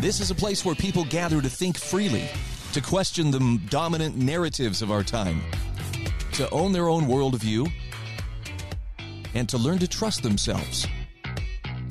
This 0.00 0.20
is 0.20 0.30
a 0.30 0.34
place 0.34 0.64
where 0.64 0.74
people 0.74 1.04
gather 1.04 1.42
to 1.42 1.50
think 1.50 1.76
freely, 1.76 2.26
to 2.72 2.80
question 2.80 3.30
the 3.30 3.60
dominant 3.68 4.16
narratives 4.16 4.80
of 4.80 4.90
our 4.90 5.02
time, 5.02 5.42
to 6.32 6.48
own 6.48 6.72
their 6.72 6.88
own 6.88 7.04
worldview, 7.04 7.70
and 9.34 9.46
to 9.50 9.58
learn 9.58 9.78
to 9.78 9.86
trust 9.86 10.22
themselves. 10.22 10.86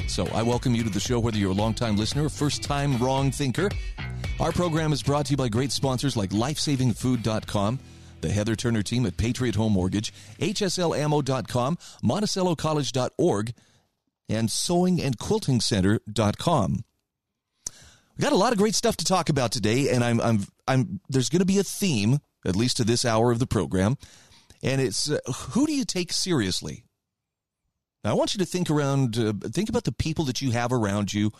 So 0.08 0.26
I 0.30 0.42
welcome 0.42 0.74
you 0.74 0.84
to 0.84 0.90
the 0.90 1.00
show, 1.00 1.20
whether 1.20 1.38
you're 1.38 1.52
a 1.52 1.54
longtime 1.54 1.98
listener 1.98 2.26
or 2.26 2.30
first 2.30 2.64
time 2.64 2.98
wrong 2.98 3.30
thinker. 3.30 3.70
Our 4.40 4.54
program 4.54 4.92
is 4.92 5.04
brought 5.04 5.28
to 5.28 5.34
you 5.34 5.38
by 5.38 5.50
great 5.50 5.72
sponsors 5.72 6.18
like 6.18 6.32
lifesavingfood.com, 6.32 7.80
the 8.22 8.32
Heather 8.32 8.56
Turner 8.56 8.82
team 8.82 9.06
at 9.06 9.18
Patriot 9.18 9.54
Home 9.54 9.74
Mortgage, 9.74 10.12
HSLAmmo.com, 10.40 11.78
MonticelloCollege.org, 12.04 13.54
and 14.28 14.50
sewingandquiltingcenter.com. 14.50 16.86
We 18.20 18.24
got 18.24 18.34
a 18.34 18.36
lot 18.36 18.52
of 18.52 18.58
great 18.58 18.76
stuff 18.76 18.98
to 18.98 19.06
talk 19.06 19.30
about 19.30 19.54
today, 19.54 19.92
and 19.92 20.04
I'm, 20.04 20.20
I'm, 20.20 20.46
I'm, 20.68 21.00
there's 21.08 21.30
going 21.30 21.40
to 21.40 21.46
be 21.46 21.58
a 21.58 21.64
theme, 21.64 22.20
at 22.46 22.54
least 22.54 22.76
to 22.76 22.84
this 22.84 23.06
hour 23.06 23.32
of 23.32 23.40
the 23.40 23.48
program, 23.48 23.98
and 24.62 24.82
it's 24.82 25.10
uh, 25.10 25.20
who 25.52 25.66
do 25.66 25.72
you 25.72 25.86
take 25.86 26.12
seriously? 26.12 26.84
Now, 28.04 28.12
I 28.12 28.14
want 28.16 28.34
you 28.34 28.40
to 28.40 28.46
think 28.46 28.70
around, 28.70 29.18
uh, 29.18 29.32
think 29.54 29.70
about 29.70 29.86
the 29.86 29.94
people 29.94 30.26
that 30.26 30.42
you 30.42 30.52
have 30.52 30.74
around 30.74 31.14
you, 31.14 31.32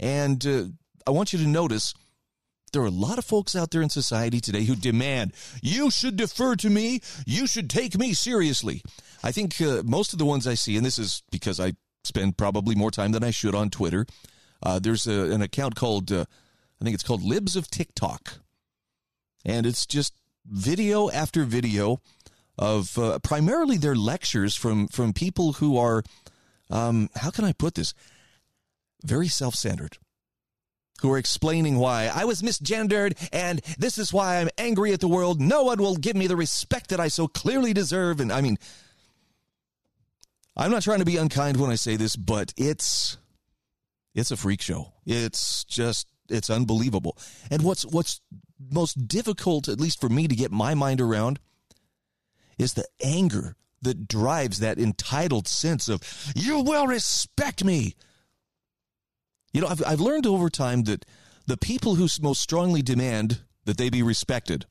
and 0.00 0.44
uh, 0.44 0.64
I 1.06 1.12
want 1.12 1.32
you 1.32 1.38
to 1.38 1.46
notice 1.46 1.94
there 2.72 2.82
are 2.82 2.86
a 2.86 2.90
lot 2.90 3.18
of 3.18 3.24
folks 3.24 3.54
out 3.54 3.70
there 3.70 3.82
in 3.82 3.88
society 3.88 4.40
today 4.40 4.64
who 4.64 4.74
demand 4.74 5.34
you 5.62 5.88
should 5.88 6.16
defer 6.16 6.56
to 6.56 6.68
me, 6.68 7.00
you 7.24 7.46
should 7.46 7.70
take 7.70 7.96
me 7.96 8.12
seriously. 8.12 8.82
I 9.22 9.30
think 9.30 9.60
uh, 9.60 9.84
most 9.84 10.12
of 10.12 10.18
the 10.18 10.26
ones 10.26 10.48
I 10.48 10.54
see, 10.54 10.76
and 10.76 10.84
this 10.84 10.98
is 10.98 11.22
because 11.30 11.60
I 11.60 11.74
spend 12.02 12.36
probably 12.36 12.74
more 12.74 12.90
time 12.90 13.12
than 13.12 13.22
I 13.22 13.30
should 13.30 13.54
on 13.54 13.70
Twitter. 13.70 14.04
Uh, 14.64 14.78
there's 14.78 15.06
a, 15.06 15.30
an 15.32 15.42
account 15.42 15.74
called, 15.74 16.10
uh, 16.10 16.24
I 16.80 16.84
think 16.84 16.94
it's 16.94 17.02
called 17.02 17.22
Libs 17.22 17.54
of 17.54 17.70
TikTok, 17.70 18.38
and 19.44 19.66
it's 19.66 19.86
just 19.86 20.14
video 20.46 21.10
after 21.10 21.44
video 21.44 22.00
of 22.58 22.98
uh, 22.98 23.18
primarily 23.18 23.76
their 23.76 23.94
lectures 23.94 24.56
from 24.56 24.88
from 24.88 25.12
people 25.12 25.54
who 25.54 25.76
are, 25.76 26.02
um, 26.70 27.10
how 27.16 27.30
can 27.30 27.44
I 27.44 27.52
put 27.52 27.74
this, 27.74 27.94
very 29.04 29.28
self 29.28 29.54
centered 29.54 29.98
who 31.00 31.12
are 31.12 31.18
explaining 31.18 31.76
why 31.76 32.10
I 32.12 32.24
was 32.24 32.40
misgendered 32.40 33.28
and 33.32 33.60
this 33.76 33.98
is 33.98 34.12
why 34.12 34.38
I'm 34.38 34.48
angry 34.56 34.92
at 34.92 35.00
the 35.00 35.08
world. 35.08 35.40
No 35.40 35.64
one 35.64 35.78
will 35.78 35.96
give 35.96 36.16
me 36.16 36.26
the 36.26 36.36
respect 36.36 36.88
that 36.90 37.00
I 37.00 37.08
so 37.08 37.28
clearly 37.28 37.74
deserve. 37.74 38.20
And 38.20 38.32
I 38.32 38.40
mean, 38.40 38.56
I'm 40.56 40.70
not 40.70 40.82
trying 40.82 41.00
to 41.00 41.04
be 41.04 41.18
unkind 41.18 41.58
when 41.58 41.70
I 41.70 41.74
say 41.74 41.96
this, 41.96 42.16
but 42.16 42.54
it's 42.56 43.18
it's 44.14 44.30
a 44.30 44.36
freak 44.36 44.62
show. 44.62 44.92
It's 45.06 45.64
just 45.64 46.06
it's 46.28 46.50
unbelievable. 46.50 47.18
And 47.50 47.62
what's 47.62 47.84
what's 47.84 48.20
most 48.72 49.08
difficult, 49.08 49.68
at 49.68 49.80
least 49.80 50.00
for 50.00 50.08
me, 50.08 50.28
to 50.28 50.36
get 50.36 50.50
my 50.50 50.74
mind 50.74 51.00
around, 51.00 51.40
is 52.58 52.74
the 52.74 52.86
anger 53.02 53.56
that 53.82 54.08
drives 54.08 54.60
that 54.60 54.78
entitled 54.78 55.46
sense 55.46 55.88
of 55.88 56.00
you 56.34 56.60
will 56.60 56.86
respect 56.86 57.64
me. 57.64 57.94
You 59.52 59.60
know, 59.60 59.68
I've 59.68 59.84
I've 59.86 60.00
learned 60.00 60.26
over 60.26 60.48
time 60.48 60.84
that 60.84 61.04
the 61.46 61.56
people 61.56 61.96
who 61.96 62.08
most 62.22 62.40
strongly 62.40 62.82
demand 62.82 63.40
that 63.64 63.76
they 63.76 63.90
be 63.90 64.02
respected 64.02 64.66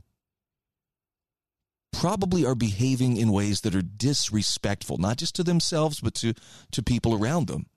probably 1.92 2.46
are 2.46 2.56
behaving 2.56 3.18
in 3.18 3.32
ways 3.32 3.62
that 3.62 3.76
are 3.76 3.82
disrespectful, 3.82 4.98
not 4.98 5.18
just 5.18 5.36
to 5.36 5.44
themselves, 5.44 6.02
but 6.02 6.14
to, 6.16 6.34
to 6.72 6.84
people 6.84 7.14
around 7.14 7.48
them. 7.48 7.68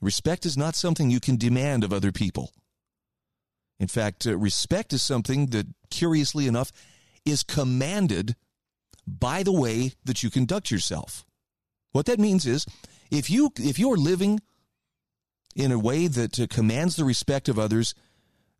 Respect 0.00 0.46
is 0.46 0.56
not 0.56 0.74
something 0.74 1.10
you 1.10 1.20
can 1.20 1.36
demand 1.36 1.84
of 1.84 1.92
other 1.92 2.12
people. 2.12 2.52
In 3.78 3.88
fact, 3.88 4.26
uh, 4.26 4.36
respect 4.36 4.92
is 4.92 5.02
something 5.02 5.46
that, 5.46 5.66
curiously 5.90 6.46
enough, 6.46 6.72
is 7.24 7.42
commanded 7.42 8.36
by 9.06 9.42
the 9.42 9.52
way 9.52 9.92
that 10.04 10.22
you 10.22 10.30
conduct 10.30 10.70
yourself. 10.70 11.24
What 11.92 12.06
that 12.06 12.18
means 12.18 12.46
is 12.46 12.66
if 13.10 13.28
you 13.28 13.50
if 13.58 13.78
you're 13.78 13.96
living 13.96 14.40
in 15.56 15.72
a 15.72 15.78
way 15.78 16.06
that 16.06 16.38
uh, 16.38 16.46
commands 16.48 16.96
the 16.96 17.04
respect 17.04 17.48
of 17.48 17.58
others, 17.58 17.94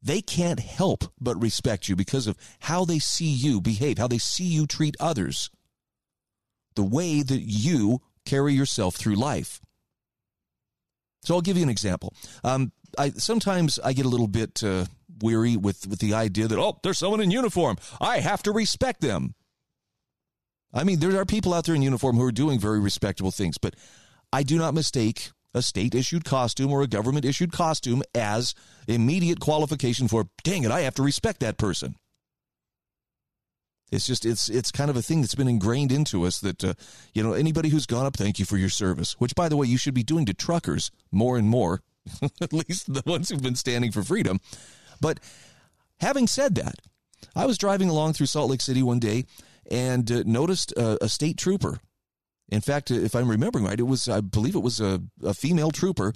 they 0.03 0.21
can't 0.21 0.61
help 0.61 1.05
but 1.21 1.41
respect 1.41 1.89
you 1.89 1.95
because 1.95 2.27
of 2.27 2.37
how 2.61 2.85
they 2.85 2.99
see 2.99 3.31
you 3.31 3.61
behave, 3.61 3.99
how 3.99 4.09
they 4.09 4.19
see 4.19 4.45
you 4.45 4.67
treat 4.67 4.97
others, 4.99 5.51
the 6.75 6.83
way 6.83 7.23
that 7.23 7.43
you 7.43 8.01
carry 8.25 8.55
yourself 8.55 8.97
through 8.97 9.15
life. 9.15 9.61
So 11.23 11.35
I'll 11.35 11.41
give 11.41 11.57
you 11.57 11.63
an 11.63 11.69
example. 11.69 12.15
Um, 12.45 12.73
I 12.99 13.11
sometimes 13.11 13.79
I 13.85 13.93
get 13.93 14.07
a 14.07 14.09
little 14.09 14.29
bit 14.29 14.63
uh, 14.65 14.87
weary 15.23 15.57
with 15.57 15.87
with 15.87 16.01
the 16.01 16.15
idea 16.15 16.49
that 16.49 16.59
oh, 16.59 16.79
there's 16.83 16.99
someone 16.99 17.21
in 17.21 17.31
uniform, 17.31 17.77
I 18.01 18.19
have 18.21 18.43
to 18.45 18.53
respect 18.53 19.01
them. 19.01 19.35
I 20.73 20.85
mean, 20.85 21.01
there 21.01 21.21
are 21.21 21.27
people 21.27 21.53
out 21.53 21.65
there 21.67 21.75
in 21.75 21.83
uniform 21.83 22.17
who 22.17 22.25
are 22.25 22.33
doing 22.33 22.59
very 22.61 22.79
respectable 22.79 23.33
things, 23.33 23.59
but 23.59 23.75
I 24.33 24.45
do 24.45 24.57
not 24.57 24.73
mistake 24.73 25.31
a 25.55 25.63
state 25.63 25.95
issued 25.95 26.25
costume 26.25 26.71
or 26.71 26.83
a 26.83 26.87
government 26.87 27.25
issued 27.25 27.53
costume 27.53 28.03
as 28.15 28.55
immediate 28.87 29.41
qualification 29.41 30.09
for 30.09 30.29
dang 30.45 30.63
it 30.63 30.71
i 30.71 30.81
have 30.81 30.95
to 30.95 31.03
respect 31.03 31.41
that 31.41 31.59
person 31.59 31.95
it's 33.91 34.07
just 34.07 34.25
it's 34.25 34.49
it's 34.49 34.71
kind 34.71 34.91
of 34.91 34.97
a 34.97 35.03
thing 35.03 35.21
that's 35.21 35.35
been 35.35 35.49
ingrained 35.49 35.93
into 35.93 36.25
us 36.25 36.41
that 36.41 36.63
uh, 36.65 36.75
you 37.15 37.23
know 37.23 37.33
anybody 37.33 37.69
who's 37.69 37.87
gone 37.87 38.07
up 38.07 38.17
thank 38.17 38.39
you 38.39 38.45
for 38.45 38.57
your 38.57 38.69
service 38.69 39.15
which 39.19 39.35
by 39.35 39.49
the 39.49 39.57
way 39.57 39.67
you 39.67 39.79
should 39.79 39.95
be 39.95 40.03
doing 40.03 40.25
to 40.27 40.35
truckers 40.35 40.91
more 41.11 41.37
and 41.37 41.49
more 41.49 41.83
at 42.41 42.53
least 42.53 42.93
the 42.93 43.03
ones 43.07 43.29
who've 43.29 43.43
been 43.43 43.57
standing 43.57 43.93
for 43.93 44.03
freedom. 44.03 44.41
But 45.01 45.21
having 46.01 46.27
said 46.27 46.55
that 46.55 46.77
i 47.37 47.45
was 47.45 47.59
driving 47.59 47.91
along 47.91 48.15
through 48.15 48.27
salt 48.27 48.51
lake 48.51 48.63
city 48.63 48.83
one 48.83 48.99
day 48.99 49.27
and 49.71 50.11
uh, 50.11 50.23
noticed 50.27 50.73
a 50.77 51.09
state 51.09 51.37
trooper. 51.37 51.79
In 52.49 52.61
fact, 52.61 52.91
if 52.91 53.15
I'm 53.15 53.29
remembering 53.29 53.65
right, 53.65 53.79
it 53.79 53.85
was, 53.85 54.09
I 54.09 54.21
believe 54.21 54.57
it 54.57 54.63
was 54.63 54.81
a, 54.81 55.01
a 55.23 55.33
female 55.33 55.71
trooper 55.71 56.13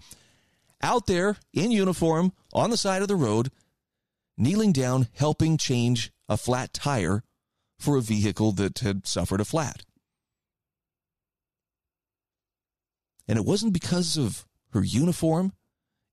out 0.82 1.06
there 1.06 1.36
in 1.52 1.70
uniform 1.70 2.32
on 2.52 2.70
the 2.70 2.76
side 2.76 3.02
of 3.02 3.08
the 3.08 3.14
road, 3.16 3.50
kneeling 4.36 4.72
down, 4.72 5.08
helping 5.12 5.56
change 5.56 6.10
a 6.28 6.36
flat 6.36 6.72
tire 6.74 7.22
for 7.84 7.96
a 7.96 8.00
vehicle 8.00 8.52
that 8.52 8.78
had 8.78 9.06
suffered 9.06 9.40
a 9.40 9.44
flat. 9.44 9.84
And 13.28 13.38
it 13.38 13.44
wasn't 13.44 13.72
because 13.72 14.16
of 14.16 14.46
her 14.72 14.82
uniform, 14.82 15.52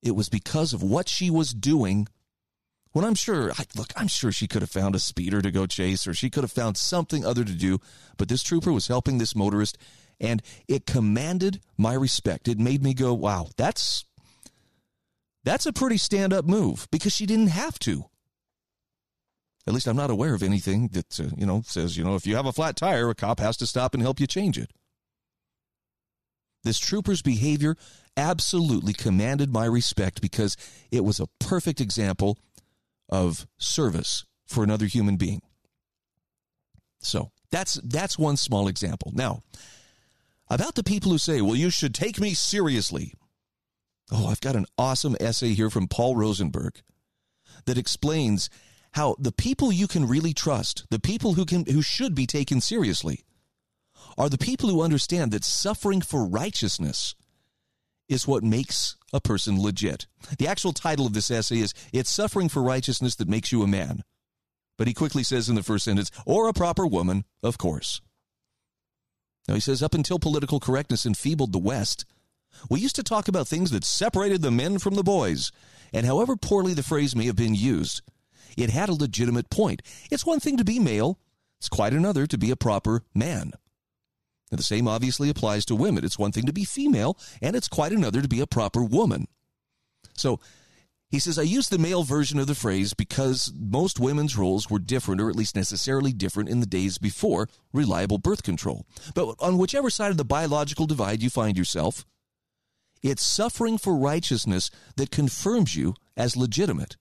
it 0.03 0.15
was 0.15 0.29
because 0.29 0.73
of 0.73 0.83
what 0.83 1.09
she 1.09 1.29
was 1.29 1.51
doing. 1.53 2.07
When 2.91 3.05
I'm 3.05 3.15
sure, 3.15 3.51
I, 3.53 3.63
look, 3.75 3.93
I'm 3.95 4.07
sure 4.07 4.31
she 4.31 4.47
could 4.47 4.61
have 4.61 4.69
found 4.69 4.95
a 4.95 4.99
speeder 4.99 5.41
to 5.41 5.51
go 5.51 5.65
chase 5.65 6.05
or 6.07 6.13
she 6.13 6.29
could 6.29 6.43
have 6.43 6.51
found 6.51 6.75
something 6.75 7.25
other 7.25 7.45
to 7.45 7.53
do, 7.53 7.79
but 8.17 8.27
this 8.27 8.43
trooper 8.43 8.73
was 8.73 8.87
helping 8.87 9.17
this 9.17 9.35
motorist 9.35 9.77
and 10.19 10.41
it 10.67 10.85
commanded 10.85 11.61
my 11.77 11.93
respect. 11.93 12.47
It 12.47 12.59
made 12.59 12.83
me 12.83 12.93
go, 12.93 13.13
wow, 13.13 13.47
that's 13.57 14.05
that's 15.43 15.65
a 15.65 15.73
pretty 15.73 15.97
stand 15.97 16.33
up 16.33 16.45
move 16.45 16.87
because 16.91 17.13
she 17.13 17.25
didn't 17.25 17.47
have 17.47 17.79
to. 17.79 18.10
At 19.67 19.73
least 19.73 19.87
I'm 19.87 19.95
not 19.95 20.09
aware 20.09 20.33
of 20.33 20.41
anything 20.41 20.87
that 20.89 21.19
uh, 21.19 21.35
you 21.37 21.45
know 21.45 21.61
says 21.65 21.97
you 21.97 22.03
know 22.03 22.15
if 22.15 22.25
you 22.25 22.35
have 22.35 22.45
a 22.45 22.53
flat 22.53 22.75
tire, 22.75 23.09
a 23.09 23.15
cop 23.15 23.39
has 23.39 23.57
to 23.57 23.67
stop 23.67 23.93
and 23.93 24.01
help 24.01 24.19
you 24.19 24.27
change 24.27 24.57
it. 24.57 24.71
This 26.63 26.79
trooper's 26.79 27.21
behavior 27.21 27.75
absolutely 28.15 28.93
commanded 28.93 29.51
my 29.51 29.65
respect 29.65 30.21
because 30.21 30.57
it 30.91 31.03
was 31.03 31.19
a 31.19 31.27
perfect 31.39 31.81
example 31.81 32.37
of 33.09 33.47
service 33.57 34.25
for 34.47 34.63
another 34.63 34.85
human 34.85 35.17
being. 35.17 35.41
So 36.99 37.31
that's 37.51 37.75
that's 37.83 38.17
one 38.17 38.37
small 38.37 38.67
example. 38.67 39.11
Now, 39.13 39.41
about 40.49 40.75
the 40.75 40.83
people 40.83 41.11
who 41.11 41.17
say, 41.17 41.41
well, 41.41 41.55
you 41.55 41.69
should 41.69 41.95
take 41.95 42.19
me 42.19 42.33
seriously. 42.33 43.13
Oh, 44.11 44.27
I've 44.27 44.41
got 44.41 44.55
an 44.55 44.65
awesome 44.77 45.15
essay 45.19 45.53
here 45.53 45.69
from 45.69 45.87
Paul 45.87 46.15
Rosenberg 46.15 46.81
that 47.65 47.77
explains 47.77 48.49
how 48.93 49.15
the 49.19 49.31
people 49.31 49.71
you 49.71 49.87
can 49.87 50.07
really 50.07 50.33
trust, 50.33 50.85
the 50.89 50.99
people 50.99 51.33
who 51.33 51.45
can 51.45 51.65
who 51.65 51.81
should 51.81 52.13
be 52.13 52.27
taken 52.27 52.61
seriously, 52.61 53.23
are 54.17 54.29
the 54.29 54.37
people 54.37 54.69
who 54.69 54.81
understand 54.81 55.31
that 55.31 55.43
suffering 55.43 56.01
for 56.01 56.25
righteousness 56.25 57.15
is 58.09 58.27
what 58.27 58.43
makes 58.43 58.97
a 59.13 59.21
person 59.21 59.61
legit. 59.61 60.05
The 60.37 60.47
actual 60.47 60.73
title 60.73 61.05
of 61.05 61.13
this 61.13 61.31
essay 61.31 61.59
is 61.59 61.73
It's 61.93 62.09
Suffering 62.09 62.49
for 62.49 62.61
Righteousness 62.61 63.15
That 63.15 63.29
Makes 63.29 63.53
You 63.53 63.63
a 63.63 63.67
Man. 63.67 64.03
But 64.77 64.87
he 64.87 64.93
quickly 64.93 65.23
says 65.23 65.47
in 65.47 65.55
the 65.55 65.63
first 65.63 65.85
sentence, 65.85 66.11
or 66.25 66.49
a 66.49 66.53
proper 66.53 66.85
woman, 66.85 67.23
of 67.41 67.57
course. 67.57 68.01
Now 69.47 69.53
he 69.53 69.61
says, 69.61 69.81
up 69.81 69.93
until 69.93 70.19
political 70.19 70.59
correctness 70.59 71.05
enfeebled 71.05 71.53
the 71.53 71.59
West, 71.59 72.05
we 72.69 72.81
used 72.81 72.95
to 72.97 73.03
talk 73.03 73.27
about 73.27 73.47
things 73.47 73.71
that 73.71 73.85
separated 73.85 74.41
the 74.41 74.51
men 74.51 74.77
from 74.77 74.95
the 74.95 75.03
boys. 75.03 75.51
And 75.93 76.05
however 76.05 76.35
poorly 76.35 76.73
the 76.73 76.83
phrase 76.83 77.15
may 77.15 77.25
have 77.25 77.35
been 77.35 77.55
used, 77.55 78.01
it 78.57 78.69
had 78.69 78.89
a 78.89 78.93
legitimate 78.93 79.49
point. 79.49 79.81
It's 80.09 80.25
one 80.25 80.39
thing 80.39 80.57
to 80.57 80.63
be 80.63 80.79
male, 80.79 81.19
it's 81.59 81.69
quite 81.69 81.93
another 81.93 82.25
to 82.27 82.37
be 82.37 82.51
a 82.51 82.55
proper 82.55 83.03
man. 83.13 83.51
Now, 84.51 84.57
the 84.57 84.63
same 84.63 84.87
obviously 84.87 85.29
applies 85.29 85.63
to 85.65 85.75
women. 85.75 86.03
It's 86.03 86.19
one 86.19 86.31
thing 86.31 86.45
to 86.45 86.53
be 86.53 86.65
female, 86.65 87.17
and 87.41 87.55
it's 87.55 87.69
quite 87.69 87.93
another 87.93 88.21
to 88.21 88.27
be 88.27 88.41
a 88.41 88.47
proper 88.47 88.83
woman. 88.83 89.27
So 90.17 90.39
he 91.11 91.19
says, 91.19 91.37
I 91.37 91.43
use 91.43 91.69
the 91.69 91.77
male 91.77 92.03
version 92.03 92.39
of 92.39 92.47
the 92.47 92.55
phrase 92.55 92.93
because 92.93 93.53
most 93.57 93.99
women's 93.99 94.37
roles 94.37 94.69
were 94.69 94.79
different, 94.79 95.21
or 95.21 95.29
at 95.29 95.35
least 95.35 95.55
necessarily 95.55 96.13
different, 96.13 96.49
in 96.49 96.61
the 96.61 96.65
days 96.65 96.97
before 96.97 97.49
reliable 97.73 98.17
birth 98.17 98.43
control. 98.43 98.85
But 99.13 99.35
on 99.39 99.57
whichever 99.57 99.89
side 99.89 100.11
of 100.11 100.17
the 100.17 100.25
biological 100.25 100.85
divide 100.85 101.21
you 101.21 101.29
find 101.29 101.57
yourself, 101.57 102.05
it's 103.03 103.25
suffering 103.25 103.77
for 103.77 103.95
righteousness 103.95 104.71
that 104.95 105.11
confirms 105.11 105.75
you 105.75 105.95
as 106.15 106.37
legitimate, 106.37 106.95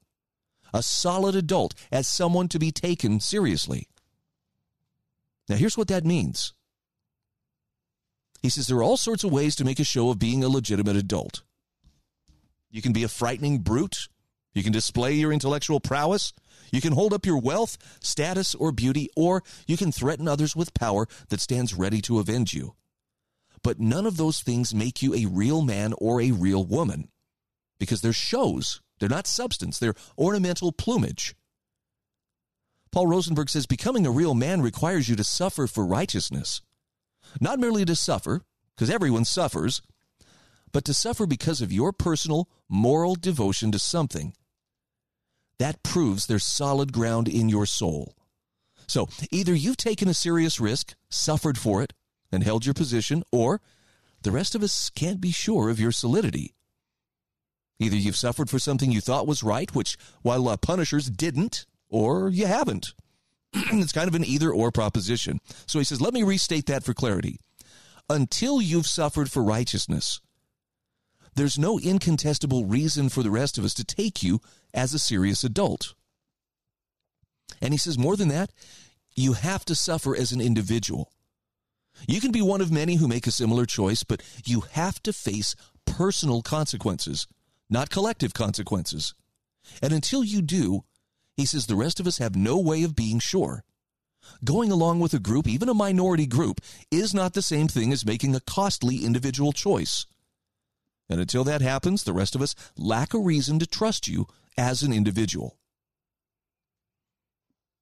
a 0.72 0.82
solid 0.82 1.34
adult, 1.34 1.74
as 1.90 2.06
someone 2.06 2.48
to 2.48 2.58
be 2.58 2.70
taken 2.70 3.20
seriously. 3.20 3.88
Now, 5.48 5.56
here's 5.56 5.76
what 5.76 5.88
that 5.88 6.04
means 6.04 6.54
he 8.42 8.48
says 8.48 8.66
there 8.66 8.78
are 8.78 8.82
all 8.82 8.96
sorts 8.96 9.24
of 9.24 9.32
ways 9.32 9.54
to 9.56 9.64
make 9.64 9.78
a 9.78 9.84
show 9.84 10.10
of 10.10 10.18
being 10.18 10.42
a 10.42 10.48
legitimate 10.48 10.96
adult. 10.96 11.42
You 12.70 12.82
can 12.82 12.92
be 12.92 13.02
a 13.02 13.08
frightening 13.08 13.58
brute. 13.58 14.08
You 14.54 14.62
can 14.62 14.72
display 14.72 15.12
your 15.12 15.32
intellectual 15.32 15.80
prowess. 15.80 16.32
You 16.72 16.80
can 16.80 16.92
hold 16.92 17.12
up 17.12 17.26
your 17.26 17.40
wealth, 17.40 17.76
status, 18.00 18.54
or 18.54 18.72
beauty, 18.72 19.08
or 19.16 19.42
you 19.66 19.76
can 19.76 19.92
threaten 19.92 20.28
others 20.28 20.56
with 20.56 20.74
power 20.74 21.06
that 21.28 21.40
stands 21.40 21.74
ready 21.74 22.00
to 22.02 22.18
avenge 22.18 22.54
you. 22.54 22.74
But 23.62 23.78
none 23.78 24.06
of 24.06 24.16
those 24.16 24.40
things 24.40 24.74
make 24.74 25.02
you 25.02 25.14
a 25.14 25.26
real 25.26 25.62
man 25.62 25.92
or 25.98 26.20
a 26.20 26.30
real 26.30 26.64
woman 26.64 27.08
because 27.78 28.00
they're 28.00 28.12
shows. 28.12 28.80
They're 29.00 29.08
not 29.08 29.26
substance, 29.26 29.78
they're 29.78 29.94
ornamental 30.16 30.70
plumage. 30.70 31.34
Paul 32.92 33.06
Rosenberg 33.06 33.48
says 33.48 33.66
becoming 33.66 34.06
a 34.06 34.10
real 34.10 34.34
man 34.34 34.62
requires 34.62 35.08
you 35.08 35.16
to 35.16 35.24
suffer 35.24 35.66
for 35.66 35.86
righteousness. 35.86 36.60
Not 37.40 37.58
merely 37.58 37.84
to 37.84 37.96
suffer, 37.96 38.42
because 38.74 38.90
everyone 38.90 39.24
suffers, 39.24 39.82
but 40.72 40.84
to 40.84 40.94
suffer 40.94 41.26
because 41.26 41.60
of 41.60 41.72
your 41.72 41.92
personal 41.92 42.48
moral 42.68 43.14
devotion 43.14 43.72
to 43.72 43.78
something. 43.78 44.34
That 45.58 45.82
proves 45.82 46.26
there's 46.26 46.44
solid 46.44 46.92
ground 46.92 47.28
in 47.28 47.48
your 47.48 47.66
soul. 47.66 48.16
So 48.86 49.08
either 49.30 49.54
you've 49.54 49.76
taken 49.76 50.08
a 50.08 50.14
serious 50.14 50.58
risk, 50.58 50.94
suffered 51.10 51.58
for 51.58 51.82
it, 51.82 51.92
and 52.32 52.42
held 52.42 52.66
your 52.66 52.74
position, 52.74 53.22
or 53.30 53.60
the 54.22 54.32
rest 54.32 54.54
of 54.54 54.62
us 54.62 54.90
can't 54.90 55.20
be 55.20 55.30
sure 55.30 55.70
of 55.70 55.78
your 55.78 55.92
solidity. 55.92 56.54
Either 57.80 57.96
you've 57.96 58.16
suffered 58.16 58.50
for 58.50 58.58
something 58.58 58.92
you 58.92 59.00
thought 59.00 59.26
was 59.26 59.42
right, 59.42 59.74
which 59.74 59.96
while 60.22 60.48
uh, 60.48 60.56
punishers 60.56 61.10
didn't, 61.10 61.66
or 61.88 62.28
you 62.28 62.46
haven't. 62.46 62.94
it's 63.54 63.92
kind 63.92 64.06
of 64.06 64.14
an 64.14 64.24
either 64.24 64.52
or 64.52 64.70
proposition. 64.70 65.40
So 65.66 65.78
he 65.78 65.84
says, 65.84 66.00
let 66.00 66.14
me 66.14 66.22
restate 66.22 66.66
that 66.66 66.84
for 66.84 66.94
clarity. 66.94 67.40
Until 68.08 68.60
you've 68.60 68.86
suffered 68.86 69.30
for 69.30 69.42
righteousness, 69.42 70.20
there's 71.34 71.58
no 71.58 71.78
incontestable 71.78 72.66
reason 72.66 73.08
for 73.08 73.22
the 73.22 73.30
rest 73.30 73.56
of 73.56 73.64
us 73.64 73.74
to 73.74 73.84
take 73.84 74.22
you 74.22 74.40
as 74.74 74.92
a 74.92 74.98
serious 74.98 75.42
adult. 75.42 75.94
And 77.62 77.72
he 77.72 77.78
says, 77.78 77.98
more 77.98 78.16
than 78.16 78.28
that, 78.28 78.52
you 79.14 79.32
have 79.34 79.64
to 79.66 79.74
suffer 79.74 80.14
as 80.14 80.32
an 80.32 80.40
individual. 80.40 81.10
You 82.06 82.20
can 82.20 82.30
be 82.30 82.42
one 82.42 82.60
of 82.60 82.70
many 82.70 82.96
who 82.96 83.08
make 83.08 83.26
a 83.26 83.32
similar 83.32 83.64
choice, 83.66 84.02
but 84.02 84.22
you 84.44 84.64
have 84.72 85.02
to 85.02 85.12
face 85.12 85.54
personal 85.86 86.42
consequences, 86.42 87.26
not 87.70 87.90
collective 87.90 88.34
consequences. 88.34 89.14
And 89.80 89.92
until 89.92 90.24
you 90.24 90.42
do, 90.42 90.84
he 91.36 91.46
says 91.46 91.66
the 91.66 91.76
rest 91.76 92.00
of 92.00 92.06
us 92.06 92.18
have 92.18 92.36
no 92.36 92.58
way 92.58 92.82
of 92.82 92.96
being 92.96 93.20
sure. 93.20 93.64
Going 94.44 94.70
along 94.70 95.00
with 95.00 95.14
a 95.14 95.18
group, 95.18 95.48
even 95.48 95.68
a 95.68 95.74
minority 95.74 96.26
group, 96.26 96.60
is 96.90 97.14
not 97.14 97.32
the 97.32 97.42
same 97.42 97.68
thing 97.68 97.92
as 97.92 98.04
making 98.04 98.34
a 98.34 98.40
costly 98.40 99.04
individual 99.04 99.52
choice. 99.52 100.06
And 101.08 101.20
until 101.20 101.44
that 101.44 101.62
happens, 101.62 102.04
the 102.04 102.12
rest 102.12 102.34
of 102.34 102.42
us 102.42 102.54
lack 102.76 103.14
a 103.14 103.18
reason 103.18 103.58
to 103.58 103.66
trust 103.66 104.06
you 104.06 104.26
as 104.56 104.82
an 104.82 104.92
individual. 104.92 105.56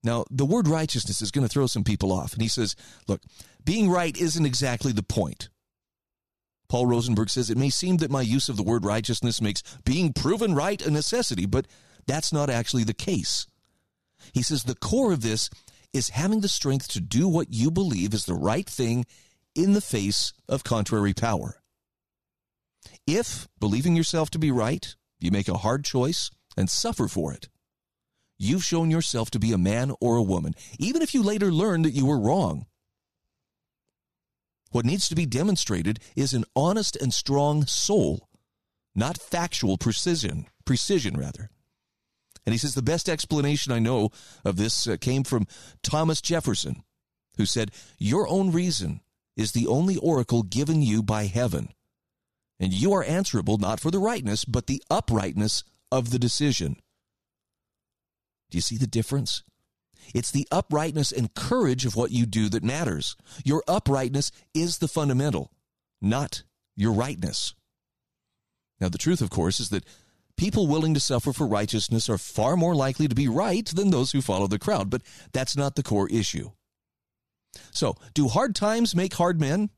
Now, 0.05 0.25
the 0.31 0.47
word 0.47 0.69
righteousness 0.69 1.21
is 1.21 1.31
going 1.31 1.47
to 1.47 1.53
throw 1.53 1.67
some 1.67 1.85
people 1.85 2.13
off. 2.13 2.33
And 2.33 2.41
he 2.41 2.49
says, 2.49 2.77
look, 3.09 3.21
being 3.65 3.91
right 3.91 4.17
isn't 4.17 4.47
exactly 4.47 4.93
the 4.93 5.03
point. 5.03 5.49
Paul 6.69 6.87
Rosenberg 6.87 7.31
says 7.31 7.51
it 7.51 7.59
may 7.59 7.71
seem 7.71 7.97
that 7.99 8.11
my 8.11 8.21
use 8.21 8.49
of 8.49 8.57
the 8.57 8.63
word 8.63 8.85
righteousness 8.85 9.41
makes 9.41 9.63
being 9.85 10.13
proven 10.13 10.55
right 10.55 10.81
a 10.83 10.91
necessity, 10.91 11.47
but 11.47 11.67
that's 12.07 12.33
not 12.33 12.51
actually 12.51 12.85
the 12.85 12.95
case. 12.95 13.47
He 14.33 14.43
says 14.43 14.65
the 14.65 14.75
core 14.75 15.13
of 15.13 15.23
this 15.23 15.49
is 15.93 16.11
having 16.11 16.41
the 16.41 16.49
strength 16.49 16.89
to 16.89 17.01
do 17.01 17.29
what 17.29 17.53
you 17.53 17.71
believe 17.71 18.13
is 18.13 18.27
the 18.27 18.35
right 18.35 18.69
thing 18.69 19.07
in 19.55 19.73
the 19.73 19.81
face 19.81 20.33
of 20.49 20.65
contrary 20.65 21.15
power. 21.15 21.61
If, 23.07 23.49
believing 23.59 23.97
yourself 23.97 24.31
to 24.31 24.39
be 24.39 24.51
right, 24.51 24.95
you 25.19 25.31
make 25.31 25.49
a 25.49 25.59
hard 25.59 25.85
choice 25.85 26.31
and 26.57 26.69
suffer 26.69 27.09
for 27.09 27.33
it, 27.33 27.49
you've 28.39 28.65
shown 28.65 28.91
yourself 28.91 29.31
to 29.31 29.39
be 29.39 29.53
a 29.53 29.59
man 29.59 29.93
or 30.01 30.17
a 30.17 30.23
woman, 30.23 30.55
even 30.79 31.03
if 31.03 31.15
you 31.15 31.23
later 31.23 31.51
learn 31.51 31.83
that 31.83 31.95
you 31.95 32.07
were 32.07 32.21
wrong. 32.21 32.67
What 34.71 34.85
needs 34.85 35.09
to 35.09 35.15
be 35.15 35.27
demonstrated 35.27 36.01
is 36.15 36.35
an 36.35 36.45
honest 36.55 36.97
and 36.97 37.13
strong 37.13 37.67
soul, 37.67 38.29
not 38.95 39.19
factual 39.19 39.79
precision, 39.79 40.47
precision 40.65 41.17
rather. 41.17 41.51
And 42.45 42.53
he 42.53 42.59
says 42.59 42.75
the 42.75 42.83
best 42.83 43.09
explanation 43.09 43.73
I 43.73 43.79
know 43.79 44.11
of 44.45 44.57
this 44.57 44.87
uh, 44.87 44.97
came 45.01 45.25
from 45.25 45.47
Thomas 45.83 46.21
Jefferson, 46.21 46.83
who 47.37 47.47
said, 47.47 47.71
Your 47.99 48.29
own 48.29 48.53
reason 48.53 49.01
is 49.37 49.53
the 49.53 49.67
only 49.67 49.97
oracle 49.97 50.43
given 50.43 50.83
you 50.83 51.03
by 51.03 51.27
heaven. 51.27 51.69
And 52.61 52.73
you 52.73 52.93
are 52.93 53.05
answerable 53.05 53.59
not 53.59 53.81
for 53.81 53.91
the 53.91 53.99
rightness, 53.99 54.45
but 54.45 54.67
the 54.67 54.83
uprightness 54.91 55.63
of 55.93 56.11
the 56.11 56.19
decision. 56.19 56.77
Do 58.51 58.59
you 58.59 58.63
see 58.63 58.77
the 58.77 58.87
difference? 58.87 59.43
It's 60.15 60.31
the 60.31 60.47
uprightness 60.51 61.13
and 61.13 61.35
courage 61.35 61.85
of 61.85 61.97
what 61.97 62.11
you 62.11 62.27
do 62.27 62.49
that 62.51 62.65
matters. 62.65 63.17
Your 63.45 63.63
uprightness 63.69 64.31
is 64.55 64.79
the 64.79 64.89
fundamental, 64.89 65.53
not 66.01 66.43
your 66.77 66.93
rightness. 66.93 67.55
Now, 68.81 68.89
the 68.89 68.99
truth, 68.99 69.21
of 69.21 69.31
course, 69.31 69.61
is 69.61 69.71
that 69.71 69.85
people 70.37 70.67
willing 70.67 70.95
to 70.95 71.01
suffer 71.01 71.33
for 71.33 71.47
righteousness 71.47 72.09
are 72.09 72.19
far 72.19 72.57
more 72.57 72.75
likely 72.75 73.09
to 73.09 73.15
be 73.15 73.29
right 73.29 73.67
than 73.67 73.91
those 73.91 74.13
who 74.13 74.23
follow 74.23 74.47
the 74.47 74.59
crowd, 74.59 74.89
but 74.89 75.03
that's 75.33 75.57
not 75.57 75.75
the 75.75 75.83
core 75.83 76.09
issue. 76.09 76.51
So, 77.73 77.97
do 78.15 78.29
hard 78.29 78.55
times 78.55 78.95
make 78.95 79.15
hard 79.15 79.41
men? 79.41 79.71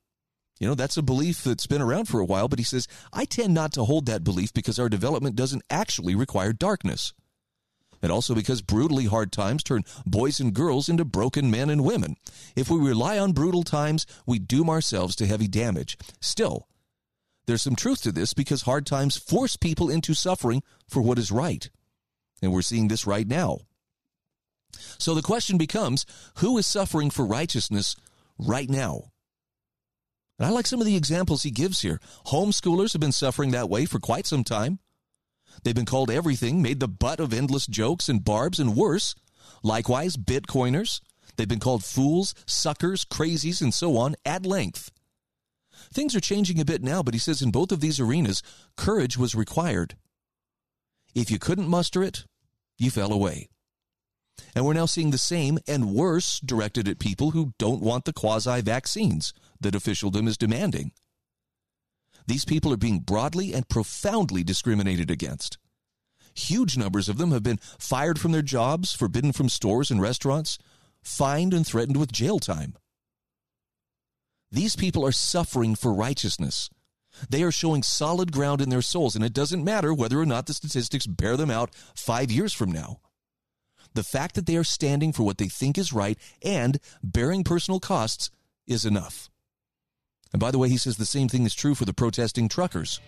You 0.58 0.68
know, 0.68 0.74
that's 0.74 0.98
a 0.98 1.02
belief 1.02 1.42
that's 1.42 1.66
been 1.66 1.80
around 1.80 2.06
for 2.06 2.20
a 2.20 2.24
while, 2.24 2.46
but 2.46 2.58
he 2.58 2.64
says, 2.64 2.86
I 3.12 3.24
tend 3.24 3.54
not 3.54 3.72
to 3.72 3.84
hold 3.84 4.04
that 4.06 4.22
belief 4.22 4.52
because 4.52 4.78
our 4.78 4.90
development 4.90 5.34
doesn't 5.34 5.62
actually 5.70 6.14
require 6.14 6.52
darkness. 6.52 7.14
And 8.02 8.10
also 8.10 8.34
because 8.34 8.62
brutally 8.62 9.06
hard 9.06 9.30
times 9.30 9.62
turn 9.62 9.84
boys 10.06 10.40
and 10.40 10.54
girls 10.54 10.88
into 10.88 11.04
broken 11.04 11.50
men 11.50 11.68
and 11.68 11.84
women. 11.84 12.16
If 12.56 12.70
we 12.70 12.78
rely 12.78 13.18
on 13.18 13.32
brutal 13.32 13.62
times, 13.62 14.06
we 14.26 14.38
doom 14.38 14.70
ourselves 14.70 15.14
to 15.16 15.26
heavy 15.26 15.48
damage. 15.48 15.98
Still, 16.20 16.66
there's 17.46 17.62
some 17.62 17.76
truth 17.76 18.02
to 18.02 18.12
this 18.12 18.32
because 18.32 18.62
hard 18.62 18.86
times 18.86 19.16
force 19.16 19.56
people 19.56 19.90
into 19.90 20.14
suffering 20.14 20.62
for 20.88 21.02
what 21.02 21.18
is 21.18 21.30
right. 21.30 21.68
And 22.40 22.52
we're 22.52 22.62
seeing 22.62 22.88
this 22.88 23.06
right 23.06 23.26
now. 23.26 23.58
So 24.98 25.14
the 25.14 25.22
question 25.22 25.58
becomes 25.58 26.06
who 26.36 26.56
is 26.58 26.66
suffering 26.66 27.10
for 27.10 27.26
righteousness 27.26 27.96
right 28.38 28.70
now? 28.70 29.10
And 30.38 30.46
I 30.46 30.50
like 30.50 30.66
some 30.66 30.80
of 30.80 30.86
the 30.86 30.96
examples 30.96 31.42
he 31.42 31.50
gives 31.50 31.82
here. 31.82 32.00
Homeschoolers 32.28 32.92
have 32.92 33.00
been 33.00 33.12
suffering 33.12 33.50
that 33.50 33.68
way 33.68 33.84
for 33.84 33.98
quite 33.98 34.26
some 34.26 34.44
time. 34.44 34.78
They've 35.62 35.74
been 35.74 35.86
called 35.86 36.10
everything, 36.10 36.62
made 36.62 36.80
the 36.80 36.88
butt 36.88 37.20
of 37.20 37.32
endless 37.32 37.66
jokes 37.66 38.08
and 38.08 38.24
barbs, 38.24 38.58
and 38.58 38.76
worse. 38.76 39.14
Likewise, 39.62 40.16
Bitcoiners. 40.16 41.00
They've 41.36 41.48
been 41.48 41.60
called 41.60 41.84
fools, 41.84 42.34
suckers, 42.46 43.04
crazies, 43.04 43.62
and 43.62 43.72
so 43.72 43.96
on 43.96 44.16
at 44.24 44.44
length. 44.44 44.90
Things 45.92 46.14
are 46.14 46.20
changing 46.20 46.60
a 46.60 46.64
bit 46.64 46.82
now, 46.82 47.02
but 47.02 47.14
he 47.14 47.20
says 47.20 47.40
in 47.42 47.50
both 47.50 47.72
of 47.72 47.80
these 47.80 47.98
arenas, 47.98 48.42
courage 48.76 49.16
was 49.16 49.34
required. 49.34 49.96
If 51.14 51.30
you 51.30 51.38
couldn't 51.38 51.68
muster 51.68 52.02
it, 52.02 52.24
you 52.78 52.90
fell 52.90 53.12
away. 53.12 53.48
And 54.54 54.64
we're 54.64 54.74
now 54.74 54.86
seeing 54.86 55.10
the 55.10 55.18
same 55.18 55.58
and 55.66 55.94
worse 55.94 56.40
directed 56.40 56.88
at 56.88 56.98
people 56.98 57.32
who 57.32 57.52
don't 57.58 57.82
want 57.82 58.04
the 58.04 58.12
quasi 58.12 58.60
vaccines 58.60 59.32
that 59.60 59.74
officialdom 59.74 60.26
is 60.28 60.36
demanding. 60.36 60.92
These 62.30 62.44
people 62.44 62.72
are 62.72 62.76
being 62.76 63.00
broadly 63.00 63.52
and 63.52 63.68
profoundly 63.68 64.44
discriminated 64.44 65.10
against. 65.10 65.58
Huge 66.32 66.76
numbers 66.76 67.08
of 67.08 67.18
them 67.18 67.32
have 67.32 67.42
been 67.42 67.58
fired 67.76 68.20
from 68.20 68.30
their 68.30 68.40
jobs, 68.40 68.94
forbidden 68.94 69.32
from 69.32 69.48
stores 69.48 69.90
and 69.90 70.00
restaurants, 70.00 70.56
fined 71.02 71.52
and 71.52 71.66
threatened 71.66 71.96
with 71.96 72.12
jail 72.12 72.38
time. 72.38 72.76
These 74.52 74.76
people 74.76 75.04
are 75.04 75.10
suffering 75.10 75.74
for 75.74 75.92
righteousness. 75.92 76.70
They 77.28 77.42
are 77.42 77.50
showing 77.50 77.82
solid 77.82 78.30
ground 78.30 78.60
in 78.60 78.68
their 78.68 78.80
souls, 78.80 79.16
and 79.16 79.24
it 79.24 79.32
doesn't 79.32 79.64
matter 79.64 79.92
whether 79.92 80.20
or 80.20 80.24
not 80.24 80.46
the 80.46 80.54
statistics 80.54 81.08
bear 81.08 81.36
them 81.36 81.50
out 81.50 81.74
five 81.96 82.30
years 82.30 82.52
from 82.52 82.70
now. 82.70 83.00
The 83.94 84.04
fact 84.04 84.36
that 84.36 84.46
they 84.46 84.54
are 84.56 84.62
standing 84.62 85.12
for 85.12 85.24
what 85.24 85.38
they 85.38 85.48
think 85.48 85.76
is 85.76 85.92
right 85.92 86.16
and 86.44 86.78
bearing 87.02 87.42
personal 87.42 87.80
costs 87.80 88.30
is 88.68 88.84
enough. 88.84 89.29
And 90.32 90.40
by 90.40 90.50
the 90.50 90.58
way, 90.58 90.68
he 90.68 90.76
says 90.76 90.96
the 90.96 91.04
same 91.04 91.28
thing 91.28 91.44
is 91.44 91.54
true 91.54 91.74
for 91.74 91.84
the 91.84 91.92
protesting 91.92 92.48
truckers. 92.48 93.00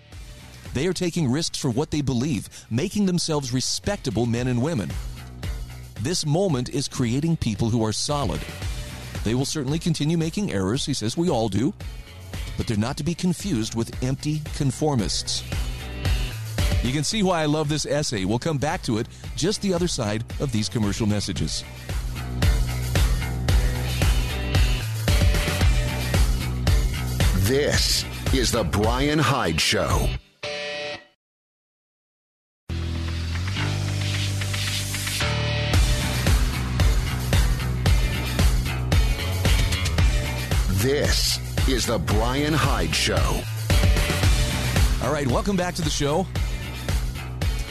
They 0.75 0.87
are 0.87 0.93
taking 0.93 1.31
risks 1.31 1.59
for 1.59 1.71
what 1.71 1.91
they 1.91 2.00
believe, 2.00 2.49
making 2.71 3.07
themselves 3.07 3.52
respectable 3.52 4.26
men 4.26 4.49
and 4.49 4.62
women. 4.62 4.91
This 6.00 6.26
moment 6.26 6.69
is 6.71 6.88
creating 6.88 7.37
people 7.37 7.71
who 7.71 7.85
are 7.85 7.93
solid. 7.93 8.41
They 9.23 9.35
will 9.35 9.45
certainly 9.45 9.79
continue 9.79 10.19
making 10.19 10.52
errors, 10.52 10.85
he 10.85 10.95
says, 10.95 11.17
we 11.17 11.29
all 11.29 11.49
do, 11.49 11.73
but 12.57 12.67
they're 12.67 12.76
not 12.76 12.97
to 12.97 13.05
be 13.05 13.14
confused 13.14 13.76
with 13.76 14.02
empty 14.02 14.41
conformists. 14.57 15.45
You 16.83 16.93
can 16.93 17.05
see 17.05 17.23
why 17.23 17.43
I 17.43 17.47
love 17.47 17.69
this 17.69 17.87
essay. 17.87 18.25
We'll 18.25 18.41
come 18.41 18.59
back 18.59 18.83
to 18.83 18.99
it 18.99 19.07
just 19.37 19.62
the 19.62 19.73
other 19.73 19.87
side 19.87 20.25
of 20.41 20.50
these 20.50 20.69
commercial 20.69 21.07
messages. 21.07 21.62
This 27.47 28.05
is 28.33 28.53
The 28.53 28.63
Brian 28.63 29.19
Hyde 29.19 29.61
Show. 29.61 30.09
This 40.75 41.41
is 41.69 41.85
The 41.85 41.99
Brian 41.99 42.53
Hyde 42.55 42.95
Show. 42.95 43.17
All 45.03 45.13
right, 45.13 45.27
welcome 45.27 45.57
back 45.57 45.75
to 45.75 45.83
the 45.83 45.91
show. 45.91 46.25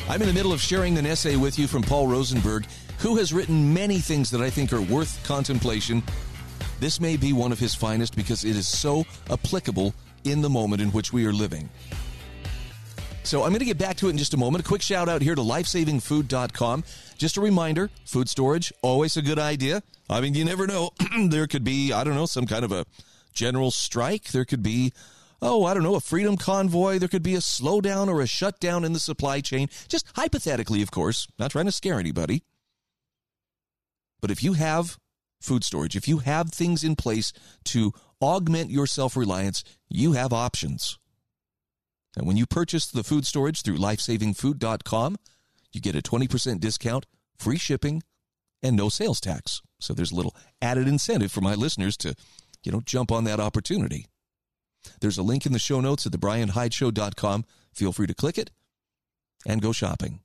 I'm 0.10 0.22
in 0.22 0.28
the 0.28 0.34
middle 0.34 0.51
of 0.51 0.62
sharing 0.62 0.98
an 0.98 1.06
essay 1.06 1.38
with 1.38 1.58
you 1.58 1.68
from 1.68 1.82
Paul 1.82 2.08
Rosenberg, 2.08 2.66
who 2.98 3.16
has 3.16 3.32
written 3.32 3.74
many 3.74 4.00
things 4.00 4.30
that 4.32 4.42
I 4.42 4.50
think 4.50 4.74
are 4.74 4.82
worth 4.82 5.25
contemplation. 5.25 6.04
This 6.82 7.00
may 7.00 7.16
be 7.16 7.32
one 7.32 7.52
of 7.52 7.60
his 7.60 7.76
finest 7.76 8.16
because 8.16 8.44
it 8.44 8.56
is 8.56 8.68
so 8.68 9.06
applicable 9.30 9.94
in 10.24 10.42
the 10.42 10.50
moment 10.50 10.82
in 10.82 10.90
which 10.90 11.14
we 11.14 11.28
are 11.28 11.32
living. 11.32 11.70
So 13.22 13.44
I'm 13.44 13.50
going 13.50 13.60
to 13.60 13.66
get 13.66 13.78
back 13.78 13.98
to 13.98 14.08
it 14.08 14.10
in 14.10 14.18
just 14.18 14.34
a 14.34 14.38
moment. 14.38 14.66
A 14.66 14.68
quick 14.68 14.82
shout 14.82 15.08
out 15.08 15.22
here 15.22 15.36
to 15.36 15.42
lifesavingfood.com. 15.42 16.84
Just 17.20 17.38
a 17.38 17.42
reminder 17.42 17.92
food 18.04 18.28
storage, 18.30 18.74
always 18.82 19.16
a 19.16 19.22
good 19.22 19.38
idea. 19.38 19.84
I 20.10 20.22
mean, 20.22 20.34
you 20.34 20.44
never 20.44 20.66
know. 20.66 20.90
there 21.28 21.46
could 21.46 21.64
be, 21.64 21.94
I 21.94 22.04
don't 22.04 22.16
know, 22.16 22.26
some 22.26 22.48
kind 22.48 22.66
of 22.66 22.72
a 22.72 22.88
general 23.32 23.70
strike. 23.70 24.32
There 24.32 24.44
could 24.44 24.64
be 24.64 24.92
oh, 25.40 25.66
I 25.66 25.76
don't 25.76 25.84
know, 25.84 25.96
a 25.96 26.02
freedom 26.02 26.36
convoy. 26.36 26.98
There 26.98 27.08
could 27.08 27.24
be 27.24 27.36
a 27.36 27.40
slowdown 27.40 28.08
or 28.08 28.22
a 28.22 28.28
shutdown 28.28 28.84
in 28.84 28.94
the 28.94 29.00
supply 29.00 29.40
chain. 29.42 29.70
Just 29.88 30.08
hypothetically, 30.16 30.82
of 30.82 30.90
course, 30.90 31.28
not 31.38 31.52
trying 31.52 31.66
to 31.66 31.72
scare 31.72 32.00
anybody. 32.00 32.44
But 34.20 34.32
if 34.32 34.44
you 34.44 34.54
have 34.54 34.98
food 35.41 35.63
storage, 35.63 35.95
if 35.95 36.07
you 36.07 36.19
have 36.19 36.51
things 36.51 36.83
in 36.83 36.95
place 36.95 37.33
to 37.65 37.93
augment 38.21 38.69
your 38.69 38.88
self 38.88 39.17
reliance, 39.17 39.63
you 39.89 40.13
have 40.13 40.31
options. 40.31 40.98
And 42.15 42.27
when 42.27 42.38
you 42.38 42.45
purchase 42.45 42.88
the 42.88 43.03
food 43.03 43.25
storage 43.25 43.62
through 43.62 43.77
lifesavingfood.com, 43.77 45.17
you 45.71 45.81
get 45.81 45.95
a 45.95 46.01
20% 46.01 46.60
discount, 46.60 47.05
free 47.38 47.57
shipping, 47.57 48.03
and 48.62 48.75
no 48.75 48.89
sales 48.89 49.21
tax. 49.21 49.62
So 49.79 49.93
there's 49.93 50.12
a 50.12 50.15
little 50.15 50.36
added 50.62 50.88
incentive 50.88 51.31
for 51.31 51.41
my 51.41 51.55
listeners 51.55 51.98
to, 51.98 52.13
you 52.63 52.71
know, 52.71 52.81
jump 52.86 53.12
on 53.12 53.24
that 53.24 53.39
opportunity. 53.39 54.07
There's 55.00 55.17
a 55.17 55.24
link 55.24 55.45
in 55.45 55.53
the 55.53 55.60
show 55.60 55.79
notes 55.79 56.05
at 56.05 56.12
thebrianhydeshow.com. 56.12 57.45
Feel 57.74 57.93
free 57.93 58.07
to 58.07 58.13
click 58.13 58.38
it 58.38 58.51
and 59.45 59.62
go 59.62 59.71
shopping. 59.71 60.19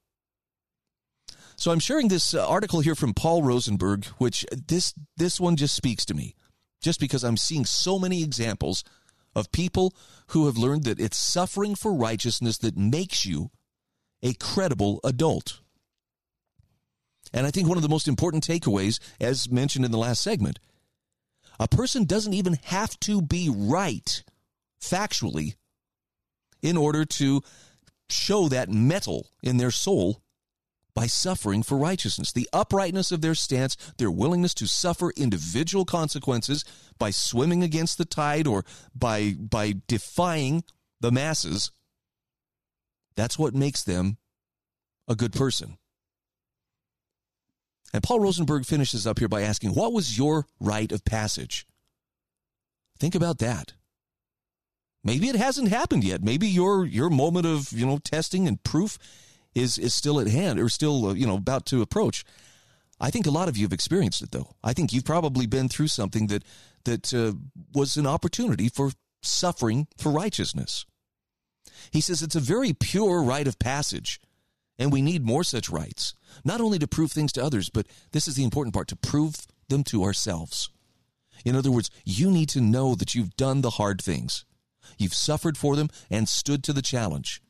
So 1.57 1.71
I'm 1.71 1.79
sharing 1.79 2.09
this 2.09 2.35
uh, 2.35 2.47
article 2.47 2.81
here 2.81 2.95
from 2.95 3.15
Paul 3.15 3.43
Rosenberg, 3.43 4.05
which 4.19 4.45
this 4.53 4.93
this 5.17 5.41
one 5.41 5.57
just 5.57 5.75
speaks 5.75 6.05
to 6.05 6.15
me, 6.15 6.35
just 6.83 7.01
because 7.01 7.25
I'm 7.25 7.39
seeing 7.39 7.65
so 7.65 7.99
many 7.99 8.23
examples 8.23 8.85
of 9.35 9.53
people 9.53 9.95
who 10.29 10.47
have 10.47 10.59
learned 10.59 10.85
that 10.85 11.01
it's 11.01 11.17
suffering 11.17 11.75
for 11.75 11.95
righteousness 11.95 12.59
that 12.59 12.77
makes 12.77 13.25
you 13.25 13.51
a 14.23 14.35
credible 14.35 15.01
adult. 15.03 15.61
And 17.33 17.47
I 17.47 17.51
think 17.51 17.69
one 17.69 17.79
of 17.79 17.83
the 17.83 17.89
most 17.89 18.07
important 18.09 18.47
takeaways, 18.47 18.99
as 19.19 19.51
mentioned 19.51 19.85
in 19.85 19.91
the 19.91 19.99
last 19.99 20.23
segment, 20.23 20.59
a 21.59 21.69
person 21.69 22.05
doesn't 22.05 22.35
even 22.35 22.59
have 22.65 22.99
to 23.01 23.23
be 23.23 23.51
right 23.53 24.23
factually 24.81 25.55
in 26.63 26.77
order 26.77 27.05
to 27.05 27.43
show 28.09 28.49
that 28.49 28.69
mettle 28.69 29.29
in 29.43 29.57
their 29.57 29.71
soul 29.71 30.23
by 30.97 31.07
suffering 31.07 31.63
for 31.63 31.77
righteousness. 31.77 32.33
The 32.33 32.49
uprightness 32.55 33.13
of 33.13 33.21
their 33.21 33.35
stance, 33.35 33.77
their 33.99 34.11
willingness 34.11 34.55
to 34.55 34.67
suffer 34.67 35.13
individual 35.15 35.85
consequences 35.85 36.65
by 36.99 37.11
swimming 37.11 37.63
against 37.63 37.99
the 37.99 38.07
tide 38.07 38.47
or 38.47 38.65
by, 38.95 39.35
by 39.39 39.75
defying 39.87 40.65
the 41.03 41.13
masses, 41.13 41.71
that's 43.15 43.39
what 43.39 43.55
makes 43.55 43.85
them 43.85 44.17
a 45.07 45.15
good 45.15 45.35
person. 45.35 45.77
And 47.93 48.03
Paul 48.03 48.21
Rosenberg 48.21 48.65
finishes 48.65 49.07
up 49.07 49.19
here 49.19 49.29
by 49.29 49.43
asking, 49.43 49.75
What 49.75 49.93
was 49.93 50.17
your 50.17 50.47
rite 50.59 50.93
of 50.93 51.05
passage? 51.05 51.67
Think 52.99 53.15
about 53.15 53.39
that. 53.39 53.75
Maybe 55.05 55.29
it 55.29 55.37
hasn't 55.37 55.69
happened 55.69 56.05
yet. 56.05 56.23
Maybe 56.23 56.49
your 56.49 56.85
your 56.85 57.11
moment 57.11 57.47
of 57.47 57.71
you 57.71 57.87
know 57.87 57.99
testing 57.99 58.49
and 58.49 58.63
proof 58.65 58.99
is 59.57 59.79
is 59.79 59.95
still 59.95 60.21
at 60.21 60.29
hand 60.29 60.61
or 60.61 60.69
still 60.69 61.07
uh, 61.07 61.15
you 61.15 61.27
know 61.27 61.37
about 61.37 61.67
to 61.67 61.83
approach. 61.83 62.25
I 63.01 63.11
think 63.11 63.27
a 63.27 63.31
lot 63.31 63.49
of 63.49 63.57
you 63.57 63.65
have 63.65 63.73
experienced 63.73 64.23
it 64.23 64.31
though. 64.31 64.55
I 64.63 64.73
think 64.73 64.93
you've 64.93 65.05
probably 65.05 65.47
been 65.47 65.69
through 65.69 65.89
something 65.89 66.29
that 66.29 66.45
that 66.85 67.13
uh, 67.13 67.33
was 67.75 67.97
an 67.97 68.07
opportunity 68.07 68.69
for 68.69 68.93
suffering 69.23 69.89
for 69.97 70.13
righteousness. 70.13 70.85
He 71.91 72.01
says 72.01 72.23
it's 72.23 72.37
a 72.37 72.41
very 72.41 72.73
pure 72.73 73.23
rite 73.23 73.49
of 73.49 73.59
passage, 73.59 74.21
and 74.79 74.93
we 74.93 75.03
need 75.03 75.25
more 75.25 75.43
such 75.43 75.71
rites, 75.71 76.15
not 76.45 76.61
only 76.61 76.79
to 76.79 76.87
prove 76.87 77.11
things 77.11 77.33
to 77.33 77.45
others, 77.45 77.71
but 77.71 77.87
this 78.13 78.29
is 78.29 78.37
the 78.37 78.45
important 78.45 78.75
part 78.75 78.89
to 78.89 78.97
prove 78.97 79.47
them 79.69 79.83
to 79.85 80.05
ourselves. 80.05 80.71
In 81.45 81.57
other 81.57 81.71
words, 81.71 81.91
you 82.05 82.31
need 82.31 82.49
to 82.51 82.61
know 82.61 82.95
that 82.95 83.15
you've 83.15 83.37
done 83.37 83.63
the 83.63 83.71
hard 83.71 84.01
things. 84.01 84.45
You've 84.99 85.15
suffered 85.15 85.59
for 85.59 85.77
them 85.77 85.89
and 86.11 86.29
stood 86.29 86.63
to 86.65 86.73
the 86.73 86.83
challenge. 86.83 87.43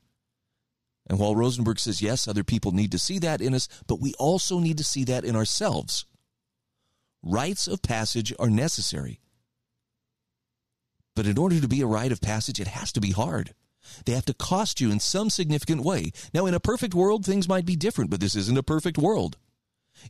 And 1.08 1.18
while 1.18 1.36
Rosenberg 1.36 1.78
says, 1.78 2.02
yes, 2.02 2.26
other 2.26 2.44
people 2.44 2.72
need 2.72 2.90
to 2.92 2.98
see 2.98 3.18
that 3.20 3.40
in 3.40 3.54
us, 3.54 3.68
but 3.86 4.00
we 4.00 4.14
also 4.18 4.58
need 4.58 4.78
to 4.78 4.84
see 4.84 5.04
that 5.04 5.24
in 5.24 5.36
ourselves. 5.36 6.04
Rites 7.22 7.68
of 7.68 7.82
passage 7.82 8.32
are 8.38 8.50
necessary. 8.50 9.20
But 11.14 11.26
in 11.26 11.38
order 11.38 11.60
to 11.60 11.68
be 11.68 11.80
a 11.80 11.86
rite 11.86 12.12
of 12.12 12.20
passage, 12.20 12.60
it 12.60 12.68
has 12.68 12.92
to 12.92 13.00
be 13.00 13.12
hard. 13.12 13.54
They 14.04 14.12
have 14.12 14.24
to 14.26 14.34
cost 14.34 14.80
you 14.80 14.90
in 14.90 15.00
some 15.00 15.30
significant 15.30 15.82
way. 15.82 16.10
Now, 16.34 16.46
in 16.46 16.54
a 16.54 16.60
perfect 16.60 16.94
world, 16.94 17.24
things 17.24 17.48
might 17.48 17.64
be 17.64 17.76
different, 17.76 18.10
but 18.10 18.20
this 18.20 18.34
isn't 18.34 18.58
a 18.58 18.62
perfect 18.62 18.98
world. 18.98 19.36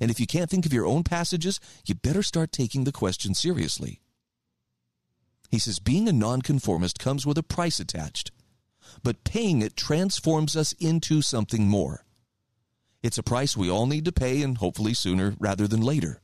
And 0.00 0.10
if 0.10 0.18
you 0.18 0.26
can't 0.26 0.50
think 0.50 0.66
of 0.66 0.72
your 0.72 0.86
own 0.86 1.04
passages, 1.04 1.60
you 1.86 1.94
better 1.94 2.22
start 2.22 2.52
taking 2.52 2.84
the 2.84 2.92
question 2.92 3.34
seriously. 3.34 4.00
He 5.50 5.58
says 5.58 5.78
being 5.78 6.08
a 6.08 6.12
nonconformist 6.12 6.98
comes 6.98 7.24
with 7.24 7.38
a 7.38 7.42
price 7.42 7.78
attached, 7.78 8.32
but 9.02 9.24
paying 9.24 9.62
it 9.62 9.76
transforms 9.76 10.56
us 10.56 10.72
into 10.74 11.22
something 11.22 11.66
more. 11.66 12.04
It's 13.02 13.18
a 13.18 13.22
price 13.22 13.56
we 13.56 13.70
all 13.70 13.86
need 13.86 14.04
to 14.06 14.12
pay, 14.12 14.42
and 14.42 14.58
hopefully 14.58 14.94
sooner 14.94 15.34
rather 15.38 15.68
than 15.68 15.80
later. 15.80 16.20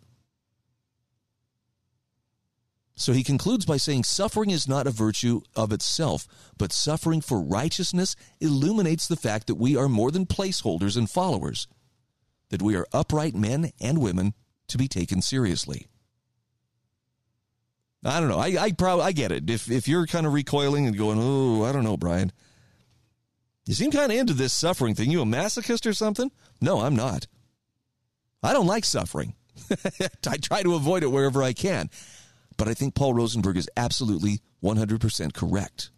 So 2.95 3.13
he 3.13 3.25
concludes 3.25 3.65
by 3.65 3.79
saying 3.79 4.05
suffering 4.05 4.51
is 4.51 4.69
not 4.69 4.87
a 4.87 4.91
virtue 4.91 5.41
of 5.57 5.73
itself, 5.73 6.29
but 6.59 6.73
suffering 6.73 7.21
for 7.21 7.41
righteousness 7.41 8.15
illuminates 8.41 9.09
the 9.09 9.17
fact 9.17 9.47
that 9.47 9.55
we 9.57 9.77
are 9.77 9.89
more 9.89 10.11
than 10.11 10.27
placeholders 10.27 10.97
and 10.97 11.09
followers, 11.09 11.67
that 12.51 12.63
we 12.63 12.77
are 12.77 12.87
upright 12.93 13.35
men 13.35 13.73
and 13.81 13.99
women 13.99 14.35
to 14.69 14.79
be 14.79 14.89
taken 14.89 15.23
seriously. 15.23 15.87
I 18.05 18.21
don't 18.21 18.29
know. 18.29 18.39
I 18.39 18.57
I 18.61 18.73
probably 18.73 19.05
I 19.05 19.13
get 19.13 19.33
it. 19.33 19.49
If 19.49 19.71
if 19.71 19.87
you're 19.87 20.07
kind 20.07 20.27
of 20.27 20.33
recoiling 20.33 20.87
and 20.87 20.97
going, 20.97 21.19
oh, 21.21 21.65
I 21.65 21.73
don't 21.73 21.85
know, 21.85 21.97
Brian. 21.97 22.33
You 23.67 23.75
seem 23.75 23.91
kind 23.91 24.11
of 24.11 24.19
into 24.19 24.35
this 24.35 24.53
suffering 24.53 24.95
thing. 24.95 25.11
You 25.11 25.23
a 25.23 25.25
masochist 25.25 25.87
or 25.87 25.93
something? 25.93 26.31
No, 26.61 26.81
I'm 26.81 26.97
not. 26.97 27.27
I 28.43 28.53
don't 28.53 28.67
like 28.67 28.85
suffering. 28.85 29.35
I 30.27 30.37
try 30.37 30.63
to 30.63 30.75
avoid 30.75 31.05
it 31.05 31.13
wherever 31.13 31.43
I 31.43 31.53
can. 31.53 31.91
But 32.57 32.69
I 32.69 32.75
think 32.75 32.95
Paul 32.95 33.15
Rosenberg 33.15 33.57
is 33.57 33.71
absolutely 33.77 34.41
100% 34.63 35.33
correct. 35.33 35.91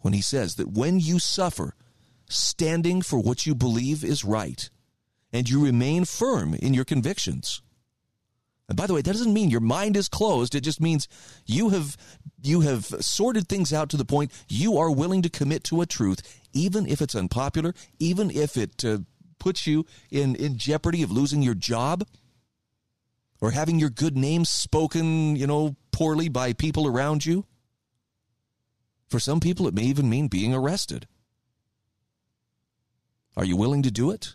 when 0.00 0.12
he 0.14 0.22
says 0.22 0.54
that 0.56 0.70
when 0.70 1.00
you 1.00 1.18
suffer, 1.18 1.74
standing 2.28 3.02
for 3.02 3.18
what 3.18 3.46
you 3.46 3.54
believe 3.54 4.04
is 4.04 4.24
right, 4.24 4.70
and 5.32 5.48
you 5.48 5.62
remain 5.62 6.04
firm 6.04 6.54
in 6.54 6.74
your 6.74 6.84
convictions. 6.84 7.62
And 8.68 8.76
by 8.76 8.86
the 8.86 8.92
way, 8.92 9.00
that 9.00 9.12
doesn't 9.12 9.32
mean 9.32 9.48
your 9.48 9.60
mind 9.60 9.96
is 9.96 10.08
closed. 10.08 10.54
It 10.54 10.60
just 10.60 10.80
means 10.80 11.08
you 11.46 11.70
have 11.70 11.96
you 12.42 12.60
have 12.60 12.84
sorted 12.84 13.48
things 13.48 13.72
out 13.72 13.88
to 13.90 13.96
the 13.96 14.04
point 14.04 14.30
you 14.48 14.76
are 14.76 14.90
willing 14.90 15.22
to 15.22 15.30
commit 15.30 15.64
to 15.64 15.80
a 15.80 15.86
truth, 15.86 16.20
even 16.52 16.86
if 16.86 17.00
it's 17.00 17.14
unpopular, 17.14 17.74
even 17.98 18.30
if 18.30 18.56
it 18.56 18.84
uh, 18.84 18.98
puts 19.38 19.66
you 19.66 19.86
in 20.10 20.34
in 20.36 20.58
jeopardy 20.58 21.02
of 21.02 21.10
losing 21.10 21.42
your 21.42 21.54
job 21.54 22.06
or 23.40 23.52
having 23.52 23.78
your 23.78 23.90
good 23.90 24.16
name 24.16 24.44
spoken, 24.44 25.34
you 25.34 25.46
know, 25.46 25.76
poorly 25.90 26.28
by 26.28 26.52
people 26.52 26.86
around 26.86 27.24
you. 27.24 27.46
For 29.08 29.18
some 29.18 29.40
people, 29.40 29.66
it 29.66 29.74
may 29.74 29.84
even 29.84 30.10
mean 30.10 30.28
being 30.28 30.52
arrested. 30.52 31.06
Are 33.34 33.44
you 33.44 33.56
willing 33.56 33.82
to 33.84 33.90
do 33.90 34.10
it? 34.10 34.34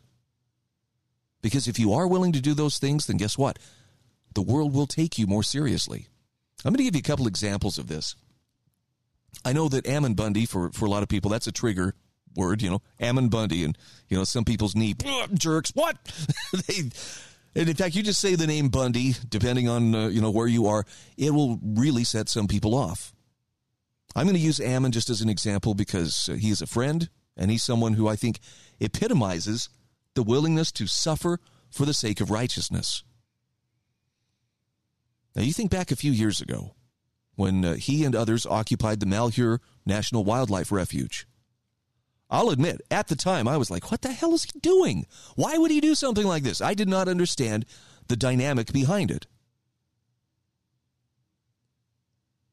Because 1.43 1.67
if 1.67 1.77
you 1.77 1.93
are 1.93 2.07
willing 2.07 2.31
to 2.31 2.41
do 2.41 2.55
those 2.55 2.79
things, 2.79 3.05
then 3.05 3.17
guess 3.17 3.37
what? 3.37 3.59
The 4.33 4.41
world 4.41 4.73
will 4.73 4.87
take 4.87 5.17
you 5.17 5.27
more 5.27 5.43
seriously. 5.43 6.07
I'm 6.65 6.71
going 6.71 6.77
to 6.77 6.83
give 6.83 6.95
you 6.95 6.99
a 6.99 7.03
couple 7.03 7.27
examples 7.27 7.77
of 7.77 7.87
this. 7.87 8.15
I 9.43 9.53
know 9.53 9.67
that 9.69 9.87
Ammon 9.87 10.13
Bundy, 10.13 10.45
for, 10.45 10.71
for 10.71 10.85
a 10.85 10.89
lot 10.89 11.03
of 11.03 11.09
people, 11.09 11.29
that's 11.29 11.47
a 11.47 11.51
trigger 11.51 11.95
word, 12.35 12.61
you 12.61 12.69
know, 12.69 12.81
Ammon 12.99 13.29
Bundy, 13.29 13.63
and, 13.63 13.77
you 14.07 14.17
know, 14.17 14.23
some 14.23 14.45
people's 14.45 14.75
knee 14.75 14.95
jerks. 15.33 15.71
What? 15.75 15.97
they, 16.67 16.89
and 17.55 17.69
in 17.69 17.75
fact, 17.75 17.95
you 17.95 18.03
just 18.03 18.19
say 18.19 18.35
the 18.35 18.47
name 18.47 18.69
Bundy, 18.69 19.15
depending 19.29 19.67
on, 19.69 19.93
uh, 19.93 20.07
you 20.07 20.21
know, 20.21 20.31
where 20.31 20.47
you 20.47 20.67
are, 20.67 20.85
it 21.17 21.31
will 21.31 21.59
really 21.61 22.03
set 22.03 22.29
some 22.29 22.47
people 22.47 22.75
off. 22.75 23.13
I'm 24.15 24.25
going 24.25 24.35
to 24.35 24.41
use 24.41 24.59
Ammon 24.59 24.91
just 24.91 25.09
as 25.09 25.21
an 25.21 25.29
example 25.29 25.73
because 25.73 26.29
uh, 26.29 26.33
he 26.33 26.49
is 26.49 26.61
a 26.61 26.67
friend 26.67 27.09
and 27.35 27.49
he's 27.49 27.63
someone 27.63 27.93
who 27.93 28.07
I 28.07 28.15
think 28.15 28.39
epitomizes 28.79 29.69
the 30.13 30.23
willingness 30.23 30.71
to 30.73 30.87
suffer 30.87 31.39
for 31.71 31.85
the 31.85 31.93
sake 31.93 32.21
of 32.21 32.29
righteousness. 32.29 33.03
Now, 35.35 35.43
you 35.43 35.53
think 35.53 35.71
back 35.71 35.91
a 35.91 35.95
few 35.95 36.11
years 36.11 36.41
ago 36.41 36.75
when 37.35 37.65
uh, 37.65 37.73
he 37.73 38.05
and 38.05 38.15
others 38.15 38.45
occupied 38.45 38.99
the 38.99 39.05
Malheur 39.05 39.59
National 39.85 40.23
Wildlife 40.23 40.71
Refuge. 40.71 41.27
I'll 42.29 42.49
admit, 42.49 42.81
at 42.89 43.07
the 43.07 43.15
time, 43.15 43.47
I 43.47 43.57
was 43.57 43.69
like, 43.69 43.91
what 43.91 44.01
the 44.01 44.11
hell 44.11 44.33
is 44.33 44.45
he 44.45 44.59
doing? 44.59 45.05
Why 45.35 45.57
would 45.57 45.71
he 45.71 45.81
do 45.81 45.93
something 45.95 46.25
like 46.25 46.43
this? 46.43 46.61
I 46.61 46.73
did 46.73 46.87
not 46.87 47.07
understand 47.07 47.65
the 48.07 48.15
dynamic 48.15 48.71
behind 48.71 49.11
it. 49.11 49.27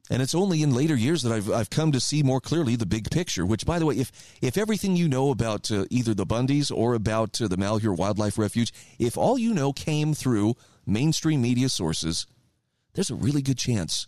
And 0.09 0.21
it's 0.21 0.35
only 0.35 0.61
in 0.61 0.75
later 0.75 0.95
years 0.95 1.23
that 1.23 1.31
I've, 1.31 1.49
I've 1.49 1.69
come 1.69 1.93
to 1.93 1.99
see 2.01 2.21
more 2.21 2.41
clearly 2.41 2.75
the 2.75 2.85
big 2.85 3.09
picture, 3.09 3.45
which, 3.45 3.65
by 3.65 3.79
the 3.79 3.85
way, 3.85 3.95
if, 3.95 4.11
if 4.41 4.57
everything 4.57 4.97
you 4.97 5.07
know 5.07 5.31
about 5.31 5.71
uh, 5.71 5.85
either 5.89 6.13
the 6.13 6.25
Bundys 6.25 6.69
or 6.69 6.95
about 6.95 7.41
uh, 7.41 7.47
the 7.47 7.55
Malheur 7.55 7.93
Wildlife 7.93 8.37
Refuge, 8.37 8.73
if 8.99 9.17
all 9.17 9.37
you 9.37 9.53
know 9.53 9.71
came 9.71 10.13
through 10.13 10.55
mainstream 10.85 11.41
media 11.41 11.69
sources, 11.69 12.27
there's 12.93 13.09
a 13.09 13.15
really 13.15 13.41
good 13.41 13.57
chance 13.57 14.07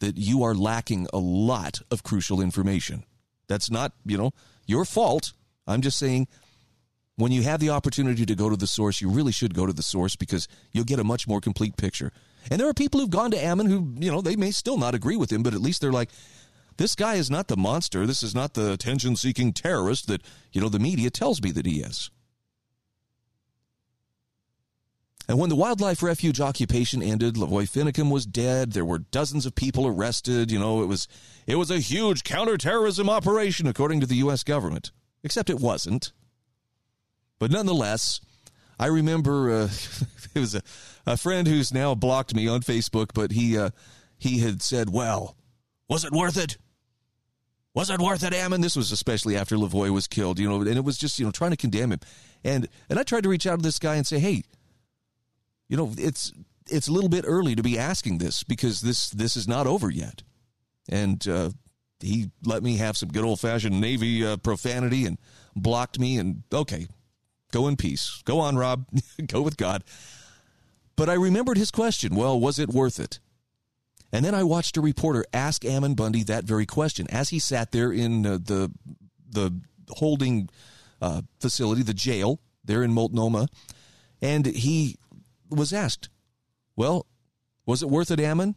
that 0.00 0.16
you 0.16 0.42
are 0.42 0.54
lacking 0.54 1.06
a 1.12 1.18
lot 1.18 1.80
of 1.90 2.02
crucial 2.02 2.40
information. 2.40 3.04
That's 3.48 3.70
not, 3.70 3.92
you 4.04 4.16
know, 4.16 4.32
your 4.66 4.84
fault. 4.84 5.32
I'm 5.66 5.80
just 5.80 5.98
saying 5.98 6.28
when 7.16 7.32
you 7.32 7.42
have 7.42 7.60
the 7.60 7.70
opportunity 7.70 8.24
to 8.24 8.34
go 8.34 8.48
to 8.48 8.56
the 8.56 8.66
source, 8.66 9.00
you 9.00 9.10
really 9.10 9.32
should 9.32 9.54
go 9.54 9.66
to 9.66 9.72
the 9.72 9.82
source 9.82 10.14
because 10.14 10.46
you'll 10.72 10.84
get 10.84 11.00
a 11.00 11.04
much 11.04 11.26
more 11.26 11.40
complete 11.40 11.76
picture. 11.76 12.12
And 12.50 12.60
there 12.60 12.68
are 12.68 12.74
people 12.74 13.00
who've 13.00 13.10
gone 13.10 13.32
to 13.32 13.44
Ammon 13.44 13.66
who, 13.66 13.94
you 13.98 14.10
know, 14.10 14.20
they 14.20 14.36
may 14.36 14.52
still 14.52 14.78
not 14.78 14.94
agree 14.94 15.16
with 15.16 15.32
him, 15.32 15.42
but 15.42 15.54
at 15.54 15.60
least 15.60 15.80
they're 15.80 15.92
like, 15.92 16.10
this 16.76 16.94
guy 16.94 17.16
is 17.16 17.28
not 17.28 17.48
the 17.48 17.56
monster. 17.56 18.06
This 18.06 18.22
is 18.22 18.34
not 18.34 18.54
the 18.54 18.72
attention 18.72 19.16
seeking 19.16 19.52
terrorist 19.52 20.06
that, 20.06 20.22
you 20.52 20.60
know, 20.60 20.68
the 20.68 20.78
media 20.78 21.10
tells 21.10 21.42
me 21.42 21.50
that 21.50 21.66
he 21.66 21.80
is. 21.80 22.10
And 25.28 25.38
when 25.38 25.50
the 25.50 25.56
wildlife 25.56 26.02
refuge 26.02 26.40
occupation 26.40 27.02
ended, 27.02 27.34
Lavoy 27.34 27.68
Finicum 27.68 28.10
was 28.10 28.24
dead. 28.24 28.72
There 28.72 28.84
were 28.84 28.98
dozens 28.98 29.44
of 29.44 29.54
people 29.54 29.86
arrested. 29.86 30.50
You 30.50 30.58
know, 30.58 30.82
it 30.82 30.86
was 30.86 31.06
it 31.46 31.56
was 31.56 31.70
a 31.70 31.80
huge 31.80 32.24
counterterrorism 32.24 33.10
operation, 33.10 33.66
according 33.66 34.00
to 34.00 34.06
the 34.06 34.16
U.S. 34.16 34.42
government. 34.42 34.90
Except 35.22 35.50
it 35.50 35.60
wasn't. 35.60 36.12
But 37.38 37.50
nonetheless, 37.50 38.20
I 38.78 38.86
remember 38.86 39.50
uh, 39.50 39.68
it 40.34 40.40
was 40.40 40.54
a, 40.54 40.62
a 41.06 41.18
friend 41.18 41.46
who's 41.46 41.74
now 41.74 41.94
blocked 41.94 42.34
me 42.34 42.48
on 42.48 42.60
Facebook, 42.62 43.10
but 43.12 43.32
he 43.32 43.58
uh, 43.58 43.70
he 44.16 44.38
had 44.38 44.62
said, 44.62 44.88
"Well, 44.88 45.36
was 45.88 46.06
it 46.06 46.12
worth 46.12 46.38
it? 46.38 46.56
Was 47.74 47.90
it 47.90 48.00
worth 48.00 48.24
it, 48.24 48.32
Ammon?" 48.32 48.62
This 48.62 48.76
was 48.76 48.92
especially 48.92 49.36
after 49.36 49.56
Lavoy 49.56 49.90
was 49.90 50.06
killed, 50.06 50.38
you 50.38 50.48
know, 50.48 50.62
and 50.62 50.78
it 50.78 50.84
was 50.84 50.96
just 50.96 51.18
you 51.18 51.26
know 51.26 51.32
trying 51.32 51.50
to 51.50 51.56
condemn 51.58 51.92
him, 51.92 52.00
and 52.42 52.66
and 52.88 52.98
I 52.98 53.02
tried 53.02 53.24
to 53.24 53.28
reach 53.28 53.46
out 53.46 53.58
to 53.58 53.62
this 53.62 53.78
guy 53.78 53.96
and 53.96 54.06
say, 54.06 54.18
"Hey, 54.18 54.44
you 55.68 55.76
know, 55.76 55.92
it's 55.96 56.32
it's 56.70 56.88
a 56.88 56.92
little 56.92 57.08
bit 57.08 57.24
early 57.26 57.54
to 57.54 57.62
be 57.62 57.78
asking 57.78 58.18
this 58.18 58.42
because 58.42 58.80
this 58.80 59.10
this 59.10 59.36
is 59.36 59.48
not 59.48 59.66
over 59.66 59.90
yet," 59.90 60.22
and 60.88 61.26
uh, 61.28 61.50
he 62.00 62.30
let 62.44 62.62
me 62.62 62.76
have 62.76 62.96
some 62.96 63.10
good 63.10 63.24
old 63.24 63.40
fashioned 63.40 63.80
Navy 63.80 64.24
uh, 64.26 64.36
profanity 64.36 65.06
and 65.06 65.18
blocked 65.56 65.98
me, 65.98 66.18
and 66.18 66.42
okay, 66.52 66.88
Go 67.52 67.66
in 67.66 67.76
peace. 67.76 68.22
Go 68.24 68.40
on, 68.40 68.56
Rob. 68.56 68.86
Go 69.26 69.40
with 69.40 69.56
God. 69.56 69.84
But 70.96 71.08
I 71.08 71.14
remembered 71.14 71.56
his 71.56 71.70
question. 71.70 72.14
Well, 72.14 72.38
was 72.38 72.58
it 72.58 72.68
worth 72.68 73.00
it? 73.00 73.20
And 74.12 74.24
then 74.24 74.34
I 74.34 74.42
watched 74.42 74.76
a 74.76 74.80
reporter 74.80 75.24
ask 75.32 75.64
Ammon 75.64 75.94
Bundy 75.94 76.22
that 76.24 76.44
very 76.44 76.66
question 76.66 77.06
as 77.10 77.28
he 77.28 77.38
sat 77.38 77.72
there 77.72 77.92
in 77.92 78.26
uh, 78.26 78.38
the 78.42 78.72
the 79.30 79.60
holding 79.90 80.48
uh, 81.02 81.22
facility, 81.40 81.82
the 81.82 81.94
jail 81.94 82.40
there 82.64 82.82
in 82.82 82.92
Multnomah, 82.92 83.48
and 84.22 84.46
he 84.46 84.96
was 85.50 85.72
asked, 85.72 86.08
"Well, 86.76 87.06
was 87.66 87.82
it 87.82 87.90
worth 87.90 88.10
it, 88.10 88.20
Ammon?" 88.20 88.54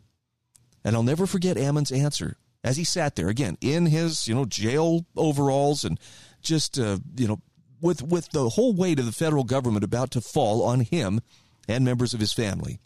And 0.84 0.96
I'll 0.96 1.04
never 1.04 1.28
forget 1.28 1.58
Ammon's 1.58 1.92
answer 1.92 2.38
as 2.64 2.78
he 2.78 2.84
sat 2.84 3.16
there 3.16 3.30
again 3.30 3.58
in 3.62 3.86
his 3.88 4.28
you 4.28 4.36
know 4.36 4.46
jail 4.46 5.06
overalls 5.16 5.84
and 5.84 6.00
just 6.42 6.80
uh, 6.80 7.00
you 7.16 7.28
know 7.28 7.42
with, 7.82 8.04
with 8.04 8.30
the 8.30 8.50
whole 8.50 8.74
weight 8.74 9.00
of 9.00 9.06
the 9.06 9.12
federal 9.12 9.44
government 9.44 9.84
about 9.84 10.12
to 10.12 10.22
fall 10.22 10.64
on 10.64 10.82
him 10.82 11.20
and 11.68 11.84
members 11.84 12.14
of 12.14 12.20
his 12.20 12.32
family. 12.32 12.80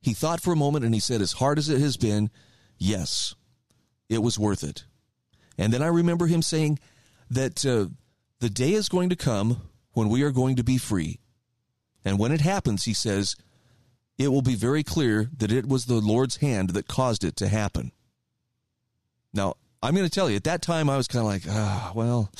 He 0.00 0.12
thought 0.12 0.42
for 0.42 0.52
a 0.52 0.56
moment 0.56 0.84
and 0.84 0.94
he 0.94 1.00
said, 1.00 1.20
as 1.20 1.32
hard 1.32 1.58
as 1.58 1.68
it 1.68 1.80
has 1.80 1.96
been, 1.96 2.30
yes, 2.78 3.34
it 4.08 4.22
was 4.22 4.38
worth 4.38 4.62
it. 4.62 4.84
And 5.58 5.72
then 5.72 5.82
I 5.82 5.86
remember 5.86 6.26
him 6.26 6.42
saying 6.42 6.78
that 7.30 7.64
uh, 7.64 7.86
the 8.40 8.50
day 8.50 8.72
is 8.72 8.88
going 8.88 9.08
to 9.08 9.16
come 9.16 9.62
when 9.92 10.08
we 10.08 10.22
are 10.22 10.30
going 10.30 10.56
to 10.56 10.64
be 10.64 10.78
free. 10.78 11.18
And 12.06 12.20
when 12.20 12.30
it 12.30 12.40
happens, 12.40 12.84
he 12.84 12.94
says, 12.94 13.34
it 14.16 14.28
will 14.28 14.40
be 14.40 14.54
very 14.54 14.84
clear 14.84 15.28
that 15.36 15.50
it 15.50 15.66
was 15.66 15.86
the 15.86 16.00
Lord's 16.00 16.36
hand 16.36 16.70
that 16.70 16.86
caused 16.86 17.24
it 17.24 17.34
to 17.36 17.48
happen. 17.48 17.90
Now, 19.34 19.56
I'm 19.82 19.94
going 19.94 20.08
to 20.08 20.10
tell 20.10 20.30
you, 20.30 20.36
at 20.36 20.44
that 20.44 20.62
time, 20.62 20.88
I 20.88 20.96
was 20.96 21.08
kind 21.08 21.26
of 21.26 21.26
like, 21.26 21.42
ah, 21.48 21.90
well, 21.96 22.30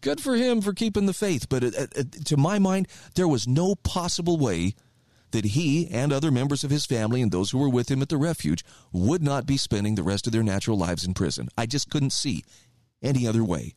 good 0.00 0.20
for 0.20 0.34
him 0.34 0.60
for 0.60 0.72
keeping 0.72 1.06
the 1.06 1.14
faith. 1.14 1.48
But 1.48 1.62
uh, 1.62 1.86
uh, 1.96 2.02
to 2.24 2.36
my 2.36 2.58
mind, 2.58 2.88
there 3.14 3.28
was 3.28 3.46
no 3.46 3.76
possible 3.76 4.38
way 4.38 4.74
that 5.30 5.44
he 5.44 5.88
and 5.88 6.12
other 6.12 6.32
members 6.32 6.64
of 6.64 6.70
his 6.70 6.84
family 6.84 7.22
and 7.22 7.30
those 7.30 7.52
who 7.52 7.58
were 7.58 7.68
with 7.68 7.88
him 7.88 8.02
at 8.02 8.08
the 8.08 8.16
refuge 8.16 8.64
would 8.92 9.22
not 9.22 9.46
be 9.46 9.56
spending 9.56 9.94
the 9.94 10.02
rest 10.02 10.26
of 10.26 10.32
their 10.32 10.42
natural 10.42 10.76
lives 10.76 11.06
in 11.06 11.14
prison. 11.14 11.48
I 11.56 11.66
just 11.66 11.90
couldn't 11.90 12.10
see 12.10 12.44
any 13.00 13.24
other 13.26 13.44
way. 13.44 13.74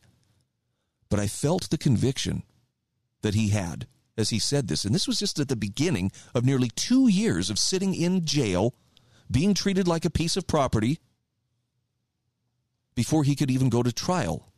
But 1.08 1.20
I 1.20 1.28
felt 1.28 1.70
the 1.70 1.78
conviction 1.78 2.42
that 3.22 3.34
he 3.34 3.50
had 3.50 3.86
as 4.20 4.30
he 4.30 4.38
said 4.38 4.68
this. 4.68 4.84
And 4.84 4.94
this 4.94 5.08
was 5.08 5.18
just 5.18 5.40
at 5.40 5.48
the 5.48 5.56
beginning 5.56 6.12
of 6.34 6.44
nearly 6.44 6.70
two 6.76 7.08
years 7.08 7.50
of 7.50 7.58
sitting 7.58 7.94
in 7.94 8.24
jail, 8.24 8.74
being 9.30 9.54
treated 9.54 9.88
like 9.88 10.04
a 10.04 10.10
piece 10.10 10.36
of 10.36 10.46
property 10.46 11.00
before 12.94 13.24
he 13.24 13.34
could 13.34 13.50
even 13.50 13.68
go 13.68 13.82
to 13.82 13.92
trial. 13.92 14.52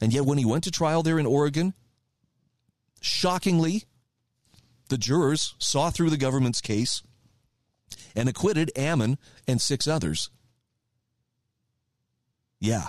And 0.00 0.12
yet, 0.12 0.24
when 0.24 0.38
he 0.38 0.44
went 0.44 0.64
to 0.64 0.70
trial 0.70 1.02
there 1.02 1.18
in 1.18 1.26
Oregon, 1.26 1.74
shockingly, 3.00 3.84
the 4.88 4.98
jurors 4.98 5.54
saw 5.58 5.90
through 5.90 6.10
the 6.10 6.16
government's 6.16 6.60
case 6.60 7.02
and 8.16 8.28
acquitted 8.28 8.72
Ammon 8.76 9.18
and 9.46 9.60
six 9.60 9.86
others. 9.86 10.30
Yeah. 12.58 12.88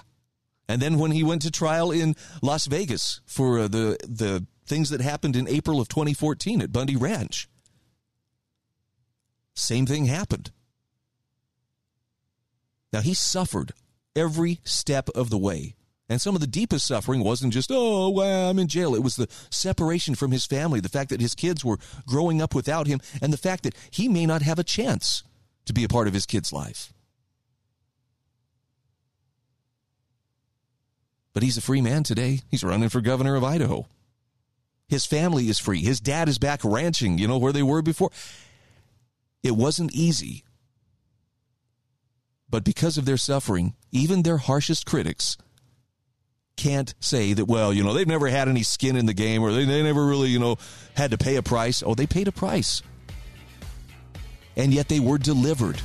And 0.67 0.81
then 0.81 0.97
when 0.97 1.11
he 1.11 1.23
went 1.23 1.41
to 1.41 1.51
trial 1.51 1.91
in 1.91 2.15
Las 2.41 2.65
Vegas 2.65 3.19
for 3.25 3.59
uh, 3.59 3.67
the 3.67 3.97
the 4.07 4.45
things 4.65 4.89
that 4.89 5.01
happened 5.01 5.35
in 5.35 5.47
April 5.47 5.79
of 5.79 5.87
2014 5.87 6.61
at 6.61 6.71
Bundy 6.71 6.95
Ranch, 6.95 7.47
same 9.53 9.85
thing 9.85 10.05
happened. 10.05 10.51
Now 12.93 13.01
he 13.01 13.13
suffered 13.13 13.73
every 14.15 14.59
step 14.63 15.09
of 15.09 15.29
the 15.29 15.37
way. 15.37 15.75
And 16.09 16.19
some 16.21 16.35
of 16.35 16.41
the 16.41 16.47
deepest 16.47 16.85
suffering 16.85 17.23
wasn't 17.23 17.53
just, 17.53 17.71
oh, 17.71 18.09
well, 18.09 18.49
I'm 18.49 18.59
in 18.59 18.67
jail. 18.67 18.95
It 18.95 19.03
was 19.03 19.15
the 19.15 19.29
separation 19.49 20.13
from 20.13 20.31
his 20.31 20.45
family, 20.45 20.81
the 20.81 20.89
fact 20.89 21.09
that 21.09 21.21
his 21.21 21.33
kids 21.33 21.63
were 21.63 21.77
growing 22.05 22.41
up 22.41 22.53
without 22.53 22.85
him, 22.85 22.99
and 23.21 23.31
the 23.31 23.37
fact 23.37 23.63
that 23.63 23.75
he 23.91 24.09
may 24.09 24.25
not 24.25 24.41
have 24.41 24.59
a 24.59 24.63
chance 24.63 25.23
to 25.65 25.71
be 25.71 25.85
a 25.85 25.87
part 25.87 26.09
of 26.09 26.13
his 26.13 26.25
kid's 26.25 26.51
life. 26.51 26.91
But 31.33 31.43
he's 31.43 31.55
a 31.55 31.61
free 31.61 31.79
man 31.79 32.03
today. 32.03 32.41
He's 32.49 32.63
running 32.63 32.89
for 32.89 32.99
governor 32.99 33.37
of 33.37 33.43
Idaho. 33.45 33.87
His 34.91 35.05
family 35.05 35.47
is 35.47 35.57
free. 35.57 35.81
His 35.81 36.01
dad 36.01 36.27
is 36.27 36.37
back 36.37 36.59
ranching, 36.65 37.17
you 37.17 37.25
know, 37.25 37.37
where 37.37 37.53
they 37.53 37.63
were 37.63 37.81
before. 37.81 38.11
It 39.41 39.55
wasn't 39.55 39.93
easy. 39.93 40.43
But 42.49 42.65
because 42.65 42.97
of 42.97 43.05
their 43.05 43.15
suffering, 43.15 43.73
even 43.93 44.23
their 44.23 44.35
harshest 44.35 44.85
critics 44.85 45.37
can't 46.57 46.93
say 46.99 47.31
that, 47.31 47.45
well, 47.45 47.71
you 47.71 47.85
know, 47.85 47.93
they've 47.93 48.05
never 48.05 48.27
had 48.27 48.49
any 48.49 48.63
skin 48.63 48.97
in 48.97 49.05
the 49.05 49.13
game 49.13 49.41
or 49.41 49.53
they, 49.53 49.63
they 49.63 49.81
never 49.81 50.05
really, 50.05 50.27
you 50.27 50.39
know, 50.39 50.57
had 50.93 51.11
to 51.11 51.17
pay 51.17 51.37
a 51.37 51.41
price. 51.41 51.81
Oh, 51.85 51.95
they 51.95 52.05
paid 52.05 52.27
a 52.27 52.33
price. 52.33 52.81
And 54.57 54.73
yet 54.73 54.89
they 54.89 54.99
were 54.99 55.17
delivered. 55.17 55.79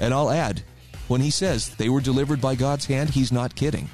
And 0.00 0.14
I'll 0.14 0.30
add, 0.30 0.62
when 1.08 1.20
he 1.20 1.32
says 1.32 1.74
they 1.74 1.88
were 1.88 2.00
delivered 2.00 2.40
by 2.40 2.54
God's 2.54 2.86
hand, 2.86 3.10
he's 3.10 3.32
not 3.32 3.56
kidding. 3.56 3.88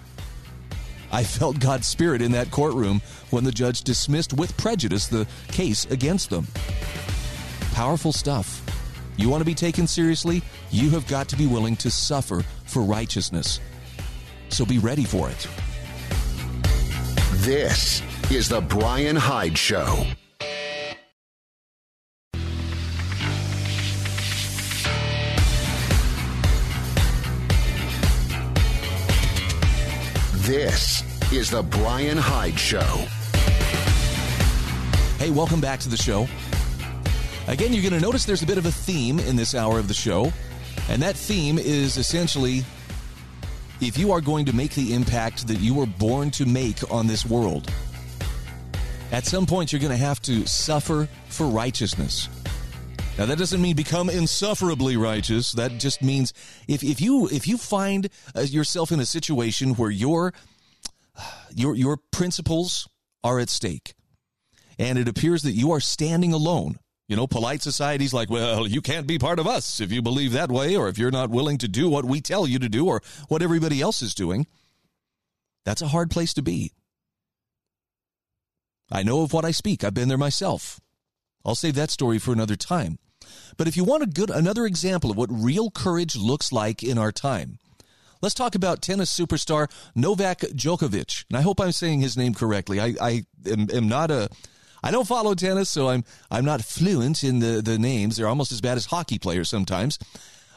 I 1.14 1.22
felt 1.22 1.60
God's 1.60 1.86
spirit 1.86 2.20
in 2.20 2.32
that 2.32 2.50
courtroom 2.50 3.00
when 3.30 3.44
the 3.44 3.52
judge 3.52 3.82
dismissed 3.82 4.32
with 4.32 4.56
prejudice 4.56 5.06
the 5.06 5.28
case 5.46 5.84
against 5.84 6.28
them. 6.28 6.48
Powerful 7.72 8.12
stuff. 8.12 8.60
You 9.16 9.28
want 9.28 9.40
to 9.40 9.44
be 9.44 9.54
taken 9.54 9.86
seriously? 9.86 10.42
You 10.72 10.90
have 10.90 11.06
got 11.06 11.28
to 11.28 11.36
be 11.36 11.46
willing 11.46 11.76
to 11.76 11.90
suffer 11.90 12.42
for 12.64 12.82
righteousness. 12.82 13.60
So 14.48 14.66
be 14.66 14.78
ready 14.78 15.04
for 15.04 15.30
it. 15.30 15.46
This 17.44 18.02
is 18.32 18.48
The 18.48 18.62
Brian 18.62 19.14
Hyde 19.14 19.56
Show. 19.56 20.06
This 30.44 31.02
is 31.32 31.48
The 31.48 31.62
Brian 31.62 32.18
Hyde 32.18 32.58
Show. 32.58 33.06
Hey, 35.18 35.30
welcome 35.30 35.58
back 35.58 35.80
to 35.80 35.88
the 35.88 35.96
show. 35.96 36.28
Again, 37.48 37.72
you're 37.72 37.80
going 37.80 37.98
to 37.98 38.06
notice 38.06 38.26
there's 38.26 38.42
a 38.42 38.46
bit 38.46 38.58
of 38.58 38.66
a 38.66 38.70
theme 38.70 39.18
in 39.20 39.36
this 39.36 39.54
hour 39.54 39.78
of 39.78 39.88
the 39.88 39.94
show, 39.94 40.30
and 40.90 41.00
that 41.00 41.16
theme 41.16 41.58
is 41.58 41.96
essentially 41.96 42.62
if 43.80 43.96
you 43.96 44.12
are 44.12 44.20
going 44.20 44.44
to 44.44 44.54
make 44.54 44.72
the 44.72 44.92
impact 44.92 45.48
that 45.48 45.60
you 45.60 45.72
were 45.72 45.86
born 45.86 46.30
to 46.32 46.44
make 46.44 46.92
on 46.92 47.06
this 47.06 47.24
world, 47.24 47.72
at 49.12 49.24
some 49.24 49.46
point 49.46 49.72
you're 49.72 49.80
going 49.80 49.92
to 49.92 49.96
have 49.96 50.20
to 50.20 50.46
suffer 50.46 51.08
for 51.30 51.46
righteousness. 51.46 52.28
Now 53.16 53.26
that 53.26 53.38
doesn't 53.38 53.62
mean 53.62 53.76
become 53.76 54.10
insufferably 54.10 54.96
righteous. 54.96 55.52
That 55.52 55.78
just 55.78 56.02
means 56.02 56.32
if, 56.66 56.82
if 56.82 57.00
you 57.00 57.28
if 57.28 57.46
you 57.46 57.56
find 57.56 58.08
uh, 58.34 58.40
yourself 58.40 58.90
in 58.90 58.98
a 58.98 59.06
situation 59.06 59.74
where 59.74 59.90
your 59.90 60.34
your 61.54 61.76
your 61.76 61.96
principles 62.10 62.88
are 63.22 63.38
at 63.38 63.50
stake, 63.50 63.94
and 64.80 64.98
it 64.98 65.06
appears 65.06 65.42
that 65.42 65.52
you 65.52 65.70
are 65.70 65.80
standing 65.80 66.32
alone. 66.32 66.78
You 67.06 67.16
know, 67.16 67.26
polite 67.26 67.62
society's 67.62 68.14
like, 68.14 68.30
well, 68.30 68.66
you 68.66 68.80
can't 68.80 69.06
be 69.06 69.18
part 69.18 69.38
of 69.38 69.46
us 69.46 69.78
if 69.78 69.92
you 69.92 70.02
believe 70.02 70.32
that 70.32 70.50
way, 70.50 70.74
or 70.74 70.88
if 70.88 70.98
you're 70.98 71.10
not 71.10 71.30
willing 71.30 71.58
to 71.58 71.68
do 71.68 71.88
what 71.88 72.04
we 72.04 72.20
tell 72.20 72.48
you 72.48 72.58
to 72.58 72.68
do, 72.68 72.88
or 72.88 73.00
what 73.28 73.42
everybody 73.42 73.80
else 73.80 74.02
is 74.02 74.14
doing. 74.14 74.46
That's 75.64 75.82
a 75.82 75.88
hard 75.88 76.10
place 76.10 76.34
to 76.34 76.42
be. 76.42 76.72
I 78.90 79.02
know 79.02 79.22
of 79.22 79.32
what 79.32 79.44
I 79.44 79.52
speak. 79.52 79.84
I've 79.84 79.94
been 79.94 80.08
there 80.08 80.18
myself. 80.18 80.80
I'll 81.44 81.54
save 81.54 81.74
that 81.76 81.90
story 81.90 82.18
for 82.18 82.32
another 82.32 82.56
time. 82.56 82.98
But 83.56 83.68
if 83.68 83.76
you 83.76 83.84
want 83.84 84.02
a 84.02 84.06
good 84.06 84.30
another 84.30 84.66
example 84.66 85.10
of 85.10 85.16
what 85.16 85.30
real 85.30 85.70
courage 85.70 86.16
looks 86.16 86.52
like 86.52 86.82
in 86.82 86.98
our 86.98 87.12
time, 87.12 87.58
let's 88.20 88.34
talk 88.34 88.54
about 88.54 88.82
tennis 88.82 89.16
superstar 89.16 89.70
Novak 89.94 90.40
Djokovic. 90.40 91.24
And 91.28 91.38
I 91.38 91.42
hope 91.42 91.60
I'm 91.60 91.72
saying 91.72 92.00
his 92.00 92.16
name 92.16 92.34
correctly. 92.34 92.80
I, 92.80 92.94
I 93.00 93.24
am, 93.46 93.68
am 93.72 93.88
not 93.88 94.10
a 94.10 94.28
I 94.82 94.90
don't 94.90 95.08
follow 95.08 95.34
tennis, 95.34 95.70
so 95.70 95.88
I'm 95.88 96.04
I'm 96.30 96.44
not 96.44 96.62
fluent 96.62 97.24
in 97.24 97.38
the, 97.38 97.62
the 97.62 97.78
names. 97.78 98.16
They're 98.16 98.28
almost 98.28 98.52
as 98.52 98.60
bad 98.60 98.76
as 98.76 98.86
hockey 98.86 99.18
players 99.18 99.48
sometimes. 99.48 99.98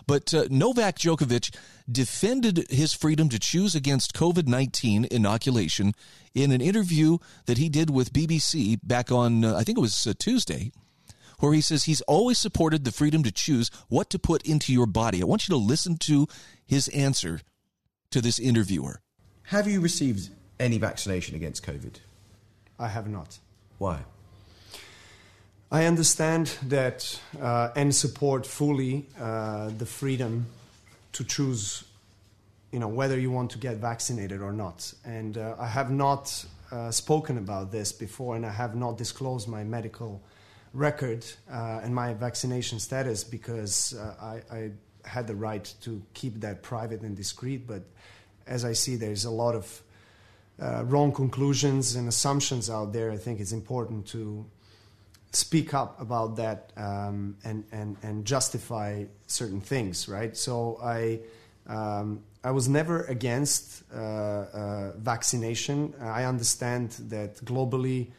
But 0.07 0.33
uh, 0.33 0.47
Novak 0.49 0.97
Djokovic 0.97 1.53
defended 1.91 2.65
his 2.69 2.93
freedom 2.93 3.27
to 3.29 3.39
choose 3.39 3.75
against 3.75 4.13
COVID 4.13 4.47
19 4.47 5.07
inoculation 5.11 5.93
in 6.33 6.51
an 6.51 6.61
interview 6.61 7.17
that 7.45 7.57
he 7.57 7.67
did 7.67 7.89
with 7.89 8.13
BBC 8.13 8.79
back 8.83 9.11
on, 9.11 9.43
uh, 9.43 9.55
I 9.55 9.63
think 9.63 9.77
it 9.77 9.81
was 9.81 10.07
uh, 10.07 10.13
Tuesday, 10.17 10.71
where 11.39 11.53
he 11.53 11.61
says 11.61 11.83
he's 11.83 12.01
always 12.01 12.39
supported 12.39 12.83
the 12.83 12.91
freedom 12.91 13.23
to 13.23 13.31
choose 13.31 13.69
what 13.89 14.09
to 14.09 14.19
put 14.19 14.45
into 14.45 14.73
your 14.73 14.85
body. 14.85 15.21
I 15.21 15.25
want 15.25 15.47
you 15.47 15.53
to 15.53 15.57
listen 15.57 15.97
to 15.97 16.27
his 16.65 16.87
answer 16.89 17.41
to 18.11 18.21
this 18.21 18.39
interviewer. 18.39 19.01
Have 19.43 19.67
you 19.67 19.79
received 19.79 20.29
any 20.59 20.77
vaccination 20.77 21.35
against 21.35 21.65
COVID? 21.65 21.95
I 22.79 22.87
have 22.89 23.07
not. 23.07 23.39
Why? 23.77 23.99
I 25.71 25.85
understand 25.85 26.53
that 26.67 27.19
uh, 27.41 27.69
and 27.75 27.93
support 27.93 28.45
fully 28.45 29.05
uh, 29.19 29.69
the 29.77 29.85
freedom 29.85 30.45
to 31.13 31.23
choose, 31.23 31.83
you 32.71 32.79
know, 32.79 32.87
whether 32.87 33.19
you 33.19 33.31
want 33.31 33.51
to 33.51 33.57
get 33.57 33.77
vaccinated 33.77 34.41
or 34.41 34.53
not. 34.53 34.93
And 35.03 35.37
uh, 35.37 35.55
I 35.59 35.67
have 35.67 35.91
not 35.91 36.45
uh, 36.71 36.91
spoken 36.91 37.37
about 37.37 37.71
this 37.71 37.91
before, 37.91 38.35
and 38.35 38.45
I 38.45 38.51
have 38.51 38.75
not 38.75 38.97
disclosed 38.97 39.47
my 39.47 39.63
medical 39.63 40.21
record 40.73 41.25
uh, 41.51 41.81
and 41.83 41.93
my 41.93 42.13
vaccination 42.13 42.79
status 42.79 43.23
because 43.23 43.93
uh, 43.95 44.41
I, 44.51 44.55
I, 44.55 44.71
had 45.05 45.25
the 45.25 45.35
right 45.35 45.73
to 45.79 46.03
keep 46.13 46.41
that 46.41 46.61
private 46.61 46.99
and 47.01 47.15
discreet. 47.15 47.65
But 47.65 47.83
as 48.45 48.65
I 48.65 48.73
see, 48.73 48.97
there's 48.97 49.23
a 49.23 49.31
lot 49.31 49.55
of 49.55 49.81
wrong 50.59 51.13
conclusions 51.13 51.95
and 51.95 52.09
assumptions 52.09 52.69
out 52.69 52.91
there. 52.91 53.09
I 53.09 53.15
think 53.15 53.39
it's 53.39 53.53
important 53.53 54.05
to 54.07 54.45
speak 55.31 55.73
up 55.73 56.01
about 56.01 56.35
that 56.37 56.71
um, 56.77 57.37
and, 57.43 57.63
and, 57.71 57.97
and 58.03 58.25
justify 58.25 59.05
certain 59.27 59.61
things, 59.61 60.07
right? 60.07 60.35
So 60.35 60.79
I, 60.81 61.19
um, 61.67 62.23
I 62.43 62.51
was 62.51 62.67
never 62.67 63.03
against 63.03 63.83
uh, 63.93 63.97
uh, 63.97 64.91
vaccination. 64.97 65.93
I 66.01 66.23
understand 66.23 66.91
that 67.09 67.37
globally 67.43 68.11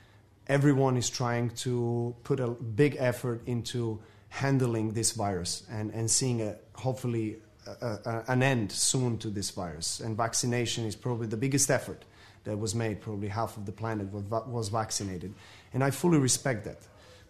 everyone 0.49 0.97
is 0.97 1.11
trying 1.11 1.51
to 1.51 2.15
put 2.25 2.41
a 2.41 2.49
big 2.49 2.97
effort 2.99 3.43
into 3.47 4.01
handling 4.31 4.93
this 4.93 5.13
virus 5.13 5.65
and, 5.71 5.93
and 5.93 6.11
seeing 6.11 6.43
a, 6.43 6.57
hopefully 6.75 7.37
a, 7.67 7.87
a, 7.87 8.25
an 8.29 8.43
end 8.43 8.71
soon 8.73 9.19
to 9.19 9.31
this 9.31 9.51
virus. 9.51 10.01
And 10.01 10.17
vaccination 10.17 10.85
is 10.85 10.97
probably 10.97 11.27
the 11.27 11.37
biggest 11.37 11.71
effort 11.71 12.05
that 12.45 12.59
was 12.59 12.75
made. 12.75 13.01
Probably 13.01 13.29
half 13.29 13.57
of 13.57 13.67
the 13.67 13.73
planet 13.73 14.13
was, 14.13 14.25
was 14.47 14.69
vaccinated. 14.69 15.35
And 15.73 15.83
I 15.83 15.91
fully 15.91 16.19
respect 16.19 16.65
that 16.65 16.79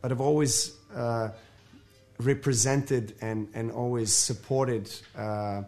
but 0.00 0.12
I've 0.12 0.20
always 0.20 0.76
uh, 0.94 1.31
represented 2.18 3.14
and, 3.20 3.48
and 3.54 3.70
always 3.70 4.12
supported 4.12 4.90
uh, 5.16 5.62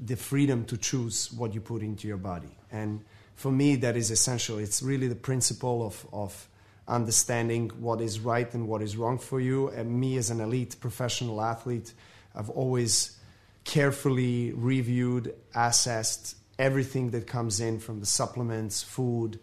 the 0.00 0.16
freedom 0.16 0.64
to 0.66 0.76
choose 0.76 1.32
what 1.32 1.54
you 1.54 1.60
put 1.60 1.82
into 1.82 2.06
your 2.06 2.16
body. 2.16 2.54
And 2.70 3.04
for 3.34 3.50
me, 3.50 3.76
that 3.76 3.96
is 3.96 4.10
essential. 4.10 4.58
It's 4.58 4.82
really 4.82 5.08
the 5.08 5.14
principle 5.14 5.86
of, 5.86 6.06
of 6.12 6.48
understanding 6.88 7.70
what 7.80 8.00
is 8.00 8.20
right 8.20 8.52
and 8.54 8.68
what 8.68 8.82
is 8.82 8.96
wrong 8.96 9.18
for 9.18 9.40
you. 9.40 9.68
And 9.68 10.00
me, 10.00 10.16
as 10.16 10.30
an 10.30 10.40
elite 10.40 10.76
professional 10.80 11.42
athlete, 11.42 11.92
I've 12.34 12.50
always 12.50 13.18
carefully 13.64 14.52
reviewed, 14.52 15.34
assessed 15.54 16.36
everything 16.58 17.10
that 17.10 17.26
comes 17.26 17.60
in 17.60 17.80
from 17.80 18.00
the 18.00 18.06
supplements, 18.06 18.82
food, 18.82 19.38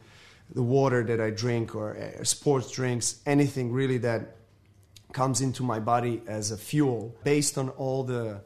the 0.53 0.63
water 0.63 1.03
that 1.03 1.19
I 1.19 1.29
drink 1.29 1.75
or 1.75 1.97
uh, 1.97 2.23
sports 2.23 2.71
drinks, 2.71 3.19
anything 3.25 3.71
really 3.71 3.97
that 3.99 4.36
comes 5.12 5.41
into 5.41 5.63
my 5.63 5.79
body 5.79 6.21
as 6.27 6.51
a 6.51 6.58
fuel. 6.58 7.15
Based 7.23 7.58
on 7.58 7.69
all 7.69 8.03
the 8.03 8.41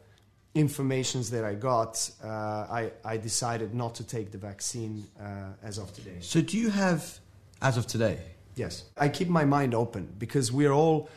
informations 0.54 1.30
that 1.30 1.44
I 1.44 1.54
got, 1.54 2.10
uh, 2.24 2.28
I, 2.28 2.92
I 3.06 3.18
decided 3.18 3.74
not 3.74 3.96
to 3.96 4.04
take 4.04 4.32
the 4.32 4.38
vaccine 4.38 5.06
uh, 5.20 5.54
as 5.64 5.78
of 5.78 5.94
today. 5.94 6.18
So, 6.22 6.42
do 6.42 6.58
you 6.58 6.70
have, 6.70 7.20
as 7.62 7.78
of 7.78 7.88
today? 7.88 8.20
Yes, 8.58 8.86
I 8.98 9.10
keep 9.10 9.30
my 9.30 9.46
mind 9.46 9.76
open 9.76 10.12
because 10.18 10.52
we 10.52 10.66
are 10.66 10.74
all 10.74 11.10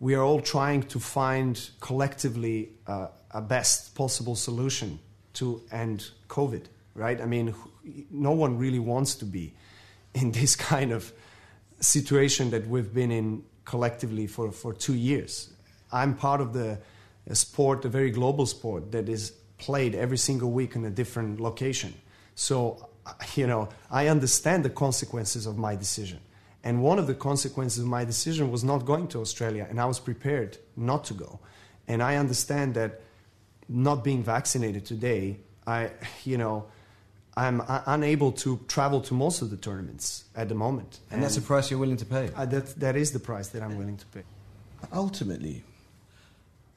we 0.00 0.14
are 0.14 0.22
all 0.22 0.40
trying 0.40 0.82
to 0.84 0.98
find 0.98 1.70
collectively 1.80 2.70
uh, 2.86 3.08
a 3.30 3.42
best 3.42 3.94
possible 3.94 4.34
solution 4.34 4.98
to 5.34 5.62
end 5.70 6.10
COVID. 6.28 6.64
Right? 6.94 7.20
I 7.20 7.26
mean, 7.26 7.54
no 8.10 8.32
one 8.32 8.56
really 8.56 8.78
wants 8.78 9.14
to 9.16 9.26
be 9.26 9.52
in 10.14 10.32
this 10.32 10.56
kind 10.56 10.90
of 10.90 11.12
situation 11.80 12.50
that 12.50 12.66
we've 12.66 12.92
been 12.94 13.10
in 13.10 13.44
collectively 13.66 14.26
for, 14.26 14.50
for 14.50 14.72
two 14.72 14.94
years. 14.94 15.52
I'm 15.92 16.14
part 16.14 16.40
of 16.40 16.54
the 16.54 16.78
sport, 17.34 17.84
a 17.84 17.90
very 17.90 18.10
global 18.10 18.46
sport 18.46 18.92
that 18.92 19.10
is 19.10 19.32
played 19.58 19.94
every 19.94 20.16
single 20.16 20.50
week 20.50 20.74
in 20.74 20.86
a 20.86 20.90
different 20.90 21.40
location. 21.40 21.92
So, 22.34 22.88
you 23.34 23.46
know, 23.46 23.68
I 23.90 24.08
understand 24.08 24.64
the 24.64 24.70
consequences 24.70 25.44
of 25.44 25.58
my 25.58 25.76
decision. 25.76 26.20
And 26.66 26.82
one 26.82 26.98
of 26.98 27.06
the 27.06 27.14
consequences 27.14 27.84
of 27.84 27.86
my 27.86 28.04
decision 28.04 28.50
was 28.50 28.64
not 28.64 28.84
going 28.84 29.06
to 29.08 29.20
Australia, 29.20 29.68
and 29.70 29.80
I 29.80 29.84
was 29.84 30.00
prepared 30.00 30.58
not 30.76 31.04
to 31.04 31.14
go. 31.14 31.38
And 31.86 32.02
I 32.02 32.16
understand 32.16 32.74
that 32.74 33.02
not 33.68 34.02
being 34.02 34.24
vaccinated 34.24 34.84
today, 34.84 35.38
I, 35.64 35.90
you 36.24 36.36
know, 36.36 36.66
I'm 37.36 37.60
uh, 37.60 37.82
unable 37.86 38.32
to 38.32 38.58
travel 38.66 39.00
to 39.02 39.14
most 39.14 39.42
of 39.42 39.50
the 39.50 39.56
tournaments 39.56 40.24
at 40.34 40.48
the 40.48 40.56
moment. 40.56 40.98
And 41.08 41.22
that's 41.22 41.36
a 41.36 41.40
price 41.40 41.70
you're 41.70 41.78
willing 41.78 41.98
to 41.98 42.04
pay. 42.04 42.30
Uh, 42.34 42.46
that, 42.46 42.66
that 42.80 42.96
is 42.96 43.12
the 43.12 43.20
price 43.20 43.46
that 43.50 43.62
I'm 43.62 43.78
willing 43.78 43.98
to 43.98 44.06
pay. 44.06 44.22
Ultimately, 44.92 45.62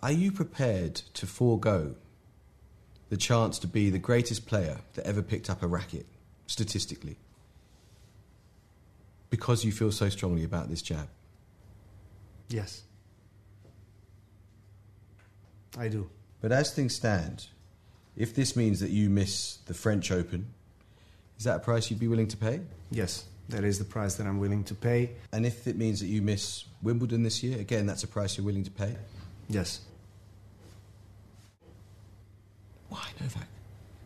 are 0.02 0.12
you 0.12 0.32
prepared 0.32 1.02
to 1.15 1.25
forego 1.25 1.95
the 3.10 3.17
chance 3.17 3.58
to 3.58 3.67
be 3.67 3.89
the 3.89 3.97
greatest 3.97 4.45
player 4.45 4.82
that 4.93 5.08
ever 5.08 5.23
picked 5.23 5.49
up 5.49 5.63
a 5.63 5.67
racket, 5.67 6.06
statistically, 6.45 7.17
because 9.30 9.63
you 9.63 9.72
feel 9.72 9.92
so 9.92 10.10
strongly 10.10 10.44
about 10.44 10.70
this 10.70 10.82
jab? 10.82 11.08
Yes. 12.50 12.84
I 15.78 15.88
do. 15.88 16.10
But 16.42 16.52
as 16.52 16.74
things 16.74 16.96
stand, 16.96 17.48
if 18.15 18.34
this 18.34 18.56
means 18.56 18.80
that 18.80 18.89
you 18.89 19.10
miss 19.10 19.58
the 19.65 19.74
French 19.74 20.12
Open, 20.12 20.48
is 21.38 21.46
that 21.46 21.58
a 21.58 21.60
price 21.60 21.89
you'd 21.89 22.00
be 22.00 22.08
willing 22.08 22.28
to 22.28 22.38
pay? 22.38 22.62
Yes, 22.92 23.26
that 23.50 23.63
is 23.63 23.80
the 23.80 23.86
price 23.86 24.15
that 24.15 24.28
I'm 24.28 24.39
willing 24.39 24.63
to 24.65 24.76
pay. 24.76 25.12
And 25.32 25.46
if 25.46 25.68
it 25.68 25.78
means 25.78 26.00
that 26.00 26.08
you 26.08 26.22
miss 26.22 26.65
Wimbledon 26.82 27.24
this 27.24 27.44
year, 27.44 27.60
again, 27.60 27.86
that's 27.86 28.04
a 28.04 28.08
price 28.08 28.38
you're 28.38 28.46
willing 28.46 28.63
to 28.63 28.72
pay? 28.72 28.96
Yes. 29.48 29.82
Why, 32.89 33.06
Novak? 33.22 33.48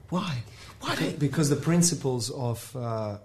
Why? 0.10 0.44
Why 0.82 1.16
Because 1.18 1.50
the 1.50 1.56
principles 1.56 2.30
of 2.30 2.76
uh, 2.76 3.18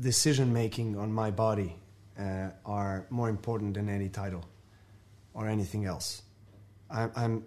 decision 0.00 0.52
making 0.52 0.96
on 0.96 1.12
my 1.12 1.30
body 1.30 1.76
uh, 2.18 2.50
are 2.64 3.06
more 3.10 3.28
important 3.28 3.74
than 3.74 3.88
any 3.88 4.08
title 4.08 4.44
or 5.34 5.48
anything 5.48 5.84
else. 5.84 6.22
I, 6.90 7.08
I'm, 7.14 7.44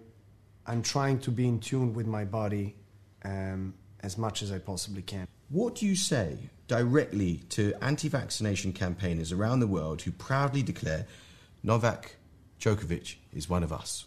I'm 0.66 0.82
trying 0.82 1.18
to 1.20 1.30
be 1.30 1.46
in 1.46 1.60
tune 1.60 1.94
with 1.94 2.06
my 2.06 2.24
body 2.24 2.76
um, 3.24 3.74
as 4.00 4.18
much 4.18 4.42
as 4.42 4.52
I 4.52 4.58
possibly 4.58 5.02
can. 5.02 5.26
What 5.48 5.76
do 5.76 5.86
you 5.86 5.96
say 5.96 6.38
directly 6.68 7.42
to 7.50 7.74
anti 7.82 8.08
vaccination 8.08 8.72
campaigners 8.72 9.32
around 9.32 9.60
the 9.60 9.66
world 9.66 10.02
who 10.02 10.12
proudly 10.12 10.62
declare 10.62 11.06
Novak 11.62 12.16
Djokovic 12.60 13.16
is 13.32 13.48
one 13.48 13.62
of 13.62 13.72
us? 13.72 14.06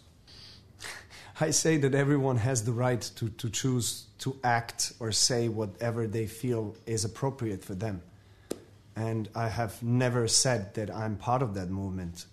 I 1.40 1.50
say 1.50 1.76
that 1.78 1.94
everyone 1.94 2.38
has 2.38 2.64
the 2.64 2.72
right 2.72 3.00
to, 3.16 3.28
to 3.28 3.50
choose 3.50 4.06
to 4.18 4.36
act 4.42 4.94
or 4.98 5.12
say 5.12 5.48
whatever 5.48 6.06
they 6.06 6.26
feel 6.26 6.74
is 6.86 7.04
appropriate 7.04 7.62
for 7.62 7.74
them. 7.74 8.02
And 8.96 9.28
I 9.34 9.48
have 9.48 9.82
never 9.82 10.26
said 10.26 10.74
that 10.74 10.90
I'm 10.90 11.16
part 11.16 11.42
of 11.42 11.54
that 11.54 11.68
movement. 11.68 12.26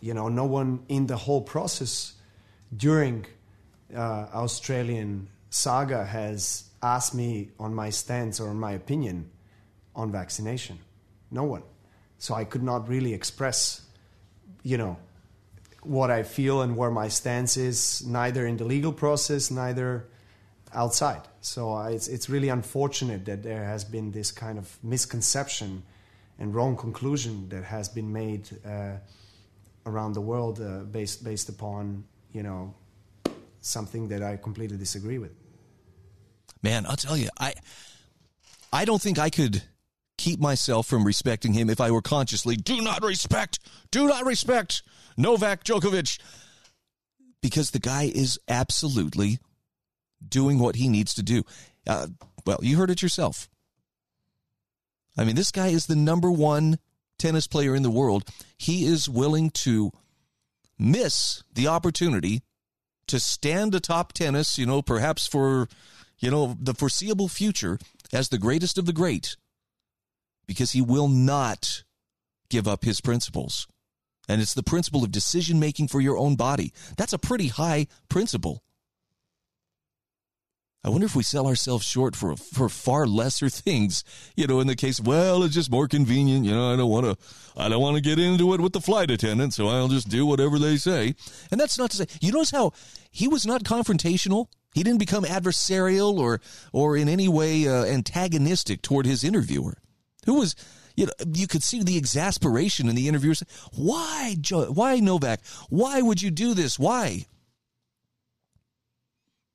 You 0.00 0.14
know, 0.14 0.28
no 0.28 0.44
one 0.44 0.84
in 0.88 1.06
the 1.08 1.16
whole 1.16 1.42
process 1.42 2.14
during 2.74 3.26
uh, 3.94 4.26
Australian 4.32 5.28
saga 5.50 6.04
has 6.04 6.70
asked 6.82 7.14
me 7.14 7.50
on 7.58 7.74
my 7.74 7.90
stance 7.90 8.40
or 8.40 8.54
my 8.54 8.72
opinion 8.72 9.30
on 9.94 10.10
vaccination. 10.10 10.78
No 11.30 11.44
one. 11.44 11.62
So 12.18 12.34
I 12.34 12.44
could 12.44 12.62
not 12.62 12.88
really 12.88 13.12
express, 13.12 13.82
you 14.62 14.78
know, 14.78 14.96
what 15.82 16.10
I 16.10 16.22
feel 16.22 16.62
and 16.62 16.76
where 16.76 16.90
my 16.90 17.08
stance 17.08 17.56
is, 17.56 18.06
neither 18.06 18.46
in 18.46 18.56
the 18.56 18.64
legal 18.64 18.92
process, 18.92 19.50
neither 19.50 20.06
outside. 20.74 21.22
So 21.40 21.74
uh, 21.74 21.88
it's, 21.88 22.08
it's 22.08 22.28
really 22.28 22.48
unfortunate 22.48 23.24
that 23.26 23.42
there 23.42 23.64
has 23.64 23.84
been 23.84 24.12
this 24.12 24.30
kind 24.30 24.58
of 24.58 24.76
misconception 24.82 25.82
and 26.38 26.54
wrong 26.54 26.76
conclusion 26.76 27.48
that 27.50 27.64
has 27.64 27.88
been 27.88 28.12
made 28.12 28.48
uh, 28.64 28.96
around 29.86 30.14
the 30.14 30.20
world 30.20 30.60
uh, 30.60 30.80
based, 30.84 31.24
based 31.24 31.48
upon, 31.48 32.04
you 32.32 32.42
know, 32.42 32.74
something 33.60 34.08
that 34.08 34.22
I 34.22 34.36
completely 34.36 34.76
disagree 34.76 35.18
with. 35.18 35.32
Man, 36.62 36.86
I'll 36.86 36.96
tell 36.96 37.16
you, 37.16 37.28
I 37.38 37.54
I 38.72 38.84
don't 38.84 39.02
think 39.02 39.18
I 39.18 39.28
could 39.28 39.62
keep 40.16 40.40
myself 40.40 40.86
from 40.86 41.04
respecting 41.04 41.52
him 41.52 41.68
if 41.68 41.80
I 41.80 41.90
were 41.90 42.02
consciously 42.02 42.56
do 42.56 42.80
not 42.80 43.02
respect, 43.02 43.58
do 43.90 44.06
not 44.06 44.24
respect 44.24 44.82
Novak 45.16 45.64
Djokovic 45.64 46.20
because 47.42 47.72
the 47.72 47.80
guy 47.80 48.10
is 48.14 48.38
absolutely 48.48 49.38
doing 50.28 50.58
what 50.58 50.76
he 50.76 50.88
needs 50.88 51.14
to 51.14 51.22
do. 51.22 51.44
Uh, 51.86 52.08
well, 52.46 52.58
you 52.62 52.76
heard 52.76 52.90
it 52.90 53.02
yourself. 53.02 53.48
I 55.16 55.24
mean, 55.24 55.36
this 55.36 55.50
guy 55.50 55.68
is 55.68 55.86
the 55.86 55.96
number 55.96 56.30
one 56.30 56.78
tennis 57.18 57.46
player 57.46 57.74
in 57.74 57.82
the 57.82 57.90
world. 57.90 58.24
He 58.56 58.84
is 58.84 59.08
willing 59.08 59.50
to 59.50 59.92
miss 60.78 61.42
the 61.52 61.68
opportunity 61.68 62.42
to 63.08 63.20
stand 63.20 63.74
atop 63.74 64.12
tennis, 64.12 64.58
you 64.58 64.66
know, 64.66 64.82
perhaps 64.82 65.26
for, 65.26 65.68
you 66.18 66.30
know, 66.30 66.56
the 66.58 66.74
foreseeable 66.74 67.28
future 67.28 67.78
as 68.12 68.28
the 68.28 68.38
greatest 68.38 68.78
of 68.78 68.86
the 68.86 68.92
great 68.92 69.36
because 70.46 70.72
he 70.72 70.82
will 70.82 71.08
not 71.08 71.84
give 72.48 72.66
up 72.66 72.84
his 72.84 73.00
principles. 73.00 73.66
And 74.28 74.40
it's 74.40 74.54
the 74.54 74.62
principle 74.62 75.04
of 75.04 75.10
decision 75.10 75.58
making 75.58 75.88
for 75.88 76.00
your 76.00 76.16
own 76.16 76.36
body. 76.36 76.72
That's 76.96 77.12
a 77.12 77.18
pretty 77.18 77.48
high 77.48 77.86
principle. 78.08 78.62
I 80.84 80.88
wonder 80.88 81.04
if 81.04 81.14
we 81.14 81.22
sell 81.22 81.46
ourselves 81.46 81.86
short 81.86 82.16
for 82.16 82.36
for 82.36 82.68
far 82.68 83.06
lesser 83.06 83.48
things. 83.48 84.02
You 84.34 84.48
know, 84.48 84.58
in 84.58 84.66
the 84.66 84.74
case, 84.74 85.00
well, 85.00 85.44
it's 85.44 85.54
just 85.54 85.70
more 85.70 85.86
convenient. 85.86 86.44
You 86.44 86.50
know, 86.50 86.72
I 86.72 86.76
don't 86.76 86.90
want 86.90 87.06
to, 87.06 87.16
I 87.56 87.68
don't 87.68 87.80
want 87.80 87.94
to 87.96 88.02
get 88.02 88.18
into 88.18 88.52
it 88.52 88.60
with 88.60 88.72
the 88.72 88.80
flight 88.80 89.08
attendant, 89.08 89.54
so 89.54 89.68
I'll 89.68 89.86
just 89.86 90.08
do 90.08 90.26
whatever 90.26 90.58
they 90.58 90.76
say. 90.76 91.14
And 91.52 91.60
that's 91.60 91.78
not 91.78 91.92
to 91.92 91.98
say, 91.98 92.06
you 92.20 92.32
notice 92.32 92.50
how 92.50 92.72
he 93.12 93.28
was 93.28 93.46
not 93.46 93.62
confrontational. 93.62 94.46
He 94.74 94.82
didn't 94.82 94.98
become 94.98 95.22
adversarial 95.22 96.18
or 96.18 96.40
or 96.72 96.96
in 96.96 97.08
any 97.08 97.28
way 97.28 97.68
uh, 97.68 97.84
antagonistic 97.84 98.82
toward 98.82 99.06
his 99.06 99.22
interviewer, 99.22 99.78
who 100.26 100.34
was. 100.34 100.56
You 100.94 101.06
know, 101.06 101.12
you 101.32 101.46
could 101.46 101.62
see 101.62 101.82
the 101.82 101.96
exasperation 101.96 102.86
in 102.86 102.94
the 102.94 103.08
interviewer. 103.08 103.32
Why, 103.74 104.36
Joe, 104.38 104.66
why 104.66 105.00
Novak? 105.00 105.40
Why 105.70 106.02
would 106.02 106.20
you 106.20 106.30
do 106.30 106.52
this? 106.52 106.78
Why? 106.78 107.24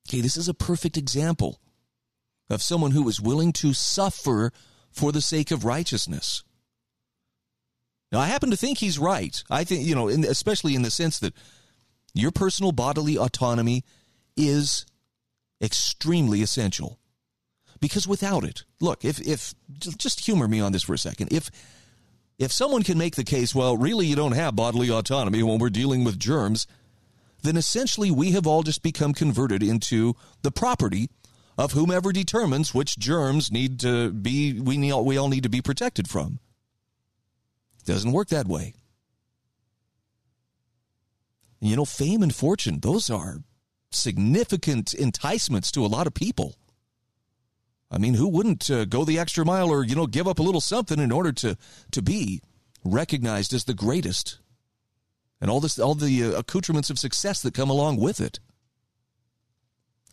Okay, 0.08 0.22
this 0.22 0.38
is 0.38 0.48
a 0.48 0.54
perfect 0.54 0.96
example 0.96 1.60
of 2.48 2.62
someone 2.62 2.92
who 2.92 3.06
is 3.08 3.20
willing 3.20 3.52
to 3.52 3.74
suffer 3.74 4.52
for 4.90 5.12
the 5.12 5.20
sake 5.20 5.50
of 5.50 5.66
righteousness. 5.66 6.42
Now, 8.10 8.20
I 8.20 8.26
happen 8.26 8.50
to 8.50 8.56
think 8.56 8.78
he's 8.78 8.98
right. 8.98 9.42
I 9.50 9.64
think, 9.64 9.84
you 9.84 9.94
know, 9.94 10.08
in, 10.08 10.24
especially 10.24 10.74
in 10.74 10.80
the 10.80 10.90
sense 10.90 11.18
that 11.18 11.34
your 12.14 12.30
personal 12.30 12.72
bodily 12.72 13.18
autonomy 13.18 13.84
is 14.34 14.86
extremely 15.62 16.40
essential. 16.40 16.98
Because 17.80 18.08
without 18.08 18.44
it, 18.44 18.64
look, 18.80 19.04
if, 19.04 19.20
if, 19.20 19.54
just 19.98 20.24
humor 20.24 20.48
me 20.48 20.60
on 20.60 20.72
this 20.72 20.84
for 20.84 20.94
a 20.94 20.98
second. 20.98 21.32
If, 21.32 21.50
if 22.38 22.50
someone 22.50 22.82
can 22.82 22.96
make 22.96 23.16
the 23.16 23.24
case, 23.24 23.54
well, 23.54 23.76
really 23.76 24.06
you 24.06 24.16
don't 24.16 24.32
have 24.32 24.56
bodily 24.56 24.90
autonomy 24.90 25.42
when 25.42 25.58
we're 25.58 25.68
dealing 25.68 26.02
with 26.02 26.18
germs, 26.18 26.66
then 27.42 27.56
essentially 27.56 28.10
we 28.10 28.32
have 28.32 28.46
all 28.46 28.62
just 28.62 28.82
become 28.82 29.12
converted 29.12 29.62
into 29.62 30.14
the 30.42 30.50
property 30.50 31.08
of 31.56 31.72
whomever 31.72 32.12
determines 32.12 32.72
which 32.72 32.98
germs 32.98 33.50
need 33.50 33.80
to 33.80 34.10
be 34.10 34.60
we, 34.60 34.76
need, 34.76 34.94
we 34.94 35.16
all 35.16 35.28
need 35.28 35.42
to 35.42 35.48
be 35.48 35.60
protected 35.60 36.08
from. 36.08 36.38
Doesn't 37.84 38.12
work 38.12 38.28
that 38.28 38.46
way. 38.46 38.74
You 41.60 41.74
know, 41.74 41.84
fame 41.84 42.22
and 42.22 42.34
fortune, 42.34 42.80
those 42.80 43.10
are 43.10 43.38
significant 43.90 44.94
enticements 44.94 45.72
to 45.72 45.84
a 45.84 45.88
lot 45.88 46.06
of 46.06 46.14
people. 46.14 46.54
I 47.90 47.98
mean, 47.98 48.14
who 48.14 48.28
wouldn't 48.28 48.70
uh, 48.70 48.84
go 48.84 49.04
the 49.04 49.18
extra 49.18 49.44
mile 49.44 49.70
or, 49.70 49.82
you 49.82 49.96
know, 49.96 50.06
give 50.06 50.28
up 50.28 50.38
a 50.38 50.42
little 50.42 50.60
something 50.60 51.00
in 51.00 51.10
order 51.10 51.32
to, 51.32 51.56
to 51.92 52.02
be 52.02 52.42
recognized 52.84 53.54
as 53.54 53.64
the 53.64 53.74
greatest? 53.74 54.38
And 55.40 55.50
all 55.50 55.60
this, 55.60 55.78
all 55.78 55.94
the 55.94 56.24
uh, 56.24 56.38
accoutrements 56.38 56.90
of 56.90 56.98
success 56.98 57.40
that 57.42 57.54
come 57.54 57.70
along 57.70 57.98
with 57.98 58.20
it. 58.20 58.40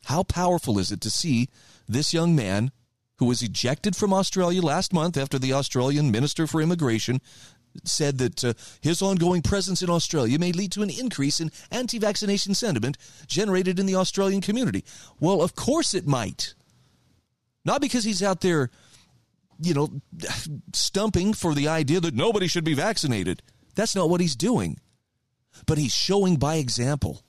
How 0.06 0.24
powerful 0.24 0.78
is 0.78 0.92
it 0.92 1.02
to 1.02 1.10
see 1.10 1.50
this 1.88 2.14
young 2.14 2.36
man 2.36 2.72
who 3.18 3.26
was 3.26 3.42
ejected 3.42 3.96
from 3.96 4.14
Australia 4.14 4.62
last 4.62 4.94
month 4.94 5.18
after 5.18 5.40
the 5.40 5.54
Australian 5.54 6.12
Minister 6.12 6.46
for 6.46 6.62
Immigration 6.62 7.22
said 7.84 8.18
that 8.20 8.44
uh, 8.44 8.54
his 8.82 9.02
ongoing 9.02 9.42
presence 9.42 9.82
in 9.82 9.90
Australia 9.90 10.40
may 10.40 10.52
lead 10.52 10.72
to 10.74 10.82
an 10.82 10.90
increase 10.90 11.40
in 11.40 11.52
anti 11.72 12.00
vaccination 12.00 12.54
sentiment 12.54 12.98
generated 13.28 13.80
in 13.80 13.86
the 13.86 13.96
Australian 13.96 14.42
community. 14.42 14.84
Well, 15.20 15.42
of 15.42 15.56
course 15.56 15.94
it 15.94 16.08
might. 16.08 16.54
Not 17.66 17.82
because 17.82 18.04
he's 18.04 18.24
out 18.24 18.42
there, 18.42 18.70
you 19.60 19.74
know, 19.74 20.02
stumping 20.74 21.34
for 21.34 21.54
the 21.54 21.68
idea 21.68 22.00
that 22.00 22.14
nobody 22.14 22.48
should 22.48 22.64
be 22.64 22.76
vaccinated. 22.76 23.42
That's 23.76 23.96
not 23.96 24.10
what 24.10 24.22
he's 24.22 24.36
doing. 24.36 24.80
But 25.66 25.78
he's 25.78 25.94
showing 25.94 26.38
by 26.38 26.56
example 26.56 27.24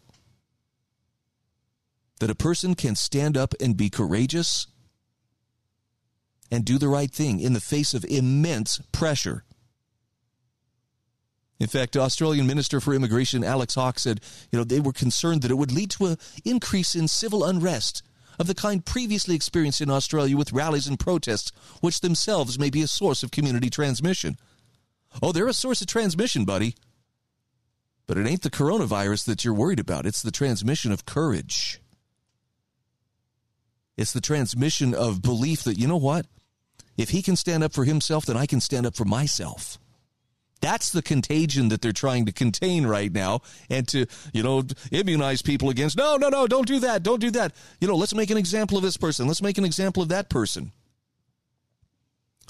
that 2.21 2.31
a 2.31 2.35
person 2.35 2.75
can 2.75 2.95
stand 2.97 3.37
up 3.37 3.55
and 3.61 3.77
be 3.77 3.91
courageous 3.91 4.67
and 6.51 6.65
do 6.65 6.79
the 6.79 6.89
right 6.89 7.11
thing 7.11 7.41
in 7.41 7.53
the 7.53 7.61
face 7.61 7.95
of 7.95 8.05
immense 8.05 8.81
pressure. 8.93 9.45
In 11.59 11.67
fact, 11.67 11.97
Australian 11.97 12.47
Minister 12.47 12.81
for 12.81 12.95
Immigration 12.95 13.43
Alex 13.43 13.75
Hawke 13.75 13.99
said, 13.99 14.21
you 14.51 14.59
know, 14.59 14.65
they 14.65 14.81
were 14.81 14.93
concerned 14.93 15.43
that 15.43 15.51
it 15.51 15.57
would 15.57 15.73
lead 15.73 15.91
to 15.93 16.07
an 16.07 16.19
increase 16.45 16.95
in 16.95 17.09
civil 17.09 17.45
unrest 17.45 18.03
of 18.39 18.47
the 18.47 18.55
kind 18.55 18.85
previously 18.85 19.35
experienced 19.35 19.81
in 19.81 19.91
Australia 19.91 20.37
with 20.37 20.53
rallies 20.53 20.87
and 20.87 20.99
protests, 20.99 21.53
which 21.81 22.01
themselves 22.01 22.59
may 22.59 22.69
be 22.69 22.83
a 22.83 22.87
source 22.87 23.23
of 23.23 23.31
community 23.31 23.71
transmission. 23.71 24.37
Oh, 25.23 25.33
they're 25.33 25.49
a 25.49 25.55
source 25.55 25.81
of 25.81 25.87
transmission, 25.87 26.45
buddy. 26.45 26.75
But 28.07 28.19
it 28.19 28.27
ain't 28.27 28.43
the 28.43 28.51
coronavirus 28.51 29.25
that 29.27 29.45
you're 29.45 29.55
worried 29.55 29.81
about, 29.81 30.07
it's 30.07 30.23
the 30.23 30.31
transmission 30.31 30.93
of 30.93 31.07
courage. 31.07 31.81
It's 33.97 34.13
the 34.13 34.21
transmission 34.21 34.95
of 34.95 35.23
belief 35.23 35.65
that, 35.65 35.79
you 35.79 35.89
know 35.89 35.97
what? 35.97 36.27
If 36.97 37.11
he 37.11 37.23
can 37.23 37.37
stand 37.37 37.65
up 37.65 37.73
for 37.73 37.85
himself, 37.85 38.27
then 38.27 38.37
I 38.37 38.47
can 38.47 38.61
stand 38.61 38.87
up 38.87 38.95
for 38.95 39.05
myself. 39.05 39.79
That's 40.61 40.91
the 40.91 41.03
contagion 41.03 41.69
that 41.69 41.83
they're 41.83 41.93
trying 41.93 42.27
to 42.27 42.33
contain 42.33 42.87
right 42.87 43.13
now 43.13 43.41
and 43.69 43.87
to, 43.89 44.07
you 44.33 44.43
know, 44.43 44.65
immunize 44.91 45.43
people 45.43 45.69
against. 45.69 45.97
No, 45.97 46.17
no, 46.17 46.29
no, 46.29 46.47
don't 46.47 46.67
do 46.67 46.79
that. 46.81 47.03
Don't 47.03 47.21
do 47.21 47.31
that. 47.33 47.53
You 47.81 47.89
know, 47.89 47.97
let's 47.97 48.15
make 48.15 48.31
an 48.31 48.39
example 48.39 48.79
of 48.79 48.83
this 48.83 48.97
person. 48.97 49.27
Let's 49.27 49.43
make 49.43 49.59
an 49.59 49.65
example 49.65 50.03
of 50.03 50.09
that 50.09 50.31
person. 50.31 50.73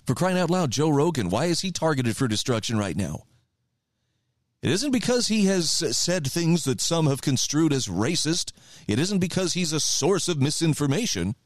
For 0.07 0.15
crying 0.15 0.39
out 0.39 0.51
loud, 0.51 0.71
Joe 0.71 0.89
Rogan, 0.89 1.31
why 1.31 1.47
is 1.47 1.61
he 1.61 1.73
targeted 1.73 2.17
for 2.17 2.29
destruction 2.29 2.79
right 2.79 2.97
now? 2.97 3.25
It 4.63 4.71
isn't 4.73 4.91
because 4.91 5.29
he 5.29 5.45
has 5.47 5.71
said 5.71 6.27
things 6.27 6.65
that 6.65 6.81
some 6.81 7.07
have 7.07 7.23
construed 7.23 7.73
as 7.73 7.87
racist. 7.87 8.53
It 8.89 8.99
isn't 8.99 9.19
because 9.19 9.53
he's 9.53 9.73
a 9.73 9.81
source 9.81 10.29
of 10.29 10.41
misinformation. 10.41 11.37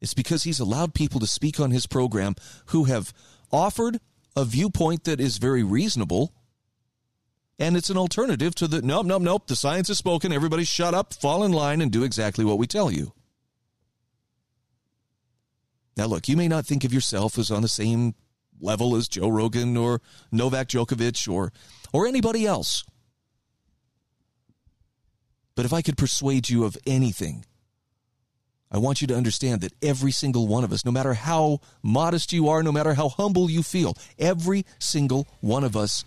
It's 0.00 0.14
because 0.14 0.42
he's 0.42 0.60
allowed 0.60 0.94
people 0.94 1.20
to 1.20 1.26
speak 1.26 1.58
on 1.58 1.70
his 1.70 1.86
program 1.86 2.34
who 2.66 2.84
have 2.84 3.12
offered 3.50 4.00
a 4.36 4.44
viewpoint 4.44 5.04
that 5.04 5.20
is 5.20 5.38
very 5.38 5.62
reasonable. 5.62 6.34
And 7.58 7.76
it's 7.76 7.90
an 7.90 7.96
alternative 7.96 8.54
to 8.56 8.68
the 8.68 8.82
nope, 8.82 9.06
nope, 9.06 9.22
nope, 9.22 9.46
the 9.46 9.56
science 9.56 9.88
is 9.88 9.96
spoken. 9.96 10.32
Everybody 10.32 10.64
shut 10.64 10.92
up, 10.92 11.14
fall 11.14 11.44
in 11.44 11.52
line, 11.52 11.80
and 11.80 11.90
do 11.90 12.04
exactly 12.04 12.44
what 12.44 12.58
we 12.58 12.66
tell 12.66 12.90
you. 12.90 13.12
Now, 15.96 16.06
look, 16.06 16.28
you 16.28 16.36
may 16.36 16.48
not 16.48 16.66
think 16.66 16.84
of 16.84 16.92
yourself 16.92 17.38
as 17.38 17.50
on 17.50 17.62
the 17.62 17.68
same 17.68 18.14
level 18.64 18.96
as 18.96 19.06
Joe 19.08 19.28
Rogan 19.28 19.76
or 19.76 20.00
Novak 20.32 20.68
Djokovic 20.68 21.30
or, 21.30 21.52
or 21.92 22.06
anybody 22.06 22.46
else. 22.46 22.84
But 25.54 25.64
if 25.64 25.72
I 25.72 25.82
could 25.82 25.96
persuade 25.96 26.48
you 26.48 26.64
of 26.64 26.76
anything, 26.86 27.44
I 28.70 28.78
want 28.78 29.00
you 29.00 29.06
to 29.06 29.16
understand 29.16 29.60
that 29.60 29.72
every 29.82 30.10
single 30.10 30.48
one 30.48 30.64
of 30.64 30.72
us, 30.72 30.84
no 30.84 30.90
matter 30.90 31.14
how 31.14 31.60
modest 31.82 32.32
you 32.32 32.48
are, 32.48 32.60
no 32.60 32.72
matter 32.72 32.94
how 32.94 33.08
humble 33.08 33.48
you 33.48 33.62
feel, 33.62 33.96
every 34.18 34.64
single 34.80 35.28
one 35.40 35.62
of 35.62 35.76
us 35.76 36.04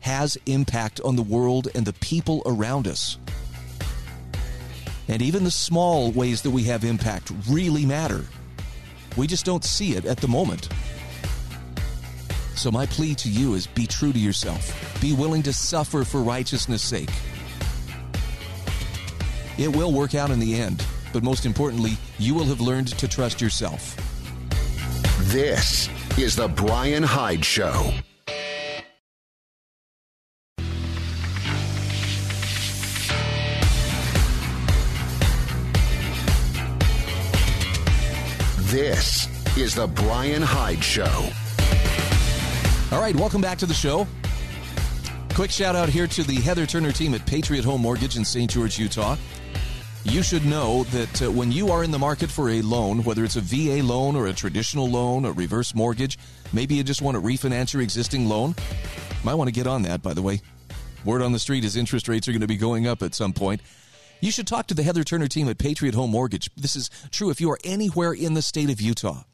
has 0.00 0.36
impact 0.46 1.00
on 1.02 1.14
the 1.14 1.22
world 1.22 1.68
and 1.74 1.86
the 1.86 1.92
people 1.94 2.42
around 2.44 2.88
us. 2.88 3.18
And 5.06 5.22
even 5.22 5.44
the 5.44 5.50
small 5.50 6.10
ways 6.10 6.42
that 6.42 6.50
we 6.50 6.64
have 6.64 6.82
impact 6.82 7.30
really 7.48 7.86
matter. 7.86 8.24
We 9.16 9.26
just 9.26 9.44
don't 9.44 9.64
see 9.64 9.92
it 9.92 10.04
at 10.06 10.18
the 10.18 10.28
moment. 10.28 10.68
So, 12.56 12.70
my 12.70 12.86
plea 12.86 13.14
to 13.16 13.28
you 13.28 13.54
is 13.54 13.66
be 13.66 13.86
true 13.86 14.12
to 14.12 14.18
yourself. 14.18 15.00
Be 15.00 15.12
willing 15.12 15.42
to 15.42 15.52
suffer 15.52 16.04
for 16.04 16.22
righteousness' 16.22 16.82
sake. 16.82 17.10
It 19.58 19.74
will 19.74 19.92
work 19.92 20.14
out 20.14 20.30
in 20.30 20.38
the 20.38 20.54
end 20.60 20.84
but 21.14 21.22
most 21.22 21.46
importantly, 21.46 21.96
you 22.18 22.34
will 22.34 22.44
have 22.44 22.60
learned 22.60 22.88
to 22.88 23.06
trust 23.06 23.40
yourself. 23.40 23.96
This 25.32 25.88
is 26.18 26.34
The 26.34 26.48
Brian 26.48 27.04
Hyde 27.04 27.44
Show. 27.44 27.92
This 38.58 39.28
is 39.56 39.76
The 39.76 39.86
Brian 39.86 40.42
Hyde 40.42 40.82
Show. 40.82 41.30
All 42.94 43.00
right, 43.00 43.14
welcome 43.16 43.42
back 43.42 43.58
to 43.58 43.66
the 43.66 43.74
show. 43.74 44.06
Quick 45.34 45.50
shout 45.50 45.76
out 45.76 45.90
here 45.90 46.06
to 46.06 46.22
the 46.22 46.36
Heather 46.36 46.64
Turner 46.64 46.92
team 46.92 47.12
at 47.12 47.26
Patriot 47.26 47.64
Home 47.64 47.82
Mortgage 47.82 48.16
in 48.16 48.24
St. 48.24 48.50
George, 48.50 48.78
Utah 48.78 49.16
you 50.04 50.22
should 50.22 50.44
know 50.44 50.84
that 50.84 51.22
uh, 51.22 51.30
when 51.30 51.50
you 51.50 51.70
are 51.70 51.82
in 51.82 51.90
the 51.90 51.98
market 51.98 52.30
for 52.30 52.50
a 52.50 52.60
loan, 52.62 53.02
whether 53.04 53.24
it's 53.24 53.36
a 53.36 53.40
VA 53.40 53.82
loan 53.82 54.16
or 54.16 54.26
a 54.26 54.32
traditional 54.32 54.88
loan, 54.88 55.24
a 55.24 55.32
reverse 55.32 55.74
mortgage, 55.74 56.18
maybe 56.52 56.74
you 56.74 56.84
just 56.84 57.00
want 57.02 57.16
to 57.16 57.22
refinance 57.22 57.72
your 57.72 57.82
existing 57.82 58.28
loan, 58.28 58.54
might 59.24 59.34
want 59.34 59.48
to 59.48 59.52
get 59.52 59.66
on 59.66 59.82
that, 59.82 60.02
by 60.02 60.12
the 60.12 60.22
way. 60.22 60.40
Word 61.04 61.22
on 61.22 61.32
the 61.32 61.38
street 61.38 61.64
is 61.64 61.76
interest 61.76 62.06
rates 62.06 62.28
are 62.28 62.32
going 62.32 62.42
to 62.42 62.46
be 62.46 62.56
going 62.56 62.86
up 62.86 63.02
at 63.02 63.14
some 63.14 63.32
point. 63.32 63.62
You 64.20 64.30
should 64.30 64.46
talk 64.46 64.66
to 64.68 64.74
the 64.74 64.82
Heather 64.82 65.04
Turner 65.04 65.26
team 65.26 65.48
at 65.48 65.58
Patriot 65.58 65.94
Home 65.94 66.10
Mortgage. 66.10 66.50
This 66.54 66.76
is 66.76 66.90
true 67.10 67.30
if 67.30 67.40
you 67.40 67.50
are 67.50 67.58
anywhere 67.64 68.12
in 68.12 68.34
the 68.34 68.42
state 68.42 68.70
of 68.70 68.80
Utah. 68.80 69.24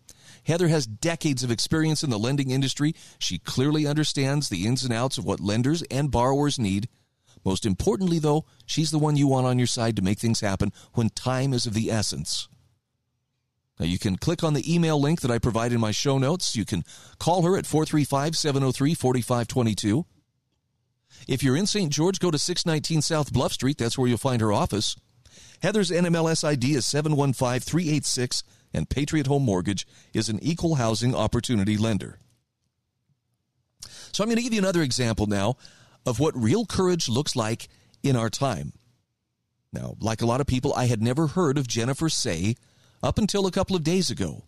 Heather 0.45 0.69
has 0.69 0.87
decades 0.87 1.43
of 1.43 1.51
experience 1.51 2.03
in 2.03 2.11
the 2.11 2.19
lending 2.19 2.51
industry. 2.51 2.95
She 3.19 3.39
clearly 3.39 3.87
understands 3.87 4.49
the 4.49 4.67
ins 4.67 4.85
and 4.85 4.93
outs 4.93 5.19
of 5.19 5.25
what 5.25 5.41
lenders 5.41 5.83
and 5.91 6.11
borrowers 6.11 6.59
need 6.59 6.89
most 7.45 7.65
importantly, 7.65 8.19
though, 8.19 8.45
she's 8.67 8.91
the 8.91 8.99
one 8.99 9.17
you 9.17 9.27
want 9.27 9.47
on 9.47 9.59
your 9.59 9.67
side 9.67 9.97
to 9.97 10.03
make 10.03 10.19
things 10.19 10.41
happen 10.41 10.73
when 10.95 11.09
time 11.11 11.53
is 11.53 11.67
of 11.67 11.75
the 11.75 11.91
essence. 11.91 12.49
Now, 13.79 13.87
you 13.87 13.99
can 13.99 14.17
click 14.17 14.45
on 14.45 14.53
the 14.53 14.73
email 14.73 15.01
link 15.01 15.23
that 15.23 15.31
I 15.31 15.39
provide 15.39 15.73
in 15.73 15.81
my 15.81 15.91
show 15.91 16.19
notes. 16.19 16.55
You 16.55 16.67
can 16.67 16.85
call 17.19 17.43
her 17.43 17.57
at 17.57 17.67
435 17.67 18.37
703 18.37 18.95
4522. 18.95 20.05
If 21.27 21.43
you're 21.43 21.57
in 21.57 21.67
St. 21.67 21.91
George, 21.91 22.19
go 22.19 22.31
to 22.31 22.39
619 22.39 23.03
South 23.03 23.33
Bluff 23.33 23.53
Street. 23.53 23.79
That's 23.79 23.97
where 23.97 24.07
you'll 24.07 24.19
find 24.19 24.43
her 24.43 24.53
office. 24.53 24.97
Heather's 25.63 25.91
NMLS 25.91 26.45
ID 26.45 26.75
is 26.75 26.87
715 26.87 27.61
386, 27.61 28.43
and 28.73 28.89
Patriot 28.89 29.27
Home 29.27 29.45
Mortgage 29.45 29.87
is 30.15 30.29
an 30.29 30.39
equal 30.43 30.77
housing 30.77 31.15
opportunity 31.15 31.77
lender. 31.77 32.19
So 34.13 34.23
I'm 34.23 34.29
going 34.29 34.37
to 34.37 34.43
give 34.43 34.53
you 34.53 34.59
another 34.59 34.83
example 34.83 35.27
now 35.27 35.57
of 36.07 36.19
what 36.19 36.37
real 36.37 36.67
courage 36.67 37.09
looks 37.09 37.37
like 37.37 37.69
in 38.03 38.17
our 38.17 38.31
time. 38.31 38.73
Now, 39.73 39.95
like 40.01 40.23
a 40.23 40.27
lot 40.27 40.41
of 40.41 40.47
people, 40.47 40.75
I 40.75 40.87
had 40.87 41.03
never 41.03 41.29
heard 41.29 41.57
of 41.59 41.69
Jennifer 41.69 42.09
Sey 42.09 42.57
up 43.03 43.19
until 43.19 43.47
a 43.47 43.53
couple 43.53 43.77
of 43.77 43.85
days 43.85 44.11
ago. 44.11 44.45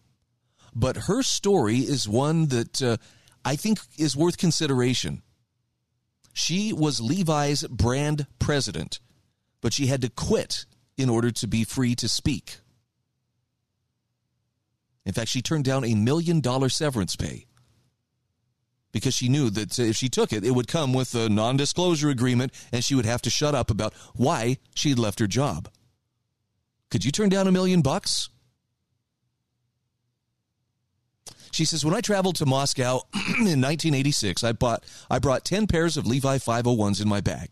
But 0.75 0.97
her 0.97 1.23
story 1.23 1.79
is 1.79 2.09
one 2.09 2.47
that 2.47 2.83
uh, 2.83 2.97
I 3.45 3.57
think 3.57 3.79
is 3.99 4.17
worth 4.17 4.39
consideration. 4.39 5.23
She 6.33 6.73
was 6.73 7.01
Levi's 7.01 7.63
brand 7.69 8.27
president, 8.39 8.99
but 9.61 9.73
she 9.73 9.87
had 9.87 10.01
to 10.01 10.09
quit 10.09 10.65
in 10.97 11.09
order 11.09 11.31
to 11.31 11.47
be 11.47 11.65
free 11.65 11.95
to 11.97 12.09
speak. 12.09 12.59
In 15.05 15.13
fact, 15.13 15.29
she 15.29 15.43
turned 15.43 15.65
down 15.65 15.85
a 15.85 15.95
million 15.95 16.41
dollar 16.41 16.69
severance 16.69 17.17
pay 17.17 17.47
because 18.93 19.15
she 19.15 19.29
knew 19.29 19.51
that 19.51 19.79
if 19.79 19.97
she 19.97 20.09
took 20.09 20.33
it, 20.33 20.45
it 20.45 20.53
would 20.53 20.69
come 20.69 20.93
with 20.93 21.15
a 21.15 21.29
non 21.29 21.57
disclosure 21.57 22.11
agreement 22.11 22.53
and 22.71 22.85
she 22.85 22.95
would 22.95 23.07
have 23.07 23.23
to 23.23 23.31
shut 23.31 23.55
up 23.55 23.71
about 23.71 23.95
why 24.15 24.59
she 24.75 24.91
had 24.91 24.99
left 24.99 25.19
her 25.19 25.27
job. 25.27 25.69
Could 26.91 27.05
you 27.05 27.11
turn 27.11 27.31
down 27.31 27.49
a 27.49 27.53
million 27.53 27.81
bucks? 27.81 28.29
She 31.53 31.65
says, 31.67 31.85
when 31.85 31.95
I 31.95 32.01
traveled 32.01 32.37
to 32.37 32.47
Moscow 32.47 33.03
in 33.15 33.61
1986, 33.61 34.43
I 34.45 34.53
bought 34.53 34.85
I 35.11 35.19
brought 35.19 35.45
10 35.45 35.67
pairs 35.67 35.97
of 35.97 36.07
Levi 36.07 36.39
501s 36.39 37.03
in 37.03 37.09
my 37.09 37.21
bag. 37.21 37.51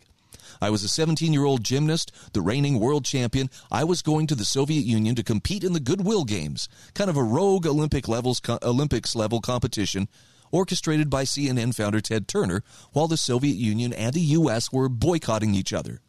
I 0.60 0.70
was 0.70 0.84
a 0.84 0.88
17 0.88 1.32
year 1.32 1.44
old 1.44 1.64
gymnast, 1.64 2.12
the 2.32 2.42
reigning 2.42 2.78
world 2.78 3.04
champion. 3.04 3.50
I 3.70 3.84
was 3.84 4.02
going 4.02 4.26
to 4.28 4.34
the 4.34 4.44
Soviet 4.44 4.84
Union 4.84 5.14
to 5.14 5.22
compete 5.22 5.64
in 5.64 5.72
the 5.72 5.80
Goodwill 5.80 6.24
Games, 6.24 6.68
kind 6.94 7.08
of 7.08 7.16
a 7.16 7.22
rogue 7.22 7.66
Olympic 7.66 8.08
levels 8.08 8.40
Olympics 8.62 9.16
level 9.16 9.40
competition 9.40 10.08
orchestrated 10.52 11.08
by 11.08 11.24
CNN 11.24 11.74
founder 11.74 12.00
Ted 12.00 12.26
Turner, 12.26 12.62
while 12.92 13.08
the 13.08 13.16
Soviet 13.16 13.56
Union 13.56 13.92
and 13.92 14.12
the 14.12 14.20
U.S. 14.20 14.72
were 14.72 14.88
boycotting 14.88 15.54
each 15.54 15.72
other. 15.72 16.00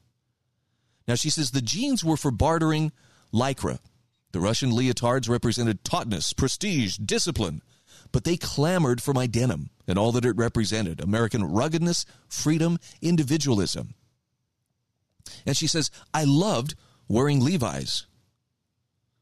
Now, 1.08 1.16
she 1.16 1.30
says 1.30 1.52
the 1.52 1.62
jeans 1.62 2.04
were 2.04 2.18
for 2.18 2.32
bartering 2.32 2.92
lycra. 3.34 3.80
The 4.32 4.40
Russian 4.40 4.72
leotards 4.72 5.30
represented 5.30 5.84
tautness, 5.84 6.34
prestige, 6.34 6.98
discipline, 6.98 7.62
but 8.12 8.24
they 8.24 8.38
clamored 8.38 9.02
for 9.02 9.14
my 9.14 9.28
denim 9.28 9.70
and 9.88 10.00
all 10.00 10.12
that 10.14 10.26
it 10.26 10.38
represented 10.38 11.02
American 11.02 11.44
ruggedness, 11.44 12.06
freedom, 12.28 12.78
individualism. 13.02 13.94
And 15.46 15.56
she 15.56 15.68
says, 15.68 15.92
I 16.14 16.24
loved 16.24 16.76
wearing 17.08 17.40
Levi's. 17.40 18.06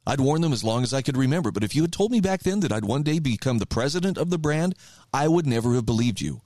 I'd 0.05 0.19
worn 0.19 0.41
them 0.41 0.53
as 0.53 0.63
long 0.63 0.83
as 0.83 0.93
I 0.93 1.01
could 1.01 1.17
remember, 1.17 1.51
but 1.51 1.63
if 1.63 1.75
you 1.75 1.83
had 1.83 1.91
told 1.91 2.11
me 2.11 2.19
back 2.19 2.41
then 2.41 2.61
that 2.61 2.71
I'd 2.71 2.85
one 2.85 3.03
day 3.03 3.19
become 3.19 3.59
the 3.59 3.65
president 3.65 4.17
of 4.17 4.29
the 4.29 4.39
brand, 4.39 4.75
I 5.13 5.27
would 5.27 5.45
never 5.45 5.75
have 5.75 5.85
believed 5.85 6.19
you. 6.19 6.41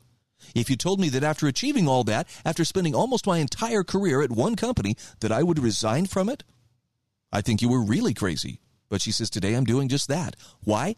If 0.53 0.69
you 0.69 0.75
told 0.75 0.99
me 0.99 1.07
that 1.09 1.23
after 1.23 1.47
achieving 1.47 1.87
all 1.87 2.03
that, 2.03 2.27
after 2.43 2.65
spending 2.65 2.93
almost 2.93 3.25
my 3.25 3.37
entire 3.37 3.83
career 3.83 4.21
at 4.21 4.31
one 4.31 4.55
company, 4.55 4.97
that 5.21 5.31
I 5.31 5.43
would 5.43 5.59
resign 5.59 6.07
from 6.07 6.27
it, 6.27 6.43
I 7.31 7.41
think 7.41 7.61
you 7.61 7.69
were 7.69 7.81
really 7.81 8.13
crazy. 8.13 8.59
But 8.89 9.01
she 9.01 9.11
says, 9.11 9.29
today 9.29 9.53
I'm 9.53 9.63
doing 9.63 9.87
just 9.87 10.07
that. 10.09 10.35
Why? 10.63 10.95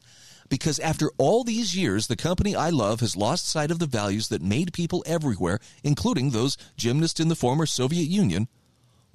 Because 0.50 0.80
after 0.80 1.12
all 1.18 1.44
these 1.44 1.78
years, 1.78 2.08
the 2.08 2.16
company 2.16 2.56
I 2.56 2.70
love 2.70 3.00
has 3.00 3.16
lost 3.16 3.48
sight 3.48 3.72
of 3.72 3.80
the 3.80 3.86
values 3.86 4.28
that 4.30 4.42
made 4.42 4.74
people 4.74 5.04
everywhere, 5.06 5.60
including 5.84 6.32
those 6.32 6.58
gymnasts 6.78 7.20
in 7.20 7.30
the 7.30 7.36
former 7.36 7.66
Soviet 7.66 8.10
Union, 8.10 8.48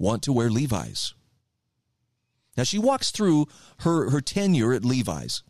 want 0.01 0.23
to 0.23 0.33
wear 0.33 0.49
Levi's. 0.49 1.13
Now, 2.57 2.63
she 2.63 2.79
walks 2.79 3.11
through 3.11 3.47
her, 3.79 4.09
her 4.09 4.19
tenure 4.19 4.73
at 4.73 4.83
Levi's, 4.83 5.43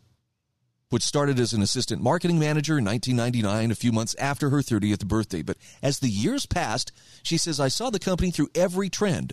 which 0.90 1.02
started 1.02 1.40
as 1.40 1.52
an 1.52 1.62
assistant 1.62 2.02
marketing 2.02 2.38
manager 2.38 2.78
in 2.78 2.84
1999, 2.84 3.70
a 3.70 3.74
few 3.74 3.92
months 3.92 4.14
after 4.18 4.50
her 4.50 4.58
30th 4.58 5.06
birthday. 5.06 5.42
But 5.42 5.56
as 5.82 5.98
the 5.98 6.08
years 6.08 6.46
passed, 6.46 6.92
she 7.22 7.38
says, 7.38 7.58
I 7.58 7.68
saw 7.68 7.90
the 7.90 7.98
company 7.98 8.30
through 8.30 8.50
every 8.54 8.88
trend. 8.88 9.32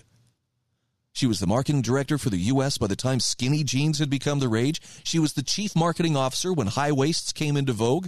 She 1.11 1.28
was 1.28 1.39
the 1.39 1.47
marketing 1.47 1.82
director 1.82 2.17
for 2.17 2.30
the 2.30 2.38
U.S. 2.38 2.78
by 2.78 2.88
the 2.88 2.95
time 2.95 3.20
skinny 3.20 3.63
jeans 3.63 3.99
had 3.99 4.09
become 4.09 4.39
the 4.39 4.47
rage. 4.47 4.82
She 5.03 5.20
was 5.20 5.34
the 5.34 5.43
chief 5.43 5.76
marketing 5.76 6.15
officer 6.15 6.53
when 6.53 6.67
high 6.67 6.91
waists 6.91 7.34
came 7.34 7.57
into 7.57 7.74
vogue. 7.74 8.07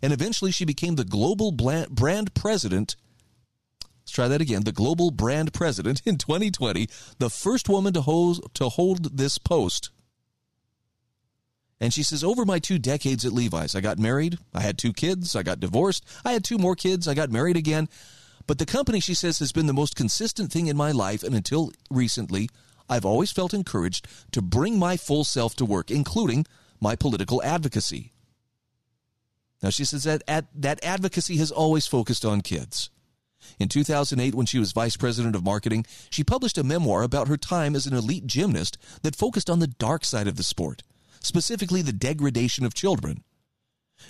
And 0.00 0.12
eventually 0.12 0.52
she 0.52 0.64
became 0.64 0.96
the 0.96 1.04
global 1.04 1.50
brand 1.50 2.34
president 2.34 2.96
try 4.14 4.28
that 4.28 4.40
again. 4.40 4.64
The 4.64 4.72
global 4.72 5.10
brand 5.10 5.52
president 5.52 6.02
in 6.04 6.16
2020, 6.16 6.88
the 7.18 7.30
first 7.30 7.68
woman 7.68 7.92
to 7.94 8.00
hold, 8.00 8.54
to 8.54 8.68
hold 8.68 9.18
this 9.18 9.38
post. 9.38 9.90
And 11.80 11.92
she 11.92 12.02
says, 12.02 12.24
Over 12.24 12.44
my 12.44 12.58
two 12.58 12.78
decades 12.78 13.24
at 13.24 13.32
Levi's, 13.32 13.74
I 13.74 13.80
got 13.80 13.98
married, 13.98 14.38
I 14.54 14.60
had 14.60 14.78
two 14.78 14.92
kids, 14.92 15.36
I 15.36 15.42
got 15.42 15.60
divorced, 15.60 16.04
I 16.24 16.32
had 16.32 16.44
two 16.44 16.58
more 16.58 16.76
kids, 16.76 17.08
I 17.08 17.14
got 17.14 17.30
married 17.30 17.56
again. 17.56 17.88
But 18.46 18.58
the 18.58 18.66
company, 18.66 19.00
she 19.00 19.14
says, 19.14 19.38
has 19.38 19.52
been 19.52 19.66
the 19.66 19.72
most 19.72 19.96
consistent 19.96 20.52
thing 20.52 20.66
in 20.66 20.76
my 20.76 20.92
life. 20.92 21.22
And 21.22 21.34
until 21.34 21.72
recently, 21.90 22.48
I've 22.88 23.06
always 23.06 23.32
felt 23.32 23.54
encouraged 23.54 24.06
to 24.32 24.42
bring 24.42 24.78
my 24.78 24.96
full 24.96 25.24
self 25.24 25.56
to 25.56 25.64
work, 25.64 25.90
including 25.90 26.46
my 26.80 26.94
political 26.94 27.42
advocacy. 27.42 28.12
Now, 29.62 29.70
she 29.70 29.86
says 29.86 30.04
that 30.04 30.22
that 30.26 30.84
advocacy 30.84 31.38
has 31.38 31.50
always 31.50 31.86
focused 31.86 32.24
on 32.24 32.42
kids. 32.42 32.90
In 33.58 33.68
2008, 33.68 34.34
when 34.34 34.46
she 34.46 34.58
was 34.58 34.72
vice 34.72 34.96
president 34.96 35.34
of 35.36 35.44
marketing, 35.44 35.86
she 36.10 36.24
published 36.24 36.58
a 36.58 36.64
memoir 36.64 37.02
about 37.02 37.28
her 37.28 37.36
time 37.36 37.76
as 37.76 37.86
an 37.86 37.94
elite 37.94 38.26
gymnast 38.26 38.78
that 39.02 39.16
focused 39.16 39.50
on 39.50 39.58
the 39.58 39.66
dark 39.66 40.04
side 40.04 40.26
of 40.26 40.36
the 40.36 40.42
sport, 40.42 40.82
specifically 41.20 41.82
the 41.82 41.92
degradation 41.92 42.64
of 42.64 42.74
children. 42.74 43.22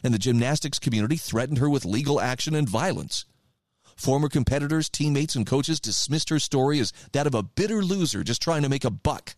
And 0.02 0.14
the 0.14 0.18
gymnastics 0.18 0.78
community 0.78 1.16
threatened 1.16 1.58
her 1.58 1.68
with 1.68 1.84
legal 1.84 2.20
action 2.20 2.54
and 2.54 2.68
violence. 2.68 3.26
Former 3.96 4.28
competitors, 4.28 4.88
teammates, 4.88 5.36
and 5.36 5.46
coaches 5.46 5.78
dismissed 5.78 6.30
her 6.30 6.38
story 6.38 6.80
as 6.80 6.92
that 7.12 7.26
of 7.26 7.34
a 7.34 7.42
bitter 7.42 7.82
loser 7.82 8.24
just 8.24 8.42
trying 8.42 8.62
to 8.62 8.68
make 8.68 8.84
a 8.84 8.90
buck. 8.90 9.36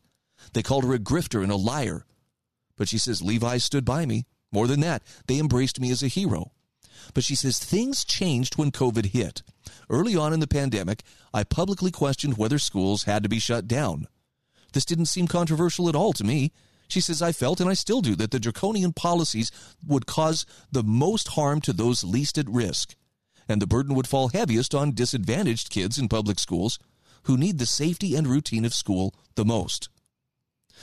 They 0.53 0.62
called 0.62 0.84
her 0.84 0.94
a 0.94 0.99
grifter 0.99 1.42
and 1.42 1.53
a 1.53 1.57
liar. 1.57 2.07
But 2.76 2.88
she 2.88 2.99
says 2.99 3.22
Levi 3.22 3.59
stood 3.59 3.84
by 3.84 4.07
me. 4.07 4.26
More 4.53 4.66
than 4.66 4.80
that, 4.80 5.03
they 5.26 5.38
embraced 5.38 5.80
me 5.80 5.90
as 5.90 6.03
a 6.03 6.09
hero. 6.09 6.53
But 7.14 7.24
she 7.24 7.34
says 7.34 7.59
things 7.59 8.05
changed 8.05 8.57
when 8.57 8.70
COVID 8.70 9.07
hit. 9.07 9.42
Early 9.89 10.16
on 10.16 10.32
in 10.32 10.41
the 10.41 10.49
pandemic, 10.49 11.03
I 11.32 11.45
publicly 11.45 11.91
questioned 11.91 12.37
whether 12.37 12.59
schools 12.59 13.05
had 13.05 13.22
to 13.22 13.28
be 13.28 13.39
shut 13.39 13.68
down. 13.68 14.09
This 14.72 14.84
didn't 14.84 15.07
seem 15.07 15.28
controversial 15.28 15.89
at 15.89 15.97
all 15.97 16.12
to 16.14 16.24
me. 16.24 16.53
She 16.89 17.01
says, 17.01 17.22
I 17.22 17.32
felt, 17.32 17.61
and 17.61 17.70
I 17.70 17.74
still 17.74 18.01
do, 18.01 18.14
that 18.16 18.30
the 18.30 18.41
draconian 18.41 18.93
policies 18.93 19.51
would 19.87 20.07
cause 20.07 20.47
the 20.70 20.82
most 20.82 21.28
harm 21.28 21.61
to 21.62 21.72
those 21.72 22.05
least 22.05 22.39
at 22.39 22.49
risk, 22.49 22.95
and 23.49 23.61
the 23.61 23.66
burden 23.66 23.95
would 23.95 24.07
fall 24.07 24.28
heaviest 24.28 24.74
on 24.74 24.93
disadvantaged 24.93 25.70
kids 25.70 25.99
in 25.99 26.09
public 26.09 26.39
schools 26.39 26.78
who 27.24 27.37
need 27.37 27.59
the 27.59 27.66
safety 27.66 28.14
and 28.14 28.26
routine 28.26 28.64
of 28.64 28.74
school 28.74 29.14
the 29.34 29.45
most. 29.45 29.89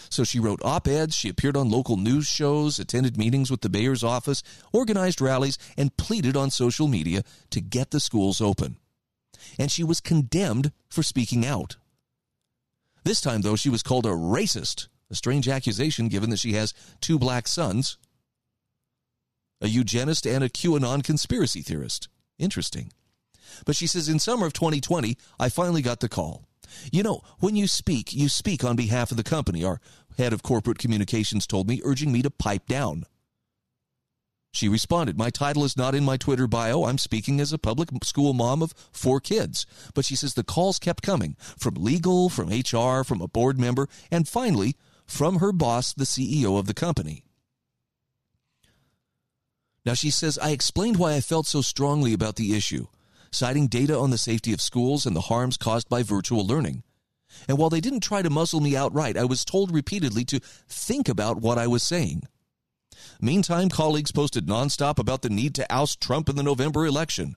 So 0.10 0.24
she 0.24 0.39
wrote 0.39 0.62
op 0.64 0.88
eds, 0.88 1.16
she 1.16 1.30
appeared 1.30 1.56
on 1.56 1.70
local 1.70 1.97
news 1.97 2.28
shows, 2.28 2.80
attended 2.80 3.18
meetings 3.18 3.49
with 3.49 3.62
the 3.62 3.70
mayor's 3.70 4.04
office, 4.04 4.43
organized 4.74 5.22
rallies, 5.22 5.58
and 5.78 5.95
pleaded 5.95 6.36
on 6.36 6.49
social 6.49 6.88
media 6.88 7.24
to 7.51 7.62
get 7.62 7.91
the 7.91 7.99
schools 7.99 8.41
open. 8.41 8.78
And 9.59 9.71
she 9.71 9.83
was 9.83 9.99
condemned 9.99 10.71
for 10.89 11.03
speaking 11.03 11.45
out. 11.45 11.77
This 13.03 13.21
time, 13.21 13.41
though, 13.41 13.55
she 13.55 13.69
was 13.69 13.83
called 13.83 14.05
a 14.05 14.09
racist, 14.09 14.87
a 15.09 15.15
strange 15.15 15.47
accusation 15.47 16.07
given 16.07 16.29
that 16.29 16.39
she 16.39 16.53
has 16.53 16.73
two 17.01 17.19
black 17.19 17.47
sons, 17.47 17.97
a 19.61 19.67
eugenist, 19.67 20.25
and 20.25 20.43
a 20.43 20.49
QAnon 20.49 21.03
conspiracy 21.03 21.61
theorist. 21.61 22.07
Interesting. 22.39 22.91
But 23.65 23.75
she 23.75 23.87
says 23.87 24.09
in 24.09 24.19
summer 24.19 24.45
of 24.45 24.53
2020, 24.53 25.17
I 25.39 25.49
finally 25.49 25.81
got 25.81 25.99
the 25.99 26.09
call. 26.09 26.47
You 26.91 27.03
know, 27.03 27.21
when 27.39 27.55
you 27.55 27.67
speak, 27.67 28.13
you 28.13 28.29
speak 28.29 28.63
on 28.63 28.75
behalf 28.75 29.11
of 29.11 29.17
the 29.17 29.23
company, 29.23 29.63
our 29.63 29.79
head 30.17 30.33
of 30.33 30.43
corporate 30.43 30.79
communications 30.79 31.45
told 31.45 31.67
me, 31.67 31.81
urging 31.83 32.11
me 32.11 32.21
to 32.21 32.29
pipe 32.29 32.67
down. 32.67 33.05
She 34.54 34.70
responded, 34.70 35.18
My 35.18 35.32
title 35.32 35.64
is 35.64 35.76
not 35.76 35.95
in 35.95 36.06
my 36.06 36.16
Twitter 36.16 36.45
bio. 36.45 36.86
I'm 36.86 36.99
speaking 36.99 37.41
as 37.41 37.51
a 37.51 37.58
public 37.58 37.89
school 38.04 38.34
mom 38.34 38.62
of 38.62 38.74
four 38.91 39.20
kids. 39.20 39.66
But 39.95 40.06
she 40.06 40.16
says 40.16 40.36
the 40.36 40.43
calls 40.43 40.78
kept 40.78 41.01
coming 41.01 41.36
from 41.58 41.74
legal, 41.74 42.30
from 42.30 42.49
HR, 42.49 43.04
from 43.04 43.20
a 43.20 43.28
board 43.28 43.60
member, 43.60 43.89
and 44.12 44.28
finally 44.28 44.76
from 45.08 45.39
her 45.39 45.51
boss, 45.51 45.91
the 45.91 46.06
CEO 46.06 46.60
of 46.60 46.68
the 46.68 46.74
company. 46.76 47.24
Now 49.86 49.95
she 49.95 50.12
says, 50.12 50.38
I 50.38 50.51
explained 50.51 50.97
why 50.97 51.14
I 51.16 51.22
felt 51.22 51.47
so 51.47 51.62
strongly 51.62 52.14
about 52.14 52.36
the 52.36 52.56
issue 52.56 52.88
citing 53.32 53.66
data 53.66 53.97
on 53.97 54.12
the 54.12 54.18
safety 54.20 54.54
of 54.54 54.62
schools 54.62 55.08
and 55.08 55.16
the 55.16 55.22
harms 55.22 55.58
caused 55.58 55.89
by 55.89 56.04
virtual 56.04 56.45
learning. 56.45 56.84
And 57.47 57.58
while 57.58 57.72
they 57.72 57.82
didn't 57.82 58.01
try 58.01 58.22
to 58.22 58.30
muzzle 58.30 58.62
me 58.62 58.78
outright, 58.78 59.18
I 59.18 59.26
was 59.26 59.43
told 59.43 59.72
repeatedly 59.72 60.24
to 60.26 60.39
think 60.68 61.10
about 61.10 61.41
what 61.41 61.58
I 61.58 61.66
was 61.66 61.82
saying. 61.82 62.28
Meantime, 63.22 63.70
colleagues 63.70 64.12
posted 64.12 64.47
nonstop 64.47 64.99
about 64.99 65.22
the 65.22 65.30
need 65.30 65.56
to 65.56 65.72
oust 65.72 66.01
Trump 66.01 66.30
in 66.30 66.36
the 66.36 66.43
November 66.43 66.86
election. 66.86 67.36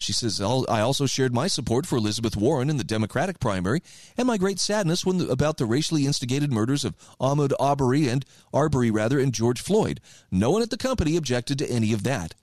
She 0.00 0.14
says, 0.14 0.40
I 0.40 0.80
also 0.80 1.04
shared 1.04 1.34
my 1.34 1.46
support 1.46 1.84
for 1.84 1.96
Elizabeth 1.96 2.34
Warren 2.34 2.70
in 2.70 2.78
the 2.78 2.84
Democratic 2.84 3.38
primary 3.38 3.82
and 4.16 4.26
my 4.26 4.38
great 4.38 4.58
sadness 4.58 5.04
when 5.04 5.18
the, 5.18 5.28
about 5.28 5.58
the 5.58 5.66
racially 5.66 6.06
instigated 6.06 6.50
murders 6.50 6.86
of 6.86 6.96
Ahmaud 7.20 7.52
Arbery 7.60 8.08
and 8.08 8.24
Arbery 8.52 8.90
rather 8.90 9.20
and 9.20 9.34
George 9.34 9.60
Floyd. 9.60 10.00
No 10.30 10.50
one 10.50 10.62
at 10.62 10.70
the 10.70 10.78
company 10.78 11.16
objected 11.16 11.58
to 11.58 11.70
any 11.70 11.92
of 11.92 12.02
that. 12.04 12.34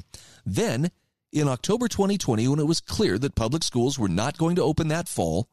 Then 0.46 0.92
in 1.32 1.48
October 1.48 1.88
2020, 1.88 2.48
when 2.48 2.60
it 2.60 2.68
was 2.68 2.80
clear 2.80 3.18
that 3.18 3.34
public 3.34 3.64
schools 3.64 3.98
were 3.98 4.08
not 4.08 4.38
going 4.38 4.56
to 4.58 4.64
open 4.64 4.90
that 4.90 5.10
fall, 5.10 5.50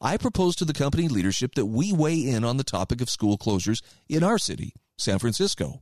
I 0.00 0.16
proposed 0.16 0.58
to 0.58 0.64
the 0.64 0.72
company 0.72 1.06
leadership 1.06 1.54
that 1.54 1.66
we 1.66 1.92
weigh 1.92 2.18
in 2.18 2.44
on 2.44 2.56
the 2.56 2.64
topic 2.64 3.00
of 3.00 3.10
school 3.10 3.38
closures 3.38 3.80
in 4.08 4.24
our 4.24 4.38
city, 4.38 4.74
San 4.98 5.18
Francisco. 5.18 5.80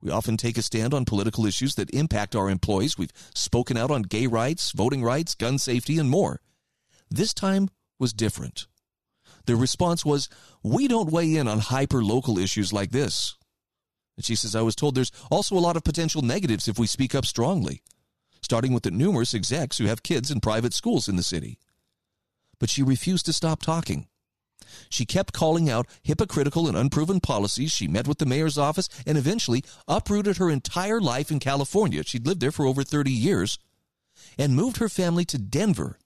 We 0.00 0.10
often 0.10 0.36
take 0.36 0.56
a 0.58 0.62
stand 0.62 0.94
on 0.94 1.04
political 1.04 1.46
issues 1.46 1.74
that 1.74 1.90
impact 1.90 2.36
our 2.36 2.48
employees. 2.48 2.96
We've 2.96 3.12
spoken 3.34 3.76
out 3.76 3.90
on 3.90 4.02
gay 4.02 4.26
rights, 4.26 4.72
voting 4.72 5.02
rights, 5.02 5.34
gun 5.34 5.58
safety, 5.58 5.98
and 5.98 6.08
more. 6.08 6.40
This 7.10 7.34
time 7.34 7.68
was 7.98 8.12
different. 8.12 8.66
The 9.46 9.56
response 9.56 10.04
was, 10.04 10.28
We 10.62 10.88
don't 10.88 11.10
weigh 11.10 11.34
in 11.34 11.48
on 11.48 11.58
hyper 11.58 12.02
local 12.02 12.38
issues 12.38 12.72
like 12.72 12.90
this. 12.90 13.36
And 14.16 14.24
she 14.24 14.34
says, 14.34 14.54
I 14.54 14.62
was 14.62 14.76
told 14.76 14.94
there's 14.94 15.12
also 15.30 15.56
a 15.56 15.60
lot 15.60 15.76
of 15.76 15.84
potential 15.84 16.22
negatives 16.22 16.68
if 16.68 16.78
we 16.78 16.86
speak 16.86 17.14
up 17.14 17.26
strongly 17.26 17.82
starting 18.46 18.72
with 18.72 18.84
the 18.84 18.90
numerous 18.92 19.34
execs 19.34 19.78
who 19.78 19.86
have 19.86 20.04
kids 20.04 20.30
in 20.30 20.40
private 20.40 20.72
schools 20.72 21.08
in 21.08 21.16
the 21.16 21.22
city. 21.22 21.58
But 22.60 22.70
she 22.70 22.80
refused 22.80 23.26
to 23.26 23.32
stop 23.32 23.60
talking. 23.60 24.06
She 24.88 25.04
kept 25.04 25.32
calling 25.32 25.70
out 25.70 25.86
hypocritical 26.02 26.68
and 26.68 26.76
unproven 26.76 27.20
policies. 27.20 27.72
She 27.72 27.88
met 27.88 28.08
with 28.08 28.18
the 28.18 28.26
mayor's 28.26 28.58
office 28.58 28.88
and 29.06 29.16
eventually 29.18 29.64
uprooted 29.88 30.36
her 30.36 30.50
entire 30.50 31.00
life 31.00 31.30
in 31.30 31.38
California. 31.38 32.02
She'd 32.04 32.26
lived 32.26 32.40
there 32.40 32.52
for 32.52 32.66
over 32.66 32.82
30 32.82 33.10
years 33.10 33.58
and 34.38 34.54
moved 34.54 34.78
her 34.78 34.88
family 34.88 35.24
to 35.26 35.38
Denver 35.38 35.98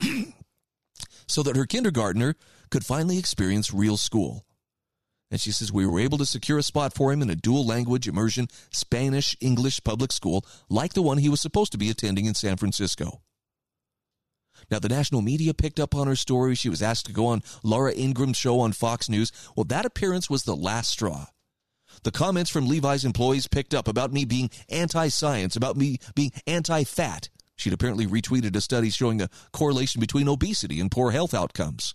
so 1.26 1.42
that 1.42 1.56
her 1.56 1.66
kindergartner 1.66 2.34
could 2.70 2.84
finally 2.84 3.18
experience 3.18 3.72
real 3.72 3.96
school. 3.96 4.44
And 5.30 5.40
she 5.40 5.52
says, 5.52 5.72
We 5.72 5.86
were 5.86 6.00
able 6.00 6.18
to 6.18 6.26
secure 6.26 6.58
a 6.58 6.62
spot 6.62 6.94
for 6.94 7.12
him 7.12 7.20
in 7.20 7.30
a 7.30 7.36
dual 7.36 7.66
language 7.66 8.08
immersion 8.08 8.48
Spanish 8.70 9.36
English 9.40 9.82
public 9.84 10.12
school 10.12 10.44
like 10.68 10.94
the 10.94 11.02
one 11.02 11.18
he 11.18 11.28
was 11.28 11.40
supposed 11.40 11.72
to 11.72 11.78
be 11.78 11.90
attending 11.90 12.24
in 12.24 12.34
San 12.34 12.56
Francisco. 12.56 13.20
Now, 14.70 14.78
the 14.78 14.88
national 14.88 15.22
media 15.22 15.54
picked 15.54 15.80
up 15.80 15.94
on 15.94 16.06
her 16.06 16.16
story. 16.16 16.54
She 16.54 16.68
was 16.68 16.82
asked 16.82 17.06
to 17.06 17.12
go 17.12 17.26
on 17.26 17.42
Laura 17.62 17.92
Ingraham's 17.92 18.36
show 18.36 18.60
on 18.60 18.72
Fox 18.72 19.08
News. 19.08 19.32
Well, 19.56 19.64
that 19.64 19.86
appearance 19.86 20.28
was 20.28 20.44
the 20.44 20.56
last 20.56 20.90
straw. 20.90 21.26
The 22.02 22.10
comments 22.10 22.50
from 22.50 22.68
Levi's 22.68 23.04
employees 23.04 23.48
picked 23.48 23.74
up 23.74 23.88
about 23.88 24.12
me 24.12 24.24
being 24.24 24.50
anti 24.68 25.08
science, 25.08 25.56
about 25.56 25.76
me 25.76 25.98
being 26.14 26.32
anti 26.46 26.84
fat. 26.84 27.28
She'd 27.56 27.72
apparently 27.72 28.06
retweeted 28.06 28.54
a 28.54 28.60
study 28.60 28.90
showing 28.90 29.20
a 29.20 29.30
correlation 29.52 30.00
between 30.00 30.28
obesity 30.28 30.80
and 30.80 30.90
poor 30.90 31.10
health 31.10 31.34
outcomes. 31.34 31.94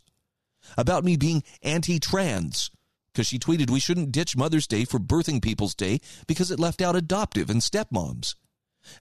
About 0.78 1.04
me 1.04 1.16
being 1.16 1.44
anti 1.62 2.00
trans, 2.00 2.70
because 3.14 3.28
she 3.28 3.40
tweeted 3.40 3.70
we 3.70 3.80
shouldn't 3.80 4.12
ditch 4.12 4.36
Mother's 4.36 4.68
Day 4.68 4.86
for 4.86 5.00
Birthing 5.00 5.42
People's 5.42 5.76
Day 5.76 6.00
because 6.28 6.52
it 6.52 6.60
left 6.60 6.82
out 6.82 6.96
adoptive 6.96 7.50
and 7.50 7.62
stepmoms. 7.62 8.36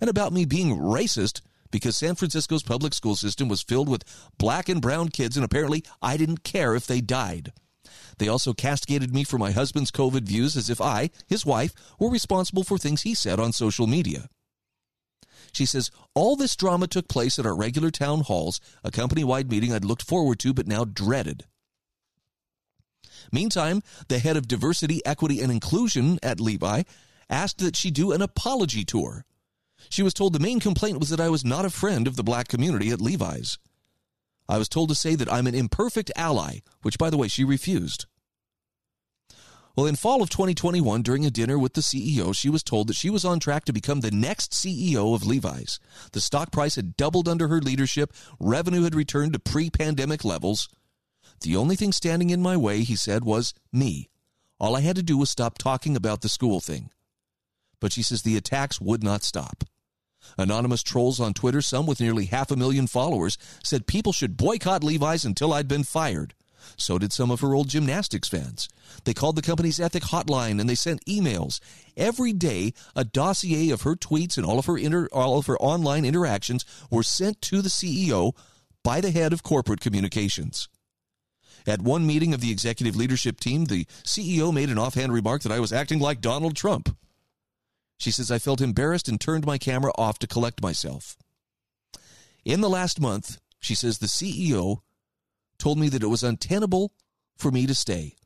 And 0.00 0.08
about 0.08 0.32
me 0.32 0.44
being 0.44 0.76
racist 0.76 1.40
because 1.72 1.96
San 1.96 2.14
Francisco's 2.14 2.62
public 2.62 2.94
school 2.94 3.16
system 3.16 3.48
was 3.48 3.62
filled 3.62 3.88
with 3.88 4.04
black 4.38 4.68
and 4.68 4.80
brown 4.80 5.08
kids 5.08 5.36
and 5.36 5.44
apparently 5.44 5.82
I 6.00 6.16
didn't 6.16 6.44
care 6.44 6.76
if 6.76 6.86
they 6.86 7.00
died. 7.00 7.52
They 8.18 8.28
also 8.28 8.52
castigated 8.52 9.12
me 9.12 9.24
for 9.24 9.38
my 9.38 9.50
husband's 9.50 9.90
COVID 9.90 10.22
views 10.22 10.56
as 10.56 10.70
if 10.70 10.80
I, 10.80 11.10
his 11.26 11.44
wife, 11.44 11.72
were 11.98 12.10
responsible 12.10 12.62
for 12.62 12.78
things 12.78 13.02
he 13.02 13.14
said 13.14 13.40
on 13.40 13.52
social 13.52 13.88
media. 13.88 14.28
She 15.52 15.66
says, 15.66 15.90
All 16.14 16.36
this 16.36 16.56
drama 16.56 16.86
took 16.86 17.08
place 17.08 17.38
at 17.38 17.46
our 17.46 17.56
regular 17.56 17.90
town 17.90 18.20
halls, 18.20 18.60
a 18.84 18.90
company 18.90 19.24
wide 19.24 19.50
meeting 19.50 19.72
I'd 19.72 19.84
looked 19.84 20.02
forward 20.06 20.38
to 20.40 20.54
but 20.54 20.66
now 20.68 20.84
dreaded. 20.84 21.44
Meantime, 23.30 23.82
the 24.08 24.18
head 24.18 24.36
of 24.36 24.48
diversity, 24.48 25.00
equity, 25.06 25.40
and 25.40 25.52
inclusion 25.52 26.18
at 26.22 26.40
Levi 26.40 26.82
asked 27.30 27.58
that 27.58 27.76
she 27.76 27.90
do 27.90 28.12
an 28.12 28.22
apology 28.22 28.84
tour. 28.84 29.24
She 29.88 30.02
was 30.02 30.14
told 30.14 30.32
the 30.32 30.38
main 30.38 30.60
complaint 30.60 31.00
was 31.00 31.10
that 31.10 31.20
I 31.20 31.28
was 31.28 31.44
not 31.44 31.64
a 31.64 31.70
friend 31.70 32.06
of 32.06 32.16
the 32.16 32.24
black 32.24 32.48
community 32.48 32.90
at 32.90 33.00
Levi's. 33.00 33.58
I 34.48 34.58
was 34.58 34.68
told 34.68 34.88
to 34.88 34.94
say 34.94 35.14
that 35.14 35.32
I'm 35.32 35.46
an 35.46 35.54
imperfect 35.54 36.10
ally, 36.16 36.58
which, 36.82 36.98
by 36.98 37.10
the 37.10 37.16
way, 37.16 37.28
she 37.28 37.44
refused. 37.44 38.06
Well, 39.74 39.86
in 39.86 39.96
fall 39.96 40.20
of 40.20 40.28
2021, 40.28 41.00
during 41.00 41.24
a 41.24 41.30
dinner 41.30 41.58
with 41.58 41.72
the 41.72 41.80
CEO, 41.80 42.36
she 42.36 42.50
was 42.50 42.62
told 42.62 42.88
that 42.88 42.96
she 42.96 43.08
was 43.08 43.24
on 43.24 43.40
track 43.40 43.64
to 43.64 43.72
become 43.72 44.00
the 44.00 44.10
next 44.10 44.52
CEO 44.52 45.14
of 45.14 45.26
Levi's. 45.26 45.80
The 46.12 46.20
stock 46.20 46.52
price 46.52 46.76
had 46.76 46.96
doubled 46.96 47.26
under 47.26 47.48
her 47.48 47.60
leadership, 47.60 48.12
revenue 48.38 48.82
had 48.82 48.94
returned 48.94 49.32
to 49.32 49.38
pre 49.38 49.70
pandemic 49.70 50.26
levels. 50.26 50.68
The 51.40 51.56
only 51.56 51.74
thing 51.74 51.92
standing 51.92 52.28
in 52.28 52.42
my 52.42 52.56
way, 52.56 52.82
he 52.82 52.96
said, 52.96 53.24
was 53.24 53.54
me. 53.72 54.10
All 54.60 54.76
I 54.76 54.80
had 54.80 54.96
to 54.96 55.02
do 55.02 55.16
was 55.16 55.30
stop 55.30 55.56
talking 55.56 55.96
about 55.96 56.20
the 56.20 56.28
school 56.28 56.60
thing. 56.60 56.90
But 57.80 57.92
she 57.92 58.02
says 58.02 58.22
the 58.22 58.36
attacks 58.36 58.80
would 58.80 59.02
not 59.02 59.24
stop. 59.24 59.64
Anonymous 60.38 60.82
trolls 60.82 61.20
on 61.20 61.34
Twitter, 61.34 61.62
some 61.62 61.86
with 61.86 62.00
nearly 62.00 62.26
half 62.26 62.50
a 62.50 62.56
million 62.56 62.86
followers, 62.86 63.38
said 63.62 63.86
people 63.86 64.12
should 64.12 64.36
boycott 64.36 64.84
Levi's 64.84 65.24
until 65.24 65.52
I'd 65.52 65.68
been 65.68 65.84
fired. 65.84 66.34
So 66.76 66.98
did 66.98 67.12
some 67.12 67.30
of 67.30 67.40
her 67.40 67.54
old 67.54 67.68
gymnastics 67.68 68.28
fans. 68.28 68.68
They 69.04 69.14
called 69.14 69.36
the 69.36 69.42
company's 69.42 69.80
ethic 69.80 70.04
hotline 70.04 70.60
and 70.60 70.68
they 70.68 70.74
sent 70.74 71.04
emails. 71.06 71.60
Every 71.96 72.32
day, 72.32 72.72
a 72.94 73.04
dossier 73.04 73.70
of 73.70 73.82
her 73.82 73.94
tweets 73.94 74.36
and 74.36 74.46
all 74.46 74.58
of 74.58 74.66
her 74.66 74.78
inter- 74.78 75.08
all 75.12 75.38
of 75.38 75.46
her 75.46 75.58
online 75.58 76.04
interactions 76.04 76.64
were 76.90 77.02
sent 77.02 77.40
to 77.42 77.62
the 77.62 77.68
CEO 77.68 78.32
by 78.82 79.00
the 79.00 79.10
head 79.10 79.32
of 79.32 79.42
corporate 79.42 79.80
communications. 79.80 80.68
At 81.66 81.82
one 81.82 82.06
meeting 82.06 82.34
of 82.34 82.40
the 82.40 82.50
executive 82.50 82.96
leadership 82.96 83.38
team, 83.38 83.66
the 83.66 83.84
CEO 84.04 84.52
made 84.52 84.68
an 84.68 84.78
offhand 84.78 85.12
remark 85.12 85.42
that 85.42 85.52
I 85.52 85.60
was 85.60 85.72
acting 85.72 86.00
like 86.00 86.20
Donald 86.20 86.56
Trump. 86.56 86.96
She 88.02 88.10
says, 88.10 88.32
I 88.32 88.40
felt 88.40 88.60
embarrassed 88.60 89.08
and 89.08 89.20
turned 89.20 89.46
my 89.46 89.58
camera 89.58 89.92
off 89.96 90.18
to 90.18 90.26
collect 90.26 90.60
myself. 90.60 91.16
In 92.44 92.60
the 92.60 92.68
last 92.68 93.00
month, 93.00 93.38
she 93.60 93.76
says, 93.76 93.98
the 93.98 94.08
CEO 94.08 94.80
told 95.56 95.78
me 95.78 95.88
that 95.88 96.02
it 96.02 96.08
was 96.08 96.24
untenable 96.24 96.92
for 97.36 97.52
me 97.52 97.64
to 97.64 97.76
stay. 97.76 98.16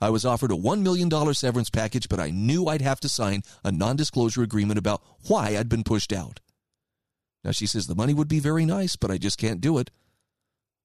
I 0.00 0.10
was 0.10 0.24
offered 0.24 0.50
a 0.50 0.56
$1 0.56 0.82
million 0.82 1.08
severance 1.32 1.70
package, 1.70 2.08
but 2.08 2.18
I 2.18 2.30
knew 2.30 2.66
I'd 2.66 2.82
have 2.82 2.98
to 3.00 3.08
sign 3.08 3.44
a 3.62 3.70
non 3.70 3.94
disclosure 3.94 4.42
agreement 4.42 4.80
about 4.80 5.00
why 5.28 5.56
I'd 5.56 5.68
been 5.68 5.84
pushed 5.84 6.12
out. 6.12 6.40
Now, 7.44 7.52
she 7.52 7.68
says 7.68 7.86
the 7.86 7.94
money 7.94 8.14
would 8.14 8.26
be 8.26 8.40
very 8.40 8.66
nice, 8.66 8.96
but 8.96 9.12
I 9.12 9.18
just 9.18 9.38
can't 9.38 9.60
do 9.60 9.78
it. 9.78 9.92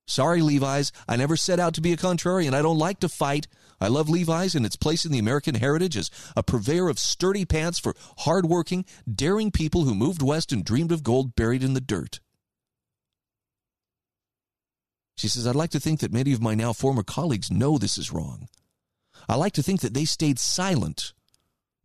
Sorry, 0.06 0.44
Levi's. 0.44 0.92
I 1.08 1.16
never 1.16 1.36
set 1.36 1.60
out 1.60 1.74
to 1.74 1.82
be 1.82 1.94
a 1.94 1.98
contrarian. 1.98 2.54
I 2.54 2.62
don't 2.62 2.78
like 2.78 3.00
to 3.00 3.10
fight. 3.10 3.48
I 3.80 3.88
love 3.88 4.10
Levi's 4.10 4.56
and 4.56 4.66
its 4.66 4.76
place 4.76 5.06
in 5.06 5.12
the 5.12 5.20
American 5.20 5.56
heritage 5.56 5.98
as 5.98 6.10
a 6.36 6.44
purveyor 6.44 6.90
of 6.90 7.00
sturdy 7.00 7.46
pants 7.46 7.80
for 7.80 7.96
hardworking, 8.20 8.86
daring 9.14 9.52
people 9.52 9.84
who 9.84 9.94
moved 9.94 10.22
west 10.22 10.52
and 10.52 10.64
dreamed 10.64 10.92
of 10.92 11.04
gold 11.04 11.36
buried 11.36 11.64
in 11.64 11.74
the 11.74 11.82
dirt. 11.82 12.20
She 15.18 15.28
says, 15.28 15.48
I'd 15.48 15.56
like 15.56 15.72
to 15.72 15.80
think 15.80 16.02
that 16.02 16.14
many 16.14 16.34
of 16.34 16.42
my 16.42 16.56
now 16.56 16.74
former 16.74 17.04
colleagues 17.04 17.52
know 17.52 17.78
this 17.78 17.98
is 17.98 18.12
wrong. 18.12 18.48
I 19.28 19.36
like 19.36 19.54
to 19.54 19.64
think 19.64 19.82
that 19.82 19.94
they 19.94 20.06
stayed 20.06 20.40
silent 20.40 21.14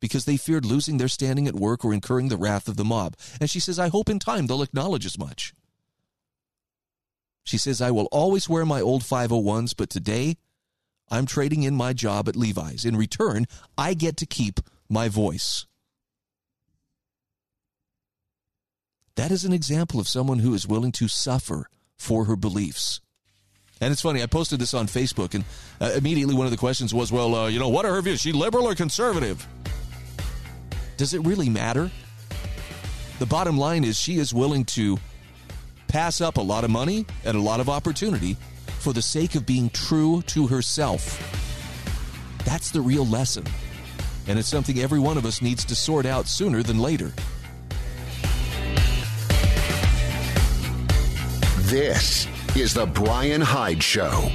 because 0.01 0.24
they 0.24 0.36
feared 0.36 0.64
losing 0.64 0.97
their 0.97 1.09
standing 1.09 1.47
at 1.47 1.55
work 1.55 1.84
or 1.84 1.95
incurring 1.95 2.28
the 2.28 2.36
wrath 2.36 2.68
of 2.68 2.76
the 2.76 2.84
mob. 2.84 3.16
And 3.41 3.49
she 3.49 3.61
says, 3.61 3.78
I 3.78 3.88
hope 3.88 4.09
in 4.09 4.18
time 4.18 4.47
they'll 4.47 4.62
acknowledge 4.62 5.07
as 5.07 5.18
much. 5.18 5.55
She 7.45 7.59
says, 7.59 7.80
I 7.80 7.91
will 7.91 8.09
always 8.11 8.49
wear 8.49 8.64
my 8.64 8.80
old 8.80 9.03
501s, 9.03 9.74
but 9.76 9.91
today 9.91 10.36
I'm 11.11 11.26
trading 11.26 11.64
in 11.64 11.74
my 11.74 11.92
job 11.92 12.28
at 12.28 12.36
Levi's. 12.36 12.84
In 12.84 12.96
return, 12.96 13.46
I 13.76 13.94
get 13.94 14.16
to 14.18 14.26
keep 14.26 14.61
my 14.88 15.08
voice. 15.08 15.66
That 19.16 19.30
is 19.30 19.44
an 19.44 19.52
example 19.52 20.00
of 20.00 20.08
someone 20.08 20.38
who 20.38 20.54
is 20.54 20.66
willing 20.66 20.92
to 20.92 21.08
suffer 21.08 21.66
for 21.98 22.24
her 22.24 22.36
beliefs. 22.36 23.00
And 23.80 23.92
it's 23.92 24.02
funny, 24.02 24.22
I 24.22 24.26
posted 24.26 24.61
this 24.61 24.74
on 24.74 24.86
Facebook, 24.86 25.34
and 25.34 25.44
uh, 25.80 25.92
immediately 25.96 26.34
one 26.34 26.46
of 26.46 26.50
the 26.50 26.58
questions 26.58 26.94
was, 26.94 27.11
well, 27.11 27.34
uh, 27.34 27.48
you 27.48 27.58
know, 27.58 27.68
what 27.68 27.84
are 27.86 27.94
her 27.94 28.02
views? 28.02 28.20
She 28.20 28.32
liberal 28.32 28.68
or 28.68 28.74
conservative? 28.74 29.46
Does 30.96 31.14
it 31.14 31.20
really 31.20 31.48
matter? 31.48 31.90
The 33.18 33.26
bottom 33.26 33.56
line 33.56 33.84
is 33.84 33.98
she 33.98 34.18
is 34.18 34.34
willing 34.34 34.64
to 34.66 34.98
pass 35.88 36.20
up 36.20 36.36
a 36.36 36.42
lot 36.42 36.62
of 36.62 36.70
money 36.70 37.06
and 37.24 37.36
a 37.36 37.40
lot 37.40 37.61
of 37.61 37.68
opportunity 37.68 38.36
for 38.81 38.93
the 38.93 39.03
sake 39.03 39.35
of 39.35 39.45
being 39.45 39.68
true 39.70 40.22
to 40.22 40.47
herself. 40.47 41.20
That's 42.45 42.70
the 42.70 42.81
real 42.81 43.07
lesson. 43.07 43.45
And 44.26 44.39
it's 44.39 44.49
something 44.49 44.78
every 44.78 44.99
one 44.99 45.18
of 45.18 45.26
us 45.26 45.43
needs 45.43 45.64
to 45.66 45.74
sort 45.74 46.07
out 46.07 46.26
sooner 46.26 46.62
than 46.62 46.78
later. 46.78 47.12
This 51.70 52.26
is 52.57 52.74
The 52.74 52.87
Brian 52.87 53.41
Hyde 53.41 53.83
Show. 53.83 54.31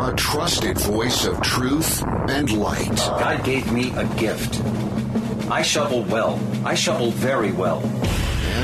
A 0.00 0.12
trusted 0.16 0.78
voice 0.78 1.24
of 1.24 1.40
truth 1.40 2.02
and 2.28 2.52
light. 2.58 2.96
God 2.96 3.44
gave 3.44 3.72
me 3.72 3.90
a 3.96 4.04
gift. 4.16 4.60
I 5.50 5.62
shovel 5.62 6.02
well. 6.04 6.38
I 6.64 6.74
shovel 6.74 7.10
very 7.12 7.52
well. 7.52 7.80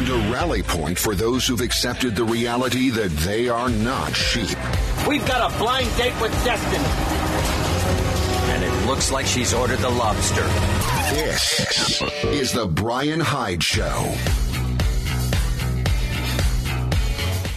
And 0.00 0.08
a 0.08 0.32
rally 0.32 0.62
point 0.62 0.98
for 0.98 1.14
those 1.14 1.46
who've 1.46 1.60
accepted 1.60 2.16
the 2.16 2.24
reality 2.24 2.88
that 2.88 3.10
they 3.18 3.50
are 3.50 3.68
not 3.68 4.16
sheep. 4.16 4.56
We've 5.06 5.26
got 5.26 5.52
a 5.52 5.58
blind 5.58 5.94
date 5.98 6.18
with 6.22 6.32
destiny. 6.42 6.82
And 8.54 8.64
it 8.64 8.86
looks 8.86 9.10
like 9.10 9.26
she's 9.26 9.52
ordered 9.52 9.80
the 9.80 9.90
lobster. 9.90 10.40
This 11.12 12.00
is 12.24 12.50
The 12.50 12.66
Brian 12.66 13.20
Hyde 13.20 13.62
Show. 13.62 14.14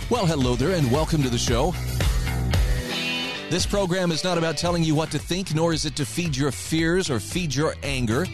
Well, 0.10 0.26
hello 0.26 0.58
there, 0.58 0.76
and 0.76 0.91
welcome 0.91 1.24
to 1.24 1.30
the 1.30 1.38
show. 1.38 1.74
This 3.50 3.66
program 3.66 4.12
is 4.12 4.26
not 4.26 4.38
about 4.38 4.58
telling 4.58 4.84
you 4.84 4.96
what 4.96 5.12
to 5.12 5.18
think, 5.18 5.56
nor 5.56 5.72
is 5.72 5.86
it 5.86 5.96
to 5.96 6.06
feed 6.06 6.36
your 6.36 6.52
fears 6.52 7.10
or 7.10 7.22
feed 7.22 7.56
your 7.56 7.76
anger. 7.84 8.28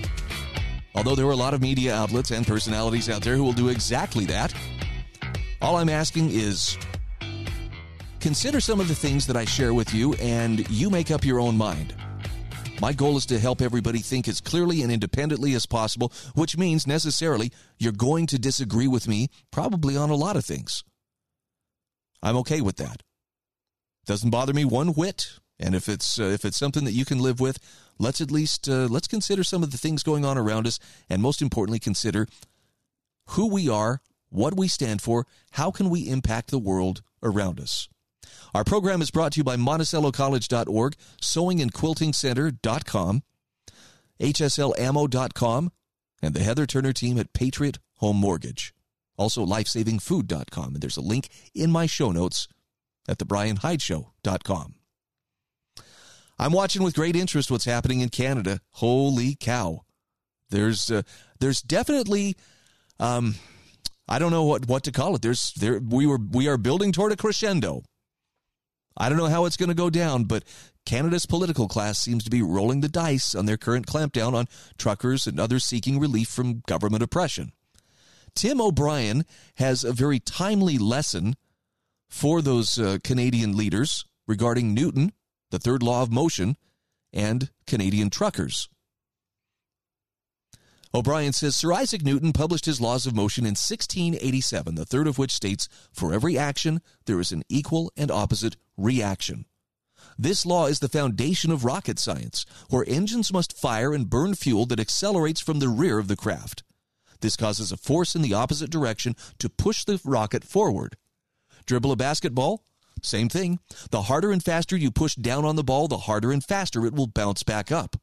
Although 1.00 1.16
there 1.16 1.28
are 1.28 1.32
a 1.32 1.36
lot 1.38 1.54
of 1.54 1.62
media 1.62 1.96
outlets 1.96 2.32
and 2.32 2.46
personalities 2.46 3.10
out 3.10 3.22
there 3.22 3.38
who 3.38 3.44
will 3.46 3.54
do 3.54 3.70
exactly 3.70 4.26
that. 4.26 4.54
All 5.62 5.78
I'm 5.78 5.88
asking 5.88 6.32
is 6.32 6.78
consider 8.20 8.60
some 8.60 8.82
of 8.82 8.90
the 8.90 8.96
things 8.96 9.26
that 9.28 9.38
I 9.38 9.46
share 9.46 9.74
with 9.74 9.94
you 9.94 10.16
and 10.16 10.70
you 10.70 10.90
make 10.90 11.10
up 11.10 11.24
your 11.24 11.40
own 11.40 11.56
mind. 11.56 11.96
My 12.82 12.92
goal 12.92 13.16
is 13.16 13.26
to 13.28 13.40
help 13.40 13.62
everybody 13.62 14.00
think 14.00 14.28
as 14.28 14.42
clearly 14.42 14.82
and 14.82 14.92
independently 14.92 15.54
as 15.54 15.66
possible, 15.66 16.12
which 16.36 16.58
means 16.58 16.86
necessarily 16.86 17.54
you're 17.78 17.94
going 17.94 18.26
to 18.28 18.38
disagree 18.38 18.90
with 18.90 19.08
me 19.08 19.30
probably 19.52 19.96
on 19.96 20.10
a 20.10 20.16
lot 20.16 20.36
of 20.36 20.44
things. 20.44 20.84
I'm 22.22 22.36
okay 22.40 22.60
with 22.60 22.76
that. 22.76 23.04
Doesn't 24.06 24.32
bother 24.32 24.52
me 24.52 24.66
one 24.66 24.90
whit. 24.90 25.40
And 25.62 25.76
if 25.76 25.88
it's 25.88 26.20
uh, 26.20 26.24
if 26.24 26.46
it's 26.46 26.58
something 26.58 26.86
that 26.86 26.94
you 26.94 27.06
can 27.06 27.20
live 27.20 27.40
with, 27.40 27.60
let's 28.00 28.22
at 28.22 28.32
least 28.32 28.68
uh, 28.68 28.88
let's 28.90 29.08
consider 29.08 29.44
some 29.44 29.62
of 29.62 29.72
the 29.72 29.78
things 29.78 30.02
going 30.02 30.26
on 30.26 30.38
around 30.38 30.66
us, 30.66 30.80
and 31.10 31.22
most 31.22 31.42
importantly, 31.42 31.80
consider 31.80 32.28
who 33.30 33.48
we 33.48 33.70
are, 33.70 34.02
what 34.30 34.58
we 34.58 34.68
stand 34.68 35.02
for, 35.02 35.28
how 35.52 35.70
can 35.70 35.90
we 35.90 36.10
impact 36.10 36.50
the 36.50 36.58
world 36.58 37.04
around 37.22 37.60
us. 37.60 37.88
Our 38.54 38.64
program 38.64 39.02
is 39.02 39.12
brought 39.12 39.34
to 39.34 39.40
you 39.40 39.44
by 39.44 39.58
MonticelloCollege.org, 39.58 40.96
SewingAndQuiltingCenter.com, 41.22 43.24
HSLAmmo.com, 44.20 45.72
and 46.22 46.34
the 46.34 46.44
Heather 46.44 46.66
Turner 46.66 46.92
team 46.94 47.20
at 47.20 47.34
Patriot 47.34 47.78
Home 47.98 48.18
Mortgage. 48.18 48.74
Also, 49.18 49.46
LifesavingFood.com, 49.46 50.74
and 50.74 50.82
there's 50.82 50.98
a 50.98 51.02
link 51.02 51.30
in 51.54 51.70
my 51.72 51.86
show 51.86 52.12
notes 52.12 52.48
at 53.08 53.20
thebrianhydeshow.com. 53.20 54.79
I'm 56.40 56.54
watching 56.54 56.84
with 56.84 56.96
great 56.96 57.16
interest 57.16 57.52
what's 57.52 57.66
happening 57.66 58.00
in 58.00 58.10
Canada. 58.10 58.62
Holy 58.72 59.36
cow. 59.40 59.82
There's 60.50 60.90
uh, 60.90 61.02
there's 61.40 61.62
definitely 61.62 62.36
um, 63.00 63.36
I 64.08 64.18
don't 64.20 64.32
know 64.32 64.44
what, 64.44 64.68
what 64.68 64.84
to 64.86 64.92
call 64.92 65.16
it. 65.16 65.22
There's 65.22 65.54
there 65.54 65.80
we 65.80 66.08
were 66.08 66.20
we 66.32 66.48
are 66.48 66.58
building 66.58 66.92
toward 66.92 67.12
a 67.12 67.18
crescendo. 67.18 67.84
I 68.98 69.08
don't 69.08 69.18
know 69.18 69.28
how 69.28 69.46
it's 69.46 69.58
going 69.58 69.70
to 69.70 69.76
go 69.76 69.90
down, 69.90 70.26
but 70.26 70.44
Canada's 70.86 71.26
political 71.26 71.68
class 71.68 72.00
seems 72.00 72.24
to 72.24 72.30
be 72.30 72.42
rolling 72.42 72.82
the 72.82 72.90
dice 72.90 73.36
on 73.36 73.46
their 73.46 73.56
current 73.56 73.86
clampdown 73.86 74.34
on 74.34 74.48
truckers 74.78 75.28
and 75.28 75.40
others 75.40 75.64
seeking 75.64 76.00
relief 76.00 76.28
from 76.28 76.64
government 76.68 77.04
oppression. 77.04 77.52
Tim 78.36 78.60
O'Brien 78.60 79.26
has 79.56 79.84
a 79.84 79.94
very 79.94 80.20
timely 80.20 80.78
lesson 80.78 81.36
for 82.10 82.42
those 82.42 82.80
uh, 82.80 82.98
Canadian 83.04 83.56
leaders 83.56 84.06
regarding 84.28 84.74
Newton, 84.74 85.14
the 85.52 85.60
third 85.60 85.84
law 85.84 86.02
of 86.02 86.12
motion, 86.12 86.58
and 87.14 87.50
Canadian 87.66 88.10
truckers. 88.10 88.70
O'Brien 90.94 91.34
says 91.34 91.56
Sir 91.56 91.72
Isaac 91.72 92.04
Newton 92.04 92.34
published 92.34 92.66
his 92.66 92.82
laws 92.82 93.06
of 93.06 93.16
motion 93.16 93.46
in 93.46 93.52
1687, 93.52 94.74
the 94.74 94.86
third 94.86 95.06
of 95.06 95.20
which 95.20 95.32
states, 95.32 95.70
For 95.94 96.14
every 96.14 96.36
action, 96.38 96.82
there 97.06 97.20
is 97.20 97.32
an 97.32 97.44
equal 97.48 97.92
and 97.96 98.10
opposite 98.10 98.58
reaction. 98.76 99.46
This 100.18 100.46
law 100.46 100.66
is 100.66 100.80
the 100.80 100.90
foundation 100.90 101.52
of 101.52 101.64
rocket 101.64 102.00
science, 102.00 102.46
where 102.70 102.86
engines 102.88 103.32
must 103.32 103.58
fire 103.58 103.94
and 103.94 104.10
burn 104.10 104.34
fuel 104.34 104.66
that 104.68 104.80
accelerates 104.80 105.40
from 105.40 105.60
the 105.60 105.70
rear 105.70 106.00
of 106.00 106.08
the 106.08 106.16
craft. 106.16 106.64
This 107.22 107.36
causes 107.36 107.72
a 107.72 107.78
force 107.78 108.16
in 108.16 108.22
the 108.22 108.34
opposite 108.34 108.72
direction 108.72 109.16
to 109.38 109.50
push 109.50 109.84
the 109.84 110.02
rocket 110.04 110.44
forward. 110.44 110.98
Dribble 111.66 111.92
a 111.92 111.96
basketball? 111.96 112.64
Same 113.06 113.30
thing. 113.30 113.60
The 113.92 114.04
harder 114.04 114.32
and 114.32 114.44
faster 114.44 114.76
you 114.78 114.92
push 114.92 115.16
down 115.16 115.46
on 115.46 115.56
the 115.56 115.64
ball, 115.64 115.88
the 115.88 116.00
harder 116.00 116.32
and 116.32 116.44
faster 116.44 116.86
it 116.86 116.94
will 116.94 117.08
bounce 117.08 117.44
back 117.44 117.72
up. 117.72 117.96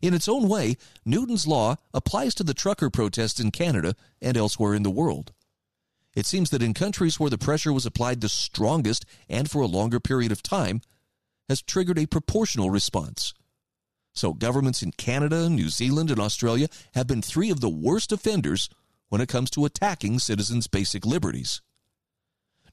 In 0.00 0.14
its 0.14 0.28
own 0.28 0.48
way, 0.48 0.76
Newton's 1.04 1.46
law 1.46 1.76
applies 1.92 2.34
to 2.36 2.44
the 2.44 2.54
trucker 2.54 2.90
protests 2.90 3.40
in 3.40 3.50
Canada 3.50 3.94
and 4.20 4.36
elsewhere 4.36 4.74
in 4.74 4.82
the 4.82 4.90
world. 4.90 5.32
It 6.14 6.26
seems 6.26 6.50
that 6.50 6.62
in 6.62 6.74
countries 6.74 7.18
where 7.18 7.30
the 7.30 7.38
pressure 7.38 7.72
was 7.72 7.86
applied 7.86 8.20
the 8.20 8.28
strongest 8.28 9.04
and 9.28 9.50
for 9.50 9.62
a 9.62 9.66
longer 9.66 10.00
period 10.00 10.32
of 10.32 10.42
time, 10.42 10.80
has 11.48 11.60
triggered 11.60 11.98
a 11.98 12.06
proportional 12.06 12.70
response. 12.70 13.34
So, 14.14 14.32
governments 14.32 14.82
in 14.82 14.92
Canada, 14.92 15.50
New 15.50 15.68
Zealand, 15.68 16.10
and 16.10 16.20
Australia 16.20 16.68
have 16.94 17.06
been 17.06 17.20
three 17.20 17.50
of 17.50 17.60
the 17.60 17.68
worst 17.68 18.12
offenders 18.12 18.68
when 19.08 19.20
it 19.20 19.28
comes 19.28 19.50
to 19.50 19.64
attacking 19.64 20.20
citizens' 20.20 20.68
basic 20.68 21.04
liberties. 21.04 21.60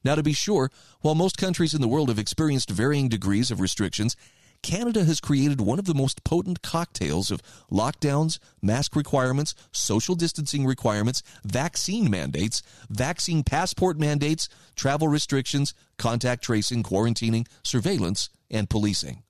Now, 0.04 0.14
to 0.14 0.22
be 0.22 0.32
sure, 0.32 0.70
while 1.00 1.14
most 1.14 1.38
countries 1.38 1.74
in 1.74 1.80
the 1.80 1.88
world 1.88 2.08
have 2.08 2.18
experienced 2.18 2.70
varying 2.70 3.08
degrees 3.08 3.50
of 3.50 3.60
restrictions, 3.60 4.16
Canada 4.62 5.04
has 5.04 5.20
created 5.20 5.60
one 5.60 5.78
of 5.78 5.86
the 5.86 5.94
most 5.94 6.22
potent 6.22 6.62
cocktails 6.62 7.30
of 7.30 7.42
lockdowns, 7.70 8.38
mask 8.60 8.94
requirements, 8.94 9.54
social 9.72 10.14
distancing 10.14 10.64
requirements, 10.64 11.22
vaccine 11.44 12.08
mandates, 12.08 12.62
vaccine 12.88 13.42
passport 13.42 13.98
mandates, 13.98 14.48
travel 14.76 15.08
restrictions, 15.08 15.74
contact 15.98 16.44
tracing, 16.44 16.82
quarantining, 16.82 17.46
surveillance, 17.64 18.30
and 18.50 18.70
policing. 18.70 19.24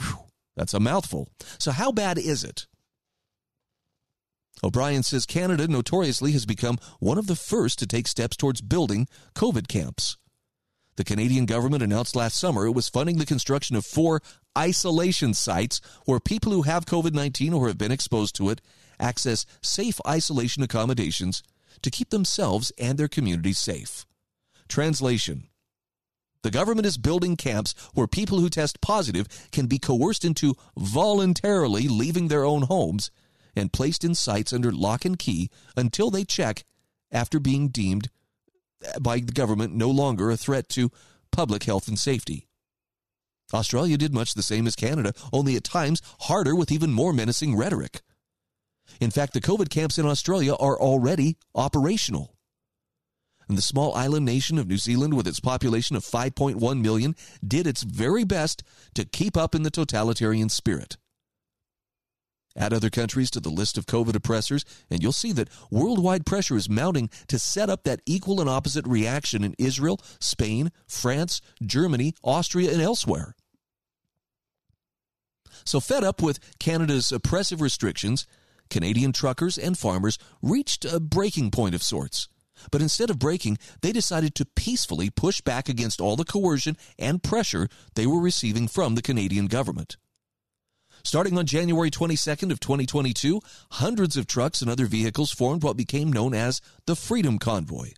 Whew. 0.00 0.18
That's 0.56 0.74
a 0.74 0.80
mouthful. 0.80 1.28
So, 1.58 1.72
how 1.72 1.92
bad 1.92 2.18
is 2.18 2.44
it? 2.44 2.66
O'Brien 4.64 5.02
says 5.02 5.26
Canada 5.26 5.68
notoriously 5.68 6.32
has 6.32 6.46
become 6.46 6.78
one 6.98 7.18
of 7.18 7.26
the 7.26 7.36
first 7.36 7.78
to 7.78 7.86
take 7.86 8.08
steps 8.08 8.34
towards 8.34 8.62
building 8.62 9.06
COVID 9.34 9.68
camps. 9.68 10.16
The 10.96 11.04
Canadian 11.04 11.44
government 11.44 11.82
announced 11.82 12.16
last 12.16 12.38
summer 12.38 12.64
it 12.64 12.70
was 12.72 12.88
funding 12.88 13.18
the 13.18 13.26
construction 13.26 13.76
of 13.76 13.84
four 13.84 14.22
isolation 14.56 15.34
sites 15.34 15.82
where 16.06 16.18
people 16.18 16.50
who 16.50 16.62
have 16.62 16.86
COVID 16.86 17.12
19 17.12 17.52
or 17.52 17.68
have 17.68 17.76
been 17.76 17.92
exposed 17.92 18.34
to 18.36 18.48
it 18.48 18.62
access 18.98 19.44
safe 19.60 20.00
isolation 20.08 20.62
accommodations 20.62 21.42
to 21.82 21.90
keep 21.90 22.08
themselves 22.08 22.72
and 22.78 22.96
their 22.96 23.08
communities 23.08 23.58
safe. 23.58 24.06
Translation 24.66 25.48
the 26.42 26.50
government 26.50 26.86
is 26.86 26.98
building 26.98 27.36
camps 27.36 27.74
where 27.94 28.06
people 28.06 28.38
who 28.38 28.50
test 28.50 28.82
positive 28.82 29.26
can 29.50 29.66
be 29.66 29.78
coerced 29.78 30.26
into 30.26 30.54
voluntarily 30.76 31.88
leaving 31.88 32.28
their 32.28 32.44
own 32.44 32.62
homes 32.62 33.10
and 33.56 33.72
placed 33.72 34.04
in 34.04 34.14
sites 34.14 34.52
under 34.52 34.72
lock 34.72 35.04
and 35.04 35.18
key 35.18 35.50
until 35.76 36.10
they 36.10 36.24
check 36.24 36.64
after 37.10 37.38
being 37.38 37.68
deemed 37.68 38.08
by 39.00 39.18
the 39.18 39.32
government 39.32 39.74
no 39.74 39.90
longer 39.90 40.30
a 40.30 40.36
threat 40.36 40.68
to 40.68 40.90
public 41.30 41.64
health 41.64 41.88
and 41.88 41.98
safety. 41.98 42.48
Australia 43.52 43.96
did 43.96 44.12
much 44.12 44.34
the 44.34 44.42
same 44.42 44.66
as 44.66 44.74
Canada, 44.74 45.12
only 45.32 45.56
at 45.56 45.64
times 45.64 46.02
harder 46.20 46.54
with 46.54 46.72
even 46.72 46.92
more 46.92 47.12
menacing 47.12 47.56
rhetoric. 47.56 48.02
In 49.00 49.10
fact, 49.10 49.32
the 49.32 49.40
COVID 49.40 49.70
camps 49.70 49.98
in 49.98 50.06
Australia 50.06 50.54
are 50.54 50.78
already 50.78 51.36
operational 51.54 52.34
and 53.48 53.58
the 53.58 53.62
small 53.62 53.94
island 53.94 54.24
nation 54.24 54.58
of 54.58 54.68
New 54.68 54.78
Zealand, 54.78 55.14
with 55.14 55.26
its 55.26 55.40
population 55.40 55.96
of 55.96 56.04
5.1 56.04 56.80
million, 56.80 57.14
did 57.46 57.66
its 57.66 57.82
very 57.82 58.24
best 58.24 58.62
to 58.94 59.04
keep 59.04 59.36
up 59.36 59.54
in 59.54 59.62
the 59.62 59.70
totalitarian 59.70 60.48
spirit. 60.48 60.96
Add 62.56 62.72
other 62.72 62.90
countries 62.90 63.30
to 63.32 63.40
the 63.40 63.48
list 63.50 63.76
of 63.76 63.86
COVID 63.86 64.14
oppressors, 64.14 64.64
and 64.88 65.02
you'll 65.02 65.12
see 65.12 65.32
that 65.32 65.48
worldwide 65.70 66.24
pressure 66.24 66.56
is 66.56 66.68
mounting 66.68 67.10
to 67.26 67.38
set 67.38 67.68
up 67.68 67.82
that 67.84 68.00
equal 68.06 68.40
and 68.40 68.48
opposite 68.48 68.86
reaction 68.86 69.42
in 69.42 69.56
Israel, 69.58 70.00
Spain, 70.20 70.70
France, 70.86 71.40
Germany, 71.64 72.14
Austria, 72.22 72.72
and 72.72 72.80
elsewhere. 72.80 73.34
So, 75.64 75.80
fed 75.80 76.04
up 76.04 76.22
with 76.22 76.58
Canada's 76.58 77.10
oppressive 77.10 77.60
restrictions, 77.60 78.26
Canadian 78.70 79.12
truckers 79.12 79.58
and 79.58 79.76
farmers 79.76 80.18
reached 80.42 80.84
a 80.84 81.00
breaking 81.00 81.50
point 81.50 81.74
of 81.74 81.82
sorts. 81.82 82.28
But 82.70 82.82
instead 82.82 83.10
of 83.10 83.18
breaking, 83.18 83.58
they 83.82 83.92
decided 83.92 84.34
to 84.36 84.44
peacefully 84.44 85.10
push 85.10 85.40
back 85.40 85.68
against 85.68 86.00
all 86.00 86.16
the 86.16 86.24
coercion 86.24 86.76
and 86.98 87.22
pressure 87.22 87.68
they 87.94 88.06
were 88.06 88.20
receiving 88.20 88.68
from 88.68 88.94
the 88.94 89.02
Canadian 89.02 89.48
government. 89.48 89.96
Starting 91.06 91.36
on 91.36 91.44
January 91.44 91.90
22nd 91.90 92.50
of 92.50 92.58
2022, 92.60 93.38
hundreds 93.72 94.16
of 94.16 94.26
trucks 94.26 94.62
and 94.62 94.70
other 94.70 94.86
vehicles 94.86 95.30
formed 95.30 95.62
what 95.62 95.76
became 95.76 96.10
known 96.10 96.32
as 96.32 96.62
the 96.86 96.96
Freedom 96.96 97.38
Convoy, 97.38 97.90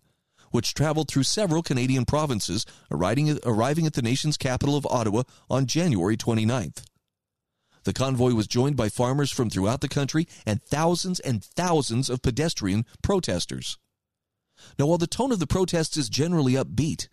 which 0.51 0.75
traveled 0.75 1.09
through 1.09 1.23
several 1.23 1.63
Canadian 1.63 2.05
provinces, 2.05 2.67
arriving, 2.91 3.39
arriving 3.45 3.87
at 3.87 3.93
the 3.93 4.03
nation's 4.03 4.37
capital 4.37 4.77
of 4.77 4.85
Ottawa 4.87 5.23
on 5.49 5.67
January 5.67 6.17
29th. 6.17 6.83
The 7.85 7.93
convoy 7.93 8.33
was 8.33 8.49
joined 8.49 8.77
by 8.77 8.89
farmers 8.89 9.31
from 9.31 9.51
throughout 9.51 9.83
the 9.83 9.89
country 9.89 10.27
and 10.45 10.61
thousands 10.61 11.21
and 11.21 11.45
thousands 11.45 12.11
of 12.11 12.23
pedestrian 12.23 12.85
protesters. 13.03 13.79
Now, 14.81 14.87
while 14.87 14.99
the 14.99 15.07
tone 15.07 15.31
of 15.31 15.39
the 15.39 15.47
protests 15.47 15.97
is 15.97 16.09
generally 16.09 16.55
upbeat, 16.55 17.07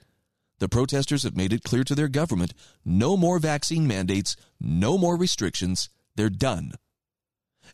the 0.63 0.69
protesters 0.69 1.23
have 1.23 1.35
made 1.35 1.51
it 1.51 1.61
clear 1.61 1.83
to 1.83 1.93
their 1.93 2.07
government 2.07 2.53
no 2.85 3.17
more 3.17 3.37
vaccine 3.37 3.85
mandates, 3.85 4.37
no 4.61 4.97
more 4.97 5.17
restrictions, 5.17 5.89
they're 6.15 6.29
done. 6.29 6.71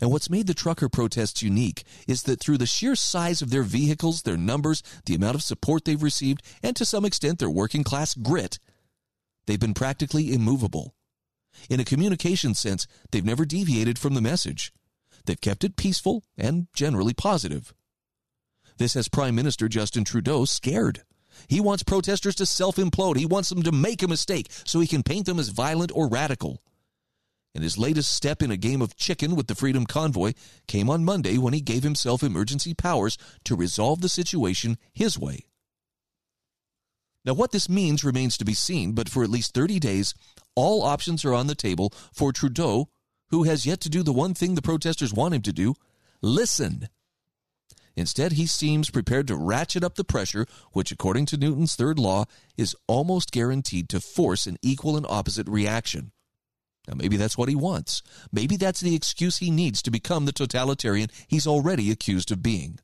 And 0.01 0.09
what's 0.09 0.27
made 0.27 0.47
the 0.47 0.55
trucker 0.55 0.89
protests 0.89 1.43
unique 1.43 1.83
is 2.07 2.23
that 2.23 2.39
through 2.39 2.57
the 2.57 2.65
sheer 2.65 2.95
size 2.95 3.43
of 3.43 3.51
their 3.51 3.61
vehicles, 3.61 4.23
their 4.23 4.37
numbers, 4.37 4.81
the 5.05 5.13
amount 5.13 5.35
of 5.35 5.43
support 5.43 5.85
they've 5.85 6.01
received, 6.01 6.41
and 6.63 6.75
to 6.77 6.83
some 6.83 7.05
extent 7.05 7.37
their 7.37 7.47
working 7.47 7.83
class 7.83 8.15
grit, 8.15 8.57
they've 9.45 9.59
been 9.59 9.75
practically 9.75 10.33
immovable. 10.33 10.95
In 11.69 11.79
a 11.79 11.85
communication 11.85 12.55
sense, 12.55 12.87
they've 13.11 13.23
never 13.23 13.45
deviated 13.45 13.99
from 13.99 14.15
the 14.15 14.19
message. 14.19 14.73
They've 15.27 15.39
kept 15.39 15.63
it 15.63 15.75
peaceful 15.75 16.23
and 16.39 16.65
generally 16.73 17.13
positive. 17.13 17.71
This 18.79 18.95
has 18.95 19.09
Prime 19.09 19.35
Minister 19.35 19.67
Justin 19.67 20.05
Trudeau 20.05 20.45
scared. 20.45 21.03
He 21.47 21.61
wants 21.61 21.83
protesters 21.83 22.35
to 22.35 22.45
self 22.45 22.75
implode. 22.75 23.17
He 23.17 23.25
wants 23.25 23.49
them 23.49 23.63
to 23.63 23.71
make 23.71 24.03
a 24.03 24.07
mistake 24.07 24.47
so 24.65 24.79
he 24.79 24.87
can 24.87 25.03
paint 25.03 25.25
them 25.25 25.39
as 25.39 25.49
violent 25.49 25.91
or 25.93 26.07
radical. 26.07 26.61
And 27.55 27.63
his 27.63 27.77
latest 27.77 28.13
step 28.13 28.41
in 28.41 28.51
a 28.51 28.57
game 28.57 28.81
of 28.81 28.95
chicken 28.95 29.35
with 29.35 29.47
the 29.47 29.55
Freedom 29.55 29.85
Convoy 29.85 30.33
came 30.67 30.89
on 30.89 31.03
Monday 31.03 31.37
when 31.37 31.53
he 31.53 31.61
gave 31.61 31.83
himself 31.83 32.21
emergency 32.21 32.73
powers 32.73 33.17
to 33.45 33.55
resolve 33.55 34.01
the 34.01 34.09
situation 34.09 34.77
his 34.93 35.17
way. 35.17 35.45
Now, 37.25 37.33
what 37.33 37.51
this 37.51 37.67
means 37.67 38.03
remains 38.03 38.37
to 38.37 38.45
be 38.45 38.53
seen, 38.53 38.93
but 38.93 39.09
for 39.09 39.23
at 39.23 39.29
least 39.29 39.53
30 39.53 39.79
days, 39.79 40.13
all 40.55 40.83
options 40.83 41.25
are 41.25 41.33
on 41.33 41.47
the 41.47 41.55
table 41.55 41.91
for 42.13 42.31
Trudeau, 42.31 42.89
who 43.29 43.43
has 43.43 43.65
yet 43.65 43.81
to 43.81 43.89
do 43.89 44.03
the 44.03 44.13
one 44.13 44.33
thing 44.33 44.55
the 44.55 44.61
protesters 44.61 45.13
want 45.13 45.33
him 45.33 45.41
to 45.41 45.53
do 45.53 45.75
listen. 46.21 46.89
Instead, 47.99 48.31
he 48.31 48.47
seems 48.47 48.89
prepared 48.89 49.27
to 49.27 49.35
ratchet 49.35 49.83
up 49.83 49.95
the 49.95 50.05
pressure, 50.05 50.45
which, 50.71 50.89
according 50.89 51.25
to 51.25 51.35
Newton's 51.35 51.75
third 51.75 51.99
law, 51.99 52.23
is 52.55 52.73
almost 52.87 53.33
guaranteed 53.33 53.89
to 53.89 53.99
force 53.99 54.47
an 54.47 54.57
equal 54.61 54.95
and 54.95 55.05
opposite 55.09 55.49
reaction. 55.49 56.13
Now, 56.87 56.93
maybe 56.95 57.17
that's 57.17 57.37
what 57.37 57.49
he 57.49 57.55
wants. 57.55 58.01
Maybe 58.31 58.55
that's 58.55 58.79
the 58.79 58.95
excuse 58.95 59.39
he 59.39 59.51
needs 59.51 59.81
to 59.81 59.91
become 59.91 60.23
the 60.23 60.31
totalitarian 60.31 61.09
he's 61.27 61.45
already 61.45 61.91
accused 61.91 62.31
of 62.31 62.41
being. 62.41 62.79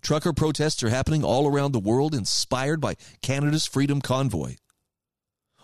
Trucker 0.00 0.32
protests 0.32 0.82
are 0.82 0.88
happening 0.88 1.22
all 1.22 1.46
around 1.46 1.72
the 1.72 1.78
world, 1.78 2.14
inspired 2.14 2.80
by 2.80 2.94
Canada's 3.20 3.66
Freedom 3.66 4.00
Convoy. 4.00 4.56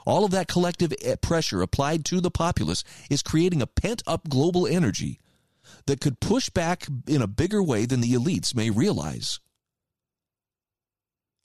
All 0.05 0.27
of 0.27 0.31
that 0.33 0.47
collective 0.47 0.93
eh, 1.03 1.17
pressure 1.17 1.63
applied 1.63 2.05
to 2.07 2.21
the 2.21 2.31
populace 2.31 2.85
is 3.09 3.23
creating 3.23 3.63
a 3.63 3.67
pent 3.67 4.03
up 4.07 4.29
global 4.29 4.67
energy 4.67 5.20
that 5.87 6.01
could 6.01 6.21
push 6.21 6.49
back 6.51 6.87
in 7.07 7.23
a 7.23 7.27
bigger 7.27 7.63
way 7.63 7.87
than 7.87 8.01
the 8.01 8.13
elites 8.13 8.55
may 8.55 8.71
realize. 8.71 9.41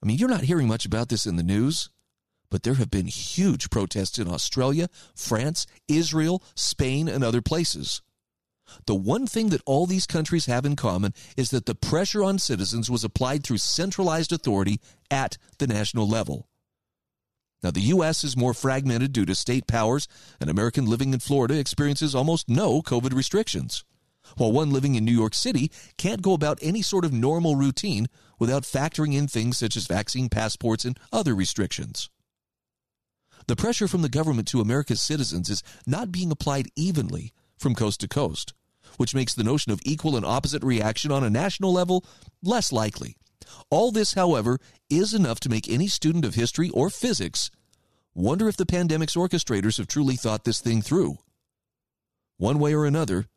I 0.03 0.07
mean, 0.07 0.17
you're 0.17 0.29
not 0.29 0.43
hearing 0.43 0.67
much 0.67 0.85
about 0.85 1.09
this 1.09 1.25
in 1.25 1.35
the 1.35 1.43
news, 1.43 1.89
but 2.49 2.63
there 2.63 2.75
have 2.75 2.91
been 2.91 3.07
huge 3.07 3.69
protests 3.69 4.19
in 4.19 4.27
Australia, 4.27 4.87
France, 5.15 5.65
Israel, 5.87 6.43
Spain, 6.55 7.07
and 7.07 7.23
other 7.23 7.41
places. 7.41 8.01
The 8.85 8.95
one 8.95 9.27
thing 9.27 9.49
that 9.49 9.61
all 9.65 9.85
these 9.85 10.07
countries 10.07 10.45
have 10.45 10.65
in 10.65 10.75
common 10.75 11.13
is 11.37 11.49
that 11.51 11.65
the 11.65 11.75
pressure 11.75 12.23
on 12.23 12.39
citizens 12.39 12.89
was 12.89 13.03
applied 13.03 13.43
through 13.43 13.57
centralized 13.59 14.31
authority 14.31 14.79
at 15.11 15.37
the 15.59 15.67
national 15.67 16.07
level. 16.07 16.47
Now, 17.63 17.71
the 17.71 17.81
U.S. 17.81 18.23
is 18.23 18.37
more 18.37 18.53
fragmented 18.53 19.11
due 19.11 19.25
to 19.25 19.33
state 19.33 19.65
powers, 19.65 20.07
and 20.39 20.49
American 20.49 20.85
living 20.85 21.13
in 21.13 21.19
Florida 21.19 21.57
experiences 21.57 22.13
almost 22.13 22.47
no 22.47 22.81
COVID 22.81 23.13
restrictions. 23.13 23.83
While 24.37 24.51
one 24.51 24.71
living 24.71 24.95
in 24.95 25.05
New 25.05 25.11
York 25.11 25.33
City 25.33 25.71
can't 25.97 26.21
go 26.21 26.33
about 26.33 26.59
any 26.61 26.81
sort 26.81 27.05
of 27.05 27.13
normal 27.13 27.55
routine 27.55 28.07
without 28.39 28.63
factoring 28.63 29.13
in 29.13 29.27
things 29.27 29.57
such 29.57 29.75
as 29.75 29.87
vaccine 29.87 30.29
passports 30.29 30.85
and 30.85 30.99
other 31.11 31.35
restrictions. 31.35 32.09
The 33.47 33.55
pressure 33.55 33.87
from 33.87 34.01
the 34.01 34.09
government 34.09 34.47
to 34.49 34.61
America's 34.61 35.01
citizens 35.01 35.49
is 35.49 35.63
not 35.85 36.11
being 36.11 36.31
applied 36.31 36.67
evenly 36.75 37.31
from 37.57 37.75
coast 37.75 37.99
to 38.01 38.07
coast, 38.07 38.53
which 38.97 39.15
makes 39.15 39.33
the 39.33 39.43
notion 39.43 39.71
of 39.71 39.81
equal 39.85 40.15
and 40.15 40.25
opposite 40.25 40.63
reaction 40.63 41.11
on 41.11 41.23
a 41.23 41.29
national 41.29 41.71
level 41.71 42.03
less 42.41 42.71
likely. 42.71 43.15
All 43.69 43.91
this, 43.91 44.13
however, 44.13 44.59
is 44.89 45.13
enough 45.13 45.39
to 45.41 45.49
make 45.49 45.69
any 45.69 45.87
student 45.87 46.25
of 46.25 46.35
history 46.35 46.69
or 46.71 46.89
physics 46.89 47.51
wonder 48.15 48.47
if 48.47 48.57
the 48.57 48.65
pandemic's 48.65 49.15
orchestrators 49.15 49.77
have 49.77 49.87
truly 49.87 50.15
thought 50.15 50.45
this 50.45 50.61
thing 50.61 50.81
through. 50.81 51.17
One 52.37 52.59
way 52.59 52.73
or 52.73 52.85
another, 52.85 53.27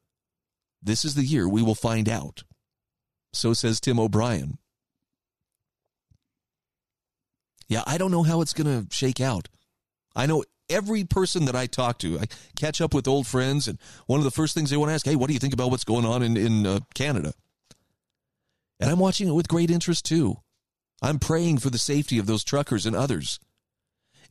this 0.82 1.04
is 1.04 1.14
the 1.14 1.24
year 1.24 1.48
we 1.48 1.62
will 1.62 1.74
find 1.74 2.08
out. 2.08 2.42
So 3.32 3.52
says 3.52 3.80
Tim 3.80 4.00
O'Brien. 4.00 4.58
Yeah, 7.68 7.82
I 7.86 7.98
don't 7.98 8.10
know 8.10 8.22
how 8.22 8.40
it's 8.40 8.54
going 8.54 8.86
to 8.86 8.94
shake 8.94 9.20
out. 9.20 9.48
I 10.16 10.26
know 10.26 10.44
every 10.70 11.04
person 11.04 11.44
that 11.44 11.56
I 11.56 11.66
talk 11.66 11.98
to, 11.98 12.18
I 12.18 12.24
catch 12.56 12.80
up 12.80 12.94
with 12.94 13.06
old 13.06 13.26
friends, 13.26 13.68
and 13.68 13.78
one 14.06 14.18
of 14.18 14.24
the 14.24 14.30
first 14.30 14.54
things 14.54 14.70
they 14.70 14.76
want 14.76 14.90
to 14.90 14.94
ask, 14.94 15.04
hey, 15.04 15.16
what 15.16 15.28
do 15.28 15.34
you 15.34 15.38
think 15.38 15.54
about 15.54 15.70
what's 15.70 15.84
going 15.84 16.04
on 16.04 16.22
in, 16.22 16.36
in 16.36 16.66
uh, 16.66 16.80
Canada? 16.94 17.34
And 18.80 18.90
I'm 18.90 18.98
watching 18.98 19.28
it 19.28 19.34
with 19.34 19.48
great 19.48 19.70
interest 19.70 20.06
too. 20.06 20.36
I'm 21.02 21.18
praying 21.18 21.58
for 21.58 21.70
the 21.70 21.78
safety 21.78 22.18
of 22.18 22.26
those 22.26 22.44
truckers 22.44 22.86
and 22.86 22.96
others. 22.96 23.38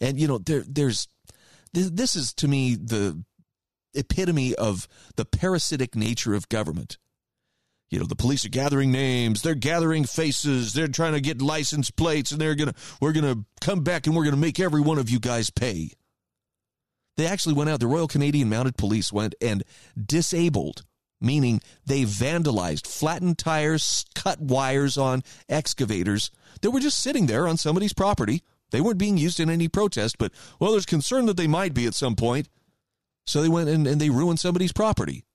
And, 0.01 0.19
you 0.19 0.27
know, 0.27 0.37
there, 0.37 0.63
there's, 0.67 1.07
this 1.73 2.15
is 2.15 2.33
to 2.35 2.47
me 2.47 2.75
the 2.75 3.23
epitome 3.97 4.55
of 4.55 4.87
the 5.15 5.25
parasitic 5.25 5.95
nature 5.95 6.33
of 6.33 6.49
government. 6.49 6.97
You 7.89 7.99
know, 7.99 8.05
the 8.05 8.15
police 8.15 8.45
are 8.45 8.49
gathering 8.49 8.91
names, 8.91 9.41
they're 9.41 9.55
gathering 9.55 10.03
faces, 10.03 10.73
they're 10.73 10.89
trying 10.89 11.13
to 11.13 11.21
get 11.21 11.41
license 11.41 11.89
plates, 11.89 12.31
and 12.31 12.41
they're 12.41 12.55
gonna 12.55 12.73
we're 12.99 13.13
gonna 13.13 13.45
come 13.61 13.81
back 13.81 14.07
and 14.07 14.15
we're 14.15 14.25
gonna 14.25 14.35
make 14.35 14.59
every 14.59 14.81
one 14.81 14.97
of 14.97 15.09
you 15.09 15.19
guys 15.19 15.49
pay. 15.49 15.91
They 17.15 17.25
actually 17.25 17.55
went 17.55 17.69
out, 17.69 17.79
the 17.79 17.87
Royal 17.87 18.07
Canadian 18.07 18.49
Mounted 18.49 18.77
Police 18.77 19.11
went 19.11 19.35
and 19.41 19.63
disabled, 19.99 20.83
meaning 21.21 21.61
they 21.85 22.03
vandalized, 22.03 22.85
flattened 22.85 23.37
tires, 23.39 24.05
cut 24.13 24.39
wires 24.39 24.97
on 24.97 25.23
excavators 25.49 26.29
that 26.61 26.71
were 26.71 26.79
just 26.79 26.99
sitting 26.99 27.25
there 27.25 27.47
on 27.47 27.57
somebody's 27.57 27.93
property. 27.93 28.43
They 28.71 28.81
weren't 28.81 28.97
being 28.97 29.17
used 29.17 29.39
in 29.39 29.49
any 29.49 29.69
protest, 29.69 30.17
but 30.17 30.33
well, 30.59 30.71
there's 30.71 30.85
concern 30.85 31.25
that 31.27 31.37
they 31.37 31.47
might 31.47 31.73
be 31.73 31.85
at 31.85 31.95
some 31.95 32.15
point. 32.15 32.49
So 33.27 33.41
they 33.41 33.49
went 33.49 33.69
and, 33.69 33.85
and 33.85 33.99
they 33.99 34.09
ruined 34.09 34.39
somebody's 34.39 34.71
property. 34.71 35.25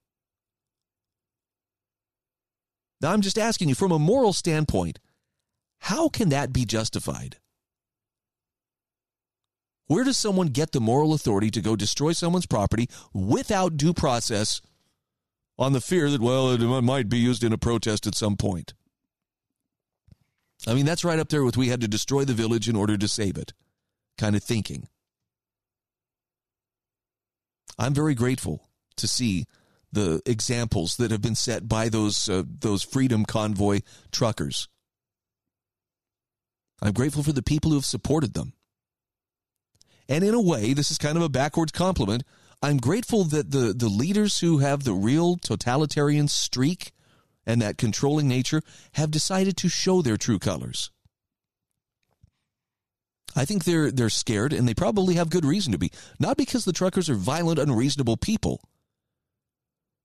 Now, 3.01 3.12
I'm 3.12 3.20
just 3.20 3.38
asking 3.38 3.68
you 3.68 3.74
from 3.74 3.93
a 3.93 3.99
moral 3.99 4.32
standpoint, 4.32 4.99
how 5.80 6.09
can 6.09 6.30
that 6.30 6.53
be 6.53 6.64
justified? 6.64 7.36
Where 9.88 10.05
does 10.05 10.16
someone 10.16 10.47
get 10.47 10.72
the 10.72 10.80
moral 10.80 11.12
authority 11.12 11.51
to 11.51 11.61
go 11.61 11.76
destroy 11.76 12.12
someone's 12.12 12.47
property 12.47 12.88
without 13.12 13.76
due 13.76 13.93
process 13.93 14.62
on 15.59 15.72
the 15.72 15.80
fear 15.80 16.09
that, 16.11 16.22
well, 16.22 16.51
it 16.51 16.82
might 16.82 17.09
be 17.09 17.18
used 17.18 17.45
in 17.45 17.53
a 17.53 17.59
protest 17.59 18.07
at 18.07 18.14
some 18.14 18.36
point? 18.36 18.72
I 20.66 20.74
mean, 20.74 20.86
that's 20.86 21.05
right 21.05 21.18
up 21.18 21.28
there 21.28 21.43
with 21.43 21.57
we 21.57 21.68
had 21.68 21.80
to 21.80 21.88
destroy 21.88 22.24
the 22.24 22.32
village 22.32 22.68
in 22.68 22.76
order 22.76 22.97
to 22.97 23.09
save 23.09 23.36
it 23.36 23.53
kind 24.16 24.36
of 24.36 24.45
thinking. 24.45 24.88
I'm 27.83 27.95
very 27.95 28.14
grateful 28.14 28.68
to 28.97 29.09
see 29.09 29.47
the 29.91 30.22
examples 30.24 30.97
that 30.97 31.11
have 31.11 31.20
been 31.20 31.35
set 31.35 31.68
by 31.68 31.89
those 31.89 32.28
uh, 32.28 32.45
those 32.47 32.83
freedom 32.85 33.24
convoy 33.24 33.80
truckers. 34.12 34.68
I'm 36.80 36.93
grateful 36.93 37.22
for 37.22 37.33
the 37.33 37.43
people 37.43 37.70
who 37.70 37.76
have 37.76 37.85
supported 37.85 38.35
them. 38.35 38.53
And 40.09 40.22
in 40.24 40.35
a 40.35 40.41
way, 40.41 40.74
this 40.74 40.91
is 40.91 40.99
kind 40.99 41.16
of 41.16 41.22
a 41.22 41.28
backwards 41.28 41.72
compliment. 41.72 42.22
I'm 42.62 42.78
grateful 42.78 43.24
that 43.24 43.51
the, 43.51 43.72
the 43.72 43.89
leaders 43.89 44.39
who 44.39 44.59
have 44.59 44.85
the 44.85 44.95
real 44.95 45.37
totalitarian 45.37 46.28
streak 46.28 46.93
and 47.45 47.61
that 47.62 47.78
controlling 47.78 48.28
nature 48.28 48.62
have 48.95 49.11
decided 49.11 49.57
to 49.59 49.68
show 49.68 50.03
their 50.03 50.16
true 50.16 50.39
colors. 50.39 50.91
I 53.35 53.45
think 53.45 53.64
they're 53.64 53.91
they're 53.91 54.11
scared 54.11 54.53
and 54.53 54.68
they 54.68 54.74
probably 54.74 55.14
have 55.14 55.30
good 55.30 55.45
reason 55.45 55.72
to 55.72 55.78
be. 55.78 55.91
Not 56.18 56.37
because 56.37 56.64
the 56.64 56.72
truckers 56.72 57.09
are 57.09 57.14
violent, 57.14 57.59
unreasonable 57.59 58.16
people, 58.16 58.62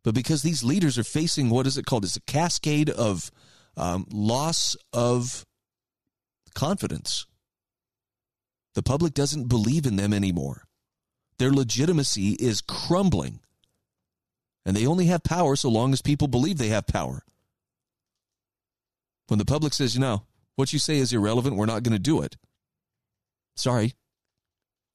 but 0.04 0.16
because 0.16 0.42
these 0.42 0.64
leaders 0.64 0.98
are 0.98 1.04
facing 1.04 1.50
what 1.50 1.68
is 1.68 1.78
it 1.78 1.86
called? 1.86 2.06
It's 2.06 2.16
a 2.16 2.22
cascade 2.22 2.90
of 2.90 3.32
um, 3.76 4.06
loss 4.12 4.76
of 4.94 5.46
confidence. 6.56 7.26
The 8.76 8.84
public 8.84 9.14
doesn't 9.14 9.50
believe 9.50 9.86
in 9.86 9.96
them 9.96 10.14
anymore. 10.14 10.64
Their 11.40 11.52
legitimacy 11.52 12.38
is 12.40 12.62
crumbling. 12.62 13.40
And 14.66 14.76
they 14.76 14.86
only 14.86 15.06
have 15.06 15.24
power 15.24 15.56
so 15.56 15.70
long 15.70 15.94
as 15.94 16.02
people 16.02 16.28
believe 16.28 16.58
they 16.58 16.68
have 16.70 16.88
power. 16.88 17.24
When 19.28 19.40
the 19.40 19.46
public 19.46 19.74
says, 19.74 19.96
you 19.96 20.02
know, 20.02 20.24
what 20.56 20.74
you 20.74 20.80
say 20.80 20.98
is 20.98 21.14
irrelevant, 21.14 21.56
we're 21.56 21.66
not 21.66 21.84
going 21.84 21.94
to 21.94 22.00
do 22.00 22.22
it 22.22 22.36
Sorry. 23.58 23.94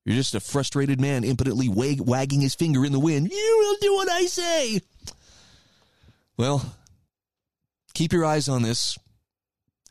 You're 0.04 0.16
just 0.16 0.34
a 0.34 0.40
frustrated 0.40 1.00
man 1.00 1.22
impotently 1.24 1.68
wag- 1.68 2.00
wagging 2.00 2.40
his 2.40 2.54
finger 2.54 2.84
in 2.84 2.92
the 2.92 2.98
wind. 2.98 3.30
You 3.30 3.56
will 3.60 3.76
do 3.80 3.94
what 3.94 4.10
I 4.10 4.26
say. 4.26 4.80
Well, 6.36 6.74
keep 7.94 8.12
your 8.12 8.24
eyes 8.24 8.48
on 8.48 8.62
this. 8.62 8.98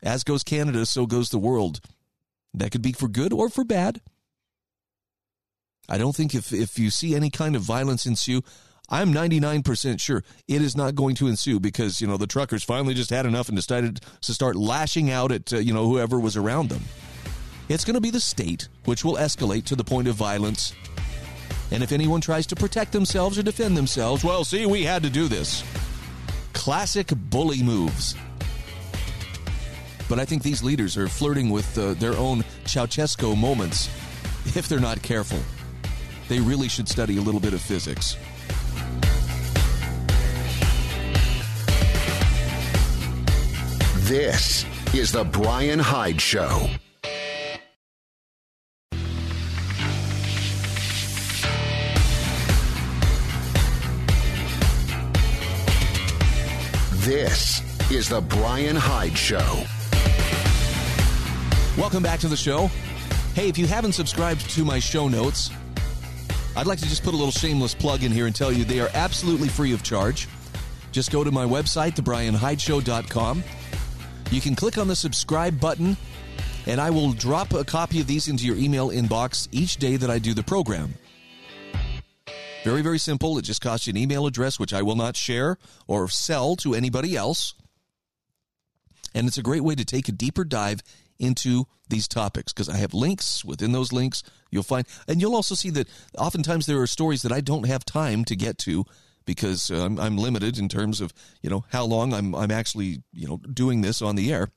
As 0.02 0.24
goes 0.24 0.42
Canada, 0.42 0.84
so 0.84 1.06
goes 1.06 1.30
the 1.30 1.38
world. 1.38 1.80
That 2.54 2.72
could 2.72 2.82
be 2.82 2.92
for 2.92 3.08
good 3.08 3.32
or 3.32 3.48
for 3.48 3.64
bad. 3.64 4.00
I 5.88 5.96
don't 5.96 6.14
think 6.14 6.34
if, 6.34 6.52
if 6.52 6.78
you 6.78 6.90
see 6.90 7.14
any 7.14 7.30
kind 7.30 7.56
of 7.56 7.62
violence 7.62 8.04
ensue, 8.04 8.42
I'm 8.88 9.12
99% 9.12 10.00
sure 10.00 10.22
it 10.48 10.60
is 10.60 10.76
not 10.76 10.94
going 10.94 11.14
to 11.16 11.28
ensue 11.28 11.60
because, 11.60 12.00
you 12.00 12.06
know, 12.06 12.16
the 12.16 12.26
truckers 12.26 12.64
finally 12.64 12.94
just 12.94 13.10
had 13.10 13.24
enough 13.24 13.48
and 13.48 13.56
decided 13.56 14.00
to 14.22 14.34
start 14.34 14.56
lashing 14.56 15.10
out 15.10 15.32
at, 15.32 15.52
uh, 15.52 15.58
you 15.58 15.72
know, 15.72 15.88
whoever 15.88 16.20
was 16.20 16.36
around 16.36 16.68
them. 16.68 16.82
It's 17.72 17.86
going 17.86 17.94
to 17.94 18.02
be 18.02 18.10
the 18.10 18.20
state 18.20 18.68
which 18.84 19.02
will 19.02 19.14
escalate 19.14 19.64
to 19.64 19.76
the 19.76 19.82
point 19.82 20.06
of 20.06 20.14
violence. 20.14 20.74
And 21.70 21.82
if 21.82 21.90
anyone 21.90 22.20
tries 22.20 22.46
to 22.48 22.54
protect 22.54 22.92
themselves 22.92 23.38
or 23.38 23.42
defend 23.42 23.78
themselves, 23.78 24.22
well, 24.22 24.44
see, 24.44 24.66
we 24.66 24.82
had 24.82 25.02
to 25.04 25.08
do 25.08 25.26
this. 25.26 25.64
Classic 26.52 27.10
bully 27.30 27.62
moves. 27.62 28.14
But 30.06 30.18
I 30.18 30.26
think 30.26 30.42
these 30.42 30.62
leaders 30.62 30.98
are 30.98 31.08
flirting 31.08 31.48
with 31.48 31.78
uh, 31.78 31.94
their 31.94 32.14
own 32.18 32.42
Ceausescu 32.64 33.34
moments 33.38 33.86
if 34.54 34.68
they're 34.68 34.78
not 34.78 35.00
careful. 35.00 35.40
They 36.28 36.40
really 36.40 36.68
should 36.68 36.90
study 36.90 37.16
a 37.16 37.22
little 37.22 37.40
bit 37.40 37.54
of 37.54 37.62
physics. 37.62 38.18
This 44.10 44.66
is 44.94 45.10
the 45.10 45.24
Brian 45.24 45.78
Hyde 45.78 46.20
Show. 46.20 46.68
This 57.02 57.60
is 57.90 58.08
the 58.08 58.20
Brian 58.20 58.76
Hyde 58.76 59.18
Show. 59.18 59.64
Welcome 61.76 62.00
back 62.00 62.20
to 62.20 62.28
the 62.28 62.36
show. 62.36 62.68
Hey, 63.34 63.48
if 63.48 63.58
you 63.58 63.66
haven't 63.66 63.94
subscribed 63.94 64.48
to 64.50 64.64
my 64.64 64.78
show 64.78 65.08
notes, 65.08 65.50
I'd 66.54 66.68
like 66.68 66.78
to 66.78 66.84
just 66.84 67.02
put 67.02 67.12
a 67.12 67.16
little 67.16 67.32
shameless 67.32 67.74
plug 67.74 68.04
in 68.04 68.12
here 68.12 68.26
and 68.26 68.34
tell 68.36 68.52
you 68.52 68.62
they 68.62 68.78
are 68.78 68.88
absolutely 68.94 69.48
free 69.48 69.72
of 69.72 69.82
charge. 69.82 70.28
Just 70.92 71.10
go 71.10 71.24
to 71.24 71.32
my 71.32 71.44
website, 71.44 71.96
thebrianhydeshow.com. 71.96 73.42
You 74.30 74.40
can 74.40 74.54
click 74.54 74.78
on 74.78 74.86
the 74.86 74.94
subscribe 74.94 75.58
button, 75.58 75.96
and 76.66 76.80
I 76.80 76.90
will 76.90 77.14
drop 77.14 77.52
a 77.52 77.64
copy 77.64 78.00
of 78.00 78.06
these 78.06 78.28
into 78.28 78.46
your 78.46 78.54
email 78.56 78.90
inbox 78.90 79.48
each 79.50 79.78
day 79.78 79.96
that 79.96 80.08
I 80.08 80.20
do 80.20 80.34
the 80.34 80.44
program. 80.44 80.94
Very, 82.64 82.82
very 82.82 82.98
simple. 82.98 83.38
It 83.38 83.42
just 83.42 83.60
costs 83.60 83.86
you 83.86 83.90
an 83.90 83.96
email 83.96 84.26
address, 84.26 84.58
which 84.58 84.72
I 84.72 84.82
will 84.82 84.94
not 84.94 85.16
share 85.16 85.58
or 85.88 86.08
sell 86.08 86.54
to 86.56 86.74
anybody 86.74 87.16
else. 87.16 87.54
And 89.14 89.26
it's 89.26 89.38
a 89.38 89.42
great 89.42 89.64
way 89.64 89.74
to 89.74 89.84
take 89.84 90.08
a 90.08 90.12
deeper 90.12 90.44
dive 90.44 90.80
into 91.18 91.66
these 91.88 92.08
topics 92.08 92.52
because 92.52 92.68
I 92.68 92.76
have 92.76 92.94
links 92.94 93.44
within 93.44 93.72
those 93.72 93.92
links. 93.92 94.22
You'll 94.50 94.62
find, 94.62 94.86
and 95.08 95.20
you'll 95.20 95.34
also 95.34 95.54
see 95.54 95.70
that 95.70 95.88
oftentimes 96.16 96.66
there 96.66 96.80
are 96.80 96.86
stories 96.86 97.22
that 97.22 97.32
I 97.32 97.40
don't 97.40 97.66
have 97.66 97.84
time 97.84 98.24
to 98.26 98.36
get 98.36 98.58
to 98.58 98.84
because 99.24 99.70
uh, 99.70 99.84
I'm, 99.84 99.98
I'm 99.98 100.16
limited 100.16 100.58
in 100.58 100.68
terms 100.68 101.00
of 101.00 101.12
you 101.42 101.50
know 101.50 101.64
how 101.70 101.84
long 101.84 102.12
I'm 102.12 102.34
I'm 102.34 102.50
actually 102.50 103.02
you 103.12 103.28
know 103.28 103.38
doing 103.38 103.80
this 103.80 104.02
on 104.02 104.16
the 104.16 104.32
air. 104.32 104.48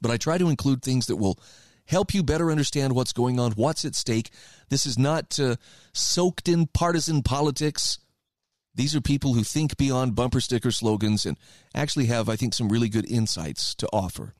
But 0.00 0.10
I 0.10 0.16
try 0.16 0.38
to 0.38 0.48
include 0.48 0.82
things 0.82 1.06
that 1.06 1.16
will 1.16 1.38
help 1.90 2.14
you 2.14 2.22
better 2.22 2.50
understand 2.50 2.94
what's 2.94 3.12
going 3.12 3.40
on, 3.40 3.52
what's 3.52 3.84
at 3.84 3.96
stake. 3.96 4.30
This 4.68 4.86
is 4.86 4.96
not 4.96 5.38
uh, 5.40 5.56
soaked 5.92 6.48
in 6.48 6.68
partisan 6.68 7.22
politics. 7.22 7.98
These 8.74 8.94
are 8.94 9.00
people 9.00 9.34
who 9.34 9.42
think 9.42 9.76
beyond 9.76 10.14
bumper 10.14 10.40
sticker 10.40 10.70
slogans 10.70 11.26
and 11.26 11.36
actually 11.74 12.06
have, 12.06 12.28
I 12.28 12.36
think, 12.36 12.54
some 12.54 12.68
really 12.68 12.88
good 12.88 13.10
insights 13.10 13.74
to 13.74 13.88
offer. 13.92 14.34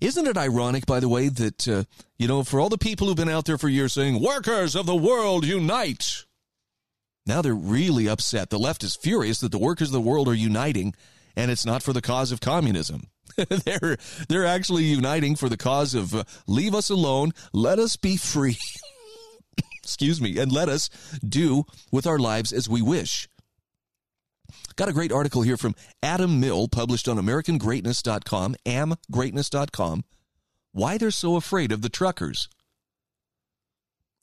Isn't 0.00 0.26
it 0.26 0.38
ironic, 0.38 0.86
by 0.86 0.98
the 0.98 1.10
way, 1.10 1.28
that, 1.28 1.68
uh, 1.68 1.84
you 2.18 2.26
know, 2.26 2.42
for 2.42 2.58
all 2.58 2.70
the 2.70 2.78
people 2.78 3.06
who've 3.06 3.16
been 3.16 3.28
out 3.28 3.44
there 3.44 3.58
for 3.58 3.68
years 3.68 3.92
saying, 3.92 4.22
workers 4.22 4.74
of 4.74 4.86
the 4.86 4.96
world 4.96 5.44
unite, 5.44 6.24
now 7.26 7.42
they're 7.42 7.54
really 7.54 8.08
upset. 8.08 8.48
The 8.48 8.58
left 8.58 8.82
is 8.82 8.96
furious 8.96 9.40
that 9.40 9.52
the 9.52 9.58
workers 9.58 9.88
of 9.88 9.92
the 9.92 10.00
world 10.00 10.26
are 10.26 10.34
uniting, 10.34 10.94
and 11.36 11.50
it's 11.50 11.66
not 11.66 11.82
for 11.82 11.92
the 11.92 12.02
cause 12.02 12.32
of 12.32 12.40
communism. 12.40 13.08
they're 13.64 13.96
they're 14.28 14.46
actually 14.46 14.84
uniting 14.84 15.36
for 15.36 15.48
the 15.48 15.56
cause 15.56 15.94
of 15.94 16.14
uh, 16.14 16.24
leave 16.46 16.74
us 16.74 16.90
alone, 16.90 17.32
let 17.52 17.78
us 17.78 17.96
be 17.96 18.16
free. 18.16 18.58
Excuse 19.82 20.20
me, 20.20 20.38
and 20.38 20.50
let 20.50 20.68
us 20.68 20.88
do 21.26 21.64
with 21.92 22.06
our 22.06 22.18
lives 22.18 22.52
as 22.52 22.68
we 22.68 22.80
wish. 22.80 23.28
Got 24.76 24.88
a 24.88 24.92
great 24.92 25.12
article 25.12 25.42
here 25.42 25.56
from 25.56 25.74
Adam 26.02 26.40
Mill, 26.40 26.68
published 26.68 27.08
on 27.08 27.16
AmericanGreatness.com, 27.16 28.56
amgreatness.com, 28.66 30.04
Why 30.72 30.98
They're 30.98 31.10
So 31.10 31.36
Afraid 31.36 31.70
of 31.70 31.82
the 31.82 31.88
Truckers. 31.88 32.48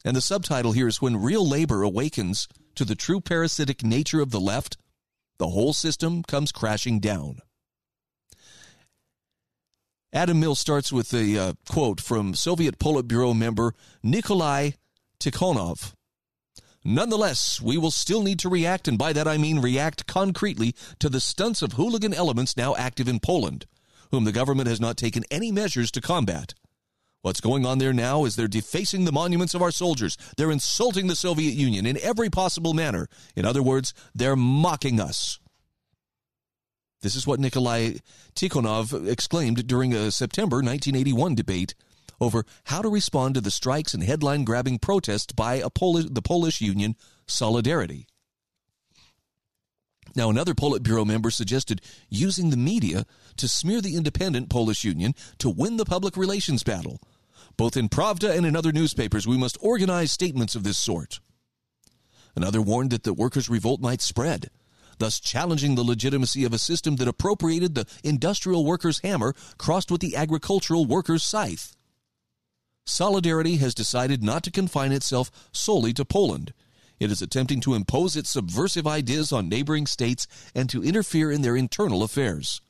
And 0.04 0.16
the 0.16 0.22
subtitle 0.22 0.72
here 0.74 0.88
is 0.88 1.02
When 1.02 1.22
Real 1.22 1.48
Labor 1.48 1.84
Awakens 1.84 2.48
to 2.76 2.84
the 2.84 2.96
True 2.96 3.22
Parasitic 3.22 3.84
Nature 3.84 4.20
of 4.20 4.32
the 4.32 4.40
Left, 4.42 4.78
the 5.38 5.50
whole 5.50 5.74
system 5.74 6.24
comes 6.24 6.52
crashing 6.52 7.00
down. 7.00 7.40
Adam 10.14 10.42
Mill 10.42 10.56
starts 10.56 10.92
with 10.92 11.14
a 11.14 11.38
uh, 11.38 11.54
quote 11.70 12.02
from 12.02 12.34
Soviet 12.34 12.78
Politburo 12.78 13.34
member 13.34 13.74
Nikolai 14.04 14.72
Tikhonov. 15.22 15.94
Nonetheless, 16.84 17.62
we 17.62 17.78
will 17.78 17.92
still 17.92 18.22
need 18.22 18.38
to 18.40 18.50
react, 18.50 18.90
and 18.90 18.98
by 18.98 19.14
that 19.14 19.26
I 19.28 19.38
mean 19.38 19.60
react 19.60 20.08
concretely 20.08 20.76
to 21.00 21.08
the 21.08 21.22
stunts 21.22 21.62
of 21.62 21.74
hooligan 21.74 22.14
elements 22.14 22.58
now 22.58 22.76
active 22.76 23.08
in 23.08 23.22
Poland, 23.22 23.68
whom 24.10 24.26
the 24.26 24.34
government 24.34 24.68
has 24.68 24.82
not 24.82 24.98
taken 24.98 25.24
any 25.32 25.50
measures 25.50 25.92
to 25.92 26.02
combat. 26.02 26.56
What's 27.22 27.40
going 27.40 27.66
on 27.66 27.78
there 27.78 27.94
now 27.94 28.26
is 28.26 28.36
they're 28.36 28.50
defacing 28.50 29.06
the 29.06 29.12
monuments 29.14 29.54
of 29.54 29.62
our 29.62 29.72
soldiers. 29.72 30.18
They're 30.36 30.52
insulting 30.52 31.08
the 31.08 31.16
Soviet 31.16 31.54
Union 31.54 31.86
in 31.86 31.98
every 32.02 32.30
possible 32.30 32.74
manner. 32.74 33.08
In 33.36 33.46
other 33.46 33.64
words, 33.64 33.94
they're 34.14 34.36
mocking 34.36 35.00
us. 35.00 35.40
This 37.02 37.16
is 37.16 37.26
what 37.26 37.40
Nikolai 37.40 37.96
Tikhonov 38.36 39.08
exclaimed 39.08 39.66
during 39.66 39.94
a 39.94 40.12
September 40.12 40.58
1981 40.58 41.36
debate 41.36 41.74
over 42.20 42.46
how 42.66 42.84
to 42.84 42.90
respond 42.90 43.34
to 43.34 43.42
the 43.42 43.50
strikes 43.50 43.96
and 43.96 44.04
headline 44.04 44.44
grabbing 44.44 44.78
protests 44.78 45.34
by 45.34 45.64
Polish, 45.74 46.06
the 46.10 46.22
Polish 46.22 46.62
union 46.62 46.96
Solidarity. 47.26 48.08
Now, 50.16 50.30
another 50.30 50.54
Politburo 50.54 51.06
member 51.06 51.32
suggested 51.32 51.82
using 52.10 52.50
the 52.50 52.58
media 52.58 53.06
to 53.38 53.48
smear 53.48 53.82
the 53.82 53.96
independent 53.96 54.50
Polish 54.50 54.84
union 54.84 55.16
to 55.40 55.50
win 55.50 55.78
the 55.78 55.86
public 55.86 56.16
relations 56.18 56.64
battle. 56.64 57.00
Both 57.58 57.78
in 57.78 57.90
Pravda 57.90 58.36
and 58.36 58.46
in 58.46 58.56
other 58.56 58.72
newspapers, 58.72 59.26
we 59.26 59.38
must 59.38 59.58
organize 59.62 60.12
statements 60.12 60.54
of 60.54 60.64
this 60.64 60.78
sort. 60.78 61.20
Another 62.36 62.62
warned 62.62 62.92
that 62.92 63.04
the 63.04 63.14
workers' 63.14 63.50
revolt 63.50 63.82
might 63.82 64.02
spread, 64.02 64.50
thus 65.02 65.20
challenging 65.20 65.76
the 65.76 65.84
legitimacy 65.84 66.46
of 66.46 66.54
a 66.54 66.60
system 66.60 66.96
that 66.96 67.08
appropriated 67.08 67.76
the 67.76 67.88
industrial 68.04 68.64
workers' 68.64 69.00
hammer 69.00 69.34
crossed 69.58 69.92
with 69.92 70.00
the 70.00 70.16
agricultural 70.16 70.86
workers' 70.86 71.24
scythe. 71.24 71.76
Solidarity 72.86 73.58
has 73.58 73.74
decided 73.74 74.24
not 74.24 74.44
to 74.44 74.52
confine 74.52 74.92
itself 74.92 75.32
solely 75.52 75.92
to 75.94 76.06
Poland. 76.06 76.54
It 77.00 77.12
is 77.12 77.22
attempting 77.22 77.62
to 77.62 77.74
impose 77.74 78.16
its 78.16 78.30
subversive 78.30 78.86
ideas 78.86 79.32
on 79.32 79.50
neighboring 79.50 79.88
states 79.88 80.28
and 80.54 80.70
to 80.70 80.84
interfere 80.84 81.32
in 81.32 81.42
their 81.42 81.56
internal 81.56 82.04
affairs. 82.04 82.62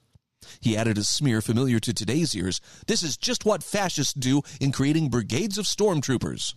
He 0.62 0.78
added 0.78 0.98
a 0.98 1.04
smear 1.04 1.42
familiar 1.42 1.80
to 1.82 1.94
today's 1.94 2.34
ears. 2.34 2.62
This 2.88 3.04
is 3.04 3.18
just 3.18 3.44
what 3.44 3.62
fascists 3.62 4.14
do 4.14 4.42
in 4.62 4.72
creating 4.72 5.10
brigades 5.10 5.58
of 5.58 5.66
stormtroopers. 5.66 6.56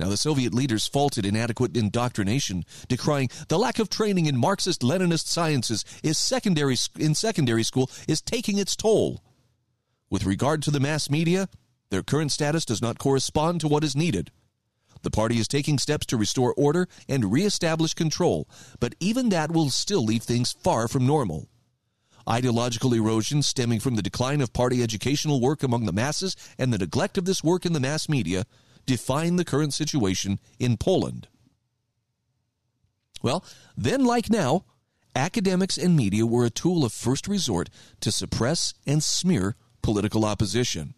Now, 0.00 0.08
the 0.08 0.16
Soviet 0.16 0.54
leaders 0.54 0.86
faulted 0.86 1.26
inadequate 1.26 1.76
indoctrination, 1.76 2.64
decrying 2.88 3.28
the 3.48 3.58
lack 3.58 3.78
of 3.78 3.90
training 3.90 4.24
in 4.24 4.34
Marxist 4.34 4.80
Leninist 4.80 5.26
sciences 5.26 5.84
is 6.02 6.16
secondary, 6.16 6.78
in 6.98 7.14
secondary 7.14 7.62
school 7.62 7.90
is 8.08 8.22
taking 8.22 8.56
its 8.56 8.74
toll. 8.74 9.22
With 10.08 10.24
regard 10.24 10.62
to 10.62 10.70
the 10.70 10.80
mass 10.80 11.10
media, 11.10 11.50
their 11.90 12.02
current 12.02 12.32
status 12.32 12.64
does 12.64 12.80
not 12.80 12.98
correspond 12.98 13.60
to 13.60 13.68
what 13.68 13.84
is 13.84 13.94
needed. 13.94 14.30
The 15.02 15.10
party 15.10 15.36
is 15.36 15.46
taking 15.46 15.76
steps 15.76 16.06
to 16.06 16.16
restore 16.16 16.54
order 16.54 16.88
and 17.06 17.30
reestablish 17.30 17.92
control, 17.92 18.48
but 18.80 18.94
even 19.00 19.28
that 19.28 19.52
will 19.52 19.68
still 19.68 20.02
leave 20.02 20.22
things 20.22 20.56
far 20.64 20.88
from 20.88 21.06
normal. 21.06 21.50
Ideological 22.26 22.94
erosion 22.94 23.42
stemming 23.42 23.80
from 23.80 23.96
the 23.96 24.02
decline 24.02 24.40
of 24.40 24.54
party 24.54 24.82
educational 24.82 25.42
work 25.42 25.62
among 25.62 25.84
the 25.84 25.92
masses 25.92 26.36
and 26.56 26.72
the 26.72 26.78
neglect 26.78 27.18
of 27.18 27.26
this 27.26 27.44
work 27.44 27.66
in 27.66 27.74
the 27.74 27.80
mass 27.80 28.08
media 28.08 28.46
define 28.90 29.36
the 29.36 29.44
current 29.44 29.72
situation 29.72 30.40
in 30.58 30.76
Poland. 30.76 31.28
Well, 33.22 33.44
then, 33.76 34.04
like 34.04 34.28
now, 34.28 34.64
academics 35.14 35.78
and 35.78 35.94
media 35.94 36.26
were 36.26 36.44
a 36.44 36.50
tool 36.50 36.84
of 36.84 36.92
first 36.92 37.28
resort 37.28 37.70
to 38.00 38.10
suppress 38.10 38.74
and 38.84 39.00
smear 39.00 39.54
political 39.80 40.24
opposition. 40.24 40.94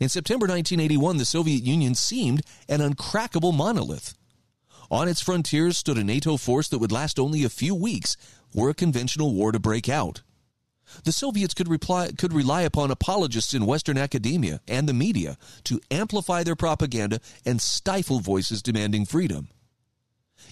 In 0.00 0.08
September 0.08 0.46
1981, 0.46 1.16
the 1.16 1.24
Soviet 1.24 1.64
Union 1.64 1.96
seemed 1.96 2.42
an 2.68 2.78
uncrackable 2.78 3.52
monolith. 3.52 4.14
On 4.88 5.08
its 5.08 5.20
frontiers 5.20 5.76
stood 5.76 5.98
a 5.98 6.04
NATO 6.04 6.36
force 6.36 6.68
that 6.68 6.78
would 6.78 6.92
last 6.92 7.18
only 7.18 7.42
a 7.42 7.48
few 7.48 7.74
weeks 7.74 8.16
were 8.54 8.70
a 8.70 8.74
conventional 8.74 9.34
war 9.34 9.50
to 9.50 9.58
break 9.58 9.88
out. 9.88 10.22
The 11.02 11.12
Soviets 11.12 11.54
could, 11.54 11.68
reply, 11.68 12.12
could 12.16 12.32
rely 12.32 12.62
upon 12.62 12.90
apologists 12.90 13.52
in 13.52 13.66
Western 13.66 13.98
academia 13.98 14.60
and 14.68 14.88
the 14.88 14.94
media 14.94 15.36
to 15.64 15.80
amplify 15.90 16.42
their 16.42 16.56
propaganda 16.56 17.20
and 17.44 17.60
stifle 17.60 18.20
voices 18.20 18.62
demanding 18.62 19.04
freedom. 19.04 19.48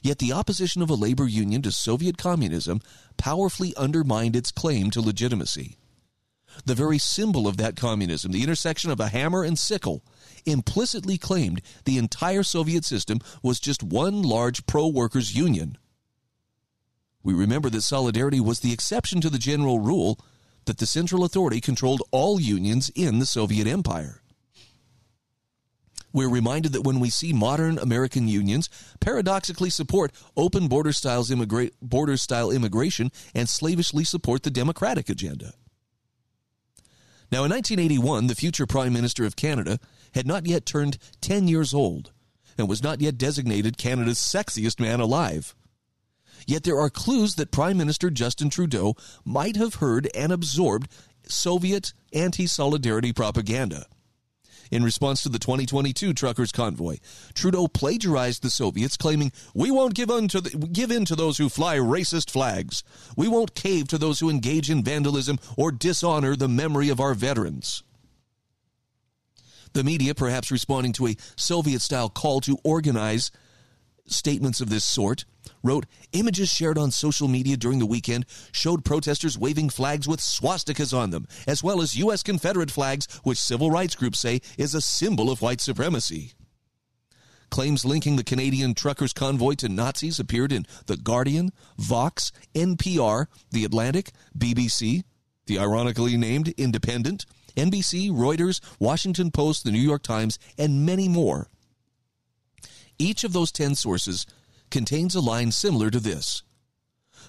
Yet 0.02 0.18
the 0.18 0.32
opposition 0.32 0.82
of 0.82 0.90
a 0.90 0.94
labor 0.94 1.28
union 1.28 1.62
to 1.62 1.72
Soviet 1.72 2.18
communism 2.18 2.80
powerfully 3.16 3.74
undermined 3.76 4.34
its 4.34 4.50
claim 4.50 4.90
to 4.90 5.00
legitimacy. 5.00 5.76
The 6.64 6.74
very 6.74 6.98
symbol 6.98 7.46
of 7.48 7.56
that 7.56 7.76
communism, 7.76 8.32
the 8.32 8.42
intersection 8.42 8.90
of 8.90 9.00
a 9.00 9.08
hammer 9.08 9.42
and 9.42 9.58
sickle, 9.58 10.04
implicitly 10.44 11.18
claimed 11.18 11.62
the 11.84 11.98
entire 11.98 12.42
Soviet 12.42 12.84
system 12.84 13.20
was 13.42 13.60
just 13.60 13.82
one 13.82 14.22
large 14.22 14.66
pro 14.66 14.86
workers' 14.88 15.34
union. 15.34 15.78
We 17.22 17.34
remember 17.34 17.70
that 17.70 17.82
solidarity 17.82 18.40
was 18.40 18.60
the 18.60 18.72
exception 18.72 19.20
to 19.20 19.30
the 19.30 19.38
general 19.38 19.78
rule 19.78 20.18
that 20.64 20.78
the 20.78 20.86
central 20.86 21.24
authority 21.24 21.60
controlled 21.60 22.02
all 22.10 22.40
unions 22.40 22.90
in 22.94 23.18
the 23.18 23.26
Soviet 23.26 23.66
Empire. 23.66 24.22
We're 26.12 26.28
reminded 26.28 26.72
that 26.72 26.82
when 26.82 27.00
we 27.00 27.08
see 27.08 27.32
modern 27.32 27.78
American 27.78 28.28
unions 28.28 28.68
paradoxically 29.00 29.70
support 29.70 30.12
open 30.36 30.68
border, 30.68 30.92
styles 30.92 31.30
immigra- 31.30 31.72
border 31.80 32.16
style 32.16 32.50
immigration 32.50 33.10
and 33.34 33.48
slavishly 33.48 34.04
support 34.04 34.42
the 34.42 34.50
democratic 34.50 35.08
agenda. 35.08 35.54
Now, 37.30 37.44
in 37.44 37.50
1981, 37.50 38.26
the 38.26 38.34
future 38.34 38.66
Prime 38.66 38.92
Minister 38.92 39.24
of 39.24 39.36
Canada 39.36 39.78
had 40.14 40.26
not 40.26 40.46
yet 40.46 40.66
turned 40.66 40.98
10 41.22 41.48
years 41.48 41.72
old 41.72 42.12
and 42.58 42.68
was 42.68 42.82
not 42.82 43.00
yet 43.00 43.16
designated 43.16 43.78
Canada's 43.78 44.18
sexiest 44.18 44.78
man 44.78 45.00
alive. 45.00 45.54
Yet 46.46 46.64
there 46.64 46.78
are 46.78 46.90
clues 46.90 47.36
that 47.36 47.50
Prime 47.50 47.76
Minister 47.76 48.10
Justin 48.10 48.50
Trudeau 48.50 48.94
might 49.24 49.56
have 49.56 49.76
heard 49.76 50.08
and 50.14 50.32
absorbed 50.32 50.90
Soviet 51.26 51.92
anti 52.12 52.46
solidarity 52.46 53.12
propaganda. 53.12 53.86
In 54.70 54.82
response 54.82 55.22
to 55.22 55.28
the 55.28 55.38
2022 55.38 56.14
truckers' 56.14 56.50
convoy, 56.50 56.96
Trudeau 57.34 57.68
plagiarized 57.68 58.42
the 58.42 58.48
Soviets, 58.48 58.96
claiming, 58.96 59.30
We 59.54 59.70
won't 59.70 59.92
give, 59.92 60.08
in 60.08 60.28
to 60.28 60.40
the, 60.40 60.50
give 60.50 60.90
in 60.90 61.04
to 61.04 61.14
those 61.14 61.36
who 61.36 61.50
fly 61.50 61.76
racist 61.76 62.30
flags. 62.30 62.82
We 63.14 63.28
won't 63.28 63.54
cave 63.54 63.86
to 63.88 63.98
those 63.98 64.20
who 64.20 64.30
engage 64.30 64.70
in 64.70 64.82
vandalism 64.82 65.38
or 65.58 65.72
dishonor 65.72 66.36
the 66.36 66.48
memory 66.48 66.88
of 66.88 67.00
our 67.00 67.12
veterans. 67.12 67.82
The 69.74 69.84
media, 69.84 70.14
perhaps 70.14 70.50
responding 70.50 70.94
to 70.94 71.08
a 71.08 71.16
Soviet 71.36 71.82
style 71.82 72.08
call 72.08 72.40
to 72.40 72.58
organize 72.64 73.30
statements 74.06 74.60
of 74.60 74.70
this 74.70 74.84
sort, 74.84 75.24
wrote 75.62 75.86
images 76.12 76.48
shared 76.48 76.78
on 76.78 76.90
social 76.90 77.28
media 77.28 77.56
during 77.56 77.78
the 77.78 77.86
weekend 77.86 78.26
showed 78.52 78.84
protesters 78.84 79.38
waving 79.38 79.70
flags 79.70 80.08
with 80.08 80.20
swastikas 80.20 80.96
on 80.96 81.10
them, 81.10 81.26
as 81.46 81.62
well 81.62 81.80
as 81.80 81.96
U.S. 81.96 82.22
Confederate 82.22 82.70
flags, 82.70 83.06
which 83.22 83.38
civil 83.38 83.70
rights 83.70 83.94
groups 83.94 84.20
say 84.20 84.40
is 84.58 84.74
a 84.74 84.80
symbol 84.80 85.30
of 85.30 85.42
white 85.42 85.60
supremacy. 85.60 86.32
Claims 87.50 87.84
linking 87.84 88.16
the 88.16 88.24
Canadian 88.24 88.74
truckers' 88.74 89.12
convoy 89.12 89.52
to 89.54 89.68
Nazis 89.68 90.18
appeared 90.18 90.52
in 90.52 90.66
The 90.86 90.96
Guardian, 90.96 91.52
Vox, 91.76 92.32
NPR, 92.54 93.26
The 93.50 93.64
Atlantic, 93.64 94.12
BBC, 94.36 95.02
the 95.46 95.58
ironically 95.58 96.16
named 96.16 96.48
Independent, 96.56 97.26
NBC, 97.54 98.10
Reuters, 98.10 98.60
Washington 98.78 99.30
Post, 99.30 99.64
The 99.64 99.70
New 99.70 99.80
York 99.80 100.02
Times, 100.02 100.38
and 100.56 100.86
many 100.86 101.08
more. 101.08 101.48
Each 103.02 103.24
of 103.24 103.32
those 103.32 103.50
10 103.50 103.74
sources 103.74 104.26
contains 104.70 105.16
a 105.16 105.20
line 105.20 105.50
similar 105.50 105.90
to 105.90 105.98
this. 105.98 106.44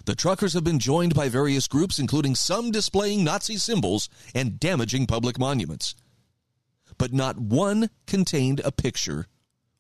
The 0.06 0.14
truckers 0.14 0.54
have 0.54 0.64
been 0.64 0.78
joined 0.78 1.16
by 1.16 1.30
various 1.30 1.68
groups, 1.68 1.98
including 1.98 2.36
some 2.36 2.70
displaying 2.70 3.24
Nazi 3.24 3.58
symbols 3.58 4.08
and 4.36 4.60
damaging 4.60 5.08
public 5.08 5.40
monuments. 5.40 5.96
But 7.00 7.12
not 7.12 7.40
one 7.40 7.90
contained 8.06 8.62
a 8.64 8.72
picture 8.72 9.26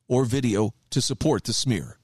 or 0.07 0.25
video 0.25 0.73
to 0.89 0.99
support 0.99 1.43
the 1.43 1.53
smear. 1.53 1.99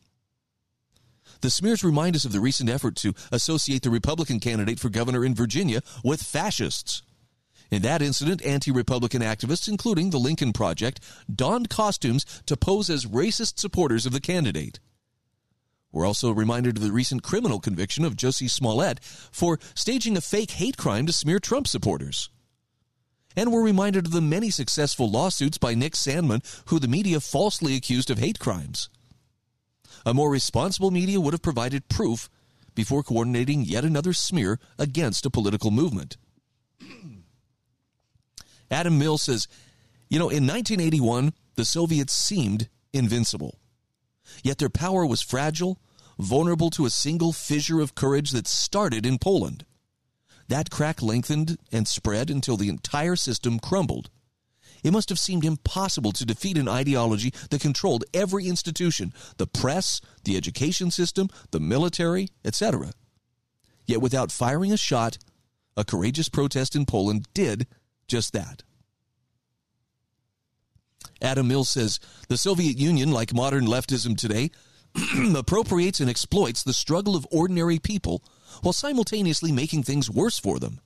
The 1.41 1.49
smears 1.49 1.83
remind 1.83 2.15
us 2.15 2.25
of 2.25 2.31
the 2.31 2.39
recent 2.39 2.69
effort 2.69 2.95
to 2.97 3.15
associate 3.31 3.81
the 3.81 3.89
Republican 3.89 4.39
candidate 4.39 4.79
for 4.79 4.89
governor 4.89 5.25
in 5.25 5.33
Virginia 5.33 5.81
with 6.03 6.21
fascists. 6.21 7.01
In 7.71 7.83
that 7.83 8.01
incident, 8.01 8.43
anti 8.43 8.71
Republican 8.71 9.21
activists, 9.21 9.67
including 9.67 10.09
the 10.09 10.17
Lincoln 10.17 10.53
Project, 10.53 10.99
donned 11.33 11.69
costumes 11.69 12.25
to 12.47 12.57
pose 12.57 12.89
as 12.89 13.05
racist 13.05 13.59
supporters 13.59 14.05
of 14.05 14.13
the 14.13 14.19
candidate. 14.19 14.79
We're 15.91 16.05
also 16.05 16.31
reminded 16.31 16.77
of 16.77 16.83
the 16.83 16.91
recent 16.91 17.23
criminal 17.23 17.59
conviction 17.59 18.05
of 18.05 18.15
Jussie 18.15 18.49
Smollett 18.49 18.99
for 19.03 19.59
staging 19.73 20.17
a 20.17 20.21
fake 20.21 20.51
hate 20.51 20.77
crime 20.77 21.05
to 21.07 21.13
smear 21.13 21.39
Trump 21.39 21.67
supporters. 21.67 22.29
And 23.35 23.51
we're 23.51 23.63
reminded 23.63 24.07
of 24.07 24.11
the 24.11 24.21
many 24.21 24.49
successful 24.49 25.09
lawsuits 25.09 25.57
by 25.57 25.73
Nick 25.73 25.93
Sandmann, 25.93 26.43
who 26.67 26.79
the 26.79 26.87
media 26.87 27.19
falsely 27.19 27.75
accused 27.75 28.09
of 28.09 28.19
hate 28.19 28.39
crimes. 28.39 28.89
A 30.05 30.13
more 30.13 30.29
responsible 30.29 30.91
media 30.91 31.19
would 31.21 31.33
have 31.33 31.41
provided 31.41 31.89
proof 31.89 32.29
before 32.75 33.03
coordinating 33.03 33.63
yet 33.63 33.83
another 33.83 34.13
smear 34.13 34.59
against 34.77 35.25
a 35.25 35.29
political 35.29 35.71
movement. 35.71 36.17
Adam 38.71 38.97
Mills 38.97 39.23
says, 39.23 39.47
you 40.09 40.17
know, 40.19 40.29
in 40.29 40.47
1981, 40.47 41.33
the 41.55 41.65
Soviets 41.65 42.13
seemed 42.13 42.69
invincible. 42.93 43.59
Yet 44.43 44.57
their 44.57 44.69
power 44.69 45.05
was 45.05 45.21
fragile, 45.21 45.79
vulnerable 46.17 46.69
to 46.71 46.85
a 46.85 46.89
single 46.89 47.31
fissure 47.31 47.79
of 47.79 47.95
courage 47.95 48.31
that 48.31 48.47
started 48.47 49.05
in 49.05 49.17
Poland. 49.17 49.65
That 50.47 50.71
crack 50.71 51.01
lengthened 51.01 51.57
and 51.71 51.87
spread 51.87 52.29
until 52.29 52.57
the 52.57 52.69
entire 52.69 53.15
system 53.15 53.59
crumbled. 53.59 54.09
It 54.83 54.91
must 54.91 55.09
have 55.09 55.19
seemed 55.19 55.45
impossible 55.45 56.11
to 56.13 56.25
defeat 56.25 56.57
an 56.57 56.67
ideology 56.67 57.33
that 57.49 57.61
controlled 57.61 58.05
every 58.13 58.47
institution 58.47 59.13
the 59.37 59.47
press, 59.47 60.01
the 60.23 60.37
education 60.37 60.89
system, 60.89 61.29
the 61.51 61.59
military, 61.59 62.29
etc. 62.45 62.91
Yet 63.85 64.01
without 64.01 64.31
firing 64.31 64.71
a 64.71 64.77
shot, 64.77 65.17
a 65.75 65.83
courageous 65.83 66.29
protest 66.29 66.75
in 66.75 66.85
Poland 66.85 67.27
did 67.33 67.67
just 68.09 68.33
that. 68.33 68.63
Adam 71.21 71.47
Mills 71.47 71.69
says 71.69 71.99
the 72.27 72.37
Soviet 72.37 72.77
Union, 72.77 73.11
like 73.11 73.33
modern 73.33 73.65
leftism 73.65 74.17
today, 74.17 74.51
appropriates 75.35 75.99
and 75.99 76.09
exploits 76.09 76.63
the 76.63 76.73
struggle 76.73 77.15
of 77.15 77.27
ordinary 77.31 77.79
people 77.79 78.23
while 78.61 78.73
simultaneously 78.73 79.51
making 79.51 79.83
things 79.83 80.09
worse 80.09 80.39
for 80.39 80.59
them. 80.59 80.79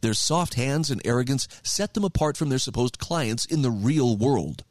Their 0.00 0.14
soft 0.14 0.54
hands 0.54 0.90
and 0.90 1.00
arrogance 1.04 1.48
set 1.62 1.94
them 1.94 2.04
apart 2.04 2.36
from 2.36 2.48
their 2.48 2.58
supposed 2.58 2.98
clients 2.98 3.44
in 3.44 3.62
the 3.62 3.70
real 3.70 4.16
world. 4.16 4.64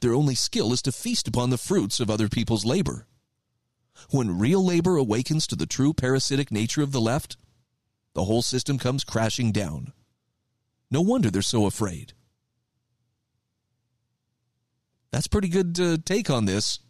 Their 0.00 0.14
only 0.14 0.34
skill 0.34 0.72
is 0.72 0.82
to 0.82 0.92
feast 0.92 1.28
upon 1.28 1.50
the 1.50 1.58
fruits 1.58 2.00
of 2.00 2.10
other 2.10 2.28
people's 2.28 2.64
labor. 2.64 3.06
When 4.10 4.38
real 4.38 4.64
labor 4.64 4.96
awakens 4.96 5.46
to 5.48 5.56
the 5.56 5.66
true 5.66 5.92
parasitic 5.92 6.50
nature 6.50 6.82
of 6.82 6.92
the 6.92 7.00
left, 7.00 7.36
the 8.14 8.24
whole 8.24 8.42
system 8.42 8.78
comes 8.78 9.04
crashing 9.04 9.52
down. 9.52 9.92
No 10.92 11.00
wonder 11.00 11.30
they're 11.30 11.40
so 11.40 11.64
afraid. 11.64 12.12
That's 15.10 15.26
pretty 15.26 15.48
good 15.48 15.80
uh, 15.80 15.96
take 16.04 16.28
on 16.28 16.44
this. 16.44 16.80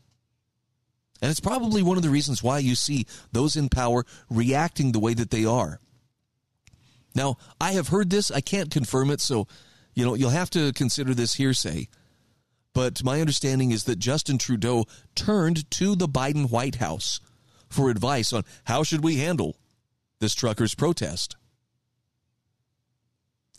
And 1.23 1.31
it's 1.31 1.41
probably 1.41 1.85
one 1.85 1.97
of 1.97 2.03
the 2.03 2.11
reasons 2.11 2.43
why 2.43 2.59
you 2.59 2.75
see 2.75 3.07
those 3.31 3.55
in 3.55 3.69
power 3.69 4.05
reacting 4.29 4.91
the 4.91 4.99
way 4.99 5.15
that 5.15 5.31
they 5.31 5.45
are. 5.45 5.79
Now, 7.15 7.37
I 7.61 7.73
have 7.73 7.89
heard 7.89 8.11
this. 8.11 8.33
I 8.33 8.41
can't 8.41 8.73
confirm 8.73 9.09
it, 9.11 9.21
so 9.21 9.47
you 9.95 10.05
know 10.05 10.15
you'll 10.15 10.31
have 10.31 10.51
to 10.51 10.73
consider 10.73 11.15
this 11.15 11.35
hearsay. 11.35 11.89
But 12.75 13.05
my 13.05 13.21
understanding 13.21 13.71
is 13.71 13.85
that 13.85 14.01
Justin 14.01 14.37
Trudeau 14.39 14.87
turned 15.15 15.71
to 15.73 15.95
the 15.95 16.09
Biden 16.09 16.51
White 16.51 16.77
House 16.77 17.21
for 17.69 17.89
advice 17.89 18.33
on 18.33 18.43
how 18.65 18.83
should 18.83 19.05
we 19.05 19.19
handle 19.19 19.57
this 20.19 20.35
truckers' 20.35 20.75
protest. 20.75 21.37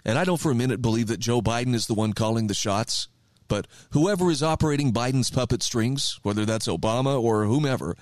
And 0.06 0.18
I 0.18 0.26
don't 0.26 0.40
for 0.40 0.52
a 0.52 0.56
minute 0.56 0.82
believe 0.82 1.08
that 1.08 1.20
Joe 1.20 1.42
Biden 1.42 1.74
is 1.74 1.88
the 1.88 1.94
one 1.94 2.14
calling 2.14 2.48
the 2.48 2.54
shots, 2.54 3.08
but 3.48 3.68
whoever 3.92 4.30
is 4.30 4.44
operating 4.44 4.92
Biden's 4.92 5.30
puppet 5.30 5.64
strings, 5.64 6.20
whether 6.24 6.46
that's 6.46 6.68
Obama 6.68 7.22
or 7.22 7.46
whomever, 7.46 7.96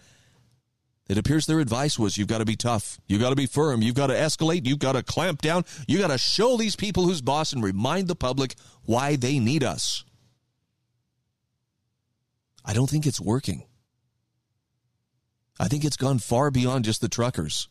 it 1.07 1.17
appears 1.17 1.45
their 1.45 1.59
advice 1.59 1.99
was 1.99 2.17
you've 2.17 2.27
got 2.27 2.37
to 2.37 2.45
be 2.45 2.55
tough, 2.55 2.99
you've 3.05 3.21
got 3.21 3.31
to 3.31 3.35
be 3.35 3.45
firm, 3.45 3.81
you've 3.81 3.95
got 3.95 4.07
to 4.07 4.13
escalate, 4.13 4.65
you've 4.65 4.79
got 4.79 4.93
to 4.93 5.03
clamp 5.03 5.41
down, 5.41 5.65
you've 5.87 6.01
got 6.01 6.07
to 6.07 6.17
show 6.17 6.57
these 6.57 6.75
people 6.75 7.03
who's 7.03 7.21
boss 7.21 7.51
and 7.53 7.63
remind 7.63 8.07
the 8.07 8.15
public 8.15 8.55
why 8.85 9.15
they 9.15 9.37
need 9.37 9.63
us. 9.63 10.05
I 12.63 12.73
don't 12.73 12.89
think 12.89 13.05
it's 13.05 13.19
working. 13.19 13.65
I 15.59 15.67
think 15.67 15.83
it's 15.83 15.97
gone 15.97 16.19
far 16.19 16.49
beyond 16.49 16.85
just 16.85 17.01
the 17.01 17.09
truckers. 17.09 17.67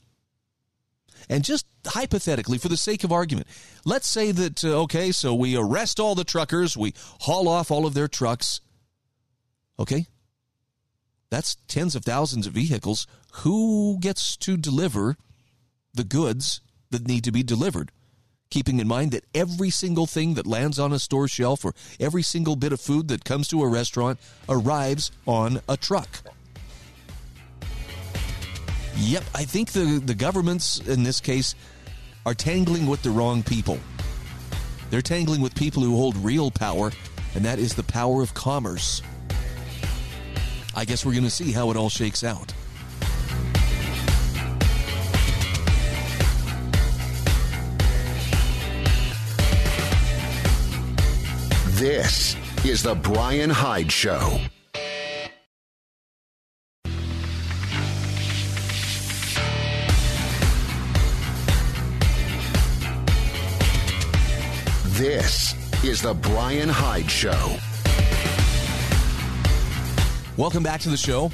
And 1.29 1.45
just 1.45 1.67
hypothetically, 1.87 2.59
for 2.59 2.69
the 2.69 2.77
sake 2.77 3.05
of 3.05 3.13
argument, 3.13 3.47
let's 3.85 4.09
say 4.09 4.33
that, 4.33 4.65
uh, 4.65 4.83
okay, 4.83 5.13
so 5.13 5.35
we 5.35 5.57
arrest 5.57 6.01
all 6.01 6.15
the 6.15 6.25
truckers, 6.25 6.77
we 6.77 6.95
haul 7.21 7.49
off 7.49 7.71
all 7.71 7.87
of 7.87 7.95
their 7.95 8.09
trucks. 8.09 8.61
Okay, 9.79 10.07
that's 11.31 11.57
tens 11.69 11.95
of 11.95 12.05
thousands 12.05 12.47
of 12.47 12.53
vehicles. 12.53 13.07
Who 13.35 13.99
gets 14.01 14.37
to 14.39 14.57
deliver 14.57 15.17
the 15.95 16.05
goods 16.05 16.61
that 16.91 17.07
need 17.07 17.25
to 17.25 17.33
be 17.33 17.43
delivered? 17.43 17.93
Keeping 18.51 18.81
in 18.81 18.89
mind 18.89 19.13
that 19.13 19.25
every 19.33 19.71
single 19.71 20.07
thing 20.07 20.35
that 20.35 20.47
lands 20.47 20.79
on 20.81 20.93
a 20.93 20.99
store 20.99 21.29
shelf 21.29 21.65
or 21.65 21.73
every 22.01 22.23
single 22.23 22.57
bit 22.57 22.73
of 22.73 22.81
food 22.81 23.07
that 23.09 23.25
comes 23.25 23.47
to 23.49 23.63
a 23.63 23.69
restaurant 23.69 24.19
arrives 24.49 25.13
on 25.25 25.61
a 25.69 25.77
truck. 25.77 26.09
Yep, 29.03 29.25
I 29.35 29.45
think 29.45 29.73
the, 29.73 30.01
the 30.05 30.15
governments 30.15 30.79
in 30.81 31.03
this 31.05 31.21
case 31.21 31.55
are 32.27 32.35
tangling 32.35 32.87
with 32.87 33.03
the 33.03 33.11
wrong 33.11 33.43
people. 33.43 33.79
They're 34.91 35.01
tangling 35.01 35.41
with 35.41 35.55
people 35.55 35.83
who 35.83 35.97
hold 35.97 36.17
real 36.19 36.51
power, 36.51 36.93
and 37.35 37.43
that 37.47 37.59
is 37.59 37.75
the 37.75 37.83
power 37.83 38.21
of 38.21 38.35
commerce. 38.35 39.01
I 40.77 40.85
guess 40.85 41.05
we're 41.07 41.13
going 41.13 41.25
to 41.25 41.31
see 41.31 41.51
how 41.51 41.71
it 41.71 41.79
all 41.79 41.89
shakes 41.89 42.23
out. 42.23 42.53
This 51.79 52.37
is 52.67 52.83
The 52.83 52.95
Brian 52.95 53.49
Hyde 53.49 53.91
Show. 53.91 54.41
This 65.01 65.55
is 65.83 66.03
The 66.03 66.13
Brian 66.13 66.69
Hyde 66.69 67.11
Show. 67.11 67.57
Welcome 70.37 70.63
back 70.63 70.83
to 70.83 70.91
the 70.91 70.97
show. 70.99 71.31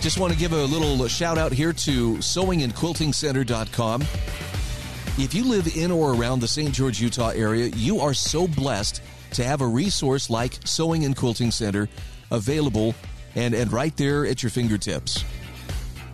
Just 0.00 0.18
want 0.18 0.32
to 0.32 0.38
give 0.38 0.52
a 0.52 0.64
little 0.64 1.06
shout 1.06 1.38
out 1.38 1.52
here 1.52 1.72
to 1.72 2.14
sewingandquiltingcenter.com. 2.16 4.02
If 4.02 5.32
you 5.32 5.44
live 5.44 5.76
in 5.76 5.92
or 5.92 6.12
around 6.16 6.40
the 6.40 6.48
St. 6.48 6.74
George, 6.74 7.00
Utah 7.00 7.28
area, 7.28 7.66
you 7.68 8.00
are 8.00 8.12
so 8.12 8.48
blessed 8.48 9.00
to 9.34 9.44
have 9.44 9.60
a 9.60 9.66
resource 9.68 10.28
like 10.28 10.58
Sewing 10.64 11.04
and 11.04 11.16
Quilting 11.16 11.52
Center 11.52 11.88
available 12.32 12.96
and, 13.36 13.54
and 13.54 13.72
right 13.72 13.96
there 13.96 14.26
at 14.26 14.42
your 14.42 14.50
fingertips. 14.50 15.24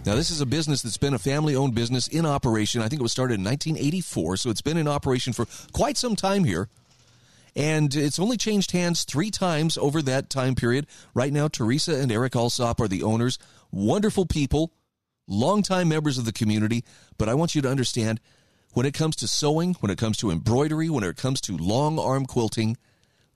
Now, 0.05 0.16
this 0.16 0.30
is 0.30 0.40
a 0.40 0.46
business 0.46 0.82
that's 0.82 0.96
been 0.96 1.14
a 1.14 1.18
family 1.18 1.55
owned 1.55 1.76
business 1.76 2.09
in 2.09 2.26
operation. 2.26 2.82
I 2.82 2.88
think 2.88 2.98
it 3.00 3.05
was 3.05 3.12
started 3.12 3.34
in 3.34 3.44
1984, 3.44 4.36
so 4.36 4.50
it's 4.50 4.61
been 4.61 4.76
in 4.76 4.88
operation 4.88 5.32
for 5.32 5.46
quite 5.72 5.96
some 5.96 6.16
time 6.16 6.42
here. 6.42 6.68
And 7.55 7.94
it's 7.94 8.18
only 8.18 8.36
changed 8.36 8.72
hands 8.72 9.05
three 9.05 9.30
times 9.30 9.78
over 9.78 10.03
that 10.03 10.28
time 10.28 10.57
period. 10.57 10.88
Right 11.14 11.32
now, 11.32 11.46
Teresa 11.46 11.94
and 11.94 12.11
Eric 12.11 12.34
Alsop 12.34 12.80
are 12.80 12.88
the 12.88 13.05
owners. 13.05 13.38
Wonderful 13.70 14.26
people, 14.26 14.72
longtime 15.28 15.88
members 15.88 16.18
of 16.18 16.24
the 16.24 16.32
community. 16.32 16.82
But 17.16 17.28
I 17.28 17.34
want 17.34 17.55
you 17.55 17.62
to 17.62 17.70
understand 17.70 18.18
when 18.72 18.86
it 18.86 18.94
comes 18.94 19.14
to 19.16 19.28
sewing, 19.28 19.74
when 19.74 19.90
it 19.90 19.98
comes 19.98 20.16
to 20.18 20.32
embroidery, 20.32 20.90
when 20.90 21.05
it 21.05 21.16
comes 21.16 21.40
to 21.42 21.57
long 21.57 22.00
arm 22.00 22.26
quilting, 22.26 22.76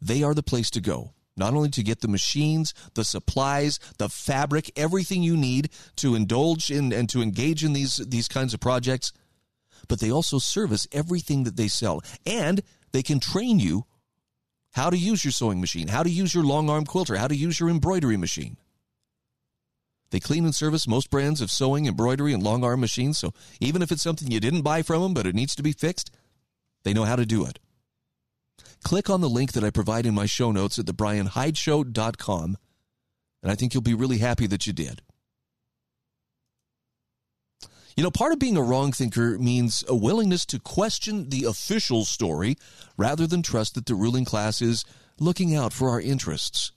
they 0.02 0.24
are 0.24 0.34
the 0.34 0.42
place 0.42 0.70
to 0.70 0.80
go. 0.80 1.12
Not 1.36 1.54
only 1.54 1.68
to 1.70 1.82
get 1.82 2.00
the 2.00 2.08
machines, 2.08 2.72
the 2.94 3.04
supplies, 3.04 3.78
the 3.98 4.08
fabric, 4.08 4.70
everything 4.76 5.22
you 5.22 5.36
need 5.36 5.68
to 5.96 6.14
indulge 6.14 6.70
in 6.70 6.92
and 6.92 7.08
to 7.10 7.20
engage 7.20 7.62
in 7.62 7.74
these, 7.74 7.96
these 7.96 8.28
kinds 8.28 8.54
of 8.54 8.60
projects, 8.60 9.12
but 9.88 10.00
they 10.00 10.10
also 10.10 10.38
service 10.38 10.86
everything 10.92 11.44
that 11.44 11.56
they 11.56 11.68
sell. 11.68 12.02
And 12.24 12.62
they 12.92 13.02
can 13.02 13.20
train 13.20 13.58
you 13.58 13.84
how 14.72 14.90
to 14.90 14.96
use 14.96 15.24
your 15.24 15.32
sewing 15.32 15.60
machine, 15.60 15.88
how 15.88 16.02
to 16.02 16.10
use 16.10 16.34
your 16.34 16.44
long 16.44 16.70
arm 16.70 16.86
quilter, 16.86 17.16
how 17.16 17.28
to 17.28 17.36
use 17.36 17.60
your 17.60 17.68
embroidery 17.68 18.16
machine. 18.16 18.56
They 20.10 20.20
clean 20.20 20.44
and 20.44 20.54
service 20.54 20.86
most 20.86 21.10
brands 21.10 21.40
of 21.40 21.50
sewing, 21.50 21.86
embroidery, 21.86 22.32
and 22.32 22.42
long 22.42 22.64
arm 22.64 22.80
machines, 22.80 23.18
so 23.18 23.34
even 23.60 23.82
if 23.82 23.90
it's 23.90 24.02
something 24.02 24.30
you 24.30 24.40
didn't 24.40 24.62
buy 24.62 24.82
from 24.82 25.02
them 25.02 25.14
but 25.14 25.26
it 25.26 25.34
needs 25.34 25.54
to 25.56 25.62
be 25.62 25.72
fixed, 25.72 26.10
they 26.84 26.94
know 26.94 27.04
how 27.04 27.16
to 27.16 27.26
do 27.26 27.44
it. 27.44 27.58
Click 28.86 29.10
on 29.10 29.20
the 29.20 29.28
link 29.28 29.50
that 29.54 29.64
I 29.64 29.70
provide 29.70 30.06
in 30.06 30.14
my 30.14 30.26
show 30.26 30.52
notes 30.52 30.78
at 30.78 30.86
thebrianhydeshow.com, 30.86 32.56
and 33.42 33.50
I 33.50 33.56
think 33.56 33.74
you'll 33.74 33.82
be 33.82 33.94
really 33.94 34.18
happy 34.18 34.46
that 34.46 34.64
you 34.64 34.72
did. 34.72 35.02
You 37.96 38.04
know, 38.04 38.12
part 38.12 38.32
of 38.32 38.38
being 38.38 38.56
a 38.56 38.62
wrong 38.62 38.92
thinker 38.92 39.40
means 39.40 39.82
a 39.88 39.96
willingness 39.96 40.46
to 40.46 40.60
question 40.60 41.30
the 41.30 41.46
official 41.46 42.04
story 42.04 42.54
rather 42.96 43.26
than 43.26 43.42
trust 43.42 43.74
that 43.74 43.86
the 43.86 43.96
ruling 43.96 44.24
class 44.24 44.62
is 44.62 44.84
looking 45.18 45.52
out 45.52 45.72
for 45.72 45.90
our 45.90 46.00
interests. 46.00 46.70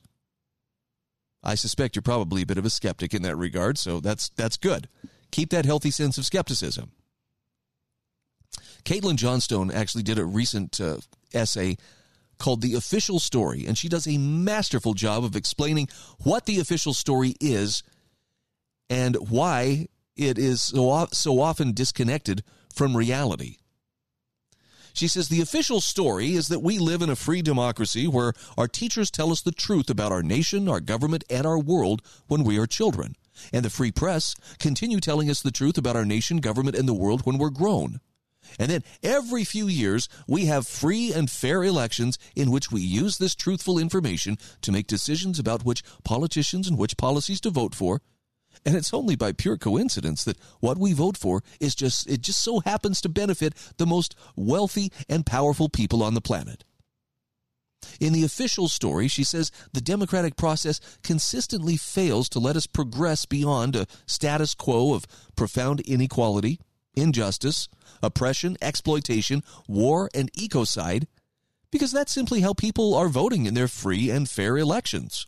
I 1.43 1.53
suspect 1.53 1.95
you're 1.95 2.01
probably 2.01 2.41
a 2.41 2.47
bit 2.47 2.57
of 2.57 2.65
a 2.65 2.71
skeptic 2.71 3.13
in 3.13 3.21
that 3.21 3.35
regard, 3.35 3.77
so 3.77 3.99
that's 3.99 4.29
that's 4.29 4.57
good. 4.57 4.89
Keep 5.29 5.51
that 5.51 5.65
healthy 5.65 5.91
sense 5.91 6.17
of 6.17 6.25
skepticism. 6.25 6.89
Caitlin 8.83 9.17
Johnstone 9.17 9.69
actually 9.69 10.01
did 10.01 10.17
a 10.17 10.25
recent 10.25 10.81
uh, 10.81 10.97
essay 11.35 11.77
called 12.39 12.61
The 12.61 12.73
Official 12.73 13.19
Story, 13.19 13.65
and 13.67 13.77
she 13.77 13.89
does 13.89 14.07
a 14.07 14.17
masterful 14.17 14.93
job 14.93 15.23
of 15.23 15.35
explaining 15.35 15.89
what 16.23 16.45
the 16.45 16.59
official 16.59 16.93
story 16.93 17.35
is 17.39 17.83
and 18.89 19.15
why 19.29 19.87
it 20.15 20.39
is 20.39 20.61
so, 20.61 21.07
so 21.11 21.39
often 21.39 21.73
disconnected 21.73 22.43
from 22.73 22.97
reality. 22.97 23.57
She 24.93 25.07
says 25.07 25.29
the 25.29 25.41
official 25.41 25.81
story 25.81 26.33
is 26.33 26.47
that 26.47 26.63
we 26.63 26.79
live 26.79 27.01
in 27.01 27.09
a 27.09 27.15
free 27.15 27.41
democracy 27.41 28.07
where 28.07 28.33
our 28.57 28.67
teachers 28.67 29.11
tell 29.11 29.31
us 29.31 29.41
the 29.41 29.51
truth 29.51 29.89
about 29.89 30.11
our 30.11 30.23
nation, 30.23 30.67
our 30.67 30.79
government, 30.79 31.23
and 31.29 31.45
our 31.45 31.59
world 31.59 32.01
when 32.27 32.43
we 32.43 32.57
are 32.57 32.65
children. 32.65 33.15
And 33.53 33.63
the 33.63 33.69
free 33.69 33.91
press 33.91 34.35
continue 34.57 34.99
telling 34.99 35.29
us 35.29 35.41
the 35.41 35.51
truth 35.51 35.77
about 35.77 35.95
our 35.95 36.05
nation, 36.05 36.37
government, 36.37 36.75
and 36.75 36.87
the 36.87 36.93
world 36.93 37.25
when 37.25 37.37
we're 37.37 37.49
grown. 37.49 38.01
And 38.57 38.71
then 38.71 38.83
every 39.03 39.43
few 39.43 39.67
years, 39.67 40.09
we 40.27 40.45
have 40.45 40.67
free 40.67 41.13
and 41.13 41.29
fair 41.29 41.63
elections 41.63 42.17
in 42.35 42.51
which 42.51 42.71
we 42.71 42.81
use 42.81 43.17
this 43.17 43.35
truthful 43.35 43.77
information 43.77 44.37
to 44.61 44.71
make 44.71 44.87
decisions 44.87 45.39
about 45.39 45.65
which 45.65 45.83
politicians 46.03 46.67
and 46.67 46.77
which 46.77 46.97
policies 46.97 47.41
to 47.41 47.49
vote 47.49 47.75
for, 47.75 48.01
and 48.65 48.75
it's 48.75 48.93
only 48.93 49.15
by 49.15 49.31
pure 49.31 49.57
coincidence 49.57 50.23
that 50.23 50.37
what 50.59 50.77
we 50.77 50.93
vote 50.93 51.17
for 51.17 51.43
is 51.59 51.75
just, 51.75 52.09
it 52.09 52.21
just 52.21 52.41
so 52.41 52.59
happens 52.61 53.01
to 53.01 53.09
benefit 53.09 53.53
the 53.77 53.85
most 53.85 54.15
wealthy 54.35 54.91
and 55.07 55.25
powerful 55.25 55.69
people 55.69 56.03
on 56.03 56.13
the 56.13 56.21
planet. 56.21 56.63
In 57.99 58.11
the 58.11 58.25
official 58.25 58.67
story, 58.67 59.07
she 59.07 59.23
says 59.23 59.51
the 59.73 59.81
democratic 59.81 60.35
process 60.35 60.81
consistently 61.03 61.77
fails 61.77 62.27
to 62.29 62.39
let 62.39 62.57
us 62.57 62.67
progress 62.67 63.25
beyond 63.25 63.75
a 63.75 63.87
status 64.05 64.53
quo 64.53 64.93
of 64.93 65.05
profound 65.35 65.79
inequality, 65.81 66.59
injustice, 66.93 67.69
oppression, 68.01 68.57
exploitation, 68.61 69.43
war, 69.67 70.09
and 70.13 70.31
ecocide, 70.33 71.05
because 71.71 71.91
that's 71.91 72.11
simply 72.11 72.41
how 72.41 72.53
people 72.53 72.95
are 72.95 73.09
voting 73.09 73.45
in 73.45 73.53
their 73.53 73.67
free 73.67 74.09
and 74.09 74.29
fair 74.29 74.57
elections. 74.57 75.27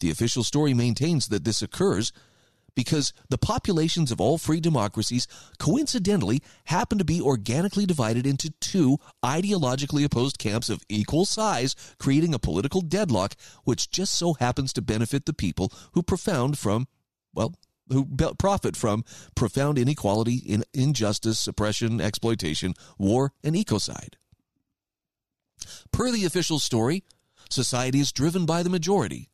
The 0.00 0.10
official 0.10 0.44
story 0.44 0.74
maintains 0.74 1.28
that 1.28 1.44
this 1.44 1.62
occurs 1.62 2.12
because 2.76 3.12
the 3.30 3.38
populations 3.38 4.12
of 4.12 4.20
all 4.20 4.38
free 4.38 4.60
democracies 4.60 5.26
coincidentally 5.58 6.42
happen 6.66 6.98
to 6.98 7.04
be 7.04 7.20
organically 7.20 7.86
divided 7.86 8.26
into 8.26 8.50
two 8.60 8.98
ideologically 9.24 10.04
opposed 10.04 10.38
camps 10.38 10.68
of 10.68 10.82
equal 10.88 11.24
size, 11.24 11.74
creating 11.98 12.34
a 12.34 12.38
political 12.38 12.82
deadlock 12.82 13.34
which 13.64 13.90
just 13.90 14.14
so 14.14 14.34
happens 14.34 14.72
to 14.74 14.82
benefit 14.82 15.24
the 15.24 15.32
people 15.32 15.72
who 15.94 16.02
profound 16.02 16.58
from, 16.58 16.86
well, 17.34 17.54
who 17.88 18.06
profit 18.38 18.76
from 18.76 19.04
profound 19.34 19.78
inequality, 19.78 20.36
in 20.36 20.64
injustice, 20.72 21.46
oppression, 21.46 22.00
exploitation, 22.00 22.74
war, 22.98 23.32
and 23.42 23.54
ecocide. 23.54 24.14
Per 25.92 26.10
the 26.10 26.24
official 26.24 26.58
story, 26.58 27.04
society 27.50 28.00
is 28.00 28.12
driven 28.12 28.46
by 28.46 28.62
the 28.62 28.70
majority, 28.70 29.28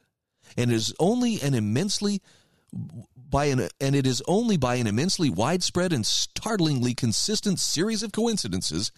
and 0.57 0.71
is 0.71 0.95
only 0.99 1.41
an 1.41 1.55
immensely 1.55 2.21
by 3.33 3.47
an 3.47 3.69
and 3.81 3.95
it 3.95 4.07
is 4.07 4.23
only 4.27 4.57
by 4.57 4.77
an 4.77 4.87
immensely 4.87 5.29
widespread 5.29 5.93
and 5.93 6.07
startlingly 6.07 6.95
consistent 6.95 7.59
series 7.59 8.03
of 8.03 8.13
coincidences 8.13 8.91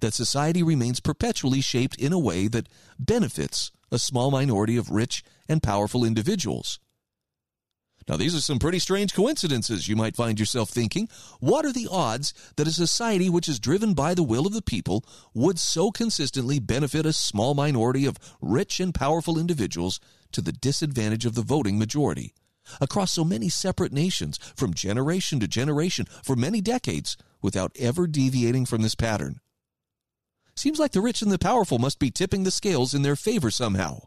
that 0.00 0.14
society 0.14 0.62
remains 0.62 1.00
perpetually 1.00 1.60
shaped 1.60 1.96
in 1.96 2.12
a 2.12 2.18
way 2.18 2.48
that 2.48 2.68
benefits 2.98 3.70
a 3.92 3.98
small 3.98 4.30
minority 4.30 4.76
of 4.76 4.90
rich 4.90 5.22
and 5.48 5.62
powerful 5.62 6.04
individuals. 6.04 6.80
Now, 8.06 8.16
these 8.16 8.34
are 8.34 8.40
some 8.40 8.58
pretty 8.58 8.78
strange 8.78 9.14
coincidences, 9.14 9.88
you 9.88 9.96
might 9.96 10.16
find 10.16 10.38
yourself 10.38 10.68
thinking. 10.68 11.08
What 11.40 11.64
are 11.64 11.72
the 11.72 11.88
odds 11.90 12.34
that 12.56 12.68
a 12.68 12.72
society 12.72 13.30
which 13.30 13.48
is 13.48 13.58
driven 13.58 13.94
by 13.94 14.12
the 14.12 14.22
will 14.22 14.46
of 14.46 14.52
the 14.52 14.60
people 14.60 15.04
would 15.32 15.58
so 15.58 15.90
consistently 15.90 16.58
benefit 16.58 17.06
a 17.06 17.14
small 17.14 17.54
minority 17.54 18.04
of 18.04 18.18
rich 18.42 18.78
and 18.78 18.94
powerful 18.94 19.38
individuals 19.38 20.00
to 20.32 20.42
the 20.42 20.52
disadvantage 20.52 21.24
of 21.24 21.34
the 21.34 21.42
voting 21.42 21.78
majority 21.78 22.34
across 22.80 23.12
so 23.12 23.24
many 23.24 23.48
separate 23.48 23.92
nations 23.92 24.38
from 24.56 24.74
generation 24.74 25.40
to 25.40 25.48
generation 25.48 26.06
for 26.22 26.36
many 26.36 26.60
decades 26.60 27.16
without 27.42 27.72
ever 27.78 28.06
deviating 28.06 28.66
from 28.66 28.82
this 28.82 28.94
pattern. 28.94 29.40
Seems 30.56 30.78
like 30.78 30.92
the 30.92 31.00
rich 31.00 31.20
and 31.20 31.32
the 31.32 31.38
powerful 31.38 31.78
must 31.78 31.98
be 31.98 32.10
tipping 32.10 32.44
the 32.44 32.50
scales 32.50 32.94
in 32.94 33.02
their 33.02 33.16
favor 33.16 33.50
somehow. 33.50 34.02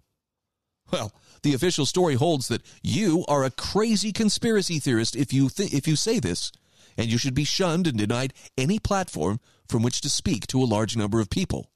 Well, 0.91 1.13
the 1.43 1.53
official 1.53 1.85
story 1.85 2.15
holds 2.15 2.47
that 2.47 2.63
you 2.81 3.25
are 3.27 3.43
a 3.43 3.51
crazy 3.51 4.11
conspiracy 4.11 4.79
theorist 4.79 5.15
if 5.15 5.33
you 5.33 5.49
th- 5.49 5.73
if 5.73 5.87
you 5.87 5.95
say 5.95 6.19
this, 6.19 6.51
and 6.97 7.11
you 7.11 7.17
should 7.17 7.33
be 7.33 7.43
shunned 7.43 7.87
and 7.87 7.97
denied 7.97 8.33
any 8.57 8.79
platform 8.79 9.39
from 9.67 9.83
which 9.83 10.01
to 10.01 10.09
speak 10.09 10.47
to 10.47 10.61
a 10.61 10.65
large 10.65 10.95
number 10.95 11.19
of 11.19 11.29
people. 11.29 11.69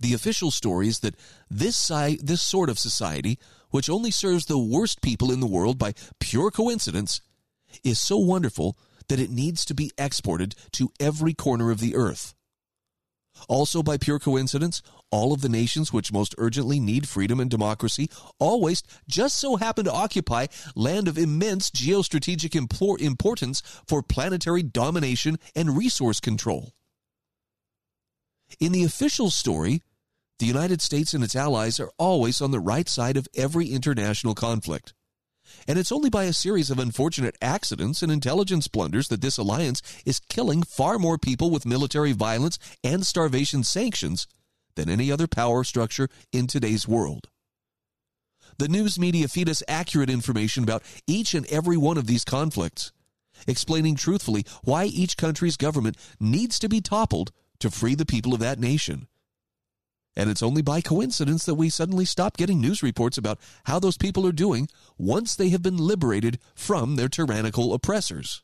The 0.00 0.14
official 0.14 0.50
story 0.50 0.88
is 0.88 1.00
that 1.00 1.14
this, 1.50 1.76
si- 1.76 2.18
this 2.22 2.42
sort 2.42 2.70
of 2.70 2.78
society, 2.78 3.38
which 3.68 3.90
only 3.90 4.10
serves 4.10 4.46
the 4.46 4.58
worst 4.58 5.02
people 5.02 5.30
in 5.30 5.40
the 5.40 5.46
world 5.46 5.78
by 5.78 5.92
pure 6.18 6.50
coincidence, 6.50 7.20
is 7.84 8.00
so 8.00 8.16
wonderful 8.16 8.78
that 9.08 9.20
it 9.20 9.30
needs 9.30 9.64
to 9.66 9.74
be 9.74 9.92
exported 9.98 10.54
to 10.72 10.92
every 10.98 11.34
corner 11.34 11.70
of 11.70 11.80
the 11.80 11.94
earth. 11.94 12.34
Also, 13.48 13.82
by 13.82 13.96
pure 13.96 14.18
coincidence, 14.18 14.82
all 15.10 15.32
of 15.32 15.40
the 15.40 15.48
nations 15.48 15.92
which 15.92 16.12
most 16.12 16.34
urgently 16.38 16.78
need 16.78 17.08
freedom 17.08 17.40
and 17.40 17.50
democracy 17.50 18.08
always 18.38 18.82
just 19.08 19.38
so 19.38 19.56
happen 19.56 19.84
to 19.84 19.92
occupy 19.92 20.46
land 20.74 21.08
of 21.08 21.18
immense 21.18 21.70
geostrategic 21.70 22.54
importance 22.54 23.62
for 23.86 24.02
planetary 24.02 24.62
domination 24.62 25.38
and 25.54 25.76
resource 25.76 26.20
control. 26.20 26.72
In 28.58 28.72
the 28.72 28.84
official 28.84 29.30
story, 29.30 29.82
the 30.38 30.46
United 30.46 30.80
States 30.80 31.12
and 31.12 31.22
its 31.22 31.36
allies 31.36 31.78
are 31.78 31.92
always 31.98 32.40
on 32.40 32.50
the 32.50 32.60
right 32.60 32.88
side 32.88 33.16
of 33.16 33.28
every 33.36 33.68
international 33.68 34.34
conflict. 34.34 34.94
And 35.66 35.78
it's 35.78 35.92
only 35.92 36.10
by 36.10 36.24
a 36.24 36.32
series 36.32 36.70
of 36.70 36.78
unfortunate 36.78 37.36
accidents 37.40 38.02
and 38.02 38.10
intelligence 38.10 38.68
blunders 38.68 39.08
that 39.08 39.20
this 39.20 39.38
alliance 39.38 39.82
is 40.04 40.20
killing 40.20 40.62
far 40.62 40.98
more 40.98 41.18
people 41.18 41.50
with 41.50 41.66
military 41.66 42.12
violence 42.12 42.58
and 42.82 43.06
starvation 43.06 43.64
sanctions 43.64 44.26
than 44.76 44.88
any 44.88 45.10
other 45.10 45.26
power 45.26 45.64
structure 45.64 46.08
in 46.32 46.46
today's 46.46 46.86
world. 46.86 47.28
The 48.58 48.68
news 48.68 48.98
media 48.98 49.28
feed 49.28 49.48
us 49.48 49.62
accurate 49.68 50.10
information 50.10 50.62
about 50.62 50.82
each 51.06 51.34
and 51.34 51.46
every 51.46 51.76
one 51.76 51.96
of 51.96 52.06
these 52.06 52.24
conflicts, 52.24 52.92
explaining 53.46 53.96
truthfully 53.96 54.44
why 54.64 54.84
each 54.84 55.16
country's 55.16 55.56
government 55.56 55.96
needs 56.18 56.58
to 56.58 56.68
be 56.68 56.80
toppled 56.80 57.32
to 57.60 57.70
free 57.70 57.94
the 57.94 58.06
people 58.06 58.34
of 58.34 58.40
that 58.40 58.58
nation. 58.58 59.06
And 60.16 60.28
it's 60.28 60.42
only 60.42 60.62
by 60.62 60.80
coincidence 60.80 61.44
that 61.44 61.54
we 61.54 61.70
suddenly 61.70 62.04
stop 62.04 62.36
getting 62.36 62.60
news 62.60 62.82
reports 62.82 63.16
about 63.16 63.38
how 63.64 63.78
those 63.78 63.96
people 63.96 64.26
are 64.26 64.32
doing 64.32 64.68
once 64.98 65.36
they 65.36 65.50
have 65.50 65.62
been 65.62 65.76
liberated 65.76 66.38
from 66.54 66.96
their 66.96 67.08
tyrannical 67.08 67.72
oppressors. 67.72 68.42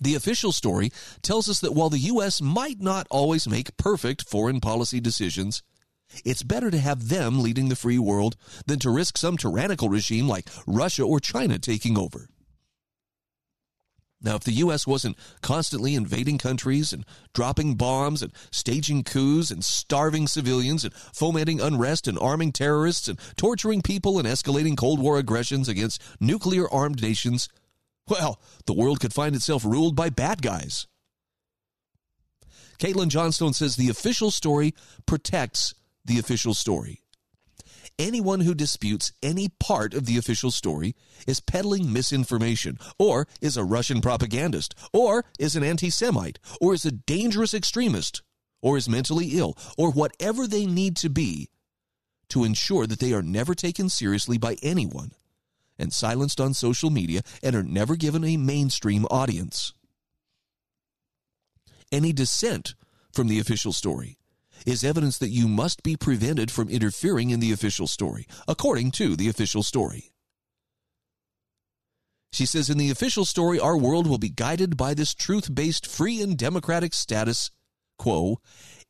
The 0.00 0.14
official 0.14 0.52
story 0.52 0.90
tells 1.22 1.48
us 1.48 1.60
that 1.60 1.72
while 1.72 1.88
the 1.88 1.98
U.S. 1.98 2.42
might 2.42 2.80
not 2.80 3.06
always 3.10 3.48
make 3.48 3.76
perfect 3.78 4.28
foreign 4.28 4.60
policy 4.60 5.00
decisions, 5.00 5.62
it's 6.24 6.42
better 6.42 6.70
to 6.70 6.78
have 6.78 7.08
them 7.08 7.42
leading 7.42 7.70
the 7.70 7.76
free 7.76 7.98
world 7.98 8.36
than 8.66 8.78
to 8.80 8.90
risk 8.90 9.16
some 9.16 9.38
tyrannical 9.38 9.88
regime 9.88 10.28
like 10.28 10.48
Russia 10.66 11.04
or 11.04 11.20
China 11.20 11.58
taking 11.58 11.96
over. 11.96 12.28
Now, 14.24 14.36
if 14.36 14.44
the 14.44 14.52
U.S. 14.52 14.86
wasn't 14.86 15.18
constantly 15.42 15.94
invading 15.94 16.38
countries 16.38 16.94
and 16.94 17.04
dropping 17.34 17.74
bombs 17.74 18.22
and 18.22 18.32
staging 18.50 19.04
coups 19.04 19.50
and 19.50 19.62
starving 19.62 20.26
civilians 20.26 20.82
and 20.82 20.94
fomenting 20.94 21.60
unrest 21.60 22.08
and 22.08 22.18
arming 22.18 22.50
terrorists 22.50 23.06
and 23.06 23.18
torturing 23.36 23.82
people 23.82 24.18
and 24.18 24.26
escalating 24.26 24.78
Cold 24.78 24.98
War 24.98 25.18
aggressions 25.18 25.68
against 25.68 26.02
nuclear 26.20 26.66
armed 26.72 27.02
nations, 27.02 27.50
well, 28.08 28.40
the 28.64 28.72
world 28.72 28.98
could 28.98 29.12
find 29.12 29.36
itself 29.36 29.62
ruled 29.62 29.94
by 29.94 30.08
bad 30.08 30.40
guys. 30.40 30.86
Caitlin 32.78 33.08
Johnstone 33.08 33.52
says 33.52 33.76
the 33.76 33.90
official 33.90 34.30
story 34.30 34.74
protects 35.06 35.74
the 36.04 36.18
official 36.18 36.54
story. 36.54 37.03
Anyone 37.98 38.40
who 38.40 38.54
disputes 38.54 39.12
any 39.22 39.48
part 39.60 39.94
of 39.94 40.06
the 40.06 40.18
official 40.18 40.50
story 40.50 40.96
is 41.28 41.38
peddling 41.38 41.92
misinformation, 41.92 42.76
or 42.98 43.28
is 43.40 43.56
a 43.56 43.62
Russian 43.62 44.00
propagandist, 44.00 44.74
or 44.92 45.24
is 45.38 45.54
an 45.54 45.62
anti 45.62 45.90
Semite, 45.90 46.40
or 46.60 46.74
is 46.74 46.84
a 46.84 46.90
dangerous 46.90 47.54
extremist, 47.54 48.22
or 48.60 48.76
is 48.76 48.88
mentally 48.88 49.38
ill, 49.38 49.56
or 49.78 49.92
whatever 49.92 50.48
they 50.48 50.66
need 50.66 50.96
to 50.96 51.08
be 51.08 51.50
to 52.30 52.42
ensure 52.42 52.86
that 52.86 52.98
they 52.98 53.12
are 53.12 53.22
never 53.22 53.54
taken 53.54 53.88
seriously 53.88 54.38
by 54.38 54.56
anyone 54.60 55.12
and 55.78 55.92
silenced 55.92 56.40
on 56.40 56.52
social 56.52 56.90
media 56.90 57.20
and 57.44 57.54
are 57.54 57.62
never 57.62 57.94
given 57.94 58.24
a 58.24 58.36
mainstream 58.36 59.04
audience. 59.10 59.72
Any 61.92 62.12
dissent 62.12 62.74
from 63.12 63.28
the 63.28 63.38
official 63.38 63.72
story 63.72 64.16
is 64.64 64.84
evidence 64.84 65.18
that 65.18 65.30
you 65.30 65.48
must 65.48 65.82
be 65.82 65.96
prevented 65.96 66.50
from 66.50 66.68
interfering 66.68 67.30
in 67.30 67.40
the 67.40 67.52
official 67.52 67.86
story, 67.86 68.26
according 68.48 68.90
to 68.92 69.16
the 69.16 69.28
official 69.28 69.62
story. 69.62 70.12
She 72.32 72.46
says, 72.46 72.68
In 72.68 72.78
the 72.78 72.90
official 72.90 73.24
story, 73.24 73.60
our 73.60 73.76
world 73.76 74.06
will 74.06 74.18
be 74.18 74.28
guided 74.28 74.76
by 74.76 74.94
this 74.94 75.14
truth 75.14 75.54
based 75.54 75.86
free 75.86 76.20
and 76.20 76.36
democratic 76.36 76.92
status 76.92 77.50
quo 77.96 78.40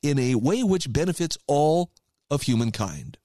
in 0.03 0.19
a 0.19 0.35
way 0.35 0.63
which 0.63 0.93
benefits 0.93 1.37
all 1.47 1.91
of 2.31 2.43
humankind. 2.43 3.19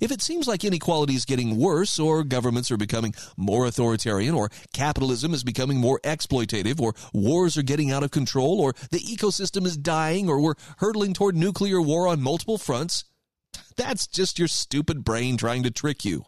If 0.00 0.10
it 0.10 0.22
seems 0.22 0.46
like 0.46 0.64
inequality 0.64 1.14
is 1.14 1.24
getting 1.24 1.58
worse, 1.58 1.98
or 1.98 2.24
governments 2.24 2.70
are 2.70 2.76
becoming 2.76 3.14
more 3.36 3.66
authoritarian, 3.66 4.34
or 4.34 4.50
capitalism 4.72 5.34
is 5.34 5.44
becoming 5.44 5.78
more 5.78 6.00
exploitative, 6.04 6.80
or 6.80 6.94
wars 7.12 7.56
are 7.56 7.62
getting 7.62 7.90
out 7.90 8.02
of 8.02 8.10
control, 8.10 8.60
or 8.60 8.74
the 8.90 9.00
ecosystem 9.00 9.66
is 9.66 9.76
dying, 9.76 10.28
or 10.28 10.40
we're 10.40 10.54
hurtling 10.78 11.14
toward 11.14 11.36
nuclear 11.36 11.80
war 11.80 12.08
on 12.08 12.20
multiple 12.20 12.58
fronts, 12.58 13.04
that's 13.76 14.06
just 14.06 14.38
your 14.38 14.48
stupid 14.48 15.04
brain 15.04 15.36
trying 15.36 15.62
to 15.62 15.70
trick 15.70 16.04
you. 16.04 16.24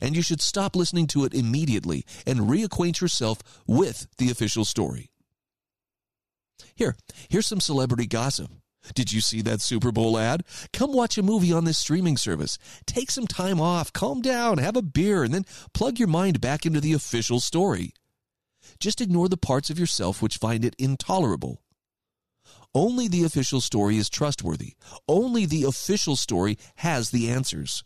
And 0.00 0.16
you 0.16 0.22
should 0.22 0.40
stop 0.40 0.76
listening 0.76 1.06
to 1.08 1.24
it 1.24 1.34
immediately 1.34 2.04
and 2.26 2.40
reacquaint 2.40 3.00
yourself 3.00 3.38
with 3.66 4.08
the 4.18 4.30
official 4.30 4.64
story. 4.64 5.10
Here, 6.74 6.96
here's 7.28 7.46
some 7.46 7.60
celebrity 7.60 8.06
gossip. 8.06 8.50
Did 8.94 9.12
you 9.12 9.20
see 9.20 9.42
that 9.42 9.60
Super 9.60 9.92
Bowl 9.92 10.18
ad? 10.18 10.44
Come 10.72 10.92
watch 10.92 11.18
a 11.18 11.22
movie 11.22 11.52
on 11.52 11.64
this 11.64 11.78
streaming 11.78 12.16
service. 12.16 12.58
Take 12.86 13.10
some 13.10 13.26
time 13.26 13.60
off, 13.60 13.92
calm 13.92 14.22
down, 14.22 14.58
have 14.58 14.76
a 14.76 14.82
beer, 14.82 15.24
and 15.24 15.34
then 15.34 15.44
plug 15.74 15.98
your 15.98 16.08
mind 16.08 16.40
back 16.40 16.64
into 16.64 16.80
the 16.80 16.92
official 16.92 17.40
story. 17.40 17.92
Just 18.78 19.00
ignore 19.00 19.28
the 19.28 19.36
parts 19.36 19.70
of 19.70 19.78
yourself 19.78 20.22
which 20.22 20.38
find 20.38 20.64
it 20.64 20.76
intolerable. 20.78 21.62
Only 22.74 23.08
the 23.08 23.24
official 23.24 23.60
story 23.60 23.96
is 23.96 24.10
trustworthy. 24.10 24.74
Only 25.08 25.46
the 25.46 25.64
official 25.64 26.16
story 26.16 26.58
has 26.76 27.10
the 27.10 27.30
answers. 27.30 27.84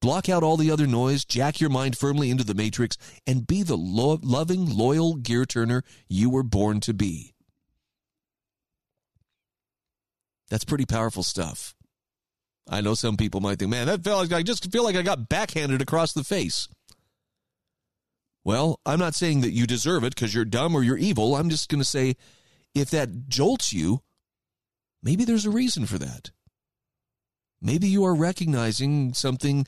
Block 0.00 0.28
out 0.28 0.42
all 0.42 0.56
the 0.56 0.70
other 0.70 0.86
noise, 0.86 1.24
jack 1.24 1.60
your 1.60 1.70
mind 1.70 1.96
firmly 1.96 2.30
into 2.30 2.44
the 2.44 2.54
matrix, 2.54 2.96
and 3.26 3.46
be 3.46 3.62
the 3.62 3.76
lo- 3.76 4.20
loving, 4.22 4.66
loyal 4.76 5.14
gear 5.14 5.44
turner 5.44 5.82
you 6.08 6.30
were 6.30 6.42
born 6.42 6.80
to 6.80 6.94
be. 6.94 7.34
That's 10.48 10.64
pretty 10.64 10.86
powerful 10.86 11.22
stuff. 11.22 11.74
I 12.68 12.80
know 12.80 12.94
some 12.94 13.16
people 13.16 13.40
might 13.40 13.58
think, 13.58 13.70
man, 13.70 13.86
that 13.86 14.02
felt 14.02 14.22
like 14.22 14.38
I 14.38 14.42
just 14.42 14.70
feel 14.72 14.84
like 14.84 14.96
I 14.96 15.02
got 15.02 15.28
backhanded 15.28 15.80
across 15.80 16.12
the 16.12 16.24
face. 16.24 16.68
Well, 18.44 18.80
I'm 18.86 18.98
not 18.98 19.14
saying 19.14 19.40
that 19.40 19.52
you 19.52 19.66
deserve 19.66 20.04
it 20.04 20.14
because 20.14 20.34
you're 20.34 20.44
dumb 20.44 20.74
or 20.74 20.82
you're 20.82 20.96
evil. 20.96 21.34
I'm 21.34 21.50
just 21.50 21.68
going 21.68 21.80
to 21.80 21.84
say 21.84 22.16
if 22.74 22.90
that 22.90 23.28
jolts 23.28 23.72
you, 23.72 24.02
maybe 25.02 25.24
there's 25.24 25.46
a 25.46 25.50
reason 25.50 25.86
for 25.86 25.98
that. 25.98 26.30
Maybe 27.60 27.88
you 27.88 28.04
are 28.04 28.14
recognizing 28.14 29.14
something 29.14 29.66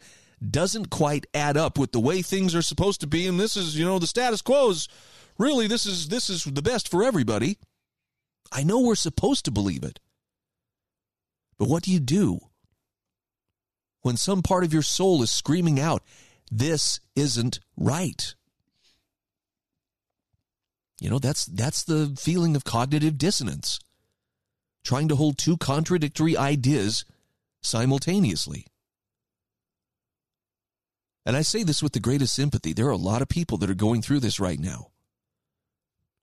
doesn't 0.48 0.90
quite 0.90 1.26
add 1.34 1.56
up 1.56 1.78
with 1.78 1.90
the 1.90 2.00
way 2.00 2.22
things 2.22 2.54
are 2.54 2.62
supposed 2.62 3.00
to 3.00 3.08
be 3.08 3.26
and 3.26 3.40
this 3.40 3.56
is, 3.56 3.76
you 3.76 3.84
know, 3.84 3.98
the 3.98 4.06
status 4.06 4.42
quo 4.42 4.70
is 4.70 4.88
really 5.38 5.66
this 5.66 5.84
is 5.84 6.08
this 6.08 6.30
is 6.30 6.44
the 6.44 6.62
best 6.62 6.88
for 6.88 7.02
everybody. 7.02 7.58
I 8.52 8.62
know 8.62 8.80
we're 8.80 8.94
supposed 8.94 9.44
to 9.46 9.50
believe 9.50 9.82
it. 9.82 9.98
But 11.58 11.68
what 11.68 11.82
do 11.82 11.92
you 11.92 12.00
do 12.00 12.40
when 14.02 14.16
some 14.16 14.42
part 14.42 14.64
of 14.64 14.72
your 14.72 14.82
soul 14.82 15.22
is 15.22 15.30
screaming 15.30 15.80
out, 15.80 16.02
this 16.50 17.00
isn't 17.16 17.60
right? 17.76 18.34
You 21.00 21.10
know, 21.10 21.18
that's 21.18 21.44
that's 21.46 21.84
the 21.84 22.16
feeling 22.18 22.56
of 22.56 22.64
cognitive 22.64 23.18
dissonance. 23.18 23.78
Trying 24.84 25.08
to 25.08 25.16
hold 25.16 25.36
two 25.36 25.56
contradictory 25.56 26.36
ideas 26.36 27.04
simultaneously. 27.60 28.66
And 31.26 31.36
I 31.36 31.42
say 31.42 31.62
this 31.62 31.82
with 31.82 31.92
the 31.92 32.00
greatest 32.00 32.34
sympathy. 32.34 32.72
There 32.72 32.86
are 32.86 32.90
a 32.90 32.96
lot 32.96 33.20
of 33.20 33.28
people 33.28 33.58
that 33.58 33.68
are 33.68 33.74
going 33.74 34.00
through 34.00 34.20
this 34.20 34.40
right 34.40 34.58
now. 34.58 34.88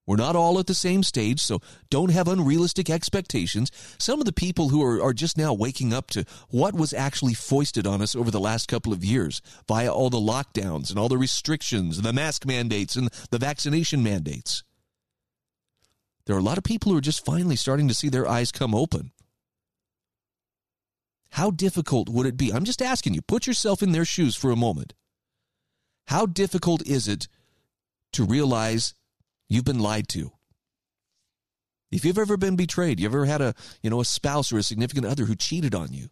We're 0.07 0.17
not 0.17 0.35
all 0.35 0.59
at 0.59 0.67
the 0.67 0.75
same 0.75 1.01
stage, 1.01 1.39
so 1.39 1.61
don't 1.89 2.11
have 2.11 2.27
unrealistic 2.27 2.89
expectations. 2.89 3.71
Some 3.97 4.19
of 4.19 4.25
the 4.25 4.33
people 4.33 4.69
who 4.69 4.83
are, 4.83 5.01
are 5.01 5.13
just 5.13 5.37
now 5.37 5.53
waking 5.53 5.93
up 5.93 6.11
to 6.11 6.25
what 6.49 6.75
was 6.75 6.93
actually 6.93 7.33
foisted 7.33 7.87
on 7.87 8.01
us 8.01 8.15
over 8.15 8.29
the 8.29 8.39
last 8.39 8.67
couple 8.67 8.93
of 8.93 9.03
years 9.03 9.41
via 9.67 9.91
all 9.91 10.11
the 10.11 10.17
lockdowns 10.17 10.91
and 10.91 10.99
all 10.99 11.09
the 11.09 11.17
restrictions, 11.17 11.97
and 11.97 12.05
the 12.05 12.13
mask 12.13 12.45
mandates 12.45 12.95
and 12.95 13.09
the 13.31 13.39
vaccination 13.39 14.03
mandates. 14.03 14.63
There 16.25 16.35
are 16.35 16.39
a 16.39 16.43
lot 16.43 16.57
of 16.57 16.63
people 16.63 16.91
who 16.91 16.97
are 16.97 17.01
just 17.01 17.25
finally 17.25 17.55
starting 17.55 17.87
to 17.87 17.93
see 17.93 18.09
their 18.09 18.27
eyes 18.27 18.51
come 18.51 18.75
open. 18.75 19.11
How 21.31 21.51
difficult 21.51 22.09
would 22.09 22.25
it 22.25 22.37
be? 22.37 22.53
I'm 22.53 22.63
just 22.63 22.81
asking 22.81 23.13
you, 23.15 23.21
put 23.21 23.47
yourself 23.47 23.81
in 23.83 23.91
their 23.91 24.05
shoes 24.05 24.35
for 24.35 24.51
a 24.51 24.55
moment. 24.55 24.93
How 26.07 26.25
difficult 26.27 26.85
is 26.87 27.07
it 27.07 27.27
to 28.13 28.23
realize 28.23 28.93
You've 29.47 29.65
been 29.65 29.79
lied 29.79 30.07
to. 30.09 30.31
If 31.91 32.03
you've 32.03 32.17
ever 32.17 32.37
been 32.37 32.55
betrayed, 32.55 32.99
you've 32.99 33.13
ever 33.13 33.25
had 33.25 33.41
a, 33.41 33.53
you 33.81 33.89
know, 33.89 34.01
a 34.01 34.05
spouse 34.05 34.51
or 34.51 34.57
a 34.57 34.63
significant 34.63 35.05
other 35.05 35.25
who 35.25 35.35
cheated 35.35 35.75
on 35.75 35.93
you, 35.93 36.09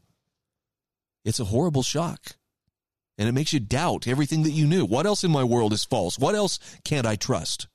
it's 1.25 1.39
a 1.39 1.45
horrible 1.45 1.83
shock. 1.83 2.37
And 3.17 3.29
it 3.29 3.33
makes 3.33 3.53
you 3.53 3.59
doubt 3.59 4.07
everything 4.07 4.43
that 4.43 4.51
you 4.51 4.65
knew. 4.65 4.85
What 4.85 5.05
else 5.05 5.23
in 5.23 5.31
my 5.31 5.43
world 5.43 5.73
is 5.73 5.85
false? 5.85 6.17
What 6.17 6.35
else 6.35 6.59
can't 6.83 7.05
I 7.05 7.15
trust? 7.15 7.67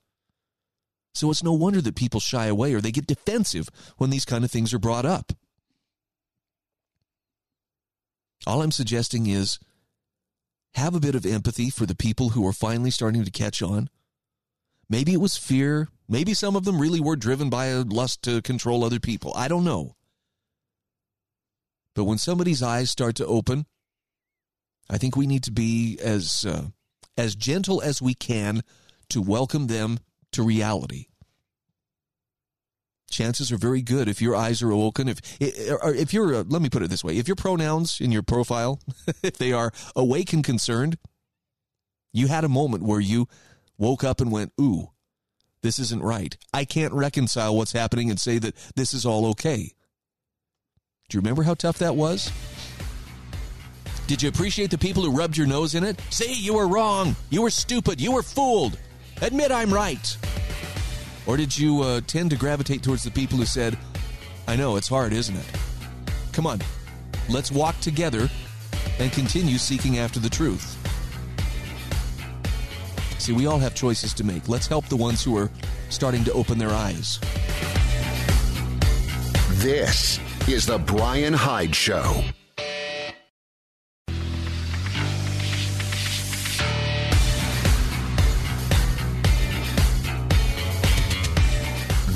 So 1.14 1.30
it's 1.30 1.42
no 1.42 1.52
wonder 1.52 1.80
that 1.80 1.96
people 1.96 2.20
shy 2.20 2.46
away 2.46 2.74
or 2.74 2.80
they 2.80 2.90
get 2.90 3.06
defensive 3.06 3.68
when 3.98 4.10
these 4.10 4.24
kind 4.24 4.44
of 4.44 4.50
things 4.50 4.74
are 4.74 4.78
brought 4.78 5.06
up. 5.06 5.32
All 8.46 8.62
I'm 8.62 8.70
suggesting 8.70 9.26
is 9.26 9.58
have 10.74 10.94
a 10.94 11.00
bit 11.00 11.14
of 11.14 11.26
empathy 11.26 11.70
for 11.70 11.86
the 11.86 11.96
people 11.96 12.30
who 12.30 12.46
are 12.46 12.52
finally 12.52 12.90
starting 12.90 13.24
to 13.24 13.30
catch 13.30 13.62
on 13.62 13.90
Maybe 14.90 15.12
it 15.12 15.20
was 15.20 15.36
fear. 15.36 15.88
Maybe 16.08 16.32
some 16.34 16.56
of 16.56 16.64
them 16.64 16.80
really 16.80 17.00
were 17.00 17.16
driven 17.16 17.50
by 17.50 17.66
a 17.66 17.82
lust 17.82 18.22
to 18.22 18.40
control 18.42 18.84
other 18.84 19.00
people. 19.00 19.32
I 19.36 19.48
don't 19.48 19.64
know. 19.64 19.96
But 21.94 22.04
when 22.04 22.18
somebody's 22.18 22.62
eyes 22.62 22.90
start 22.90 23.16
to 23.16 23.26
open, 23.26 23.66
I 24.88 24.98
think 24.98 25.16
we 25.16 25.26
need 25.26 25.42
to 25.44 25.52
be 25.52 25.98
as 26.02 26.46
uh, 26.46 26.68
as 27.16 27.34
gentle 27.34 27.82
as 27.82 28.00
we 28.00 28.14
can 28.14 28.62
to 29.10 29.20
welcome 29.20 29.66
them 29.66 29.98
to 30.32 30.42
reality. 30.42 31.06
Chances 33.10 33.50
are 33.50 33.56
very 33.58 33.82
good 33.82 34.08
if 34.08 34.22
your 34.22 34.36
eyes 34.36 34.62
are 34.62 34.70
awoken. 34.70 35.08
If 35.08 35.20
if 35.40 36.12
you're, 36.14 36.34
uh, 36.34 36.44
let 36.46 36.62
me 36.62 36.70
put 36.70 36.82
it 36.82 36.88
this 36.88 37.04
way: 37.04 37.16
if 37.16 37.26
your 37.26 37.36
pronouns 37.36 38.00
in 38.00 38.12
your 38.12 38.22
profile, 38.22 38.80
if 39.22 39.36
they 39.36 39.52
are 39.52 39.72
awake 39.96 40.32
and 40.32 40.44
concerned, 40.44 40.98
you 42.12 42.28
had 42.28 42.44
a 42.44 42.48
moment 42.48 42.84
where 42.84 43.00
you 43.00 43.26
woke 43.78 44.04
up 44.04 44.20
and 44.20 44.30
went, 44.30 44.52
ooh, 44.60 44.90
this 45.62 45.78
isn't 45.78 46.02
right. 46.02 46.36
I 46.52 46.64
can't 46.64 46.92
reconcile 46.92 47.56
what's 47.56 47.72
happening 47.72 48.10
and 48.10 48.20
say 48.20 48.38
that 48.38 48.54
this 48.76 48.92
is 48.92 49.06
all 49.06 49.26
okay. 49.30 49.72
Do 51.08 51.16
you 51.16 51.20
remember 51.20 51.42
how 51.42 51.54
tough 51.54 51.78
that 51.78 51.96
was? 51.96 52.30
Did 54.06 54.22
you 54.22 54.28
appreciate 54.28 54.70
the 54.70 54.78
people 54.78 55.02
who 55.02 55.10
rubbed 55.10 55.36
your 55.36 55.46
nose 55.46 55.74
in 55.74 55.84
it? 55.84 56.00
Say 56.10 56.32
you 56.32 56.54
were 56.54 56.68
wrong. 56.68 57.16
You 57.30 57.42
were 57.42 57.50
stupid. 57.50 58.00
You 58.00 58.12
were 58.12 58.22
fooled. 58.22 58.78
Admit 59.20 59.50
I'm 59.50 59.72
right. 59.72 60.16
Or 61.26 61.36
did 61.36 61.56
you 61.56 61.82
uh, 61.82 62.00
tend 62.06 62.30
to 62.30 62.36
gravitate 62.36 62.82
towards 62.82 63.04
the 63.04 63.10
people 63.10 63.36
who 63.36 63.44
said, 63.44 63.76
I 64.46 64.56
know, 64.56 64.76
it's 64.76 64.88
hard, 64.88 65.12
isn't 65.12 65.36
it? 65.36 65.44
Come 66.32 66.46
on, 66.46 66.60
let's 67.28 67.52
walk 67.52 67.78
together 67.80 68.30
and 68.98 69.12
continue 69.12 69.58
seeking 69.58 69.98
after 69.98 70.20
the 70.20 70.30
truth. 70.30 70.77
See, 73.18 73.32
we 73.32 73.46
all 73.46 73.58
have 73.58 73.74
choices 73.74 74.14
to 74.14 74.24
make. 74.24 74.48
Let's 74.48 74.66
help 74.66 74.86
the 74.86 74.96
ones 74.96 75.22
who 75.22 75.36
are 75.36 75.50
starting 75.90 76.24
to 76.24 76.32
open 76.32 76.56
their 76.58 76.70
eyes. 76.70 77.18
This 79.58 80.20
is 80.48 80.64
The 80.66 80.78
Brian 80.78 81.34
Hyde 81.34 81.74
Show. 81.74 82.22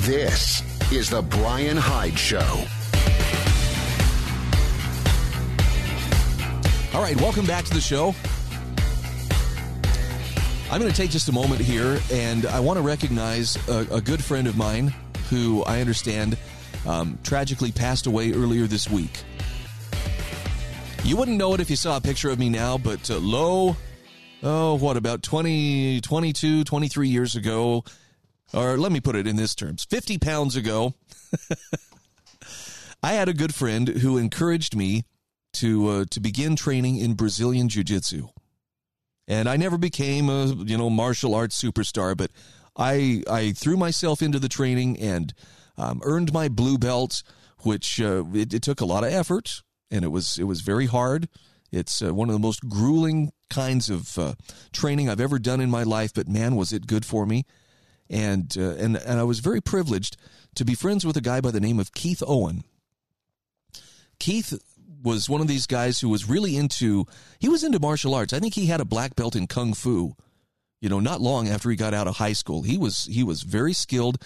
This 0.05 0.63
is 0.91 1.09
The 1.09 1.21
Brian 1.21 1.77
Hyde 1.77 2.17
Show. 2.17 2.39
All 6.93 7.01
right, 7.01 7.19
welcome 7.19 7.45
back 7.45 7.65
to 7.65 7.73
the 7.73 7.81
show. 7.81 8.15
I'm 10.73 10.79
going 10.81 10.91
to 10.91 10.97
take 10.97 11.11
just 11.11 11.29
a 11.29 11.31
moment 11.31 11.61
here, 11.61 12.01
and 12.11 12.47
I 12.47 12.59
want 12.59 12.77
to 12.77 12.81
recognize 12.81 13.55
a, 13.69 13.85
a 13.91 14.01
good 14.01 14.23
friend 14.23 14.47
of 14.47 14.57
mine 14.57 14.91
who 15.29 15.63
I 15.65 15.81
understand 15.81 16.35
um, 16.87 17.19
tragically 17.21 17.71
passed 17.71 18.07
away 18.07 18.31
earlier 18.31 18.65
this 18.65 18.89
week. 18.89 19.23
You 21.03 21.15
wouldn't 21.15 21.37
know 21.37 21.53
it 21.53 21.59
if 21.59 21.69
you 21.69 21.75
saw 21.75 21.97
a 21.97 22.01
picture 22.01 22.31
of 22.31 22.39
me 22.39 22.49
now, 22.49 22.79
but 22.79 23.07
uh, 23.11 23.19
low, 23.19 23.77
oh, 24.41 24.73
what, 24.73 24.97
about 24.97 25.21
20, 25.21 26.01
22, 26.01 26.63
23 26.63 27.07
years 27.07 27.35
ago, 27.35 27.83
or 28.51 28.75
let 28.79 28.91
me 28.91 28.99
put 28.99 29.15
it 29.15 29.27
in 29.27 29.35
this 29.35 29.53
terms 29.53 29.85
50 29.85 30.17
pounds 30.17 30.55
ago, 30.55 30.95
I 33.03 33.13
had 33.13 33.29
a 33.29 33.33
good 33.35 33.53
friend 33.53 33.87
who 33.87 34.17
encouraged 34.17 34.75
me 34.75 35.03
to 35.53 35.87
uh, 35.89 36.05
to 36.09 36.19
begin 36.19 36.55
training 36.55 36.95
in 36.95 37.13
Brazilian 37.13 37.69
jiu-jitsu. 37.69 38.29
And 39.27 39.47
I 39.47 39.55
never 39.55 39.77
became 39.77 40.29
a, 40.29 40.47
you 40.47 40.77
know, 40.77 40.89
martial 40.89 41.33
arts 41.33 41.61
superstar, 41.61 42.15
but 42.15 42.31
I 42.75 43.23
I 43.29 43.51
threw 43.51 43.77
myself 43.77 44.21
into 44.21 44.39
the 44.39 44.49
training 44.49 44.99
and 44.99 45.33
um, 45.77 46.01
earned 46.03 46.33
my 46.33 46.49
blue 46.49 46.77
belt, 46.77 47.23
which 47.59 48.01
uh, 48.01 48.25
it, 48.33 48.53
it, 48.53 48.61
took 48.61 48.81
a 48.81 48.85
lot 48.85 49.03
of 49.03 49.11
effort 49.11 49.61
and 49.89 50.03
it 50.03 50.09
was 50.09 50.37
it 50.37 50.43
was 50.43 50.61
very 50.61 50.87
hard. 50.87 51.29
It's 51.71 52.01
uh, 52.01 52.13
one 52.13 52.29
of 52.29 52.33
the 52.33 52.39
most 52.39 52.67
grueling 52.67 53.31
kinds 53.49 53.89
of 53.89 54.17
uh, 54.17 54.33
training 54.71 55.09
I've 55.09 55.21
ever 55.21 55.39
done 55.39 55.61
in 55.61 55.69
my 55.69 55.83
life, 55.83 56.13
but 56.13 56.27
man, 56.27 56.55
was 56.55 56.73
it 56.73 56.87
good 56.87 57.05
for 57.05 57.25
me. 57.25 57.45
And 58.09 58.55
uh, 58.57 58.75
and 58.77 58.97
and 58.97 59.19
I 59.19 59.23
was 59.23 59.39
very 59.39 59.61
privileged 59.61 60.17
to 60.55 60.65
be 60.65 60.75
friends 60.75 61.05
with 61.05 61.17
a 61.17 61.21
guy 61.21 61.41
by 61.41 61.51
the 61.51 61.61
name 61.61 61.79
of 61.79 61.93
Keith 61.93 62.21
Owen. 62.25 62.63
Keith 64.19 64.53
was 65.03 65.29
one 65.29 65.41
of 65.41 65.47
these 65.47 65.67
guys 65.67 65.99
who 65.99 66.09
was 66.09 66.29
really 66.29 66.55
into 66.55 67.05
he 67.39 67.49
was 67.49 67.63
into 67.63 67.79
martial 67.79 68.15
arts. 68.15 68.33
I 68.33 68.39
think 68.39 68.55
he 68.55 68.67
had 68.67 68.81
a 68.81 68.85
black 68.85 69.15
belt 69.15 69.35
in 69.35 69.47
kung 69.47 69.73
fu. 69.73 70.15
You 70.81 70.89
know, 70.89 70.99
not 70.99 71.21
long 71.21 71.47
after 71.47 71.69
he 71.69 71.75
got 71.75 71.93
out 71.93 72.07
of 72.07 72.17
high 72.17 72.33
school. 72.33 72.63
He 72.63 72.77
was 72.77 73.05
he 73.05 73.23
was 73.23 73.43
very 73.43 73.73
skilled, 73.73 74.17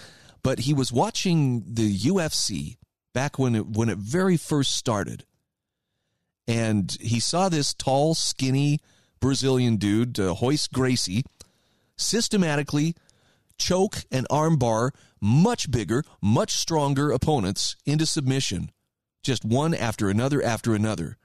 but 0.42 0.60
he 0.60 0.72
was 0.72 0.92
watching 0.92 1.64
the 1.66 1.94
UFC 1.96 2.76
back 3.12 3.38
when 3.38 3.54
it 3.54 3.66
when 3.66 3.88
it 3.88 3.98
very 3.98 4.36
first 4.36 4.74
started. 4.76 5.24
And 6.46 6.96
he 7.00 7.20
saw 7.20 7.48
this 7.48 7.74
tall, 7.74 8.14
skinny 8.14 8.80
Brazilian 9.20 9.76
dude, 9.76 10.18
uh, 10.18 10.34
Royce 10.40 10.66
Gracie, 10.66 11.24
systematically 11.96 12.94
choke 13.58 14.04
and 14.10 14.26
armbar 14.30 14.90
much 15.20 15.70
bigger, 15.70 16.04
much 16.22 16.52
stronger 16.52 17.10
opponents 17.10 17.76
into 17.84 18.06
submission 18.06 18.70
just 19.22 19.44
one 19.44 19.74
after 19.74 20.08
another 20.08 20.42
after 20.42 20.74
another. 20.74 21.16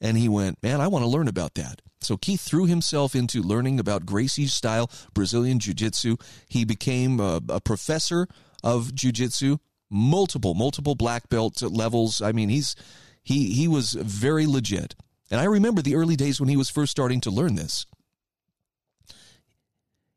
And 0.00 0.16
he 0.16 0.28
went, 0.28 0.62
Man, 0.62 0.80
I 0.80 0.88
want 0.88 1.04
to 1.04 1.08
learn 1.08 1.28
about 1.28 1.54
that. 1.54 1.82
So 2.00 2.16
Keith 2.16 2.40
threw 2.40 2.64
himself 2.66 3.14
into 3.14 3.42
learning 3.42 3.78
about 3.78 4.06
Gracie's 4.06 4.54
style, 4.54 4.90
Brazilian 5.12 5.58
Jiu 5.58 5.74
Jitsu. 5.74 6.16
He 6.48 6.64
became 6.64 7.20
a, 7.20 7.40
a 7.48 7.60
professor 7.60 8.26
of 8.64 8.94
Jiu 8.94 9.12
Jitsu, 9.12 9.58
multiple, 9.90 10.54
multiple 10.54 10.94
black 10.94 11.28
belt 11.28 11.60
levels. 11.62 12.22
I 12.22 12.32
mean, 12.32 12.48
he's 12.48 12.74
he 13.22 13.52
he 13.52 13.68
was 13.68 13.92
very 13.92 14.46
legit. 14.46 14.94
And 15.30 15.40
I 15.40 15.44
remember 15.44 15.82
the 15.82 15.94
early 15.94 16.16
days 16.16 16.40
when 16.40 16.48
he 16.48 16.56
was 16.56 16.70
first 16.70 16.90
starting 16.90 17.20
to 17.20 17.30
learn 17.30 17.54
this. 17.54 17.86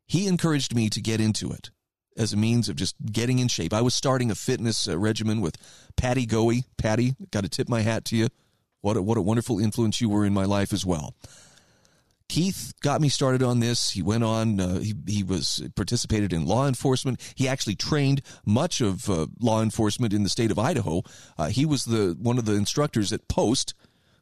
He 0.06 0.26
encouraged 0.26 0.74
me 0.74 0.90
to 0.90 1.00
get 1.00 1.20
into 1.20 1.50
it 1.50 1.70
as 2.16 2.32
a 2.32 2.36
means 2.36 2.68
of 2.68 2.76
just 2.76 2.96
getting 3.10 3.38
in 3.38 3.48
shape. 3.48 3.72
I 3.72 3.80
was 3.80 3.94
starting 3.94 4.30
a 4.30 4.34
fitness 4.34 4.88
uh, 4.88 4.98
regimen 4.98 5.40
with 5.40 5.56
Patty 5.96 6.26
Goey. 6.26 6.64
Patty, 6.76 7.14
got 7.30 7.42
to 7.42 7.48
tip 7.48 7.68
my 7.68 7.80
hat 7.80 8.04
to 8.06 8.16
you. 8.16 8.28
What 8.80 8.96
a, 8.96 9.02
what 9.02 9.18
a 9.18 9.22
wonderful 9.22 9.58
influence 9.58 10.00
you 10.00 10.08
were 10.08 10.24
in 10.24 10.34
my 10.34 10.44
life 10.44 10.72
as 10.72 10.84
well. 10.84 11.14
Keith 12.28 12.72
got 12.80 13.00
me 13.00 13.08
started 13.08 13.42
on 13.42 13.60
this. 13.60 13.90
He 13.90 14.02
went 14.02 14.24
on. 14.24 14.58
Uh, 14.58 14.78
he 14.78 14.94
he 15.06 15.22
was 15.22 15.62
participated 15.76 16.32
in 16.32 16.46
law 16.46 16.66
enforcement. 16.66 17.20
He 17.34 17.46
actually 17.46 17.74
trained 17.74 18.22
much 18.46 18.80
of 18.80 19.08
uh, 19.10 19.26
law 19.40 19.62
enforcement 19.62 20.14
in 20.14 20.22
the 20.22 20.30
state 20.30 20.50
of 20.50 20.58
Idaho. 20.58 21.02
Uh, 21.36 21.48
he 21.48 21.66
was 21.66 21.84
the 21.84 22.16
one 22.18 22.38
of 22.38 22.46
the 22.46 22.54
instructors 22.54 23.12
at 23.12 23.28
Post, 23.28 23.74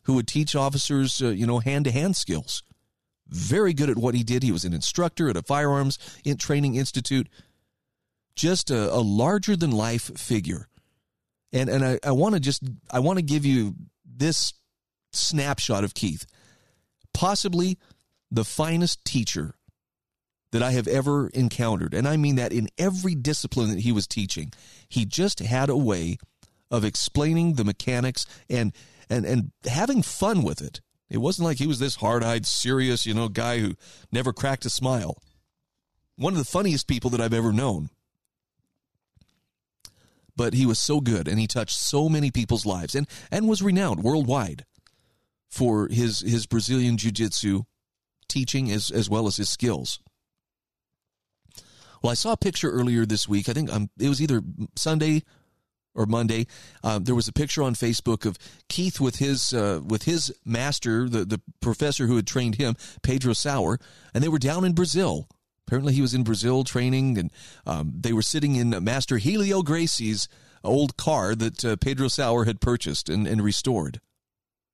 who 0.03 0.15
would 0.15 0.27
teach 0.27 0.57
officers, 0.57 1.23
uh, 1.23 1.29
you 1.29 1.47
know, 1.47 1.61
hand 1.61 1.85
to 1.85 1.93
hand 1.93 2.17
skills. 2.17 2.65
Very 3.29 3.73
good 3.73 3.89
at 3.89 3.97
what 3.97 4.15
he 4.15 4.25
did. 4.25 4.43
He 4.43 4.53
was 4.53 4.65
an 4.65 4.75
instructor 4.75 5.31
at 5.31 5.37
a 5.37 5.43
firearms 5.43 5.99
in 6.25 6.37
training 6.37 6.75
institute 6.75 7.29
just 8.35 8.71
a, 8.71 8.93
a 8.93 9.01
larger 9.01 9.57
than 9.57 9.71
life 9.71 10.19
figure. 10.19 10.69
And 11.53 11.69
and 11.69 11.85
I, 11.85 11.99
I 12.05 12.13
want 12.13 12.35
to 12.35 12.41
just 12.41 12.63
I 12.91 13.01
want 13.01 13.19
to 13.19 13.25
give 13.25 13.45
you 13.45 13.75
this 14.05 14.55
snapshot 15.13 15.85
of 15.85 15.95
Keith. 15.95 16.27
Possibly 17.13 17.79
the 18.31 18.45
finest 18.45 19.05
teacher 19.05 19.55
that 20.53 20.63
I 20.63 20.73
have 20.73 20.89
ever 20.89 21.29
encountered. 21.29 21.95
And 21.95 22.07
I 22.07 22.17
mean 22.17 22.37
that 22.37 22.53
in 22.53 22.69
every 22.79 23.15
discipline 23.15 23.71
that 23.71 23.81
he 23.81 23.93
was 23.93 24.07
teaching. 24.07 24.53
He 24.89 25.05
just 25.05 25.41
had 25.41 25.69
a 25.69 25.77
way 25.77 26.19
of 26.71 26.85
explaining 26.85 27.55
the 27.55 27.65
mechanics 27.65 28.27
and 28.49 28.73
and 29.11 29.27
and 29.27 29.53
having 29.67 30.03
fun 30.03 30.43
with 30.43 30.63
it. 30.63 30.81
It 31.11 31.19
wasn't 31.19 31.47
like 31.47 31.59
he 31.59 31.67
was 31.67 31.79
this 31.79 31.97
hard-eyed, 31.97 32.47
serious, 32.47 33.05
you 33.05 33.13
know, 33.13 33.29
guy 33.29 33.59
who 33.59 33.75
never 34.11 34.33
cracked 34.33 34.65
a 34.65 34.71
smile. 34.71 35.19
One 36.17 36.33
of 36.33 36.39
the 36.39 36.45
funniest 36.47 36.87
people 36.87 37.11
that 37.11 37.21
I've 37.21 37.35
ever 37.35 37.53
known 37.53 37.91
but 40.37 40.55
he 40.55 40.67
was 40.67 40.79
so 40.79 41.01
good 41.01 41.29
and 41.29 41.39
he 41.39 41.47
touched 41.47 41.79
so 41.79 42.09
many 42.09 42.31
people's 42.31 42.67
lives 42.67 42.95
and, 42.95 43.07
and 43.31 43.49
was 43.49 43.63
renowned 43.63 44.03
worldwide 44.03 44.65
for 45.49 45.89
his, 45.89 46.21
his 46.21 46.47
Brazilian 46.47 46.97
Jiu 46.97 47.11
Jitsu 47.11 47.63
teaching 48.29 48.71
as, 48.71 48.91
as 48.91 49.11
well 49.11 49.27
as 49.27 49.37
his 49.37 49.51
skills. 49.51 50.01
Well, 52.03 52.11
I 52.11 52.15
saw 52.15 52.33
a 52.33 52.37
picture 52.37 52.71
earlier 52.71 53.07
this 53.07 53.29
week. 53.29 53.49
I 53.49 53.53
think 53.53 53.73
um, 53.73 53.91
it 53.99 54.09
was 54.09 54.21
either 54.21 54.43
Sunday 54.77 55.23
or 55.95 56.07
Monday. 56.07 56.47
Uh, 56.83 56.99
there 56.99 57.15
was 57.15 57.29
a 57.29 57.33
picture 57.33 57.63
on 57.63 57.75
Facebook 57.75 58.27
of 58.27 58.39
Keith 58.69 58.99
with 59.01 59.17
his 59.17 59.53
uh, 59.53 59.81
with 59.87 60.05
his 60.05 60.35
master, 60.45 61.09
the 61.09 61.25
the 61.25 61.41
professor 61.61 62.07
who 62.07 62.17
had 62.17 62.27
trained 62.27 62.57
him, 62.57 62.75
Pedro 63.03 63.35
Sauer, 63.35 63.79
and 64.15 64.25
they 64.25 64.29
were 64.29 64.39
down 64.39 64.65
in 64.65 64.73
Brazil 64.73 65.29
Apparently, 65.73 65.95
he 65.95 66.03
was 66.03 66.13
in 66.13 66.23
Brazil 66.23 66.65
training, 66.65 67.17
and 67.17 67.31
um, 67.65 67.95
they 67.99 68.13
were 68.13 68.21
sitting 68.21 68.57
in 68.57 68.85
Master 68.85 69.17
Helio 69.17 69.63
Gracie's 69.63 70.29
old 70.63 70.99
car 70.99 71.35
that 71.35 71.65
uh, 71.65 71.77
Pedro 71.77 72.09
Sauer 72.09 72.45
had 72.45 72.61
purchased 72.61 73.09
and, 73.09 73.27
and 73.27 73.43
restored. 73.43 73.99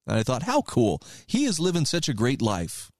And 0.08 0.18
I 0.18 0.24
thought, 0.24 0.42
how 0.42 0.62
cool. 0.62 1.00
He 1.24 1.44
is 1.44 1.60
living 1.60 1.84
such 1.84 2.08
a 2.08 2.14
great 2.14 2.42
life. 2.42 2.90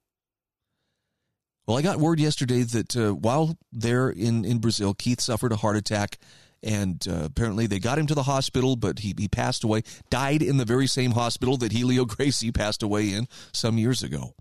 Well, 1.66 1.76
I 1.76 1.82
got 1.82 1.98
word 1.98 2.20
yesterday 2.20 2.62
that 2.62 2.96
uh, 2.96 3.14
while 3.14 3.58
there 3.72 4.10
in, 4.10 4.44
in 4.44 4.60
Brazil, 4.60 4.94
Keith 4.94 5.20
suffered 5.20 5.50
a 5.50 5.56
heart 5.56 5.76
attack. 5.76 6.18
And 6.62 7.04
uh, 7.08 7.24
apparently 7.24 7.66
they 7.66 7.80
got 7.80 7.98
him 7.98 8.06
to 8.06 8.14
the 8.14 8.22
hospital, 8.22 8.76
but 8.76 9.00
he, 9.00 9.12
he 9.18 9.26
passed 9.26 9.64
away, 9.64 9.82
died 10.08 10.40
in 10.40 10.56
the 10.56 10.64
very 10.64 10.86
same 10.86 11.10
hospital 11.12 11.56
that 11.56 11.72
Helio 11.72 12.04
Gracie 12.04 12.52
passed 12.52 12.84
away 12.84 13.12
in 13.12 13.26
some 13.52 13.76
years 13.76 14.04
ago. 14.04 14.34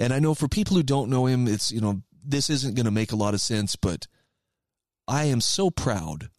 And 0.00 0.14
I 0.14 0.18
know 0.18 0.34
for 0.34 0.48
people 0.48 0.76
who 0.76 0.82
don't 0.82 1.10
know 1.10 1.26
him, 1.26 1.46
it's, 1.46 1.70
you 1.70 1.82
know, 1.82 2.00
this 2.24 2.48
isn't 2.48 2.74
going 2.74 2.86
to 2.86 2.90
make 2.90 3.12
a 3.12 3.16
lot 3.16 3.34
of 3.34 3.40
sense, 3.42 3.76
but 3.76 4.06
I 5.06 5.24
am 5.24 5.42
so 5.42 5.70
proud 5.70 6.30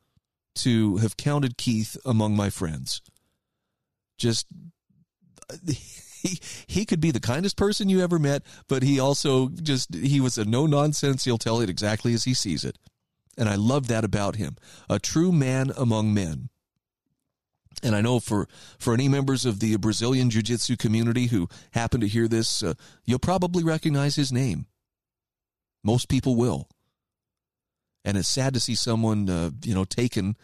to 0.55 0.97
have 0.97 1.15
counted 1.15 1.57
Keith 1.57 1.95
among 2.03 2.35
my 2.35 2.49
friends. 2.49 3.01
Just 4.17 4.47
uh, 5.49 5.57
he 5.67 6.39
he 6.67 6.85
could 6.85 6.99
be 6.99 7.11
the 7.11 7.19
kindest 7.19 7.55
person 7.55 7.87
you 7.87 8.01
ever 8.01 8.17
met, 8.17 8.43
but 8.67 8.83
he 8.83 8.99
also 8.99 9.49
just 9.49 9.93
he 9.93 10.19
was 10.19 10.37
a 10.37 10.45
no 10.45 10.65
nonsense. 10.65 11.25
He'll 11.25 11.37
tell 11.37 11.61
it 11.61 11.69
exactly 11.69 12.13
as 12.13 12.23
he 12.23 12.33
sees 12.33 12.63
it, 12.63 12.77
and 13.37 13.47
I 13.47 13.55
love 13.55 13.87
that 13.87 14.03
about 14.03 14.35
him. 14.35 14.55
A 14.89 14.99
true 14.99 15.31
man 15.31 15.71
among 15.77 16.13
men. 16.13 16.49
And 17.83 17.95
I 17.95 18.01
know 18.01 18.19
for, 18.19 18.47
for 18.77 18.93
any 18.93 19.07
members 19.07 19.45
of 19.45 19.59
the 19.59 19.75
Brazilian 19.77 20.29
Jiu 20.29 20.41
Jitsu 20.41 20.77
community 20.77 21.27
who 21.27 21.47
happen 21.71 22.01
to 22.01 22.07
hear 22.07 22.27
this, 22.27 22.61
uh, 22.61 22.73
you'll 23.05 23.19
probably 23.19 23.63
recognize 23.63 24.15
his 24.15 24.31
name. 24.31 24.67
Most 25.83 26.09
people 26.09 26.35
will. 26.35 26.67
And 28.03 28.17
it's 28.17 28.27
sad 28.27 28.53
to 28.53 28.59
see 28.59 28.75
someone, 28.75 29.29
uh, 29.29 29.51
you 29.63 29.73
know, 29.73 29.85
taken 29.85 30.35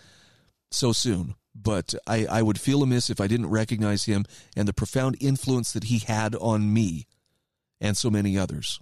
so 0.72 0.94
soon. 0.94 1.36
But 1.56 1.96
I, 2.06 2.26
I 2.26 2.42
would 2.42 2.60
feel 2.60 2.84
amiss 2.84 3.10
if 3.10 3.20
I 3.20 3.28
didn't 3.28 3.50
recognize 3.50 4.06
him 4.06 4.26
and 4.56 4.68
the 4.68 4.74
profound 4.74 5.18
influence 5.20 5.72
that 5.74 5.86
he 5.86 6.00
had 6.00 6.36
on 6.36 6.72
me 6.72 7.08
and 7.82 7.98
so 7.98 8.10
many 8.10 8.38
others. 8.38 8.80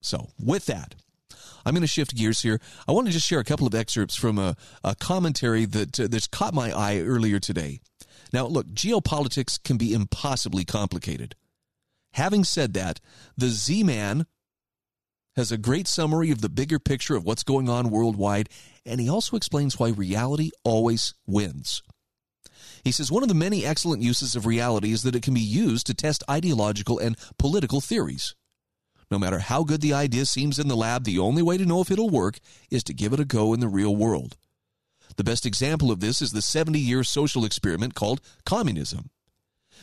So, 0.00 0.30
with 0.38 0.66
that, 0.66 0.96
I'm 1.66 1.74
going 1.74 1.82
to 1.82 1.88
shift 1.88 2.14
gears 2.14 2.42
here. 2.42 2.60
I 2.86 2.92
want 2.92 3.08
to 3.08 3.12
just 3.12 3.26
share 3.26 3.40
a 3.40 3.44
couple 3.44 3.66
of 3.66 3.74
excerpts 3.74 4.14
from 4.14 4.38
a, 4.38 4.56
a 4.84 4.94
commentary 4.94 5.64
that 5.64 5.98
uh, 5.98 6.06
that's 6.08 6.28
caught 6.28 6.54
my 6.54 6.70
eye 6.70 7.00
earlier 7.00 7.40
today. 7.40 7.80
Now, 8.32 8.46
look, 8.46 8.68
geopolitics 8.68 9.60
can 9.62 9.76
be 9.76 9.92
impossibly 9.92 10.64
complicated. 10.64 11.34
Having 12.12 12.44
said 12.44 12.72
that, 12.74 13.00
the 13.36 13.48
Z 13.48 13.82
Man 13.82 14.26
has 15.34 15.50
a 15.50 15.58
great 15.58 15.88
summary 15.88 16.30
of 16.30 16.40
the 16.40 16.48
bigger 16.48 16.78
picture 16.78 17.16
of 17.16 17.24
what's 17.24 17.42
going 17.42 17.68
on 17.68 17.90
worldwide, 17.90 18.48
and 18.86 19.00
he 19.00 19.08
also 19.08 19.36
explains 19.36 19.78
why 19.78 19.90
reality 19.90 20.50
always 20.62 21.14
wins. 21.26 21.82
He 22.84 22.92
says 22.92 23.10
one 23.10 23.24
of 23.24 23.28
the 23.28 23.34
many 23.34 23.66
excellent 23.66 24.02
uses 24.02 24.36
of 24.36 24.46
reality 24.46 24.92
is 24.92 25.02
that 25.02 25.16
it 25.16 25.24
can 25.24 25.34
be 25.34 25.40
used 25.40 25.88
to 25.88 25.94
test 25.94 26.22
ideological 26.30 27.00
and 27.00 27.16
political 27.38 27.80
theories. 27.80 28.36
No 29.10 29.18
matter 29.18 29.38
how 29.38 29.62
good 29.62 29.80
the 29.80 29.92
idea 29.92 30.26
seems 30.26 30.58
in 30.58 30.68
the 30.68 30.76
lab, 30.76 31.04
the 31.04 31.18
only 31.18 31.42
way 31.42 31.56
to 31.56 31.66
know 31.66 31.80
if 31.80 31.90
it'll 31.90 32.10
work 32.10 32.38
is 32.70 32.82
to 32.84 32.94
give 32.94 33.12
it 33.12 33.20
a 33.20 33.24
go 33.24 33.54
in 33.54 33.60
the 33.60 33.68
real 33.68 33.94
world. 33.94 34.36
The 35.16 35.24
best 35.24 35.46
example 35.46 35.90
of 35.90 36.00
this 36.00 36.20
is 36.20 36.32
the 36.32 36.42
70 36.42 36.78
year 36.78 37.04
social 37.04 37.44
experiment 37.44 37.94
called 37.94 38.20
communism. 38.44 39.10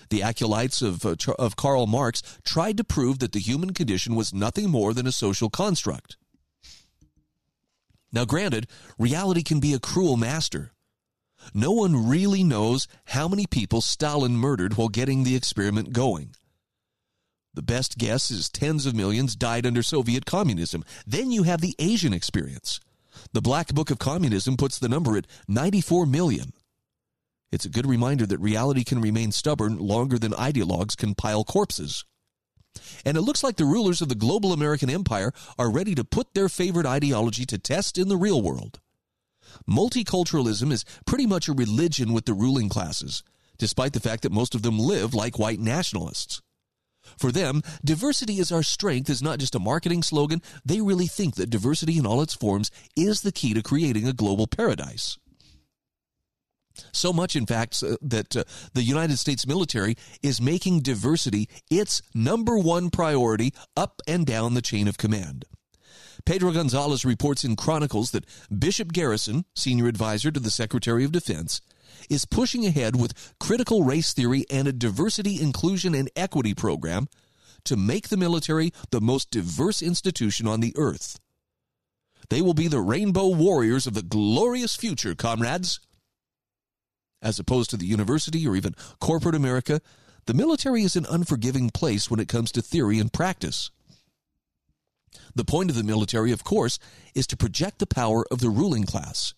The 0.09 0.21
acolytes 0.21 0.81
of, 0.81 1.05
uh, 1.05 1.15
of 1.39 1.55
Karl 1.55 1.87
Marx 1.87 2.21
tried 2.43 2.77
to 2.77 2.83
prove 2.83 3.19
that 3.19 3.31
the 3.31 3.39
human 3.39 3.73
condition 3.73 4.15
was 4.15 4.33
nothing 4.33 4.69
more 4.69 4.93
than 4.93 5.07
a 5.07 5.11
social 5.11 5.49
construct. 5.49 6.17
Now, 8.11 8.25
granted, 8.25 8.67
reality 8.99 9.41
can 9.41 9.59
be 9.59 9.73
a 9.73 9.79
cruel 9.79 10.17
master. 10.17 10.71
No 11.53 11.71
one 11.71 12.07
really 12.07 12.43
knows 12.43 12.87
how 13.05 13.27
many 13.27 13.47
people 13.47 13.81
Stalin 13.81 14.37
murdered 14.37 14.75
while 14.75 14.87
getting 14.87 15.23
the 15.23 15.35
experiment 15.35 15.93
going. 15.93 16.35
The 17.55 17.61
best 17.61 17.97
guess 17.97 18.31
is 18.31 18.49
tens 18.49 18.85
of 18.85 18.95
millions 18.95 19.35
died 19.35 19.65
under 19.65 19.83
Soviet 19.83 20.25
communism. 20.25 20.83
Then 21.05 21.31
you 21.31 21.43
have 21.43 21.61
the 21.61 21.75
Asian 21.77 22.13
experience. 22.13 22.79
The 23.31 23.41
Black 23.41 23.67
Book 23.67 23.91
of 23.91 23.99
Communism 23.99 24.57
puts 24.57 24.79
the 24.79 24.89
number 24.89 25.17
at 25.17 25.27
94 25.47 26.07
million. 26.07 26.53
It's 27.51 27.65
a 27.65 27.69
good 27.69 27.85
reminder 27.85 28.25
that 28.25 28.39
reality 28.39 28.83
can 28.83 28.99
remain 28.99 29.31
stubborn 29.31 29.77
longer 29.77 30.17
than 30.17 30.31
ideologues 30.31 30.97
can 30.97 31.13
pile 31.13 31.43
corpses. 31.43 32.03
And 33.05 33.15
it 33.15 33.21
looks 33.21 33.43
like 33.43 33.57
the 33.57 33.65
rulers 33.65 34.01
of 34.01 34.09
the 34.09 34.15
global 34.15 34.51
American 34.51 34.89
empire 34.89 35.31
are 35.59 35.69
ready 35.69 35.93
to 35.93 36.03
put 36.03 36.33
their 36.33 36.49
favorite 36.49 36.87
ideology 36.87 37.45
to 37.45 37.59
test 37.59 37.99
in 37.99 38.07
the 38.07 38.17
real 38.17 38.41
world. 38.41 38.79
Multiculturalism 39.69 40.71
is 40.71 40.83
pretty 41.05 41.27
much 41.27 41.47
a 41.47 41.53
religion 41.53 42.13
with 42.13 42.25
the 42.25 42.33
ruling 42.33 42.69
classes, 42.69 43.21
despite 43.59 43.93
the 43.93 43.99
fact 43.99 44.23
that 44.23 44.31
most 44.31 44.55
of 44.55 44.63
them 44.63 44.79
live 44.79 45.13
like 45.13 45.37
white 45.37 45.59
nationalists. 45.59 46.41
For 47.17 47.31
them, 47.31 47.61
diversity 47.83 48.39
is 48.39 48.51
our 48.51 48.63
strength 48.63 49.09
is 49.09 49.21
not 49.21 49.39
just 49.39 49.55
a 49.55 49.59
marketing 49.59 50.03
slogan. 50.03 50.41
They 50.65 50.81
really 50.81 51.07
think 51.07 51.35
that 51.35 51.49
diversity 51.49 51.97
in 51.97 52.05
all 52.05 52.21
its 52.21 52.33
forms 52.33 52.71
is 52.95 53.21
the 53.21 53.31
key 53.31 53.53
to 53.53 53.61
creating 53.61 54.07
a 54.07 54.13
global 54.13 54.47
paradise. 54.47 55.17
So 56.91 57.13
much, 57.13 57.35
in 57.35 57.45
fact, 57.45 57.83
that 58.01 58.35
uh, 58.35 58.43
the 58.73 58.81
United 58.81 59.17
States 59.19 59.45
military 59.45 59.95
is 60.23 60.41
making 60.41 60.81
diversity 60.81 61.47
its 61.69 62.01
number 62.15 62.57
one 62.57 62.89
priority 62.89 63.53
up 63.77 64.01
and 64.07 64.25
down 64.25 64.53
the 64.53 64.61
chain 64.61 64.87
of 64.87 64.97
command. 64.97 65.45
Pedro 66.25 66.51
Gonzalez 66.51 67.05
reports 67.05 67.43
in 67.43 67.55
Chronicles 67.55 68.11
that 68.11 68.25
Bishop 68.57 68.91
Garrison, 68.91 69.45
senior 69.55 69.87
advisor 69.87 70.31
to 70.31 70.39
the 70.39 70.51
Secretary 70.51 71.03
of 71.03 71.11
Defense, 71.11 71.61
is 72.09 72.25
pushing 72.25 72.65
ahead 72.65 72.99
with 72.99 73.33
critical 73.39 73.83
race 73.83 74.13
theory 74.13 74.45
and 74.49 74.67
a 74.67 74.73
diversity, 74.73 75.41
inclusion, 75.41 75.95
and 75.95 76.09
equity 76.15 76.53
program 76.53 77.07
to 77.65 77.77
make 77.77 78.09
the 78.09 78.17
military 78.17 78.73
the 78.91 79.01
most 79.01 79.31
diverse 79.31 79.81
institution 79.81 80.47
on 80.47 80.59
the 80.59 80.73
earth. 80.77 81.19
They 82.29 82.41
will 82.41 82.53
be 82.53 82.67
the 82.67 82.79
rainbow 82.79 83.27
warriors 83.27 83.87
of 83.87 83.93
the 83.93 84.01
glorious 84.01 84.75
future, 84.75 85.15
comrades. 85.15 85.79
As 87.21 87.39
opposed 87.39 87.69
to 87.69 87.77
the 87.77 87.85
university 87.85 88.45
or 88.47 88.55
even 88.55 88.75
corporate 88.99 89.35
America, 89.35 89.81
the 90.25 90.33
military 90.33 90.83
is 90.83 90.95
an 90.95 91.05
unforgiving 91.09 91.69
place 91.69 92.09
when 92.09 92.19
it 92.19 92.27
comes 92.27 92.51
to 92.53 92.61
theory 92.61 92.99
and 92.99 93.11
practice. 93.11 93.71
The 95.35 95.45
point 95.45 95.69
of 95.69 95.75
the 95.75 95.83
military, 95.83 96.31
of 96.31 96.43
course, 96.43 96.79
is 97.13 97.27
to 97.27 97.37
project 97.37 97.79
the 97.79 97.87
power 97.87 98.25
of 98.31 98.39
the 98.39 98.49
ruling 98.49 98.83
class. 98.83 99.33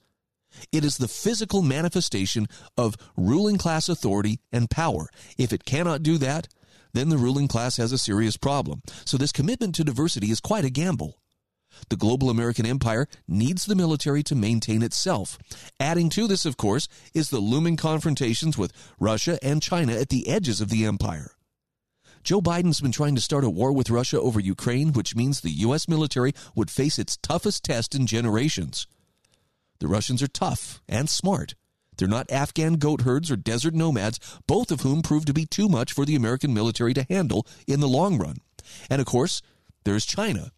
It 0.71 0.85
is 0.85 0.97
the 0.97 1.07
physical 1.07 1.61
manifestation 1.61 2.47
of 2.77 2.95
ruling 3.17 3.57
class 3.57 3.89
authority 3.89 4.39
and 4.51 4.69
power. 4.69 5.09
If 5.37 5.53
it 5.53 5.65
cannot 5.65 6.03
do 6.03 6.17
that, 6.19 6.47
then 6.93 7.09
the 7.09 7.17
ruling 7.17 7.47
class 7.47 7.77
has 7.77 7.91
a 7.91 7.97
serious 7.97 8.37
problem. 8.37 8.81
So 9.05 9.17
this 9.17 9.31
commitment 9.31 9.75
to 9.75 9.83
diversity 9.83 10.31
is 10.31 10.39
quite 10.39 10.65
a 10.65 10.69
gamble. 10.69 11.19
The 11.89 11.97
global 11.97 12.29
American 12.29 12.65
empire 12.65 13.07
needs 13.27 13.65
the 13.65 13.75
military 13.75 14.23
to 14.23 14.35
maintain 14.35 14.81
itself. 14.81 15.37
Adding 15.79 16.09
to 16.11 16.27
this, 16.27 16.45
of 16.45 16.57
course, 16.57 16.87
is 17.13 17.29
the 17.29 17.39
looming 17.39 17.75
confrontations 17.75 18.57
with 18.57 18.71
Russia 18.99 19.37
and 19.43 19.61
China 19.61 19.93
at 19.93 20.09
the 20.09 20.27
edges 20.29 20.61
of 20.61 20.69
the 20.69 20.85
empire. 20.85 21.31
Joe 22.23 22.41
Biden's 22.41 22.81
been 22.81 22.91
trying 22.91 23.13
to 23.15 23.21
start 23.21 23.43
a 23.43 23.49
war 23.49 23.71
with 23.71 23.91
Russia 23.91 24.19
over 24.19 24.39
Ukraine, 24.39 24.93
which 24.93 25.15
means 25.15 25.41
the 25.41 25.51
U.S. 25.51 25.87
military 25.87 26.33
would 26.55 26.71
face 26.71 26.97
its 26.97 27.17
toughest 27.17 27.63
test 27.63 27.93
in 27.93 28.07
generations. 28.07 28.87
The 29.79 29.87
Russians 29.87 30.21
are 30.23 30.27
tough 30.27 30.81
and 30.87 31.09
smart. 31.09 31.55
They're 31.97 32.07
not 32.07 32.31
Afghan 32.31 32.73
goat 32.73 33.01
herds 33.01 33.31
or 33.31 33.35
desert 33.35 33.73
nomads, 33.73 34.19
both 34.47 34.71
of 34.71 34.81
whom 34.81 35.01
prove 35.01 35.25
to 35.25 35.33
be 35.33 35.45
too 35.45 35.69
much 35.69 35.93
for 35.93 36.05
the 36.05 36.15
American 36.15 36.53
military 36.53 36.93
to 36.93 37.05
handle 37.09 37.47
in 37.67 37.79
the 37.79 37.87
long 37.87 38.17
run. 38.17 38.37
And 38.89 38.99
of 38.99 39.07
course, 39.07 39.41
there's 39.83 40.05
China, 40.05 40.51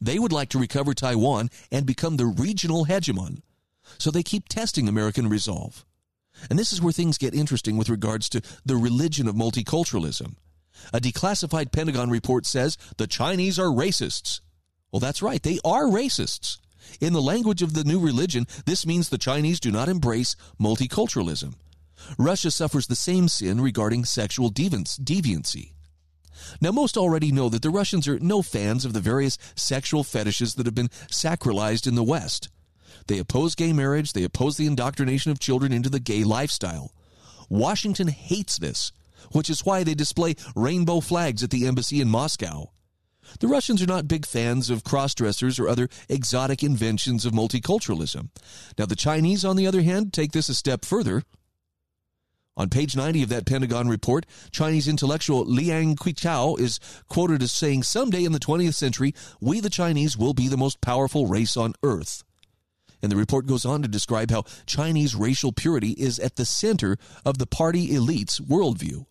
they 0.00 0.18
would 0.18 0.32
like 0.32 0.50
to 0.50 0.58
recover 0.58 0.92
Taiwan 0.92 1.50
and 1.70 1.86
become 1.86 2.16
the 2.16 2.26
regional 2.26 2.86
hegemon. 2.86 3.42
So 3.98 4.10
they 4.10 4.22
keep 4.22 4.48
testing 4.48 4.88
American 4.88 5.28
resolve. 5.28 5.84
And 6.50 6.58
this 6.58 6.72
is 6.72 6.82
where 6.82 6.92
things 6.92 7.18
get 7.18 7.34
interesting 7.34 7.76
with 7.76 7.88
regards 7.88 8.28
to 8.30 8.42
the 8.64 8.76
religion 8.76 9.28
of 9.28 9.34
multiculturalism. 9.34 10.34
A 10.92 11.00
declassified 11.00 11.72
Pentagon 11.72 12.10
report 12.10 12.44
says 12.44 12.76
the 12.96 13.06
Chinese 13.06 13.58
are 13.58 13.68
racists. 13.68 14.40
Well, 14.90 15.00
that's 15.00 15.22
right, 15.22 15.42
they 15.42 15.58
are 15.64 15.84
racists. 15.84 16.58
In 17.00 17.12
the 17.12 17.22
language 17.22 17.62
of 17.62 17.74
the 17.74 17.84
new 17.84 17.98
religion, 17.98 18.46
this 18.66 18.86
means 18.86 19.08
the 19.08 19.18
Chinese 19.18 19.60
do 19.60 19.70
not 19.70 19.88
embrace 19.88 20.36
multiculturalism. 20.60 21.54
Russia 22.18 22.50
suffers 22.50 22.86
the 22.86 22.96
same 22.96 23.28
sin 23.28 23.60
regarding 23.60 24.04
sexual 24.04 24.50
deviancy. 24.50 25.72
Now, 26.60 26.72
most 26.72 26.96
already 26.96 27.32
know 27.32 27.48
that 27.48 27.62
the 27.62 27.70
Russians 27.70 28.06
are 28.08 28.18
no 28.18 28.42
fans 28.42 28.84
of 28.84 28.92
the 28.92 29.00
various 29.00 29.38
sexual 29.54 30.04
fetishes 30.04 30.54
that 30.54 30.66
have 30.66 30.74
been 30.74 30.90
sacralized 31.10 31.86
in 31.86 31.94
the 31.94 32.02
West. 32.02 32.48
They 33.06 33.18
oppose 33.18 33.54
gay 33.54 33.72
marriage, 33.72 34.12
they 34.12 34.24
oppose 34.24 34.56
the 34.56 34.66
indoctrination 34.66 35.30
of 35.30 35.38
children 35.38 35.72
into 35.72 35.88
the 35.88 36.00
gay 36.00 36.24
lifestyle. 36.24 36.92
Washington 37.48 38.08
hates 38.08 38.58
this, 38.58 38.92
which 39.32 39.48
is 39.48 39.64
why 39.64 39.84
they 39.84 39.94
display 39.94 40.34
rainbow 40.56 41.00
flags 41.00 41.42
at 41.42 41.50
the 41.50 41.66
embassy 41.66 42.00
in 42.00 42.08
Moscow. 42.08 42.70
The 43.40 43.48
Russians 43.48 43.82
are 43.82 43.86
not 43.86 44.08
big 44.08 44.26
fans 44.26 44.70
of 44.70 44.84
cross 44.84 45.14
dressers 45.14 45.58
or 45.58 45.68
other 45.68 45.88
exotic 46.08 46.62
inventions 46.62 47.24
of 47.24 47.32
multiculturalism. 47.32 48.28
Now, 48.78 48.86
the 48.86 48.96
Chinese, 48.96 49.44
on 49.44 49.56
the 49.56 49.66
other 49.66 49.82
hand, 49.82 50.12
take 50.12 50.32
this 50.32 50.48
a 50.48 50.54
step 50.54 50.84
further. 50.84 51.22
On 52.56 52.70
page 52.70 52.94
90 52.94 53.24
of 53.24 53.28
that 53.30 53.46
Pentagon 53.46 53.88
report, 53.88 54.26
Chinese 54.52 54.86
intellectual 54.86 55.44
Liang 55.44 55.96
Qichao 55.96 56.58
is 56.60 56.78
quoted 57.08 57.42
as 57.42 57.50
saying, 57.50 57.82
Someday 57.82 58.24
in 58.24 58.30
the 58.30 58.38
20th 58.38 58.74
century, 58.74 59.12
we 59.40 59.58
the 59.58 59.70
Chinese 59.70 60.16
will 60.16 60.34
be 60.34 60.46
the 60.46 60.56
most 60.56 60.80
powerful 60.80 61.26
race 61.26 61.56
on 61.56 61.74
earth. 61.82 62.22
And 63.02 63.10
the 63.10 63.16
report 63.16 63.46
goes 63.46 63.64
on 63.64 63.82
to 63.82 63.88
describe 63.88 64.30
how 64.30 64.44
Chinese 64.66 65.16
racial 65.16 65.52
purity 65.52 65.90
is 65.90 66.18
at 66.20 66.36
the 66.36 66.46
center 66.46 66.96
of 67.24 67.38
the 67.38 67.46
party 67.46 67.94
elite's 67.94 68.38
worldview. 68.38 69.04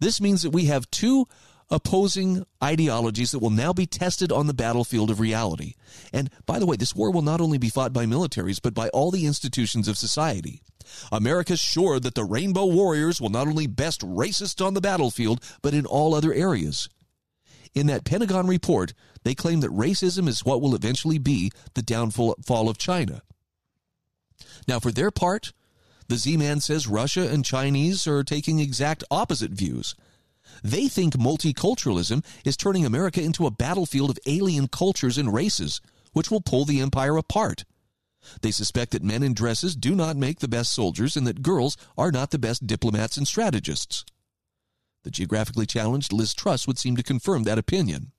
This 0.00 0.20
means 0.20 0.42
that 0.42 0.50
we 0.50 0.66
have 0.66 0.90
two 0.90 1.26
opposing 1.70 2.44
ideologies 2.62 3.30
that 3.30 3.38
will 3.38 3.50
now 3.50 3.72
be 3.72 3.86
tested 3.86 4.30
on 4.30 4.46
the 4.46 4.54
battlefield 4.54 5.10
of 5.10 5.20
reality. 5.20 5.74
And 6.12 6.30
by 6.46 6.58
the 6.58 6.66
way, 6.66 6.76
this 6.76 6.94
war 6.94 7.10
will 7.10 7.22
not 7.22 7.40
only 7.40 7.58
be 7.58 7.70
fought 7.70 7.92
by 7.92 8.06
militaries, 8.06 8.60
but 8.62 8.74
by 8.74 8.88
all 8.90 9.10
the 9.10 9.26
institutions 9.26 9.88
of 9.88 9.96
society. 9.96 10.62
America's 11.10 11.60
sure 11.60 11.98
that 11.98 12.14
the 12.14 12.24
Rainbow 12.24 12.66
Warriors 12.66 13.20
will 13.20 13.30
not 13.30 13.48
only 13.48 13.66
best 13.66 14.02
racists 14.02 14.64
on 14.64 14.74
the 14.74 14.80
battlefield, 14.80 15.42
but 15.62 15.74
in 15.74 15.86
all 15.86 16.14
other 16.14 16.32
areas. 16.32 16.88
In 17.74 17.86
that 17.88 18.04
Pentagon 18.04 18.46
report, 18.46 18.92
they 19.24 19.34
claim 19.34 19.60
that 19.60 19.70
racism 19.70 20.28
is 20.28 20.44
what 20.44 20.60
will 20.60 20.74
eventually 20.74 21.18
be 21.18 21.50
the 21.74 21.82
downfall 21.82 22.68
of 22.68 22.78
China. 22.78 23.22
Now, 24.68 24.78
for 24.78 24.92
their 24.92 25.10
part, 25.10 25.52
the 26.08 26.16
Z 26.16 26.36
Man 26.36 26.60
says 26.60 26.86
Russia 26.86 27.28
and 27.28 27.44
Chinese 27.44 28.06
are 28.06 28.22
taking 28.22 28.60
exact 28.60 29.02
opposite 29.10 29.52
views. 29.52 29.94
They 30.64 30.88
think 30.88 31.12
multiculturalism 31.12 32.24
is 32.42 32.56
turning 32.56 32.86
America 32.86 33.20
into 33.20 33.46
a 33.46 33.50
battlefield 33.50 34.08
of 34.08 34.18
alien 34.26 34.66
cultures 34.68 35.18
and 35.18 35.32
races, 35.32 35.82
which 36.14 36.30
will 36.30 36.40
pull 36.40 36.64
the 36.64 36.80
empire 36.80 37.18
apart. 37.18 37.64
They 38.40 38.50
suspect 38.50 38.92
that 38.92 39.02
men 39.02 39.22
in 39.22 39.34
dresses 39.34 39.76
do 39.76 39.94
not 39.94 40.16
make 40.16 40.40
the 40.40 40.48
best 40.48 40.72
soldiers 40.72 41.18
and 41.18 41.26
that 41.26 41.42
girls 41.42 41.76
are 41.98 42.10
not 42.10 42.30
the 42.30 42.38
best 42.38 42.66
diplomats 42.66 43.18
and 43.18 43.28
strategists. 43.28 44.06
The 45.02 45.10
geographically 45.10 45.66
challenged 45.66 46.14
Liz 46.14 46.32
Truss 46.32 46.66
would 46.66 46.78
seem 46.78 46.96
to 46.96 47.02
confirm 47.02 47.42
that 47.42 47.58
opinion. 47.58 48.12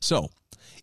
So, 0.00 0.28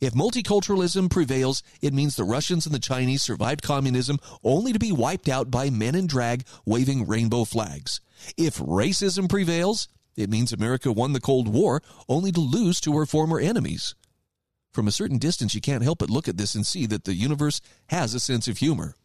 if 0.01 0.13
multiculturalism 0.13 1.09
prevails, 1.09 1.63
it 1.81 1.93
means 1.93 2.17
the 2.17 2.25
Russians 2.25 2.65
and 2.65 2.75
the 2.75 2.79
Chinese 2.79 3.23
survived 3.23 3.61
communism 3.61 4.19
only 4.43 4.73
to 4.73 4.79
be 4.79 4.91
wiped 4.91 5.29
out 5.29 5.49
by 5.49 5.69
men 5.69 5.95
in 5.95 6.07
drag 6.07 6.45
waving 6.65 7.07
rainbow 7.07 7.45
flags. 7.45 8.01
If 8.35 8.57
racism 8.57 9.29
prevails, 9.29 9.87
it 10.15 10.29
means 10.29 10.53
America 10.53 10.91
won 10.91 11.13
the 11.13 11.19
Cold 11.19 11.47
War 11.47 11.81
only 12.07 12.31
to 12.31 12.39
lose 12.39 12.79
to 12.81 12.97
her 12.97 13.05
former 13.05 13.39
enemies. 13.39 13.95
From 14.71 14.87
a 14.87 14.91
certain 14.91 15.17
distance, 15.17 15.55
you 15.55 15.61
can't 15.61 15.83
help 15.83 15.99
but 15.99 16.09
look 16.09 16.27
at 16.27 16.37
this 16.37 16.55
and 16.55 16.65
see 16.65 16.85
that 16.87 17.05
the 17.05 17.13
universe 17.13 17.61
has 17.87 18.13
a 18.13 18.19
sense 18.19 18.47
of 18.47 18.57
humor. 18.57 18.95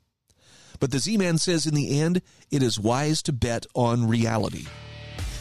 But 0.81 0.91
the 0.91 0.99
Z 0.99 1.17
Man 1.17 1.39
says 1.39 1.67
in 1.67 1.75
the 1.75 2.01
end, 2.01 2.23
it 2.51 2.63
is 2.63 2.81
wise 2.81 3.23
to 3.23 3.33
bet 3.33 3.67
on 3.75 4.09
reality. 4.09 4.67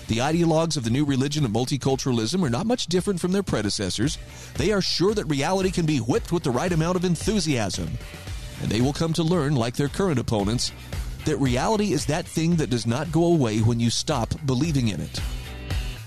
The 0.08 0.18
ideologues 0.18 0.76
of 0.76 0.84
the 0.84 0.90
new 0.90 1.06
religion 1.06 1.46
of 1.46 1.52
multiculturalism 1.52 2.44
are 2.44 2.50
not 2.50 2.66
much 2.66 2.88
different 2.88 3.20
from 3.20 3.32
their 3.32 3.44
predecessors. 3.44 4.18
They 4.56 4.72
are 4.72 4.82
sure 4.82 5.14
that 5.14 5.26
reality 5.26 5.70
can 5.70 5.86
be 5.86 6.00
whipped 6.00 6.32
with 6.32 6.44
the 6.44 6.52
right 6.52 6.72
amount 6.72 6.96
of 6.96 7.06
enthusiasm. 7.06 7.90
And 8.62 8.72
they 8.72 8.82
will 8.82 8.92
come 8.92 9.14
to 9.14 9.24
learn, 9.24 9.56
like 9.56 9.76
their 9.76 9.88
current 9.88 10.20
opponents, 10.20 10.72
that 11.26 11.38
reality 11.38 11.94
is 11.94 12.06
that 12.08 12.26
thing 12.26 12.56
that 12.56 12.70
does 12.70 12.88
not 12.88 13.12
go 13.12 13.26
away 13.26 13.60
when 13.60 13.80
you 13.80 13.90
stop 13.90 14.34
believing 14.46 14.88
in 14.88 15.00
it. 15.00 15.22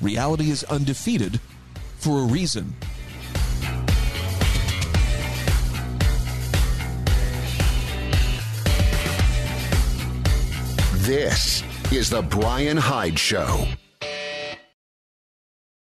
Reality 0.02 0.50
is 0.50 0.64
undefeated 0.64 1.38
for 1.98 2.22
a 2.22 2.24
reason. 2.24 2.74
This 11.06 11.62
is 11.92 12.10
the 12.10 12.22
Brian 12.22 12.76
Hyde 12.76 13.16
Show. 13.16 13.66